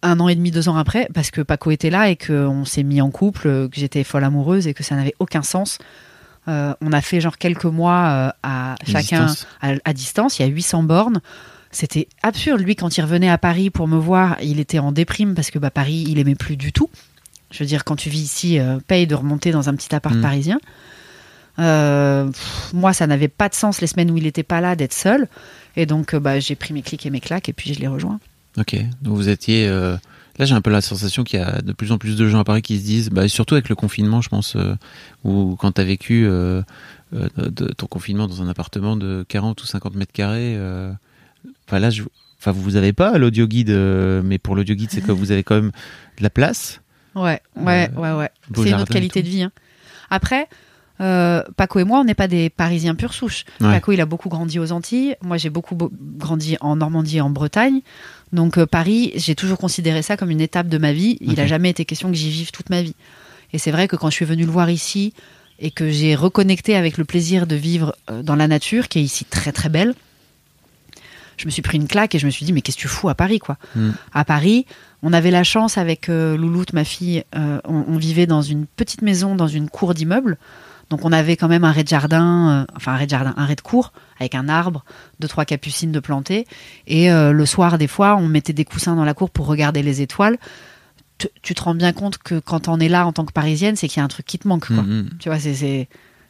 un 0.01 0.19
an 0.19 0.27
et 0.27 0.35
demi, 0.35 0.51
deux 0.51 0.67
ans 0.67 0.75
après, 0.75 1.07
parce 1.13 1.31
que 1.31 1.41
Paco 1.41 1.71
était 1.71 1.89
là 1.89 2.09
et 2.09 2.17
qu'on 2.17 2.65
s'est 2.65 2.83
mis 2.83 2.99
en 2.99 3.09
couple, 3.09 3.69
que 3.69 3.79
j'étais 3.79 4.03
folle 4.03 4.25
amoureuse 4.25 4.67
et 4.67 4.73
que 4.73 4.83
ça 4.83 4.95
n'avait 4.95 5.15
aucun 5.19 5.41
sens. 5.41 5.79
Euh, 6.47 6.73
on 6.81 6.91
a 6.91 7.01
fait 7.01 7.21
genre 7.21 7.37
quelques 7.37 7.65
mois 7.65 8.05
euh, 8.05 8.29
à 8.43 8.75
chacun 8.85 9.25
distance. 9.25 9.47
à, 9.61 9.71
à 9.85 9.93
distance. 9.93 10.39
Il 10.39 10.41
y 10.41 10.45
a 10.45 10.49
800 10.49 10.83
bornes. 10.83 11.21
C'était 11.71 12.07
absurde. 12.21 12.61
Lui, 12.61 12.75
quand 12.75 12.97
il 12.97 13.01
revenait 13.01 13.29
à 13.29 13.37
Paris 13.37 13.69
pour 13.69 13.87
me 13.87 13.97
voir, 13.97 14.37
il 14.41 14.59
était 14.59 14.79
en 14.79 14.91
déprime 14.91 15.33
parce 15.35 15.51
que 15.51 15.57
bah, 15.59 15.71
Paris, 15.71 16.05
il 16.07 16.19
aimait 16.19 16.35
plus 16.35 16.55
du 16.57 16.71
tout. 16.73 16.89
Je 17.51 17.59
veux 17.59 17.65
dire, 17.65 17.83
quand 17.83 17.95
tu 17.95 18.09
vis 18.09 18.21
ici, 18.21 18.59
euh, 18.59 18.77
paye 18.87 19.07
de 19.07 19.15
remonter 19.15 19.51
dans 19.51 19.69
un 19.69 19.75
petit 19.75 19.93
appart 19.95 20.15
Mm. 20.15 20.21
parisien. 20.21 20.59
Pff, 21.55 22.73
moi, 22.73 22.93
ça 22.93 23.07
n'avait 23.07 23.27
pas 23.27 23.49
de 23.49 23.53
sens 23.55 23.79
les 23.81 23.87
semaines 23.87 24.11
où 24.11 24.17
il 24.17 24.23
n'était 24.23 24.43
pas 24.43 24.61
là 24.61 24.75
d'être 24.75 24.93
seul. 24.93 25.27
Et 25.75 25.85
donc, 25.85 26.15
bah, 26.15 26.39
j'ai 26.39 26.55
pris 26.55 26.73
mes 26.73 26.81
clics 26.81 27.05
et 27.05 27.09
mes 27.09 27.19
claques 27.19 27.49
et 27.49 27.53
puis 27.53 27.73
je 27.73 27.79
l'ai 27.79 27.87
rejoint. 27.87 28.19
Ok, 28.57 28.75
donc 29.01 29.15
vous 29.15 29.29
étiez. 29.29 29.67
Là, 30.39 30.45
j'ai 30.45 30.55
un 30.55 30.61
peu 30.61 30.71
la 30.71 30.81
sensation 30.81 31.23
qu'il 31.23 31.39
y 31.39 31.43
a 31.43 31.61
de 31.61 31.73
plus 31.73 31.91
en 31.91 31.97
plus 31.99 32.15
de 32.17 32.27
gens 32.27 32.39
à 32.39 32.43
Paris 32.43 32.61
qui 32.63 32.79
se 32.79 32.83
disent, 32.83 33.09
bah, 33.09 33.27
surtout 33.27 33.53
avec 33.53 33.69
le 33.69 33.75
confinement, 33.75 34.19
je 34.21 34.29
pense, 34.29 34.55
euh, 34.55 34.75
ou 35.23 35.55
quand 35.59 35.73
tu 35.73 35.81
as 35.81 35.83
vécu 35.83 36.25
euh, 36.25 36.61
euh, 37.13 37.27
de, 37.37 37.67
ton 37.67 37.85
confinement 37.85 38.27
dans 38.27 38.41
un 38.41 38.47
appartement 38.47 38.95
de 38.97 39.23
40 39.27 39.61
ou 39.61 39.65
50 39.67 39.95
mètres 39.95 40.11
carrés. 40.13 40.57
Enfin, 41.67 41.79
là, 41.79 41.89
je, 41.91 42.03
enfin, 42.39 42.51
vous 42.51 42.75
avez 42.77 42.93
pas 42.93 43.17
l'audio 43.19 43.45
guide, 43.47 43.69
mais 43.69 44.39
pour 44.39 44.55
l'audio 44.55 44.73
guide, 44.75 44.89
c'est 44.91 45.01
que 45.01 45.11
vous 45.11 45.31
avez 45.31 45.43
quand 45.43 45.55
même 45.55 45.71
de 46.17 46.23
la 46.23 46.29
place. 46.31 46.81
Ouais, 47.15 47.39
ouais, 47.55 47.91
ouais, 47.95 48.11
ouais. 48.13 48.29
C'est 48.55 48.61
une 48.61 48.67
jardin 48.69 48.81
autre 48.83 48.91
et 48.91 48.95
qualité 48.95 49.21
de 49.21 49.27
vie. 49.29 49.43
hein. 49.43 49.51
Après, 50.09 50.47
euh, 51.01 51.43
Paco 51.57 51.79
et 51.79 51.83
moi, 51.83 51.99
on 51.99 52.03
n'est 52.03 52.15
pas 52.15 52.27
des 52.27 52.49
Parisiens 52.49 52.95
pure 52.95 53.13
souche. 53.13 53.45
Ouais. 53.61 53.71
Paco, 53.71 53.91
il 53.91 54.01
a 54.01 54.05
beaucoup 54.07 54.29
grandi 54.29 54.57
aux 54.57 54.71
Antilles. 54.71 55.15
Moi, 55.21 55.37
j'ai 55.37 55.49
beaucoup 55.51 55.75
beau- 55.75 55.91
grandi 56.17 56.57
en 56.61 56.75
Normandie 56.75 57.17
et 57.17 57.21
en 57.21 57.29
Bretagne. 57.29 57.81
Donc, 58.33 58.57
euh, 58.57 58.65
Paris, 58.65 59.13
j'ai 59.15 59.35
toujours 59.35 59.57
considéré 59.57 60.01
ça 60.01 60.17
comme 60.17 60.31
une 60.31 60.41
étape 60.41 60.67
de 60.67 60.77
ma 60.77 60.91
vie. 60.91 61.17
Il 61.21 61.35
n'a 61.35 61.47
jamais 61.47 61.69
été 61.69 61.85
question 61.85 62.09
que 62.09 62.15
j'y 62.17 62.29
vive 62.29 62.51
toute 62.51 62.69
ma 62.69 62.81
vie. 62.81 62.95
Et 63.53 63.59
c'est 63.59 63.71
vrai 63.71 63.87
que 63.87 63.95
quand 63.95 64.09
je 64.09 64.15
suis 64.15 64.25
venue 64.25 64.45
le 64.45 64.51
voir 64.51 64.69
ici 64.69 65.13
et 65.59 65.69
que 65.71 65.89
j'ai 65.89 66.15
reconnecté 66.15 66.75
avec 66.75 66.97
le 66.97 67.05
plaisir 67.05 67.45
de 67.47 67.55
vivre 67.55 67.95
euh, 68.09 68.23
dans 68.23 68.35
la 68.35 68.47
nature, 68.47 68.89
qui 68.89 68.99
est 68.99 69.03
ici 69.03 69.23
très 69.23 69.51
très 69.51 69.69
belle, 69.69 69.93
je 71.37 71.45
me 71.45 71.51
suis 71.51 71.61
pris 71.61 71.77
une 71.77 71.87
claque 71.87 72.15
et 72.15 72.19
je 72.19 72.25
me 72.25 72.31
suis 72.31 72.45
dit, 72.45 72.53
mais 72.53 72.61
qu'est-ce 72.61 72.77
que 72.77 72.81
tu 72.81 72.87
fous 72.87 73.09
à 73.09 73.15
Paris, 73.15 73.39
quoi? 73.39 73.57
Mm. 73.75 73.91
À 74.13 74.25
Paris, 74.25 74.65
on 75.03 75.13
avait 75.13 75.31
la 75.31 75.43
chance 75.43 75.77
avec 75.77 76.09
euh, 76.09 76.35
Louloute, 76.35 76.73
ma 76.73 76.83
fille, 76.83 77.23
euh, 77.35 77.59
on, 77.65 77.85
on 77.87 77.97
vivait 77.97 78.25
dans 78.25 78.41
une 78.41 78.65
petite 78.65 79.03
maison, 79.03 79.35
dans 79.35 79.47
une 79.47 79.69
cour 79.69 79.93
d'immeuble. 79.93 80.37
Donc 80.93 81.05
on 81.05 81.11
avait 81.11 81.37
quand 81.37 81.47
même 81.47 81.63
un 81.63 81.71
rez-de-jardin, 81.71 82.49
euh, 82.69 82.73
enfin 82.75 82.93
un 82.93 82.97
rez-de-jardin, 82.97 83.33
un 83.35 83.45
rez 83.47 83.55
de 83.55 83.61
cour 83.61 83.93
avec 84.19 84.35
un 84.35 84.47
arbre, 84.47 84.85
deux 85.19 85.27
trois 85.27 85.43
capucines 85.43 85.91
de 85.91 85.99
plantées. 85.99 86.45
Et 86.85 87.11
euh, 87.11 87.31
le 87.31 87.45
soir, 87.47 87.79
des 87.79 87.87
fois, 87.87 88.15
on 88.15 88.27
mettait 88.27 88.53
des 88.53 88.63
coussins 88.63 88.95
dans 88.95 89.03
la 89.03 89.15
cour 89.15 89.31
pour 89.31 89.47
regarder 89.47 89.81
les 89.81 90.01
étoiles. 90.03 90.37
Tu, 91.17 91.29
tu 91.41 91.55
te 91.55 91.63
rends 91.63 91.73
bien 91.73 91.93
compte 91.93 92.19
que 92.19 92.37
quand 92.37 92.67
on 92.67 92.79
est 92.79 92.89
là 92.89 93.07
en 93.07 93.11
tant 93.11 93.25
que 93.25 93.31
parisienne, 93.31 93.75
c'est 93.75 93.87
qu'il 93.87 93.97
y 93.97 94.01
a 94.01 94.03
un 94.03 94.07
truc 94.07 94.27
qui 94.27 94.37
te 94.37 94.47
manque. 94.47 94.67
Quoi. 94.67 94.83
Mhm. 94.83 95.09
Tu 95.17 95.29
vois, 95.29 95.39
c'est- 95.39 95.87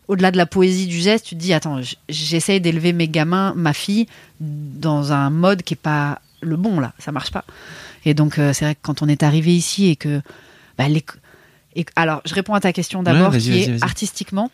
au-delà 0.08 0.32
de 0.32 0.38
la 0.38 0.46
poésie 0.46 0.88
du 0.88 0.98
geste. 0.98 1.26
Tu 1.26 1.36
te 1.36 1.42
dis, 1.42 1.52
attends, 1.52 1.82
j'essaye 2.08 2.62
d'élever 2.62 2.94
mes 2.94 3.10
gamins, 3.10 3.54
ma 3.58 3.74
fille, 3.74 4.08
dans 4.40 5.12
un 5.12 5.30
mode 5.30 5.64
qui 5.64 5.74
est 5.74 5.78
pas 5.92 6.22
le 6.42 6.56
bon 6.56 6.80
là. 6.80 6.94
Ça 7.00 7.12
marche 7.12 7.32
pas. 7.32 7.44
Et 8.06 8.14
donc 8.14 8.40
euh, 8.40 8.54
c'est 8.54 8.64
vrai 8.64 8.76
que 8.76 8.80
quand 8.82 9.02
on 9.02 9.08
est 9.10 9.24
arrivé 9.24 9.54
ici 9.54 9.88
et 9.90 9.98
que 9.98 10.22
bah, 10.78 10.88
les- 10.88 11.06
et- 11.76 11.86
alors 11.96 12.22
je 12.26 12.34
réponds 12.34 12.54
à 12.54 12.60
ta 12.60 12.74
question 12.74 13.04
d'abord, 13.04 13.32
Ouais, 13.32 13.40
qui 13.40 13.62
est 13.64 13.84
artistiquement, 13.84 14.52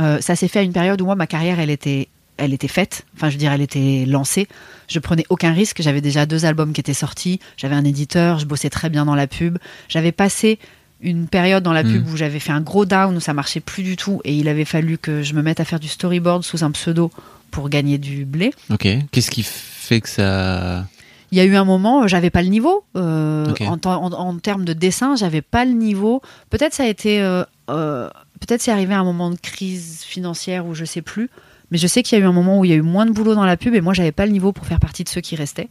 euh, 0.00 0.20
ça 0.20 0.36
s'est 0.36 0.48
fait 0.48 0.60
à 0.60 0.62
une 0.62 0.72
période 0.72 1.00
où 1.00 1.04
moi 1.06 1.14
ma 1.16 1.26
carrière 1.26 1.60
elle 1.60 1.70
était 1.70 2.08
elle 2.38 2.54
était 2.54 2.68
faite, 2.68 3.04
enfin 3.14 3.28
je 3.28 3.34
veux 3.34 3.38
dire 3.38 3.52
elle 3.52 3.60
était 3.60 4.04
lancée. 4.06 4.48
Je 4.88 4.98
prenais 4.98 5.24
aucun 5.28 5.52
risque, 5.52 5.82
j'avais 5.82 6.00
déjà 6.00 6.26
deux 6.26 6.44
albums 6.44 6.72
qui 6.72 6.80
étaient 6.80 6.94
sortis, 6.94 7.38
j'avais 7.56 7.74
un 7.74 7.84
éditeur, 7.84 8.38
je 8.38 8.46
bossais 8.46 8.70
très 8.70 8.88
bien 8.90 9.04
dans 9.04 9.14
la 9.14 9.26
pub, 9.26 9.58
j'avais 9.88 10.12
passé 10.12 10.58
une 11.02 11.26
période 11.26 11.62
dans 11.62 11.72
la 11.72 11.82
pub 11.82 12.06
Mm. 12.08 12.12
où 12.12 12.16
j'avais 12.16 12.38
fait 12.40 12.52
un 12.52 12.60
gros 12.60 12.84
down 12.86 13.16
où 13.16 13.20
ça 13.20 13.34
marchait 13.34 13.60
plus 13.60 13.82
du 13.82 13.96
tout 13.96 14.20
et 14.24 14.34
il 14.34 14.48
avait 14.48 14.64
fallu 14.64 14.98
que 14.98 15.22
je 15.22 15.34
me 15.34 15.42
mette 15.42 15.60
à 15.60 15.64
faire 15.64 15.80
du 15.80 15.88
storyboard 15.88 16.42
sous 16.44 16.62
un 16.64 16.70
pseudo 16.70 17.10
pour 17.50 17.68
gagner 17.68 17.98
du 17.98 18.24
blé. 18.24 18.52
Ok. 18.70 18.86
Qu'est-ce 19.10 19.30
qui 19.30 19.42
fait 19.44 20.00
que 20.00 20.08
ça. 20.08 20.86
Il 21.32 21.38
y 21.38 21.40
a 21.40 21.44
eu 21.44 21.56
un 21.56 21.64
moment, 21.64 22.06
j'avais 22.06 22.30
pas 22.30 22.42
le 22.42 22.48
niveau. 22.48 22.84
euh, 22.94 23.46
en, 23.66 23.78
temps- 23.78 24.04
en- 24.04 24.12
en 24.12 24.36
termes 24.38 24.64
de 24.64 24.72
dessin, 24.74 25.16
j'avais 25.16 25.42
pas 25.42 25.64
le 25.64 25.72
niveau. 25.72 26.22
Peut-être 26.50 26.74
ça 26.74 26.84
a 26.84 26.86
été. 26.86 27.20
euh, 27.22 27.42
euh, 27.70 28.08
Peut-être 28.40 28.60
c'est 28.60 28.70
arrivé 28.72 28.92
à 28.92 28.98
un 29.00 29.04
moment 29.04 29.30
de 29.30 29.36
crise 29.36 30.02
financière 30.02 30.66
ou 30.66 30.74
je 30.74 30.84
sais 30.84 31.00
plus. 31.02 31.30
Mais 31.70 31.78
je 31.78 31.86
sais 31.86 32.02
qu'il 32.02 32.18
y 32.18 32.20
a 32.20 32.24
eu 32.24 32.28
un 32.28 32.32
moment 32.32 32.58
où 32.58 32.64
il 32.64 32.70
y 32.70 32.74
a 32.74 32.76
eu 32.76 32.82
moins 32.82 33.06
de 33.06 33.12
boulot 33.12 33.34
dans 33.34 33.44
la 33.46 33.56
pub 33.56 33.74
et 33.74 33.80
moi 33.80 33.94
j'avais 33.94 34.12
pas 34.12 34.26
le 34.26 34.32
niveau 34.32 34.52
pour 34.52 34.66
faire 34.66 34.78
partie 34.80 35.04
de 35.04 35.08
ceux 35.08 35.20
qui 35.22 35.36
restaient. 35.36 35.68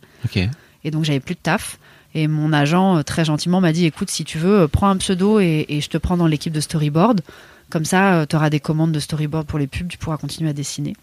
Et 0.83 0.89
donc 0.89 1.03
j'avais 1.05 1.19
plus 1.19 1.35
de 1.35 1.39
taf. 1.43 1.77
Et 2.15 2.27
mon 2.27 2.51
agent, 2.53 2.97
euh, 2.97 3.03
très 3.03 3.23
gentiment, 3.23 3.61
m'a 3.61 3.71
dit 3.71 3.85
écoute, 3.85 4.09
si 4.09 4.23
tu 4.25 4.37
veux, 4.39 4.61
euh, 4.61 4.67
prends 4.67 4.89
un 4.89 4.97
pseudo 4.97 5.39
et, 5.39 5.65
et 5.69 5.79
je 5.81 5.89
te 5.89 5.97
prends 5.97 6.17
dans 6.17 6.27
l'équipe 6.27 6.51
de 6.53 6.59
storyboard. 6.61 7.21
Comme 7.69 7.85
ça, 7.85 8.25
tu 8.27 8.35
auras 8.35 8.49
des 8.49 8.59
commandes 8.59 8.91
de 8.93 8.99
storyboard 8.99 9.45
pour 9.45 9.59
les 9.59 9.67
pubs, 9.67 9.87
tu 9.87 9.97
pourras 9.97 10.17
continuer 10.17 10.49
à 10.49 10.53
dessiner. 10.53 10.95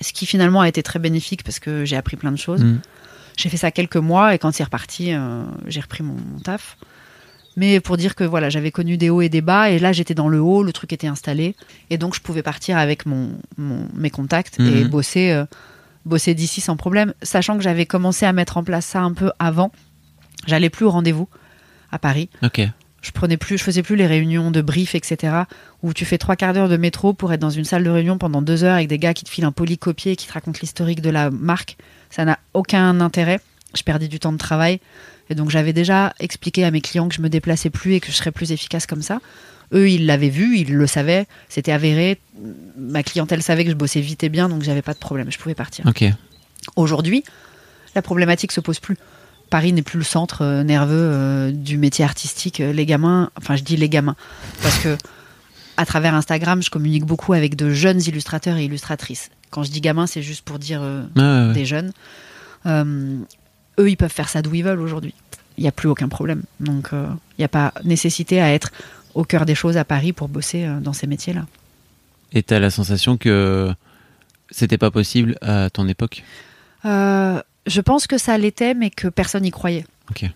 Ce 0.00 0.12
qui 0.12 0.26
finalement 0.26 0.60
a 0.60 0.68
été 0.68 0.82
très 0.82 0.98
bénéfique 0.98 1.42
parce 1.42 1.58
que 1.58 1.84
j'ai 1.84 1.96
appris 1.96 2.16
plein 2.16 2.30
de 2.32 2.36
choses. 2.36 2.62
Mm. 2.62 2.80
J'ai 3.36 3.48
fait 3.48 3.56
ça 3.56 3.70
quelques 3.70 3.96
mois 3.96 4.34
et 4.34 4.38
quand 4.38 4.52
c'est 4.52 4.64
reparti, 4.64 5.12
euh, 5.12 5.44
j'ai 5.66 5.80
repris 5.80 6.02
mon, 6.02 6.14
mon 6.14 6.38
taf. 6.40 6.76
Mais 7.58 7.80
pour 7.80 7.96
dire 7.96 8.14
que 8.14 8.24
voilà, 8.24 8.50
j'avais 8.50 8.70
connu 8.70 8.96
des 8.98 9.08
hauts 9.10 9.22
et 9.22 9.28
des 9.30 9.40
bas 9.40 9.70
et 9.70 9.78
là 9.78 9.92
j'étais 9.92 10.14
dans 10.14 10.28
le 10.28 10.40
haut, 10.40 10.62
le 10.62 10.72
truc 10.72 10.92
était 10.92 11.06
installé 11.06 11.54
et 11.88 11.96
donc 11.98 12.14
je 12.14 12.20
pouvais 12.20 12.42
partir 12.42 12.76
avec 12.76 13.06
mon, 13.06 13.30
mon- 13.56 13.88
mes 13.94 14.10
contacts 14.10 14.58
et 14.60 14.84
Mhm. 14.84 14.88
bosser, 14.88 15.32
euh, 15.32 15.44
bosser 16.04 16.34
d'ici 16.34 16.60
sans 16.60 16.76
problème, 16.76 17.14
sachant 17.22 17.56
que 17.56 17.62
j'avais 17.62 17.86
commencé 17.86 18.26
à 18.26 18.32
mettre 18.34 18.56
en 18.58 18.64
place 18.64 18.84
ça 18.86 19.00
un 19.00 19.12
peu 19.14 19.32
avant. 19.38 19.72
J'allais 20.46 20.68
plus 20.70 20.84
au 20.84 20.90
rendez-vous 20.90 21.28
à 21.90 21.98
Paris. 21.98 22.28
Ok. 22.42 22.60
Je 23.02 23.10
prenais 23.12 23.36
plus, 23.36 23.56
je 23.56 23.62
faisais 23.62 23.82
plus 23.82 23.96
les 23.96 24.06
réunions 24.06 24.50
de 24.50 24.60
brief, 24.60 24.94
etc. 24.94 25.44
Où 25.82 25.94
tu 25.94 26.04
fais 26.04 26.18
trois 26.18 26.34
quarts 26.36 26.52
d'heure 26.52 26.68
de 26.68 26.76
métro 26.76 27.12
pour 27.14 27.32
être 27.32 27.40
dans 27.40 27.50
une 27.50 27.64
salle 27.64 27.84
de 27.84 27.90
réunion 27.90 28.18
pendant 28.18 28.42
deux 28.42 28.64
heures 28.64 28.74
avec 28.74 28.88
des 28.88 28.98
gars 28.98 29.14
qui 29.14 29.24
te 29.24 29.30
filent 29.30 29.44
un 29.44 29.52
polycopier 29.52 30.12
et 30.12 30.16
qui 30.16 30.26
te 30.26 30.32
racontent 30.32 30.58
l'historique 30.60 31.00
de 31.00 31.10
la 31.10 31.30
marque. 31.30 31.76
Ça 32.16 32.24
n'a 32.24 32.38
aucun 32.54 33.02
intérêt. 33.02 33.40
Je 33.76 33.82
perdais 33.82 34.08
du 34.08 34.18
temps 34.18 34.32
de 34.32 34.38
travail. 34.38 34.80
Et 35.28 35.34
donc 35.34 35.50
j'avais 35.50 35.74
déjà 35.74 36.14
expliqué 36.18 36.64
à 36.64 36.70
mes 36.70 36.80
clients 36.80 37.08
que 37.08 37.14
je 37.14 37.20
me 37.20 37.28
déplaçais 37.28 37.68
plus 37.68 37.92
et 37.92 38.00
que 38.00 38.06
je 38.06 38.12
serais 38.12 38.32
plus 38.32 38.52
efficace 38.52 38.86
comme 38.86 39.02
ça. 39.02 39.20
Eux, 39.74 39.90
ils 39.90 40.06
l'avaient 40.06 40.30
vu, 40.30 40.56
ils 40.58 40.72
le 40.72 40.86
savaient, 40.86 41.26
c'était 41.50 41.72
avéré. 41.72 42.18
Ma 42.78 43.02
clientèle 43.02 43.42
savait 43.42 43.64
que 43.64 43.70
je 43.70 43.74
bossais 43.74 44.00
vite 44.00 44.24
et 44.24 44.30
bien, 44.30 44.48
donc 44.48 44.62
j'avais 44.62 44.80
pas 44.80 44.94
de 44.94 44.98
problème, 44.98 45.30
je 45.30 45.38
pouvais 45.38 45.56
partir. 45.56 45.86
Aujourd'hui, 46.76 47.22
la 47.94 48.00
problématique 48.00 48.52
se 48.52 48.60
pose 48.60 48.78
plus. 48.78 48.96
Paris 49.50 49.72
n'est 49.72 49.82
plus 49.82 49.98
le 49.98 50.04
centre 50.04 50.42
euh, 50.42 50.62
nerveux 50.62 51.10
euh, 51.12 51.50
du 51.50 51.76
métier 51.76 52.04
artistique. 52.04 52.60
Euh, 52.60 52.72
Les 52.72 52.86
gamins, 52.86 53.30
enfin 53.36 53.56
je 53.56 53.62
dis 53.62 53.76
les 53.76 53.88
gamins, 53.88 54.16
parce 54.62 54.78
que 54.78 54.96
à 55.76 55.84
travers 55.84 56.14
Instagram, 56.14 56.62
je 56.62 56.70
communique 56.70 57.04
beaucoup 57.04 57.32
avec 57.32 57.56
de 57.56 57.70
jeunes 57.70 58.00
illustrateurs 58.02 58.56
et 58.56 58.64
illustratrices. 58.64 59.30
Quand 59.50 59.62
je 59.62 59.70
dis 59.70 59.80
gamins, 59.80 60.06
c'est 60.06 60.22
juste 60.22 60.44
pour 60.44 60.58
dire 60.58 60.80
euh, 60.82 61.02
ouais, 61.16 61.48
ouais. 61.48 61.54
des 61.54 61.64
jeunes. 61.64 61.92
Euh, 62.66 63.18
eux, 63.78 63.90
ils 63.90 63.96
peuvent 63.96 64.12
faire 64.12 64.28
ça 64.28 64.42
d'où 64.42 64.54
ils 64.54 64.64
veulent 64.64 64.80
aujourd'hui. 64.80 65.14
Il 65.58 65.62
n'y 65.62 65.68
a 65.68 65.72
plus 65.72 65.88
aucun 65.88 66.08
problème. 66.08 66.42
Donc, 66.60 66.92
euh, 66.92 67.06
il 67.38 67.40
n'y 67.40 67.44
a 67.44 67.48
pas 67.48 67.72
nécessité 67.84 68.40
à 68.40 68.52
être 68.52 68.70
au 69.14 69.24
cœur 69.24 69.46
des 69.46 69.54
choses 69.54 69.76
à 69.76 69.84
Paris 69.84 70.12
pour 70.12 70.28
bosser 70.28 70.68
dans 70.82 70.92
ces 70.92 71.06
métiers-là. 71.06 71.46
Et 72.32 72.42
t'as 72.42 72.58
la 72.58 72.70
sensation 72.70 73.16
que 73.16 73.72
c'était 74.50 74.76
pas 74.76 74.90
possible 74.90 75.38
à 75.40 75.70
ton 75.70 75.88
époque? 75.88 76.22
Je 76.84 77.80
pense 77.80 78.06
que 78.06 78.18
ça 78.18 78.36
l'était, 78.36 78.74
mais 78.74 78.90
que 78.90 79.08
personne 79.08 79.42
n'y 79.42 79.50
croyait. 79.50 79.86
Ok. 80.10 80.30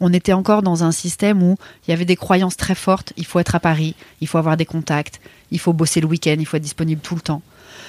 On 0.00 0.12
était 0.12 0.32
encore 0.32 0.62
dans 0.62 0.84
un 0.84 0.92
système 0.92 1.42
où 1.42 1.56
il 1.86 1.90
y 1.90 1.94
avait 1.94 2.04
des 2.04 2.16
croyances 2.16 2.56
très 2.56 2.74
fortes. 2.74 3.12
Il 3.16 3.26
faut 3.26 3.38
être 3.40 3.54
à 3.54 3.60
Paris, 3.60 3.94
il 4.20 4.28
faut 4.28 4.38
avoir 4.38 4.56
des 4.56 4.66
contacts, 4.66 5.20
il 5.50 5.58
faut 5.58 5.72
bosser 5.72 6.00
le 6.00 6.06
week-end, 6.06 6.36
il 6.38 6.46
faut 6.46 6.56
être 6.56 6.62
disponible 6.62 7.00
tout 7.00 7.14
le 7.14 7.20
temps. 7.20 7.42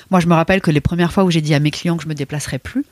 Moi, 0.10 0.20
je 0.20 0.28
me 0.28 0.34
rappelle 0.34 0.62
que 0.62 0.72
les 0.72 0.82
premières 0.82 1.14
fois 1.14 1.24
où 1.24 1.32
j'ai 1.32 1.42
dit 1.42 1.54
à 1.54 1.60
mes 1.60 1.72
clients 1.72 1.98
que 1.98 2.04
je 2.04 2.10
me 2.10 2.16
déplacerais 2.16 2.60
plus, 2.60 2.86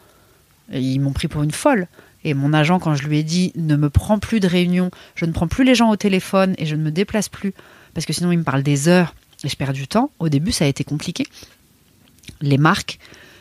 ils 0.72 0.99
m'ont 0.99 1.13
pris 1.13 1.28
pour 1.28 1.43
une 1.43 1.51
folle. 1.51 1.88
Et 2.24 2.34
mon 2.34 2.53
agent, 2.53 2.80
quand 2.80 2.95
je 2.95 3.07
lui 3.07 3.20
ai 3.20 3.24
dit 3.24 3.51
ne 3.55 3.76
me 3.76 3.89
prends 3.89 4.20
plus 4.20 4.39
de 4.39 4.47
réunions, 4.47 4.91
je 5.15 5.26
ne 5.26 5.32
prends 5.32 5.47
plus 5.47 5.63
les 5.63 5.76
gens 5.76 5.89
au 5.89 5.95
téléphone 5.95 6.55
et 6.57 6.65
je 6.65 6.76
ne 6.76 6.84
me 6.84 6.91
déplace 6.91 7.30
plus, 7.30 7.53
parce 7.93 8.05
que 8.05 8.13
sinon 8.13 8.32
ils 8.32 8.39
me 8.39 8.43
parlent 8.43 8.63
des 8.63 8.88
heures 8.88 9.15
et 9.43 9.49
je 9.49 9.55
perds 9.55 9.74
du 9.74 9.88
temps. 9.88 10.11
Au 10.20 10.30
début, 10.30 10.51
ça 10.51 10.65
a 10.65 10.68
été 10.68 10.84
compliqué. 10.84 11.26
Les 12.41 12.57
marques, 12.57 12.99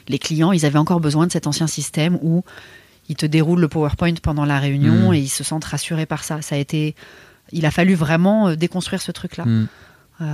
les 0.09 0.19
clients, 0.19 0.53
ils 0.53 0.65
avaient 0.65 0.79
encore 0.79 1.01
besoin 1.01 1.27
de 1.27 1.33
cet 1.33 1.47
ancien 1.47 1.67
système 1.67 2.19
où 2.23 2.45
ils 3.09 3.17
te 3.17 3.27
déroulent 3.27 3.61
le 3.61 3.69
PowerPoint 3.69 4.15
pendant 4.23 4.45
la 4.45 4.59
réunion 4.59 5.11
Mm. 5.11 5.15
et 5.15 5.19
ils 5.21 5.29
se 5.29 5.45
sentent 5.45 5.65
rassurés 5.65 6.07
par 6.07 6.25
ça. 6.25 6.43
Ça 6.43 6.55
a 6.55 6.59
été, 6.59 6.95
il 7.53 7.65
a 7.67 7.71
fallu 7.71 7.95
vraiment 7.95 8.49
euh, 8.49 8.57
déconstruire 8.57 9.01
ce 9.03 9.13
truc-là. 9.13 9.45
Mm. 9.45 9.69
Euh, 10.23 10.25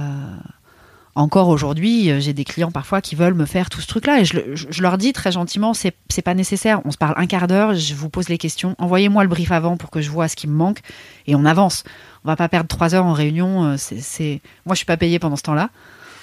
encore 1.15 1.49
aujourd'hui, 1.49 2.11
euh, 2.11 2.21
j'ai 2.21 2.33
des 2.33 2.45
clients 2.45 2.71
parfois 2.71 3.03
qui 3.03 3.17
veulent 3.17 3.35
me 3.35 3.45
faire 3.45 3.69
tout 3.69 3.83
ce 3.83 3.87
truc-là 3.87 4.21
et 4.21 4.25
je, 4.25 4.35
le- 4.37 4.57
je- 4.57 4.67
je 4.71 4.81
leur 4.83 4.97
dis 4.97 5.13
très 5.13 5.31
gentiment, 5.31 5.75
c'est 5.75 5.93
pas 6.25 6.33
nécessaire. 6.35 6.81
On 6.87 6.91
se 6.91 6.97
parle 6.97 7.13
un 7.19 7.27
quart 7.27 7.47
d'heure, 7.49 7.75
je 7.75 7.95
vous 7.95 8.09
pose 8.09 8.31
les 8.31 8.39
questions, 8.39 8.75
envoyez-moi 8.79 9.23
le 9.23 9.29
brief 9.29 9.53
avant 9.53 9.77
pour 9.77 9.91
que 9.91 10.01
je 10.01 10.09
vois 10.11 10.29
ce 10.29 10.37
qui 10.37 10.47
me 10.49 10.55
manque 10.55 10.79
et 11.27 11.35
on 11.35 11.45
avance. 11.45 11.85
On 12.25 12.29
va 12.29 12.37
pas 12.37 12.49
perdre 12.49 12.69
trois 12.69 12.95
heures 12.95 13.05
en 13.05 13.13
réunion. 13.13 13.77
C'est, 13.77 14.01
c'est- 14.01 14.41
moi, 14.65 14.75
je 14.75 14.79
suis 14.79 14.87
pas 14.87 14.97
payée 14.97 15.19
pendant 15.19 15.37
ce 15.37 15.43
temps-là. 15.43 15.69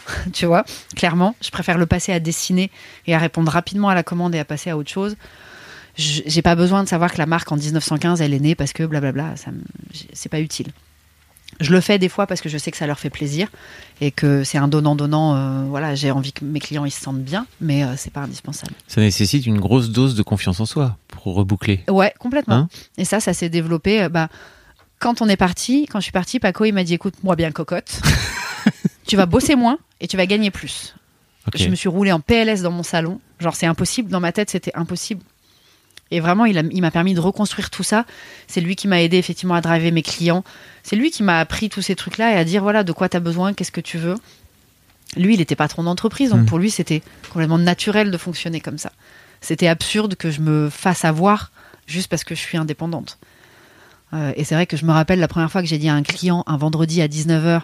tu 0.34 0.48
vois, 0.48 0.64
clairement, 0.96 1.36
je 1.40 1.52
préfère 1.52 1.78
le 1.78 1.86
passer 1.86 2.12
à 2.12 2.20
dessiner 2.20 2.72
et 3.06 3.14
à 3.14 3.20
répondre 3.20 3.52
rapidement 3.52 3.90
à 3.90 3.94
la 3.96 4.02
commande 4.02 4.34
et 4.34 4.40
à 4.40 4.46
passer 4.46 4.72
à 4.72 4.78
autre 4.78 4.90
chose. 4.90 5.18
J'ai 6.00 6.42
pas 6.42 6.56
besoin 6.56 6.84
de 6.84 6.88
savoir 6.88 7.12
que 7.12 7.18
la 7.18 7.26
marque 7.26 7.52
en 7.52 7.58
1915 7.58 8.22
elle 8.22 8.34
est 8.34 8.40
née 8.40 8.56
parce 8.56 8.72
que 8.72 8.84
blablabla, 8.84 9.36
ça 9.36 9.52
c'est 10.14 10.30
pas 10.30 10.40
utile. 10.40 10.68
Je 11.60 11.72
le 11.74 11.82
fais 11.82 12.00
des 12.00 12.08
fois 12.08 12.26
parce 12.26 12.40
que 12.40 12.48
je 12.48 12.58
sais 12.58 12.72
que 12.72 12.78
ça 12.78 12.88
leur 12.88 13.00
fait 13.00 13.10
plaisir 13.10 13.50
et 14.00 14.12
que 14.12 14.46
c'est 14.46 14.58
un 14.58 14.70
donnant-donnant. 14.70 15.36
euh, 15.36 15.66
voilà, 15.68 15.96
j'ai 15.96 16.10
envie 16.12 16.32
que 16.32 16.46
mes 16.46 16.60
clients 16.62 16.86
ils 16.86 16.92
se 16.92 17.02
sentent 17.02 17.22
bien, 17.22 17.48
mais 17.60 17.84
euh, 17.84 17.96
c'est 17.98 18.14
pas 18.14 18.22
indispensable. 18.22 18.72
Ça 18.88 19.02
nécessite 19.02 19.46
une 19.46 19.60
grosse 19.60 19.90
dose 19.90 20.16
de 20.16 20.24
confiance 20.24 20.62
en 20.62 20.66
soi 20.66 20.96
pour 21.10 21.36
reboucler. 21.36 21.84
Ouais, 21.90 22.14
complètement. 22.18 22.56
Hein 22.56 22.70
et 22.98 23.04
ça, 23.04 23.20
ça 23.20 23.34
s'est 23.34 23.50
développé. 23.50 24.04
euh, 24.04 24.10
bah, 24.10 24.30
quand 25.00 25.22
on 25.22 25.28
est 25.28 25.38
parti, 25.38 25.86
quand 25.92 26.00
je 26.00 26.04
suis 26.04 26.12
partie, 26.14 26.40
Paco 26.40 26.64
il 26.64 26.72
m'a 26.72 26.84
dit 26.86 26.94
écoute, 26.94 27.16
moi 27.24 27.36
bien 27.36 27.52
cocotte, 27.52 28.00
tu 29.08 29.18
vas 29.18 29.26
bosser 29.26 29.56
moins 29.56 29.80
et 30.00 30.08
tu 30.08 30.16
vas 30.16 30.28
gagner 30.28 30.52
plus. 30.52 30.96
Je 31.56 31.68
me 31.68 31.76
suis 31.76 31.90
roulée 31.90 32.12
en 32.12 32.20
PLS 32.20 32.62
dans 32.62 32.72
mon 32.72 32.84
salon. 32.84 33.20
Genre, 33.40 33.56
c'est 33.56 33.66
impossible. 33.66 34.10
Dans 34.12 34.20
ma 34.20 34.32
tête, 34.32 34.50
c'était 34.52 34.72
impossible. 34.76 35.24
Et 36.12 36.20
vraiment, 36.20 36.46
il 36.46 36.82
m'a 36.82 36.92
permis 36.92 37.14
de 37.14 37.20
reconstruire 37.20 37.70
tout 37.70 37.84
ça. 37.84 38.06
C'est 38.48 38.62
lui 38.62 38.76
qui 38.76 38.88
m'a 38.88 39.02
aidé 39.02 39.18
effectivement 39.18 39.54
à 39.54 39.62
driver 39.62 39.92
mes 39.92 40.02
clients. 40.02 40.44
C'est 40.84 40.96
lui 40.96 41.12
qui 41.12 41.22
m'a 41.24 41.40
appris 41.40 41.70
tous 41.70 41.82
ces 41.84 41.96
trucs-là 41.96 42.34
et 42.34 42.36
à 42.36 42.44
dire 42.44 42.64
voilà, 42.64 42.84
de 42.84 42.92
quoi 42.92 43.10
tu 43.10 43.18
as 43.18 43.20
besoin, 43.20 43.54
qu'est-ce 43.54 43.72
que 43.72 43.82
tu 43.82 43.98
veux. 44.00 44.16
Lui, 45.18 45.36
il 45.36 45.42
était 45.42 45.56
patron 45.56 45.84
d'entreprise, 45.84 46.32
donc 46.32 46.42
Mm. 46.42 46.46
pour 46.46 46.58
lui, 46.60 46.72
c'était 46.72 47.02
complètement 47.32 47.58
naturel 47.60 48.10
de 48.12 48.18
fonctionner 48.18 48.60
comme 48.60 48.78
ça. 48.78 48.92
C'était 49.42 49.68
absurde 49.68 50.16
que 50.16 50.32
je 50.32 50.42
me 50.42 50.70
fasse 50.70 51.06
avoir 51.06 51.52
juste 51.88 52.08
parce 52.10 52.24
que 52.24 52.36
je 52.36 52.40
suis 52.40 52.58
indépendante. 52.58 53.18
Euh, 54.14 54.34
et 54.36 54.44
c'est 54.44 54.56
vrai 54.56 54.66
que 54.66 54.78
je 54.78 54.86
me 54.86 54.92
rappelle 54.92 55.20
la 55.20 55.28
première 55.28 55.52
fois 55.52 55.62
que 55.62 55.68
j'ai 55.68 55.78
dit 55.78 55.90
à 55.90 55.94
un 55.94 56.02
client 56.04 56.44
un 56.48 56.58
vendredi 56.58 57.02
à 57.02 57.08
19h 57.08 57.62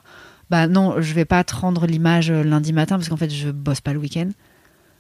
bah 0.51 0.67
non, 0.67 1.01
je 1.01 1.13
vais 1.15 1.25
pas 1.25 1.43
te 1.43 1.55
rendre 1.55 1.87
l'image 1.87 2.29
euh, 2.29 2.43
lundi 2.43 2.71
matin 2.71 2.97
parce 2.97 3.09
qu'en 3.09 3.17
fait, 3.17 3.31
je 3.31 3.49
bosse 3.49 3.81
pas 3.81 3.93
le 3.93 3.99
week-end. 3.99 4.29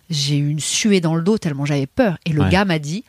J'ai 0.09 0.37
eu 0.37 0.49
une 0.49 0.59
suée 0.59 1.01
dans 1.01 1.13
le 1.15 1.21
dos 1.21 1.37
tellement 1.37 1.65
j'avais 1.65 1.85
peur. 1.85 2.17
Et 2.25 2.31
le 2.33 2.41
Ouais. 2.41 2.49
gars 2.49 2.65
m'a 2.65 2.79
dit 2.79 3.03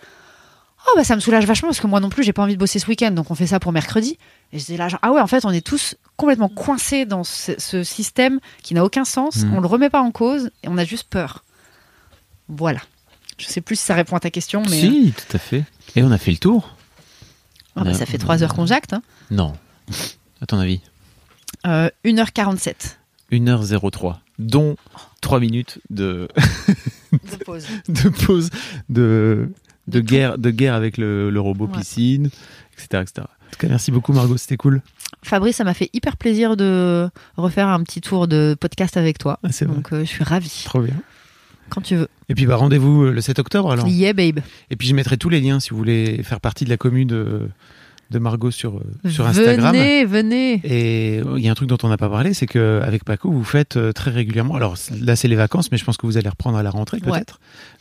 Oh, 0.88 0.92
bah 0.96 1.04
ça 1.04 1.16
me 1.16 1.20
soulage 1.20 1.44
vachement 1.46 1.68
parce 1.68 1.80
que 1.80 1.86
moi 1.86 2.00
non 2.00 2.08
plus, 2.10 2.22
j'ai 2.22 2.32
pas 2.32 2.42
envie 2.42 2.54
de 2.54 2.58
bosser 2.58 2.78
ce 2.78 2.86
week-end, 2.86 3.10
donc 3.10 3.30
on 3.30 3.34
fait 3.34 3.46
ça 3.46 3.58
pour 3.58 3.72
mercredi. 3.72 4.18
Et 4.52 4.58
j'étais 4.58 4.76
là, 4.76 4.88
genre, 4.88 5.00
ah 5.02 5.10
ouais, 5.12 5.20
en 5.20 5.26
fait, 5.26 5.44
on 5.44 5.50
est 5.50 5.64
tous 5.66 5.96
complètement 6.16 6.48
coincés 6.48 7.04
dans 7.06 7.24
ce, 7.24 7.52
ce 7.58 7.82
système 7.82 8.38
qui 8.62 8.74
n'a 8.74 8.84
aucun 8.84 9.04
sens. 9.04 9.38
Mhm. 9.44 9.54
On 9.54 9.60
le 9.60 9.66
remet 9.66 9.90
pas 9.90 10.00
en 10.00 10.12
cause 10.12 10.50
et 10.62 10.68
on 10.68 10.78
a 10.78 10.84
juste 10.84 11.08
peur. 11.08 11.44
Voilà. 12.48 12.80
Je 13.38 13.46
sais 13.46 13.60
plus 13.60 13.76
si 13.76 13.82
ça 13.82 13.94
répond 13.94 14.16
à 14.16 14.20
ta 14.20 14.30
question, 14.30 14.62
mais 14.62 14.80
Si, 14.80 15.12
tout 15.16 15.36
à 15.36 15.38
fait. 15.38 15.64
Et 15.94 16.02
on 16.02 16.10
a 16.10 16.18
fait 16.18 16.30
le 16.30 16.38
tour 16.38 16.76
Ah 17.74 17.84
bah, 17.84 17.92
ça 17.92 18.06
fait 18.06 18.18
3 18.18 18.42
heures 18.42 18.54
qu'on 18.54 18.66
jacte. 18.66 18.92
Hein. 18.92 19.02
Non. 19.30 19.54
À 20.40 20.46
ton 20.46 20.58
avis? 20.58 20.80
Euh, 21.66 21.90
1h47 22.04 22.96
1h03, 23.32 24.18
dont 24.38 24.76
3 25.20 25.40
minutes 25.40 25.80
de, 25.90 26.28
de 27.12 27.36
pause. 27.44 27.66
de 27.88 28.08
pause, 28.08 28.50
de, 28.88 29.50
de, 29.88 30.00
guerre, 30.00 30.38
de 30.38 30.50
guerre 30.50 30.74
avec 30.74 30.98
le, 30.98 31.30
le 31.30 31.40
robot 31.40 31.66
Ouais. 31.66 31.78
piscine, 31.78 32.30
etc., 32.74 33.02
etc. 33.02 33.12
En 33.18 33.50
tout 33.50 33.58
cas, 33.58 33.68
merci 33.68 33.90
beaucoup 33.90 34.12
Margot, 34.12 34.36
c'était 34.36 34.56
cool. 34.56 34.82
Fabrice, 35.22 35.56
ça 35.56 35.64
m'a 35.64 35.74
fait 35.74 35.90
hyper 35.92 36.16
plaisir 36.16 36.56
de 36.56 37.08
refaire 37.36 37.68
un 37.68 37.82
petit 37.82 38.00
tour 38.00 38.28
de 38.28 38.56
podcast 38.58 38.96
avec 38.96 39.18
toi. 39.18 39.38
Ah. 39.42 39.64
Donc 39.64 39.92
euh, 39.92 40.00
je 40.00 40.04
suis 40.10 40.24
ravie. 40.24 40.62
Trop 40.64 40.80
bien. 40.80 40.94
Quand 41.68 41.80
tu 41.80 41.96
veux. 41.96 42.08
Et 42.28 42.34
puis 42.34 42.46
bah, 42.46 42.56
rendez-vous 42.56 43.04
euh, 43.04 43.12
le 43.12 43.20
7 43.20 43.38
octobre 43.38 43.72
alors. 43.72 43.88
Yeah, 43.88 44.12
babe. 44.12 44.40
Et 44.70 44.76
puis 44.76 44.86
je 44.88 44.94
mettrai 44.94 45.16
tous 45.16 45.28
les 45.28 45.40
liens 45.40 45.58
si 45.60 45.70
vous 45.70 45.76
voulez 45.76 46.22
faire 46.22 46.40
partie 46.40 46.64
de 46.64 46.70
la 46.70 46.76
commune 46.76 47.08
de, 47.08 47.48
de 48.10 48.18
Margot 48.20 48.50
sur, 48.52 48.76
euh, 48.76 49.08
sur 49.10 49.26
Instagram. 49.26 49.74
Venez, 49.74 50.04
venez. 50.04 50.60
Et 50.64 51.16
il 51.18 51.38
y 51.44 51.48
a 51.48 51.50
un 51.50 51.54
truc 51.54 51.68
dont 51.68 51.78
on 51.82 51.88
n'a 51.88 51.96
pas 51.96 52.08
parlé, 52.08 52.34
c'est 52.34 52.46
qu'avec 52.46 53.04
Paco, 53.04 53.30
vous 53.32 53.42
faites 53.44 53.76
euh, 53.76 53.92
très 53.92 54.10
régulièrement, 54.12 54.54
alors 54.54 54.76
là 55.00 55.16
c'est 55.16 55.26
les 55.28 55.34
vacances, 55.36 55.72
mais 55.72 55.78
je 55.78 55.84
pense 55.84 55.96
que 55.96 56.06
vous 56.06 56.16
allez 56.16 56.28
reprendre 56.28 56.56
à 56.56 56.62
la 56.62 56.70
rentrée 56.70 56.98
Ouais. 57.04 57.12
peut-être, 57.18 57.40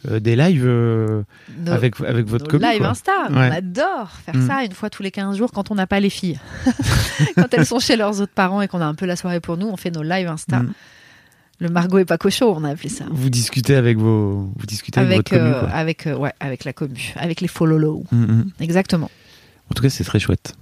euh, 0.09 0.19
des 0.19 0.35
lives 0.35 0.65
euh, 0.65 1.21
Nos- 1.63 1.71
avec, 1.71 1.99
avec 2.01 2.25
votre 2.25 2.47
commu. 2.47 2.63
live 2.65 2.79
quoi. 2.79 2.89
Insta. 2.89 3.11
Ouais. 3.29 3.35
On 3.35 3.51
adore 3.51 4.11
faire 4.25 4.35
Mm. 4.35 4.47
ça 4.47 4.63
une 4.63 4.71
fois 4.71 4.89
tous 4.89 5.03
les 5.03 5.11
15 5.11 5.37
jours 5.37 5.51
quand 5.51 5.69
on 5.71 5.75
n'a 5.75 5.85
pas 5.87 5.99
les 5.99 6.09
filles. 6.09 6.39
quand 7.35 7.53
elles 7.53 7.65
sont 7.65 7.79
chez 7.79 7.95
leurs 7.95 8.19
autres 8.21 8.33
parents 8.33 8.61
et 8.61 8.67
qu'on 8.67 8.81
a 8.81 8.85
un 8.85 8.95
peu 8.95 9.05
la 9.05 9.15
soirée 9.15 9.39
pour 9.39 9.57
nous, 9.57 9.67
on 9.67 9.77
fait 9.77 9.91
nos 9.91 10.03
live 10.03 10.27
Insta. 10.27 10.59
Mm. 10.61 10.73
Le 11.59 11.69
Margot 11.69 11.99
et 11.99 12.05
Paco 12.05 12.29
Show, 12.29 12.53
on 12.57 12.63
a 12.65 12.71
appelé 12.71 12.89
ça. 12.89 13.05
Vous 13.11 13.29
discutez 13.29 13.75
avec 13.75 13.97
vos, 13.97 14.49
vous 14.57 14.65
discutez 14.65 14.99
avec, 14.99 15.31
Avec, 15.31 15.31
votre 15.31 15.43
commu, 15.43 15.59
quoi. 15.67 15.69
avec, 15.69 16.09
ouais, 16.19 16.33
avec 16.41 16.65
la 16.65 16.73
commu, 16.73 17.13
avec 17.15 17.39
les 17.41 17.47
follow 17.47 18.03
Mm, 18.11 18.17
mm. 18.25 18.45
Exactement. 18.59 19.09
En 19.71 19.73
tout 19.73 19.81
cas, 19.83 19.89
c'est 19.89 20.03
très 20.03 20.19
chouette. 20.19 20.55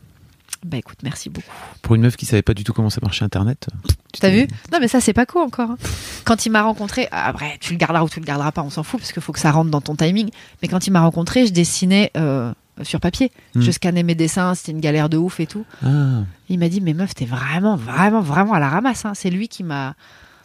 Bah 0.66 0.78
écoute, 0.78 0.98
merci 1.04 1.30
beaucoup. 1.30 1.52
Pour 1.82 1.96
une 1.96 2.02
meuf 2.02 2.16
qui 2.16 2.26
savait 2.26 2.42
pas 2.42 2.54
du 2.54 2.64
tout 2.64 2.72
comment 2.72 2.90
ça 2.90 3.00
marchait 3.02 3.26
Internet. 3.26 3.68
tu 4.14 4.22
T'as 4.22 4.30
vu 4.30 4.48
Non, 4.72 4.78
mais 4.80 4.88
ça, 4.88 5.02
c'est 5.02 5.12
pas 5.12 5.26
quoi 5.26 5.44
encore. 5.44 5.72
hein. 5.72 5.78
Quand 6.24 6.46
il 6.46 6.52
m'a 6.52 6.62
rencontré, 6.62 7.10
après, 7.12 7.58
tu 7.60 7.74
le 7.74 7.78
garderas 7.78 8.04
ou 8.06 8.10
tu 8.10 8.22
le 8.22 8.26
garderas 8.26 8.54
pas, 8.54 8.62
on 8.62 8.70
s'en 8.70 8.84
fout, 8.84 9.02
parce 9.02 9.12
qu'il 9.12 9.22
faut 9.22 9.34
que 9.34 9.40
ça 9.42 9.52
rentre 9.52 9.70
dans 9.72 9.82
ton 9.82 9.96
timing. 9.98 10.30
Mais 10.62 10.70
quand 10.70 10.88
il 10.88 10.92
m'a 10.92 11.02
rencontré, 11.02 11.46
je 11.48 11.52
dessinais 11.52 12.12
euh, 12.16 12.54
sur 12.82 13.02
papier. 13.02 13.34
Hmm. 13.56 13.62
Je 13.62 13.72
scannais 13.72 14.04
mes 14.04 14.16
dessins, 14.16 14.56
c'était 14.56 14.72
une 14.72 14.80
galère 14.80 15.10
de 15.10 15.18
ouf 15.18 15.42
et 15.42 15.48
tout. 15.48 15.66
Ah, 15.86 16.22
Il 16.48 16.60
m'a 16.60 16.70
dit, 16.70 16.80
mais 16.80 16.94
meuf, 16.94 17.14
t'es 17.14 17.26
vraiment, 17.26 17.76
vraiment, 17.76 18.22
vraiment 18.22 18.54
à 18.54 18.60
la 18.62 18.70
ramasse. 18.70 19.04
hein. 19.04 19.12
C'est 19.16 19.32
lui 19.32 19.50
qui 19.50 19.64
m'a. 19.64 19.96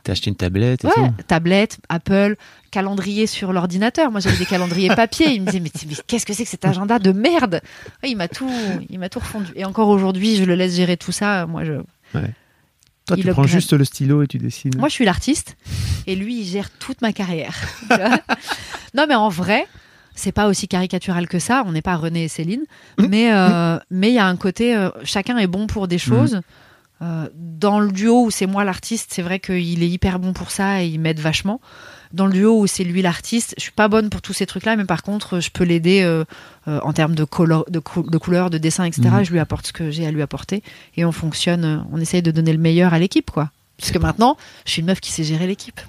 T'as 0.08 0.12
acheté 0.12 0.30
une 0.30 0.36
tablette 0.36 0.84
et 0.84 0.86
Ouais, 0.88 0.92
tout. 0.94 1.22
tablette, 1.26 1.78
Apple, 1.90 2.36
calendrier 2.70 3.26
sur 3.26 3.52
l'ordinateur. 3.52 4.10
Moi, 4.10 4.20
j'avais 4.20 4.38
des 4.38 4.46
calendriers 4.46 4.88
papier. 4.88 5.32
Il 5.34 5.42
me 5.42 5.46
disait, 5.46 5.60
mais, 5.60 5.70
mais 5.86 5.94
qu'est-ce 6.06 6.24
que 6.26 6.32
c'est 6.32 6.44
que 6.44 6.50
cet 6.50 6.64
agenda 6.64 6.98
de 6.98 7.12
merde? 7.12 7.60
Ouais, 8.02 8.10
Il 8.10 8.16
m'a 8.16 8.26
tout, 8.28 8.50
il 8.88 8.98
m'a 8.98 9.08
tout 9.10 9.18
refondu. 9.20 9.52
Et 9.54 9.64
encore 9.66 9.88
aujourd'hui, 9.88 10.36
je 10.36 10.44
le 10.44 10.54
laisse 10.54 10.74
gérer 10.76 10.96
tout 10.96 11.12
ça. 11.12 11.46
Moi, 11.46 11.64
je, 11.64 11.74
Toi, 12.12 12.22
Il 13.16 13.22
tu 13.24 13.30
prends 13.30 13.42
juste 13.46 13.72
le 13.74 13.84
stylo 13.84 14.22
et 14.22 14.26
tu 14.26 14.38
dessines. 14.38 14.72
Moi, 14.78 14.88
je 14.88 14.94
suis 14.94 15.04
l'artiste 15.04 15.56
et 16.06 16.16
lui, 16.16 16.40
il 16.40 16.44
gère 16.46 16.70
toute 16.70 17.02
ma 17.02 17.12
carrière. 17.12 17.54
Non, 18.94 19.04
mais 19.06 19.14
en 19.14 19.28
vrai, 19.28 19.66
c'est 20.14 20.32
pas 20.32 20.48
aussi 20.48 20.66
caricatural 20.66 21.28
que 21.28 21.38
ça. 21.38 21.62
On 21.66 21.72
n'est 21.72 21.82
pas 21.82 21.96
René 21.96 22.24
et 22.24 22.28
Céline, 22.28 22.62
mais 22.98 23.30
euh, 23.32 23.78
mais 23.90 24.08
il 24.08 24.14
y 24.14 24.18
a 24.18 24.26
un 24.26 24.36
côté, 24.36 24.74
euh, 24.74 24.88
chacun 25.04 25.36
est 25.36 25.46
bon 25.46 25.66
pour 25.66 25.88
des 25.88 25.98
choses. 25.98 26.40
Euh, 27.00 27.28
dans 27.34 27.78
le 27.78 27.92
duo 27.92 28.24
où 28.24 28.30
c'est 28.30 28.46
moi 28.46 28.64
l'artiste, 28.64 29.12
c'est 29.14 29.22
vrai 29.22 29.38
qu'il 29.38 29.82
est 29.82 29.88
hyper 29.88 30.18
bon 30.18 30.32
pour 30.32 30.50
ça 30.50 30.82
et 30.82 30.88
il 30.88 30.98
m'aide 30.98 31.20
vachement. 31.20 31.60
Dans 32.12 32.26
le 32.26 32.32
duo 32.32 32.58
où 32.60 32.66
c'est 32.66 32.84
lui 32.84 33.02
l'artiste, 33.02 33.54
je 33.56 33.62
suis 33.62 33.72
pas 33.72 33.88
bonne 33.88 34.10
pour 34.10 34.22
tous 34.22 34.32
ces 34.32 34.46
trucs-là, 34.46 34.76
mais 34.76 34.84
par 34.84 35.02
contre, 35.02 35.40
je 35.40 35.50
peux 35.50 35.64
l'aider 35.64 36.02
euh, 36.02 36.24
euh, 36.66 36.80
en 36.82 36.92
termes 36.92 37.14
de, 37.14 37.22
de, 37.68 37.78
cou- 37.78 38.08
de 38.10 38.18
couleurs, 38.18 38.50
de 38.50 38.58
dessin, 38.58 38.84
etc. 38.84 39.08
Mhm. 39.12 39.24
Je 39.24 39.30
lui 39.30 39.38
apporte 39.38 39.68
ce 39.68 39.72
que 39.72 39.90
j'ai 39.90 40.06
à 40.06 40.10
lui 40.10 40.22
apporter 40.22 40.62
et 40.96 41.04
on 41.04 41.12
fonctionne, 41.12 41.64
euh, 41.64 41.78
on 41.92 42.00
essaye 42.00 42.22
de 42.22 42.30
donner 42.30 42.52
le 42.52 42.58
meilleur 42.58 42.94
à 42.94 42.98
l'équipe, 42.98 43.30
quoi. 43.30 43.50
Parce 43.78 43.92
que 43.92 43.98
maintenant, 43.98 44.36
je 44.66 44.72
suis 44.72 44.80
une 44.80 44.86
meuf 44.86 45.00
qui 45.00 45.12
sait 45.12 45.22
gérer 45.22 45.46
l'équipe. 45.46 45.80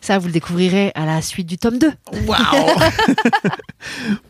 Ça, 0.00 0.18
vous 0.18 0.26
le 0.26 0.32
découvrirez 0.32 0.90
à 0.94 1.06
la 1.06 1.22
suite 1.22 1.46
du 1.46 1.58
tome 1.58 1.78
2. 1.78 1.92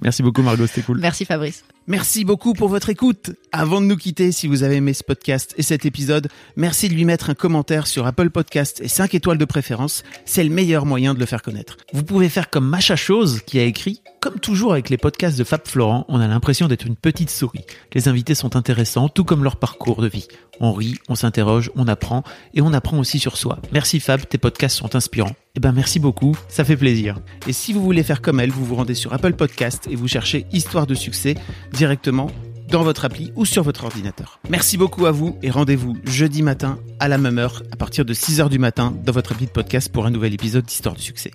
Merci 0.02 0.22
beaucoup, 0.22 0.42
Margot, 0.42 0.66
c'était 0.66 0.82
cool. 0.82 0.98
Merci 1.00 1.24
Fabrice. 1.24 1.64
Merci 1.88 2.24
beaucoup 2.24 2.52
pour 2.52 2.68
votre 2.68 2.90
écoute. 2.90 3.30
Avant 3.52 3.80
de 3.80 3.86
nous 3.86 3.96
quitter, 3.96 4.32
si 4.32 4.48
vous 4.48 4.64
avez 4.64 4.74
aimé 4.74 4.92
ce 4.92 5.04
podcast 5.04 5.54
et 5.56 5.62
cet 5.62 5.86
épisode, 5.86 6.26
merci 6.56 6.88
de 6.88 6.94
lui 6.94 7.04
mettre 7.04 7.30
un 7.30 7.34
commentaire 7.34 7.86
sur 7.86 8.08
Apple 8.08 8.30
Podcast 8.30 8.80
et 8.82 8.88
5 8.88 9.14
étoiles 9.14 9.38
de 9.38 9.44
préférence. 9.44 10.02
C'est 10.24 10.42
le 10.42 10.50
meilleur 10.50 10.84
moyen 10.84 11.14
de 11.14 11.20
le 11.20 11.26
faire 11.26 11.42
connaître. 11.42 11.76
Vous 11.92 12.02
pouvez 12.02 12.28
faire 12.28 12.50
comme 12.50 12.66
Macha 12.66 12.96
Chose 12.96 13.40
qui 13.46 13.60
a 13.60 13.62
écrit 13.62 14.02
Comme 14.20 14.40
toujours 14.40 14.72
avec 14.72 14.90
les 14.90 14.96
podcasts 14.96 15.38
de 15.38 15.44
Fab 15.44 15.60
Florent, 15.64 16.04
on 16.08 16.18
a 16.18 16.26
l'impression 16.26 16.66
d'être 16.66 16.88
une 16.88 16.96
petite 16.96 17.30
souris. 17.30 17.64
Les 17.94 18.08
invités 18.08 18.34
sont 18.34 18.56
intéressants, 18.56 19.08
tout 19.08 19.24
comme 19.24 19.44
leur 19.44 19.54
parcours 19.54 20.02
de 20.02 20.08
vie. 20.08 20.26
On 20.58 20.72
rit, 20.72 20.96
on 21.08 21.14
s'interroge, 21.14 21.70
on 21.76 21.86
apprend 21.86 22.24
et 22.54 22.62
on 22.62 22.72
apprend 22.72 22.98
aussi 22.98 23.20
sur 23.20 23.36
soi. 23.36 23.58
Merci 23.72 24.00
Fab, 24.00 24.26
tes 24.26 24.38
podcasts 24.38 24.78
sont 24.78 24.96
inspirants. 24.96 25.36
Eh 25.54 25.60
ben 25.60 25.72
merci 25.72 25.98
beaucoup, 25.98 26.36
ça 26.48 26.64
fait 26.64 26.76
plaisir. 26.76 27.18
Et 27.46 27.52
si 27.52 27.72
vous 27.72 27.82
voulez 27.82 28.02
faire 28.02 28.20
comme 28.20 28.40
elle, 28.40 28.50
vous 28.50 28.64
vous 28.64 28.74
rendez 28.74 28.94
sur 28.94 29.12
Apple 29.12 29.32
Podcast 29.34 29.86
et 29.90 29.96
vous 29.96 30.08
cherchez 30.08 30.46
Histoire 30.52 30.86
de 30.86 30.94
succès 30.94 31.34
directement 31.76 32.30
dans 32.68 32.82
votre 32.82 33.04
appli 33.04 33.32
ou 33.36 33.44
sur 33.44 33.62
votre 33.62 33.84
ordinateur. 33.84 34.40
Merci 34.48 34.76
beaucoup 34.76 35.06
à 35.06 35.12
vous 35.12 35.38
et 35.42 35.50
rendez-vous 35.50 35.96
jeudi 36.04 36.42
matin 36.42 36.78
à 36.98 37.08
la 37.08 37.18
même 37.18 37.38
heure 37.38 37.62
à 37.70 37.76
partir 37.76 38.04
de 38.04 38.14
6h 38.14 38.48
du 38.48 38.58
matin 38.58 38.92
dans 39.04 39.12
votre 39.12 39.32
appli 39.32 39.46
de 39.46 39.52
podcast 39.52 39.92
pour 39.92 40.06
un 40.06 40.10
nouvel 40.10 40.34
épisode 40.34 40.64
d'Histoire 40.64 40.94
de 40.94 41.00
succès. 41.00 41.30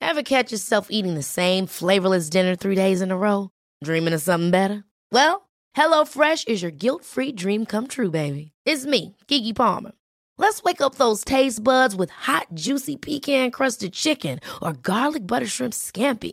Ever 0.00 0.22
catch 0.22 0.52
yourself 0.52 0.86
eating 0.90 1.14
the 1.14 1.22
same 1.22 1.66
flavorless 1.66 2.30
dinner 2.30 2.54
three 2.56 2.76
days 2.76 3.02
in 3.02 3.10
a 3.10 3.16
row? 3.16 3.50
Dreaming 3.82 4.14
of 4.14 4.22
something 4.22 4.50
better? 4.50 4.84
Well, 5.12 5.48
HelloFresh 5.76 6.48
is 6.48 6.62
your 6.62 6.70
guilt-free 6.70 7.32
dream 7.32 7.66
come 7.66 7.86
true, 7.86 8.10
baby. 8.10 8.52
It's 8.64 8.86
me, 8.86 9.16
Kiki 9.26 9.52
Palmer. 9.52 9.92
Let's 10.38 10.62
wake 10.62 10.80
up 10.80 10.94
those 10.94 11.24
taste 11.24 11.62
buds 11.64 11.96
with 11.96 12.10
hot, 12.10 12.46
juicy 12.54 12.96
pecan-crusted 12.96 13.92
chicken 13.92 14.38
or 14.62 14.74
garlic 14.74 15.26
butter 15.26 15.46
shrimp 15.46 15.72
scampi. 15.74 16.32